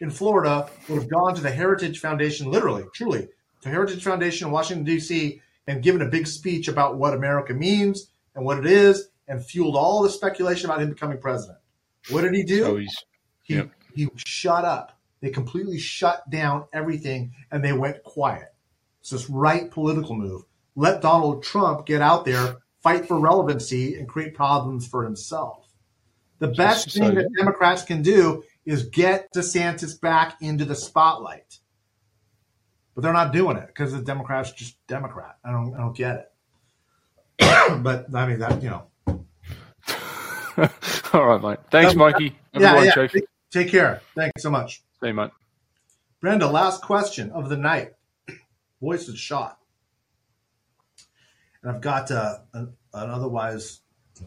in 0.00 0.10
Florida 0.10 0.68
would 0.88 1.02
have 1.02 1.10
gone 1.10 1.34
to 1.34 1.40
the 1.40 1.50
Heritage 1.50 2.00
Foundation, 2.00 2.50
literally, 2.50 2.84
truly, 2.94 3.28
to 3.62 3.68
Heritage 3.68 4.02
Foundation 4.04 4.46
in 4.48 4.52
Washington, 4.52 4.84
D.C., 4.84 5.40
and 5.66 5.82
given 5.82 6.00
a 6.02 6.06
big 6.08 6.26
speech 6.26 6.68
about 6.68 6.96
what 6.96 7.14
America 7.14 7.52
means 7.52 8.10
and 8.34 8.44
what 8.44 8.58
it 8.58 8.66
is, 8.66 9.08
and 9.26 9.44
fueled 9.44 9.76
all 9.76 10.02
the 10.02 10.08
speculation 10.10 10.70
about 10.70 10.80
him 10.80 10.88
becoming 10.88 11.18
president. 11.18 11.58
What 12.10 12.22
did 12.22 12.34
he 12.34 12.42
do? 12.44 12.62
So 12.62 12.76
He 13.42 13.54
Yep. 13.56 13.70
he 13.94 14.08
shut 14.16 14.64
up. 14.64 14.98
They 15.20 15.30
completely 15.30 15.78
shut 15.78 16.28
down 16.30 16.64
everything 16.72 17.32
and 17.50 17.62
they 17.64 17.72
went 17.72 18.02
quiet. 18.04 18.54
It's 19.00 19.10
this 19.10 19.28
right 19.28 19.70
political 19.70 20.14
move. 20.14 20.42
Let 20.76 21.02
Donald 21.02 21.42
Trump 21.42 21.84
get 21.86 22.00
out 22.00 22.24
there, 22.24 22.58
fight 22.82 23.06
for 23.06 23.18
relevancy, 23.18 23.98
and 23.98 24.08
create 24.08 24.34
problems 24.34 24.86
for 24.86 25.04
himself. 25.04 25.68
The 26.38 26.48
best 26.48 26.90
so- 26.90 27.00
thing 27.00 27.14
that 27.16 27.28
Democrats 27.36 27.82
can 27.82 28.00
do 28.00 28.44
is 28.64 28.84
get 28.88 29.32
DeSantis 29.34 30.00
back 30.00 30.36
into 30.40 30.64
the 30.64 30.74
spotlight. 30.76 31.58
But 32.98 33.02
they're 33.02 33.12
not 33.12 33.32
doing 33.32 33.56
it 33.56 33.68
because 33.68 33.92
the 33.92 34.02
Democrats 34.02 34.50
just 34.50 34.84
Democrat. 34.88 35.36
I 35.44 35.52
don't 35.52 35.72
I 35.72 35.78
don't 35.78 35.96
get 35.96 36.32
it. 37.38 37.80
but 37.84 38.12
I 38.12 38.26
mean 38.26 38.40
that 38.40 38.60
you 38.60 38.70
know. 38.70 38.90
All 41.12 41.24
right, 41.24 41.40
mate. 41.40 41.58
Thanks, 41.70 41.94
Mikey. 41.94 42.36
Yeah, 42.54 42.74
a 42.74 42.84
yeah. 42.84 42.90
Chief. 42.90 43.12
Take, 43.12 43.24
take 43.52 43.68
care. 43.68 44.02
Thanks 44.16 44.42
so 44.42 44.50
much. 44.50 44.82
See 45.00 45.06
you, 45.06 45.14
mate. 45.14 45.30
Brenda, 46.20 46.48
last 46.48 46.82
question 46.82 47.30
of 47.30 47.48
the 47.48 47.56
night. 47.56 47.92
Voice 48.82 49.06
is 49.06 49.16
shot. 49.16 49.60
And 51.62 51.70
I've 51.70 51.80
got 51.80 52.10
uh, 52.10 52.38
an, 52.52 52.72
an 52.94 53.10
otherwise 53.10 53.78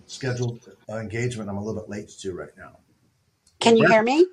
scheduled 0.05 0.61
uh, 0.89 0.95
engagement 0.95 1.49
I'm 1.49 1.57
a 1.57 1.61
little 1.61 1.81
bit 1.81 1.89
late 1.89 2.07
to 2.07 2.33
right 2.33 2.57
now. 2.57 2.77
Can 3.59 3.75
you 3.75 3.81
Brenda, 3.83 3.95
hear 3.95 4.03
me? 4.03 4.27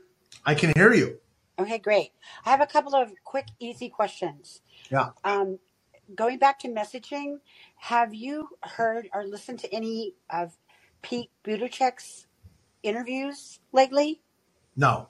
I 0.46 0.54
can 0.54 0.72
hear 0.76 0.92
you. 0.94 1.18
Okay, 1.58 1.78
great. 1.78 2.12
I 2.44 2.50
have 2.50 2.60
a 2.60 2.66
couple 2.66 2.94
of 2.94 3.12
quick, 3.24 3.48
easy 3.58 3.88
questions. 3.88 4.60
Yeah. 4.90 5.10
Um, 5.24 5.58
going 6.14 6.38
back 6.38 6.58
to 6.60 6.68
messaging, 6.68 7.38
have 7.76 8.14
you 8.14 8.48
heard 8.62 9.08
or 9.12 9.24
listened 9.24 9.58
to 9.60 9.74
any 9.74 10.14
of 10.30 10.56
Pete 11.02 11.30
Buttigieg's 11.44 12.26
interviews 12.82 13.60
lately? 13.72 14.20
No. 14.76 15.08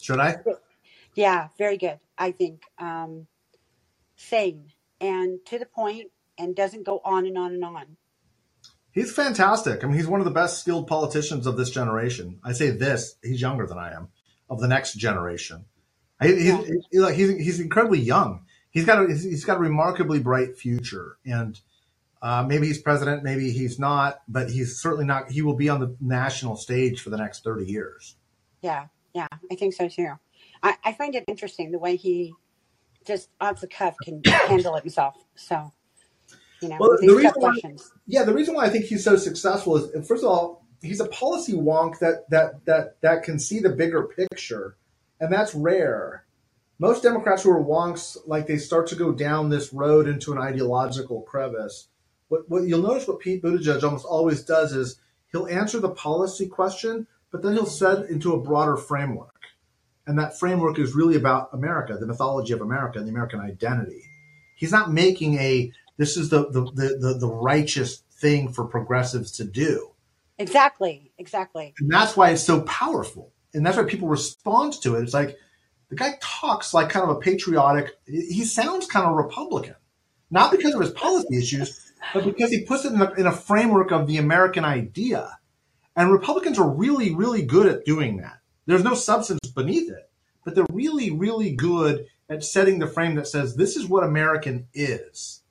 Should 0.00 0.20
I? 0.20 0.36
Yeah, 1.14 1.48
very 1.58 1.76
good. 1.76 1.98
I 2.18 2.32
think 2.32 2.62
um, 2.78 3.26
sane 4.16 4.72
and 5.00 5.38
to 5.46 5.58
the 5.58 5.66
point, 5.66 6.10
and 6.38 6.54
doesn't 6.56 6.84
go 6.84 7.00
on 7.04 7.26
and 7.26 7.36
on 7.36 7.52
and 7.52 7.64
on. 7.64 7.96
He's 8.92 9.12
fantastic. 9.12 9.84
I 9.84 9.86
mean, 9.86 9.96
he's 9.96 10.06
one 10.06 10.20
of 10.20 10.24
the 10.24 10.32
best 10.32 10.58
skilled 10.58 10.86
politicians 10.86 11.46
of 11.46 11.56
this 11.56 11.70
generation. 11.70 12.40
I 12.42 12.52
say 12.52 12.70
this, 12.70 13.16
he's 13.22 13.40
younger 13.40 13.66
than 13.66 13.78
I 13.78 13.92
am, 13.92 14.08
of 14.50 14.60
the 14.60 14.68
next 14.68 14.94
generation. 14.94 15.64
He's, 16.20 16.52
he's, 16.90 17.60
incredibly 17.60 18.00
young. 18.00 18.44
He's 18.70 18.84
got 18.84 19.02
a, 19.02 19.06
he's 19.08 19.44
got 19.44 19.56
a 19.56 19.60
remarkably 19.60 20.18
bright 20.20 20.58
future. 20.58 21.16
And 21.24 21.58
uh, 22.20 22.44
maybe 22.46 22.66
he's 22.66 22.82
president, 22.82 23.22
maybe 23.22 23.52
he's 23.52 23.78
not, 23.78 24.20
but 24.28 24.50
he's 24.50 24.78
certainly 24.78 25.06
not. 25.06 25.30
He 25.30 25.40
will 25.40 25.56
be 25.56 25.70
on 25.70 25.80
the 25.80 25.96
national 26.00 26.56
stage 26.56 27.00
for 27.00 27.08
the 27.08 27.16
next 27.16 27.42
30 27.42 27.64
years. 27.64 28.16
Yeah, 28.60 28.86
yeah, 29.14 29.28
I 29.50 29.54
think 29.54 29.72
so 29.72 29.88
too. 29.88 30.12
I, 30.62 30.76
I 30.84 30.92
find 30.92 31.14
it 31.14 31.24
interesting 31.26 31.70
the 31.70 31.78
way 31.78 31.96
he 31.96 32.34
just 33.06 33.30
off 33.40 33.60
the 33.60 33.66
cuff 33.66 33.94
can 34.02 34.20
handle 34.26 34.76
it 34.76 34.82
himself. 34.82 35.14
So, 35.36 35.72
you 36.60 36.68
know, 36.68 36.76
Well, 36.78 36.98
the 37.00 37.14
reason 37.14 37.32
why, 37.36 37.54
yeah, 38.06 38.24
the 38.24 38.34
reason 38.34 38.54
why 38.54 38.66
I 38.66 38.68
think 38.68 38.84
he's 38.84 39.02
so 39.02 39.16
successful 39.16 39.78
is, 39.78 40.06
first 40.06 40.22
of 40.22 40.28
all, 40.28 40.66
he's 40.82 41.00
a 41.00 41.06
policy 41.06 41.52
wonk 41.52 41.98
that 41.98 42.28
that 42.30 42.64
that 42.64 43.00
that 43.00 43.22
can 43.22 43.38
see 43.38 43.60
the 43.60 43.70
bigger 43.70 44.02
picture, 44.04 44.76
and 45.20 45.32
that's 45.32 45.54
rare. 45.54 46.24
Most 46.78 47.02
Democrats 47.02 47.42
who 47.42 47.50
are 47.50 47.62
wonks, 47.62 48.16
like 48.26 48.46
they 48.46 48.56
start 48.56 48.86
to 48.88 48.96
go 48.96 49.12
down 49.12 49.50
this 49.50 49.72
road 49.72 50.08
into 50.08 50.32
an 50.32 50.38
ideological 50.38 51.20
crevice. 51.22 51.88
What, 52.28 52.48
what 52.48 52.62
you'll 52.62 52.80
notice, 52.80 53.06
what 53.06 53.20
Pete 53.20 53.42
Buttigieg 53.42 53.82
almost 53.82 54.06
always 54.06 54.42
does 54.42 54.72
is 54.72 54.98
he'll 55.30 55.46
answer 55.48 55.78
the 55.78 55.90
policy 55.90 56.46
question, 56.46 57.06
but 57.30 57.42
then 57.42 57.52
he'll 57.52 57.66
set 57.66 58.08
into 58.08 58.32
a 58.32 58.40
broader 58.40 58.76
framework, 58.76 59.34
and 60.06 60.18
that 60.18 60.38
framework 60.38 60.78
is 60.78 60.94
really 60.94 61.16
about 61.16 61.50
America, 61.52 61.98
the 61.98 62.06
mythology 62.06 62.54
of 62.54 62.62
America, 62.62 62.98
and 62.98 63.06
the 63.06 63.12
American 63.12 63.40
identity. 63.40 64.02
He's 64.56 64.72
not 64.72 64.92
making 64.92 65.34
a 65.34 65.72
this 65.98 66.16
is 66.16 66.30
the 66.30 66.48
the, 66.50 66.62
the, 66.72 66.96
the, 66.98 67.18
the 67.18 67.28
righteous 67.28 68.02
thing 68.10 68.52
for 68.52 68.64
progressives 68.64 69.32
to 69.32 69.44
do. 69.44 69.89
Exactly, 70.40 71.12
exactly. 71.18 71.74
And 71.78 71.92
that's 71.92 72.16
why 72.16 72.30
it's 72.30 72.42
so 72.42 72.62
powerful. 72.62 73.30
And 73.52 73.64
that's 73.64 73.76
why 73.76 73.84
people 73.84 74.08
respond 74.08 74.72
to 74.82 74.96
it. 74.96 75.02
It's 75.02 75.12
like 75.12 75.36
the 75.90 75.96
guy 75.96 76.14
talks 76.22 76.72
like 76.72 76.88
kind 76.88 77.08
of 77.08 77.14
a 77.14 77.20
patriotic, 77.20 77.90
he 78.06 78.44
sounds 78.44 78.86
kind 78.86 79.06
of 79.06 79.16
Republican. 79.16 79.74
Not 80.30 80.50
because 80.50 80.74
of 80.74 80.80
his 80.80 80.92
policy 80.92 81.36
issues, 81.36 81.92
but 82.14 82.24
because 82.24 82.50
he 82.50 82.64
puts 82.64 82.86
it 82.86 82.92
in 82.92 83.02
a, 83.02 83.12
in 83.14 83.26
a 83.26 83.32
framework 83.32 83.92
of 83.92 84.06
the 84.06 84.16
American 84.16 84.64
idea. 84.64 85.38
And 85.94 86.10
Republicans 86.10 86.58
are 86.58 86.68
really, 86.68 87.14
really 87.14 87.44
good 87.44 87.66
at 87.66 87.84
doing 87.84 88.18
that. 88.18 88.38
There's 88.64 88.84
no 88.84 88.94
substance 88.94 89.40
beneath 89.54 89.90
it, 89.90 90.10
but 90.44 90.54
they're 90.54 90.64
really, 90.72 91.10
really 91.10 91.52
good 91.52 92.06
at 92.30 92.44
setting 92.44 92.78
the 92.78 92.86
frame 92.86 93.16
that 93.16 93.26
says 93.26 93.56
this 93.56 93.76
is 93.76 93.86
what 93.86 94.04
American 94.04 94.68
is. 94.72 95.42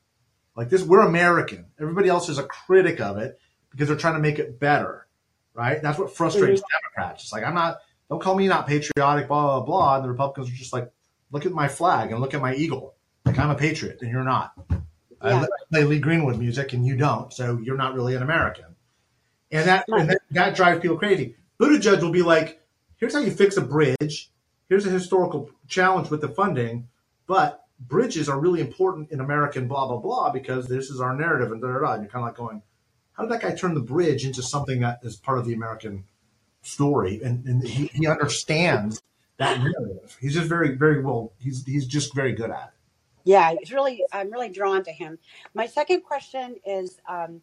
Like 0.56 0.70
this, 0.70 0.82
we're 0.82 1.06
American. 1.06 1.68
Everybody 1.80 2.10
else 2.10 2.28
is 2.28 2.40
a 2.40 2.44
critic 2.44 3.00
of 3.00 3.18
it 3.18 3.38
because 3.72 3.88
they're 3.88 3.98
trying 3.98 4.16
to 4.16 4.20
make 4.20 4.40
it 4.40 4.60
better, 4.60 5.08
right? 5.54 5.82
That's 5.82 5.98
what 5.98 6.16
frustrates 6.16 6.62
mm-hmm. 6.62 7.02
Democrats. 7.02 7.24
It's 7.24 7.34
like 7.34 7.44
I'm 7.44 7.56
not. 7.56 7.80
Don't 8.10 8.22
call 8.22 8.36
me 8.36 8.48
not 8.48 8.68
patriotic, 8.68 9.28
blah 9.28 9.60
blah 9.60 9.66
blah. 9.66 9.96
And 9.98 10.06
the 10.06 10.10
Republicans 10.10 10.50
are 10.50 10.58
just 10.58 10.74
like, 10.74 10.92
look 11.32 11.46
at 11.46 11.52
my 11.52 11.68
flag 11.68 12.12
and 12.12 12.20
look 12.20 12.34
at 12.34 12.42
my 12.42 12.56
eagle. 12.56 12.96
Like 13.26 13.38
I'm 13.38 13.52
a 13.52 13.56
patriot 13.56 14.02
and 14.02 14.12
you're 14.12 14.24
not. 14.24 14.54
I 15.22 15.30
Yeah. 15.30 15.42
li- 15.42 15.48
play 15.72 15.84
Lee 15.84 16.00
Greenwood 16.00 16.38
music 16.40 16.74
and 16.74 16.86
you 16.86 16.96
don't, 16.96 17.32
so 17.34 17.60
you're 17.62 17.78
not 17.78 17.94
really 17.94 18.16
an 18.16 18.24
American. 18.24 18.76
And 19.52 19.68
that 19.68 19.86
and 19.88 20.10
that, 20.10 20.22
that 20.32 20.56
drives 20.56 20.80
people 20.80 20.98
crazy. 20.98 21.36
Buttigieg 21.60 22.02
will 22.02 22.12
be 22.12 22.22
like, 22.22 22.62
here's 22.98 23.14
how 23.14 23.20
you 23.20 23.32
fix 23.32 23.58
a 23.58 23.62
bridge. 23.62 24.32
Here's 24.70 24.86
a 24.86 24.90
historical 24.90 25.50
challenge 25.68 26.10
with 26.10 26.22
the 26.22 26.30
funding, 26.30 26.88
but 27.28 27.66
bridges 27.80 28.30
are 28.30 28.40
really 28.40 28.62
important 28.62 29.12
in 29.12 29.20
American 29.20 29.68
blah 29.68 29.88
blah 29.88 29.98
blah 29.98 30.32
because 30.32 30.68
this 30.68 30.90
is 30.90 31.02
our 31.02 31.16
narrative 31.16 31.52
and 31.52 31.62
da 31.62 31.74
da 31.74 31.80
da. 31.80 31.94
And 31.94 32.04
you're 32.04 32.12
kind 32.12 32.24
of 32.24 32.30
like 32.30 32.38
going, 32.38 32.62
how 33.20 33.26
did 33.26 33.34
that 33.34 33.42
guy 33.42 33.54
turn 33.54 33.74
the 33.74 33.82
bridge 33.82 34.26
into 34.26 34.42
something 34.42 34.80
that 34.80 35.00
is 35.04 35.18
part 35.18 35.40
of 35.40 35.46
the 35.46 35.54
American 35.54 36.06
story? 36.62 37.20
And, 37.22 37.46
and 37.46 37.62
he, 37.62 37.88
he 37.88 38.08
understands 38.08 39.02
that 39.38 39.60
narrative. 39.60 40.18
He's 40.22 40.34
just 40.34 40.48
very 40.48 40.76
very 40.76 41.02
well. 41.02 41.34
He's 41.38 41.66
he's 41.66 41.86
just 41.86 42.16
very 42.16 42.32
good 42.32 42.50
at 42.50 42.70
it. 42.70 42.80
Yeah, 43.26 43.52
it's 43.52 43.72
really, 43.72 44.04
I'm 44.14 44.32
really 44.32 44.50
drawn 44.50 44.84
to 44.86 44.92
him. 44.92 45.20
My 45.54 45.68
second 45.68 46.02
question 46.02 46.56
is 46.66 46.98
um, 47.08 47.42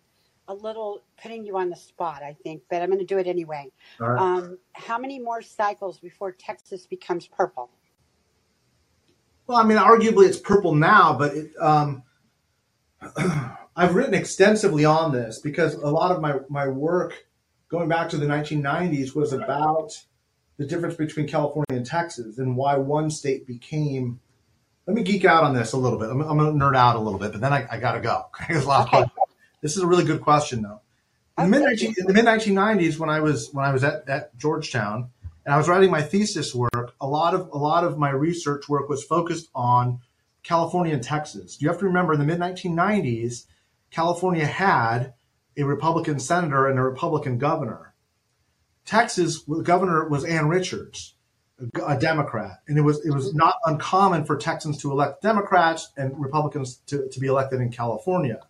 a 0.48 0.54
little 0.54 1.02
putting 1.22 1.44
you 1.44 1.58
on 1.58 1.68
the 1.68 1.76
spot, 1.76 2.22
I 2.22 2.34
think, 2.42 2.62
but 2.70 2.80
I'm 2.80 2.88
going 2.88 2.98
to 2.98 3.04
do 3.04 3.18
it 3.18 3.26
anyway. 3.26 3.70
Right. 4.00 4.18
Um, 4.18 4.58
how 4.72 4.98
many 4.98 5.18
more 5.18 5.42
cycles 5.42 5.98
before 5.98 6.32
Texas 6.32 6.86
becomes 6.86 7.26
purple? 7.26 7.68
Well, 9.46 9.58
I 9.58 9.64
mean, 9.64 9.76
arguably 9.78 10.26
it's 10.26 10.38
purple 10.38 10.74
now, 10.74 11.16
but 11.16 11.36
it, 11.36 11.52
um, 11.60 12.02
I've 13.76 13.94
written 13.94 14.14
extensively 14.14 14.86
on 14.86 15.12
this 15.12 15.38
because 15.38 15.74
a 15.74 15.90
lot 15.90 16.10
of 16.10 16.22
my, 16.22 16.36
my 16.48 16.66
work 16.66 17.26
going 17.68 17.88
back 17.88 18.08
to 18.10 18.16
the 18.16 18.26
1990s 18.26 19.14
was 19.14 19.34
about 19.34 19.92
the 20.56 20.64
difference 20.64 20.94
between 20.94 21.28
California 21.28 21.66
and 21.70 21.84
Texas 21.84 22.38
and 22.38 22.56
why 22.56 22.76
one 22.76 23.10
state 23.10 23.46
became. 23.46 24.20
Let 24.86 24.96
me 24.96 25.02
geek 25.02 25.26
out 25.26 25.44
on 25.44 25.54
this 25.54 25.72
a 25.72 25.76
little 25.76 25.98
bit. 25.98 26.08
I'm, 26.08 26.22
I'm 26.22 26.38
going 26.38 26.58
to 26.58 26.64
nerd 26.64 26.76
out 26.76 26.96
a 26.96 27.00
little 27.00 27.18
bit, 27.18 27.32
but 27.32 27.42
then 27.42 27.52
I, 27.52 27.66
I 27.70 27.78
got 27.80 27.92
to 27.92 28.00
go. 28.00 28.26
There's 28.48 28.64
a 28.64 28.68
lot 28.68 28.92
of 28.92 29.02
Okay. 29.02 29.10
This 29.60 29.76
is 29.76 29.82
a 29.82 29.86
really 29.86 30.04
good 30.04 30.20
question, 30.20 30.62
though. 30.62 30.80
In 31.38 31.50
the 31.50 31.58
mid 31.58 31.82
in 31.82 32.06
the 32.06 32.12
mid 32.14 32.24
1990s, 32.24 32.98
when 32.98 33.10
I 33.10 33.20
was 33.20 33.52
when 33.52 33.64
I 33.64 33.72
was 33.72 33.84
at, 33.84 34.08
at 34.08 34.36
Georgetown 34.38 35.10
and 35.44 35.52
I 35.54 35.58
was 35.58 35.68
writing 35.68 35.90
my 35.90 36.02
thesis 36.02 36.54
work, 36.54 36.94
a 37.00 37.06
lot 37.06 37.34
of 37.34 37.48
a 37.52 37.58
lot 37.58 37.84
of 37.84 37.98
my 37.98 38.10
research 38.10 38.68
work 38.68 38.88
was 38.88 39.02
focused 39.02 39.48
on 39.54 40.00
California 40.44 40.94
and 40.94 41.02
Texas. 41.02 41.60
You 41.60 41.68
have 41.68 41.78
to 41.78 41.84
remember 41.84 42.12
in 42.12 42.20
the 42.20 42.24
mid 42.24 42.38
1990s, 42.38 43.46
California 43.90 44.46
had 44.46 45.14
a 45.56 45.64
Republican 45.64 46.18
senator 46.18 46.68
and 46.68 46.78
a 46.78 46.82
Republican 46.82 47.38
governor. 47.38 47.94
Texas, 48.84 49.42
the 49.42 49.62
governor 49.62 50.08
was 50.08 50.24
Ann 50.24 50.48
Richards, 50.48 51.14
a, 51.84 51.98
Democrat, 51.98 52.60
and 52.68 52.78
it 52.78 52.82
was 52.82 53.04
it 53.04 53.12
was 53.12 53.34
not 53.34 53.56
uncommon 53.64 54.24
for 54.24 54.36
Texans 54.36 54.78
to 54.78 54.92
elect 54.92 55.22
Democrats 55.22 55.90
and 55.96 56.12
Republicans 56.20 56.76
to, 56.86 57.08
to 57.08 57.20
be 57.20 57.26
elected 57.26 57.60
in 57.60 57.72
California. 57.72 58.40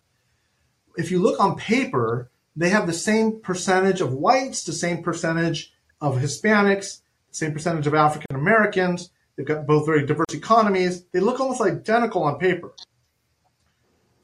If 0.97 1.11
you 1.11 1.19
look 1.19 1.39
on 1.39 1.55
paper, 1.55 2.29
they 2.55 2.69
have 2.69 2.87
the 2.87 2.93
same 2.93 3.39
percentage 3.39 4.01
of 4.01 4.13
whites, 4.13 4.63
the 4.63 4.73
same 4.73 5.03
percentage 5.03 5.73
of 6.01 6.17
Hispanics, 6.17 7.01
the 7.29 7.35
same 7.35 7.53
percentage 7.53 7.87
of 7.87 7.93
African 7.93 8.35
Americans. 8.35 9.11
They've 9.35 9.45
got 9.45 9.67
both 9.67 9.85
very 9.85 10.05
diverse 10.05 10.33
economies. 10.33 11.03
They 11.13 11.19
look 11.19 11.39
almost 11.39 11.61
identical 11.61 12.23
on 12.23 12.39
paper. 12.39 12.73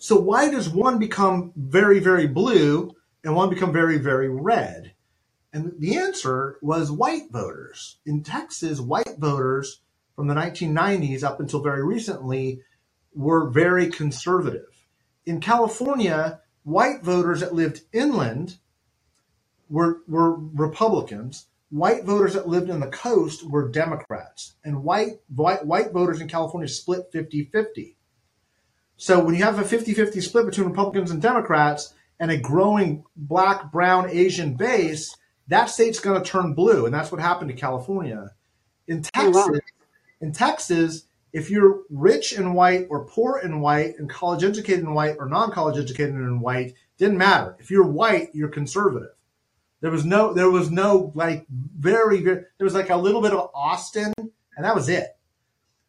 So 0.03 0.19
why 0.19 0.51
does 0.51 0.67
one 0.67 0.99
become 0.99 1.53
very, 1.55 1.99
very 1.99 2.27
blue 2.27 2.93
and 3.23 3.33
one 3.33 3.49
become 3.49 3.71
very, 3.71 3.97
very 3.97 4.27
red? 4.27 4.95
And 5.53 5.75
the 5.79 5.95
answer 5.95 6.57
was 6.61 6.91
white 6.91 7.31
voters. 7.31 7.99
In 8.05 8.21
Texas, 8.21 8.81
white 8.81 9.15
voters 9.17 9.79
from 10.13 10.27
the 10.27 10.33
1990s 10.33 11.23
up 11.23 11.39
until 11.39 11.61
very 11.61 11.85
recently 11.85 12.59
were 13.15 13.49
very 13.49 13.87
conservative. 13.87 14.67
In 15.25 15.39
California, 15.39 16.41
white 16.63 17.01
voters 17.01 17.39
that 17.39 17.55
lived 17.55 17.83
inland 17.93 18.57
were, 19.69 20.01
were 20.05 20.35
Republicans. 20.35 21.45
White 21.69 22.03
voters 22.03 22.33
that 22.33 22.49
lived 22.49 22.69
in 22.69 22.81
the 22.81 22.87
coast 22.87 23.49
were 23.49 23.69
Democrats. 23.69 24.55
And 24.65 24.83
white, 24.83 25.21
white, 25.33 25.65
white 25.65 25.93
voters 25.93 26.19
in 26.19 26.27
California 26.27 26.67
split 26.67 27.05
50 27.13 27.45
50. 27.53 27.95
So 28.97 29.23
when 29.23 29.35
you 29.35 29.43
have 29.43 29.59
a 29.59 29.65
50 29.65 29.93
50 29.93 30.21
split 30.21 30.45
between 30.45 30.69
Republicans 30.69 31.11
and 31.11 31.21
Democrats 31.21 31.93
and 32.19 32.31
a 32.31 32.37
growing 32.37 33.03
black, 33.15 33.71
brown, 33.71 34.09
Asian 34.09 34.53
base, 34.55 35.15
that 35.47 35.65
state's 35.65 35.99
going 35.99 36.21
to 36.21 36.29
turn 36.29 36.53
blue, 36.53 36.85
and 36.85 36.93
that's 36.93 37.11
what 37.11 37.19
happened 37.19 37.49
to 37.49 37.55
California. 37.55 38.31
In 38.87 38.99
Oh, 39.15 39.31
Texas, 39.31 39.47
wow. 39.47 39.59
in 40.21 40.31
Texas, 40.31 41.05
if 41.33 41.49
you're 41.49 41.81
rich 41.89 42.33
and 42.33 42.53
white 42.55 42.87
or 42.89 43.05
poor 43.05 43.37
and 43.37 43.61
white 43.61 43.95
and 43.97 44.09
college 44.09 44.43
educated 44.43 44.83
and 44.83 44.95
white 44.95 45.15
or 45.19 45.27
non-college 45.27 45.77
educated 45.77 46.15
and 46.15 46.41
white, 46.41 46.75
didn't 46.97 47.17
matter. 47.17 47.55
If 47.59 47.71
you're 47.71 47.87
white, 47.87 48.29
you're 48.33 48.49
conservative. 48.49 49.15
There 49.81 49.91
was 49.91 50.05
no, 50.05 50.33
there 50.33 50.49
was 50.49 50.71
no 50.71 51.11
like 51.15 51.45
very, 51.49 52.21
very, 52.21 52.45
there 52.57 52.65
was 52.65 52.75
like 52.75 52.89
a 52.89 52.95
little 52.95 53.21
bit 53.21 53.33
of 53.33 53.49
Austin, 53.53 54.13
and 54.17 54.65
that 54.65 54.75
was 54.75 54.87
it. 54.87 55.17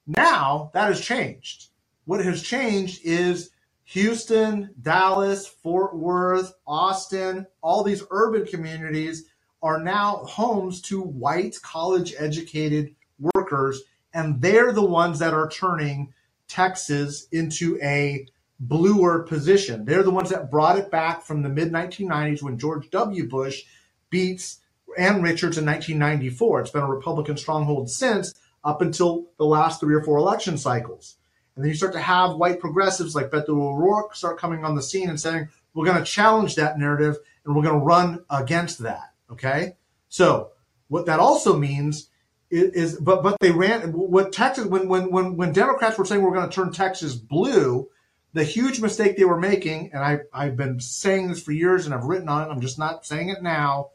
Now 0.06 0.70
that 0.74 0.88
has 0.88 1.00
changed. 1.00 1.68
What 2.06 2.24
has 2.24 2.42
changed 2.42 3.00
is 3.04 3.50
Houston, 3.84 4.74
Dallas, 4.80 5.46
Fort 5.46 5.96
Worth, 5.96 6.52
Austin, 6.66 7.46
all 7.62 7.82
these 7.82 8.02
urban 8.10 8.46
communities 8.46 9.24
are 9.62 9.82
now 9.82 10.16
homes 10.26 10.82
to 10.82 11.00
white 11.00 11.56
college 11.62 12.14
educated 12.18 12.94
workers, 13.18 13.82
and 14.12 14.40
they're 14.40 14.72
the 14.72 14.84
ones 14.84 15.18
that 15.18 15.32
are 15.32 15.48
turning 15.48 16.12
Texas 16.46 17.26
into 17.32 17.78
a 17.82 18.26
bluer 18.60 19.20
position. 19.20 19.84
They're 19.86 20.02
the 20.02 20.10
ones 20.10 20.30
that 20.30 20.50
brought 20.50 20.78
it 20.78 20.90
back 20.90 21.22
from 21.22 21.42
the 21.42 21.48
mid 21.48 21.72
1990s 21.72 22.42
when 22.42 22.58
George 22.58 22.90
W. 22.90 23.28
Bush 23.28 23.62
beats 24.10 24.60
Ann 24.98 25.22
Richards 25.22 25.58
in 25.58 25.64
1994. 25.64 26.60
It's 26.60 26.70
been 26.70 26.82
a 26.82 26.86
Republican 26.86 27.36
stronghold 27.38 27.90
since 27.90 28.34
up 28.62 28.82
until 28.82 29.26
the 29.38 29.46
last 29.46 29.80
three 29.80 29.94
or 29.94 30.02
four 30.02 30.18
election 30.18 30.58
cycles. 30.58 31.16
And 31.56 31.64
then 31.64 31.70
you 31.70 31.76
start 31.76 31.92
to 31.92 32.00
have 32.00 32.36
white 32.36 32.60
progressives 32.60 33.14
like 33.14 33.30
Beto 33.30 33.50
O'Rourke 33.50 34.16
start 34.16 34.38
coming 34.38 34.64
on 34.64 34.74
the 34.74 34.82
scene 34.82 35.08
and 35.08 35.20
saying, 35.20 35.48
we're 35.72 35.86
going 35.86 35.98
to 35.98 36.04
challenge 36.04 36.56
that 36.56 36.78
narrative 36.78 37.16
and 37.44 37.54
we're 37.54 37.62
going 37.62 37.78
to 37.78 37.84
run 37.84 38.24
against 38.30 38.80
that. 38.80 39.12
Okay. 39.30 39.76
So 40.08 40.50
what 40.88 41.06
that 41.06 41.20
also 41.20 41.56
means 41.56 42.10
is, 42.50 42.72
is 42.72 43.00
but, 43.00 43.22
but 43.22 43.36
they 43.40 43.50
ran 43.50 43.92
what 43.92 44.32
Texas, 44.32 44.66
when, 44.66 44.88
when, 44.88 45.10
when, 45.10 45.36
when 45.36 45.52
Democrats 45.52 45.98
were 45.98 46.04
saying 46.04 46.22
we're 46.22 46.34
going 46.34 46.48
to 46.48 46.54
turn 46.54 46.72
Texas 46.72 47.14
blue, 47.14 47.88
the 48.32 48.44
huge 48.44 48.80
mistake 48.80 49.16
they 49.16 49.24
were 49.24 49.40
making, 49.40 49.92
and 49.92 50.02
I, 50.02 50.20
I've 50.32 50.56
been 50.56 50.80
saying 50.80 51.28
this 51.28 51.42
for 51.42 51.52
years 51.52 51.86
and 51.86 51.94
I've 51.94 52.04
written 52.04 52.28
on 52.28 52.42
it, 52.42 52.52
I'm 52.52 52.60
just 52.60 52.78
not 52.78 53.06
saying 53.06 53.28
it 53.28 53.42
now. 53.42 53.90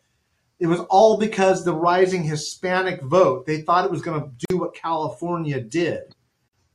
It 0.60 0.68
was 0.68 0.80
all 0.90 1.18
because 1.18 1.64
the 1.64 1.74
rising 1.74 2.24
Hispanic 2.24 3.02
vote, 3.02 3.46
they 3.46 3.62
thought 3.62 3.86
it 3.86 3.92
was 3.92 4.02
going 4.02 4.22
to 4.22 4.30
do 4.50 4.58
what 4.58 4.76
California 4.76 5.62
did. 5.62 6.16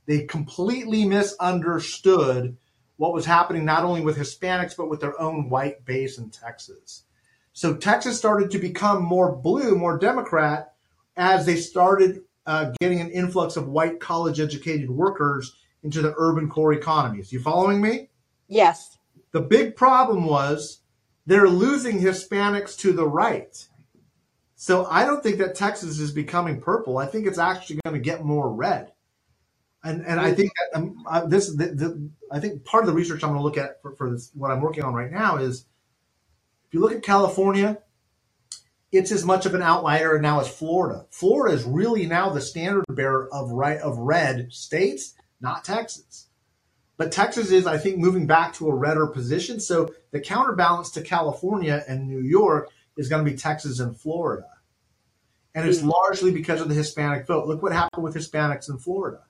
They 0.06 0.24
completely 0.24 1.04
misunderstood 1.06 2.56
what 2.96 3.12
was 3.12 3.26
happening 3.26 3.64
not 3.64 3.84
only 3.84 4.00
with 4.00 4.16
Hispanics, 4.16 4.76
but 4.76 4.88
with 4.88 5.00
their 5.00 5.20
own 5.20 5.48
white 5.48 5.84
base 5.84 6.18
in 6.18 6.30
Texas. 6.30 7.04
So 7.52 7.74
Texas 7.74 8.18
started 8.18 8.50
to 8.50 8.58
become 8.58 9.02
more 9.02 9.34
blue, 9.34 9.76
more 9.76 9.98
Democrat, 9.98 10.74
as 11.16 11.46
they 11.46 11.56
started 11.56 12.22
uh, 12.46 12.72
getting 12.80 13.00
an 13.00 13.10
influx 13.10 13.56
of 13.56 13.68
white 13.68 14.00
college 14.00 14.40
educated 14.40 14.90
workers 14.90 15.56
into 15.82 16.02
the 16.02 16.14
urban 16.16 16.48
core 16.48 16.72
economies. 16.72 17.32
You 17.32 17.40
following 17.40 17.80
me? 17.80 18.10
Yes. 18.48 18.98
The 19.32 19.40
big 19.40 19.76
problem 19.76 20.24
was 20.24 20.80
they're 21.26 21.48
losing 21.48 22.00
Hispanics 22.00 22.76
to 22.78 22.92
the 22.92 23.06
right. 23.06 23.66
So 24.56 24.86
I 24.86 25.04
don't 25.04 25.22
think 25.22 25.38
that 25.38 25.54
Texas 25.54 25.98
is 25.98 26.10
becoming 26.10 26.60
purple. 26.60 26.98
I 26.98 27.06
think 27.06 27.26
it's 27.26 27.38
actually 27.38 27.80
going 27.84 27.94
to 27.94 28.00
get 28.00 28.24
more 28.24 28.52
red. 28.52 28.92
And 29.84 30.04
and 30.06 30.18
I 30.18 30.32
think 30.32 30.50
that, 30.56 30.78
um, 30.78 31.04
uh, 31.06 31.26
this 31.26 31.54
the, 31.54 31.66
the, 31.66 32.10
I 32.32 32.40
think 32.40 32.64
part 32.64 32.84
of 32.84 32.88
the 32.88 32.94
research 32.94 33.22
I'm 33.22 33.30
going 33.30 33.38
to 33.38 33.44
look 33.44 33.58
at 33.58 33.82
for, 33.82 33.94
for 33.94 34.10
this 34.10 34.30
what 34.34 34.50
I'm 34.50 34.62
working 34.62 34.82
on 34.82 34.94
right 34.94 35.12
now 35.12 35.36
is 35.36 35.66
if 36.66 36.72
you 36.72 36.80
look 36.80 36.92
at 36.92 37.02
California, 37.02 37.78
it's 38.90 39.12
as 39.12 39.26
much 39.26 39.44
of 39.44 39.54
an 39.54 39.60
outlier 39.60 40.18
now 40.18 40.40
as 40.40 40.48
Florida. 40.48 41.04
Florida 41.10 41.54
is 41.54 41.64
really 41.64 42.06
now 42.06 42.30
the 42.30 42.40
standard 42.40 42.84
bearer 42.88 43.28
of 43.30 43.50
right 43.50 43.78
of 43.78 43.98
red 43.98 44.52
states, 44.52 45.14
not 45.40 45.64
Texas. 45.64 46.28
But 46.96 47.12
Texas 47.12 47.50
is, 47.50 47.66
I 47.66 47.76
think, 47.76 47.98
moving 47.98 48.26
back 48.26 48.54
to 48.54 48.68
a 48.68 48.74
redder 48.74 49.08
position. 49.08 49.60
So 49.60 49.92
the 50.12 50.20
counterbalance 50.20 50.92
to 50.92 51.02
California 51.02 51.84
and 51.88 52.06
New 52.06 52.20
York 52.20 52.70
is 52.96 53.08
going 53.08 53.24
to 53.24 53.30
be 53.30 53.36
Texas 53.36 53.80
and 53.80 53.96
Florida. 53.96 54.46
And 55.56 55.68
it's 55.68 55.82
largely 55.82 56.30
because 56.30 56.60
of 56.60 56.68
the 56.68 56.74
Hispanic 56.74 57.26
vote. 57.26 57.46
Look 57.46 57.62
what 57.62 57.72
happened 57.72 58.04
with 58.04 58.14
Hispanics 58.14 58.70
in 58.70 58.78
Florida. 58.78 59.22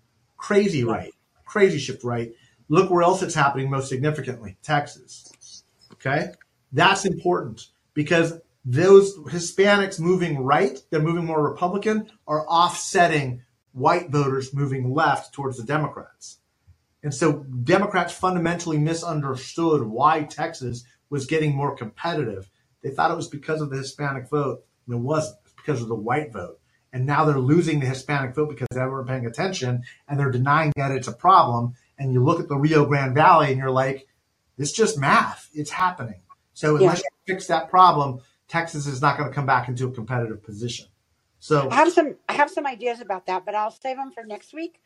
Crazy 0.44 0.84
right. 0.84 1.10
Crazy 1.46 1.78
shift 1.78 2.04
right. 2.04 2.34
Look 2.68 2.90
where 2.90 3.02
else 3.02 3.22
it's 3.22 3.34
happening 3.34 3.70
most 3.70 3.88
significantly 3.88 4.58
Texas. 4.62 5.64
Okay? 5.94 6.32
That's 6.70 7.06
important 7.06 7.68
because 7.94 8.34
those 8.62 9.16
Hispanics 9.20 9.98
moving 9.98 10.44
right, 10.44 10.78
they're 10.90 11.00
moving 11.00 11.24
more 11.24 11.42
Republican, 11.42 12.10
are 12.28 12.46
offsetting 12.46 13.40
white 13.72 14.10
voters 14.10 14.52
moving 14.52 14.92
left 14.92 15.32
towards 15.32 15.56
the 15.56 15.64
Democrats. 15.64 16.40
And 17.02 17.14
so 17.14 17.44
Democrats 17.64 18.12
fundamentally 18.12 18.76
misunderstood 18.76 19.82
why 19.84 20.24
Texas 20.24 20.84
was 21.08 21.24
getting 21.24 21.56
more 21.56 21.74
competitive. 21.74 22.50
They 22.82 22.90
thought 22.90 23.10
it 23.10 23.16
was 23.16 23.28
because 23.28 23.62
of 23.62 23.70
the 23.70 23.78
Hispanic 23.78 24.28
vote, 24.28 24.62
and 24.86 24.96
it 24.96 25.00
wasn't. 25.00 25.38
It's 25.46 25.54
because 25.54 25.80
of 25.80 25.88
the 25.88 25.94
white 25.94 26.34
vote. 26.34 26.60
And 26.94 27.04
now 27.04 27.24
they're 27.24 27.38
losing 27.38 27.80
the 27.80 27.86
Hispanic 27.86 28.34
vote 28.34 28.48
because 28.48 28.68
they 28.70 28.80
weren't 28.80 29.08
paying 29.08 29.26
attention 29.26 29.82
and 30.08 30.18
they're 30.18 30.30
denying 30.30 30.72
that 30.76 30.92
it's 30.92 31.08
a 31.08 31.12
problem. 31.12 31.74
And 31.98 32.12
you 32.12 32.24
look 32.24 32.40
at 32.40 32.48
the 32.48 32.56
Rio 32.56 32.86
Grande 32.86 33.14
Valley 33.14 33.48
and 33.48 33.58
you're 33.58 33.70
like, 33.70 34.06
it's 34.56 34.72
just 34.72 34.96
math. 34.96 35.50
It's 35.52 35.70
happening. 35.70 36.22
So 36.54 36.76
unless 36.76 37.00
you 37.00 37.08
fix 37.26 37.48
that 37.48 37.68
problem, 37.68 38.20
Texas 38.46 38.86
is 38.86 39.02
not 39.02 39.18
going 39.18 39.28
to 39.28 39.34
come 39.34 39.44
back 39.44 39.68
into 39.68 39.88
a 39.88 39.90
competitive 39.90 40.42
position. 40.44 40.86
So 41.40 41.68
I 41.68 41.74
have 41.74 41.92
some 41.92 42.14
I 42.28 42.34
have 42.34 42.48
some 42.48 42.64
ideas 42.64 43.00
about 43.00 43.26
that, 43.26 43.44
but 43.44 43.54
I'll 43.54 43.72
save 43.72 43.96
them 43.96 44.12
for 44.12 44.24
next 44.24 44.54
week. 44.54 44.80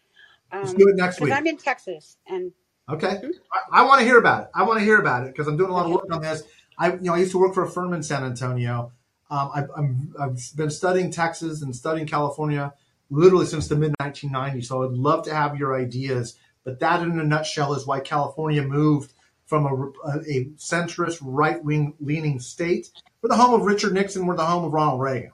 let's 0.52 0.70
Um, 0.70 0.76
do 0.76 0.89
it 0.89 0.97
next 0.97 1.20
week. 1.20 1.32
I'm 1.32 1.47
in 1.47 1.59
Texas, 1.59 2.16
and 2.26 2.52
Okay. 2.89 3.20
I, 3.52 3.82
I 3.82 3.85
want 3.85 4.01
to 4.01 4.06
hear 4.06 4.18
about 4.18 4.44
it. 4.44 4.48
I 4.55 4.62
want 4.62 4.78
to 4.78 4.85
hear 4.85 4.98
about 4.98 5.24
it 5.24 5.35
because 5.35 5.47
I'm 5.47 5.56
doing 5.59 5.70
a 5.70 5.74
lot 5.74 5.86
of 5.86 5.93
work 5.93 6.10
on 6.10 6.22
this. 6.22 6.43
I, 6.78 6.94
you 6.94 7.01
know, 7.02 7.14
I 7.14 7.18
used 7.18 7.32
to 7.32 7.39
work 7.39 7.55
for 7.55 7.64
a 7.64 7.70
firm 7.70 7.93
in 7.93 8.02
San 8.02 8.24
Antonio. 8.24 8.93
Um, 9.30 9.50
I, 9.55 9.64
I'm, 9.76 10.14
I've 10.18 10.40
been 10.56 10.70
studying 10.70 11.10
Texas 11.10 11.62
and 11.62 11.74
studying 11.74 12.06
California 12.06 12.72
literally 13.10 13.46
since 13.46 13.68
the 13.68 13.76
mid 13.76 13.92
1990s. 14.00 14.66
So 14.66 14.84
I'd 14.84 14.92
love 14.92 15.24
to 15.24 15.34
have 15.34 15.59
your 15.59 15.78
ideas. 15.78 16.36
But 16.64 16.80
that, 16.80 17.02
in 17.02 17.18
a 17.18 17.24
nutshell, 17.24 17.74
is 17.74 17.86
why 17.86 18.00
California 18.00 18.62
moved 18.62 19.12
from 19.46 19.64
a, 19.66 20.09
a, 20.09 20.18
a 20.20 20.44
centrist, 20.56 21.18
right 21.22 21.62
wing 21.64 21.94
leaning 22.00 22.38
state. 22.40 22.90
We're 23.22 23.28
the 23.28 23.36
home 23.36 23.55
of 23.55 23.66
Richard 23.66 23.94
Nixon. 23.94 24.26
We're 24.26 24.36
the 24.36 24.44
home 24.44 24.64
of 24.64 24.72
Ronald 24.72 25.00
Reagan, 25.00 25.32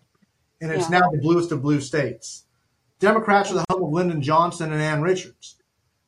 and 0.61 0.71
it's 0.71 0.89
Yeah. 0.91 1.01
now 1.01 1.11
the 1.11 1.19
bluest 1.19 1.51
of 1.53 1.63
blue 1.63 1.81
states. 1.81 2.45
Democrats 3.01 3.51
are 3.51 3.55
the 3.55 3.65
home 3.69 3.83
of 3.83 3.91
Lyndon 3.91 4.23
Johnson 4.23 4.73
and 4.73 4.81
Ann 4.81 5.03
Richards, 5.03 5.57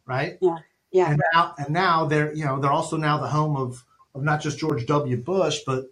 right? 0.06 0.38
yeah, 0.40 0.58
yeah, 0.92 1.10
and 1.10 1.20
now 1.34 1.54
and 1.58 1.70
now 1.70 2.06
they're 2.06 2.32
you 2.32 2.44
know 2.44 2.60
they're 2.60 2.70
also 2.70 2.96
now 2.96 3.18
the 3.18 3.26
home 3.28 3.56
of 3.56 3.84
of 4.14 4.22
not 4.22 4.40
just 4.40 4.58
George 4.58 4.86
W. 4.86 5.16
Bush 5.16 5.60
but 5.66 5.86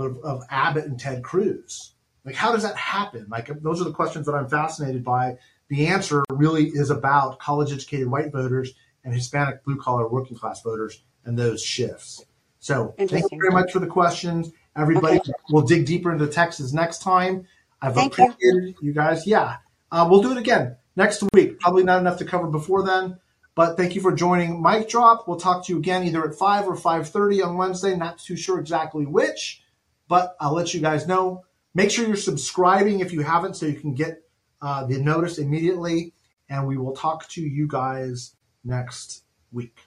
but 0.00 0.06
of, 0.06 0.18
of 0.24 0.42
Abbott 0.48 0.86
and 0.86 0.98
Ted 0.98 1.22
Cruz. 1.22 1.92
Like 2.24 2.34
how 2.34 2.52
does 2.52 2.62
that 2.62 2.76
happen? 2.76 3.26
Like 3.28 3.50
those 3.62 3.80
are 3.82 3.84
the 3.84 3.92
questions 3.92 4.24
that 4.26 4.34
I'm 4.34 4.48
fascinated 4.48 5.04
by. 5.04 5.36
The 5.68 5.88
answer 5.88 6.24
really 6.32 6.68
is 6.68 6.88
about 6.90 7.38
college 7.38 7.70
educated 7.70 8.10
white 8.10 8.32
voters 8.32 8.72
and 9.04 9.12
Hispanic 9.14 9.62
blue 9.62 9.76
collar 9.76 10.08
working 10.08 10.38
class 10.38 10.62
voters 10.62 11.02
and 11.24 11.38
those 11.38 11.62
shifts. 11.62 12.24
So 12.60 12.94
thank 12.98 13.10
you 13.12 13.38
very 13.38 13.52
much 13.52 13.72
for 13.72 13.78
the 13.78 13.86
questions. 13.86 14.50
Everybody, 14.74 15.18
Okay. 15.18 15.32
we'll 15.50 15.66
dig 15.66 15.84
deeper 15.84 16.10
into 16.12 16.26
Texas 16.28 16.72
next 16.72 17.02
time. 17.02 17.46
I've 17.82 17.94
Thank 17.94 18.16
you. 18.16 18.24
appreciated 18.24 18.76
you 18.80 18.92
guys. 18.92 19.26
Yeah, 19.26 19.56
uh, 19.92 20.06
we'll 20.10 20.22
do 20.22 20.32
it 20.32 20.38
again 20.38 20.76
next 20.96 21.22
week. 21.34 21.58
Probably 21.60 21.82
not 21.82 22.00
enough 22.00 22.18
to 22.18 22.24
cover 22.24 22.46
before 22.46 22.84
then. 22.86 23.18
But 23.54 23.76
thank 23.76 23.94
you 23.94 24.00
for 24.00 24.12
joining 24.12 24.62
Mic 24.62 24.88
Drop. 24.88 25.26
We'll 25.26 25.40
talk 25.40 25.66
to 25.66 25.72
you 25.72 25.78
again 25.78 26.04
either 26.04 26.26
at 26.26 26.34
5 26.34 26.68
or 26.68 26.76
5.30 26.76 27.44
on 27.46 27.56
Wednesday. 27.56 27.96
Not 27.96 28.18
too 28.18 28.36
sure 28.36 28.58
exactly 28.60 29.04
which, 29.06 29.62
but 30.10 30.36
I'll 30.40 30.54
let 30.54 30.74
you 30.74 30.80
guys 30.80 31.06
know. 31.06 31.44
Make 31.72 31.92
sure 31.92 32.04
you're 32.04 32.16
subscribing 32.16 32.98
if 32.98 33.12
you 33.12 33.20
haven't 33.20 33.54
so 33.54 33.64
you 33.64 33.78
can 33.78 33.94
get 33.94 34.24
uh, 34.60 34.84
the 34.84 34.98
notice 35.00 35.38
immediately. 35.38 36.12
And 36.48 36.66
we 36.66 36.76
will 36.76 36.96
talk 36.96 37.28
to 37.28 37.40
you 37.40 37.68
guys 37.68 38.34
next 38.64 39.22
week. 39.52 39.78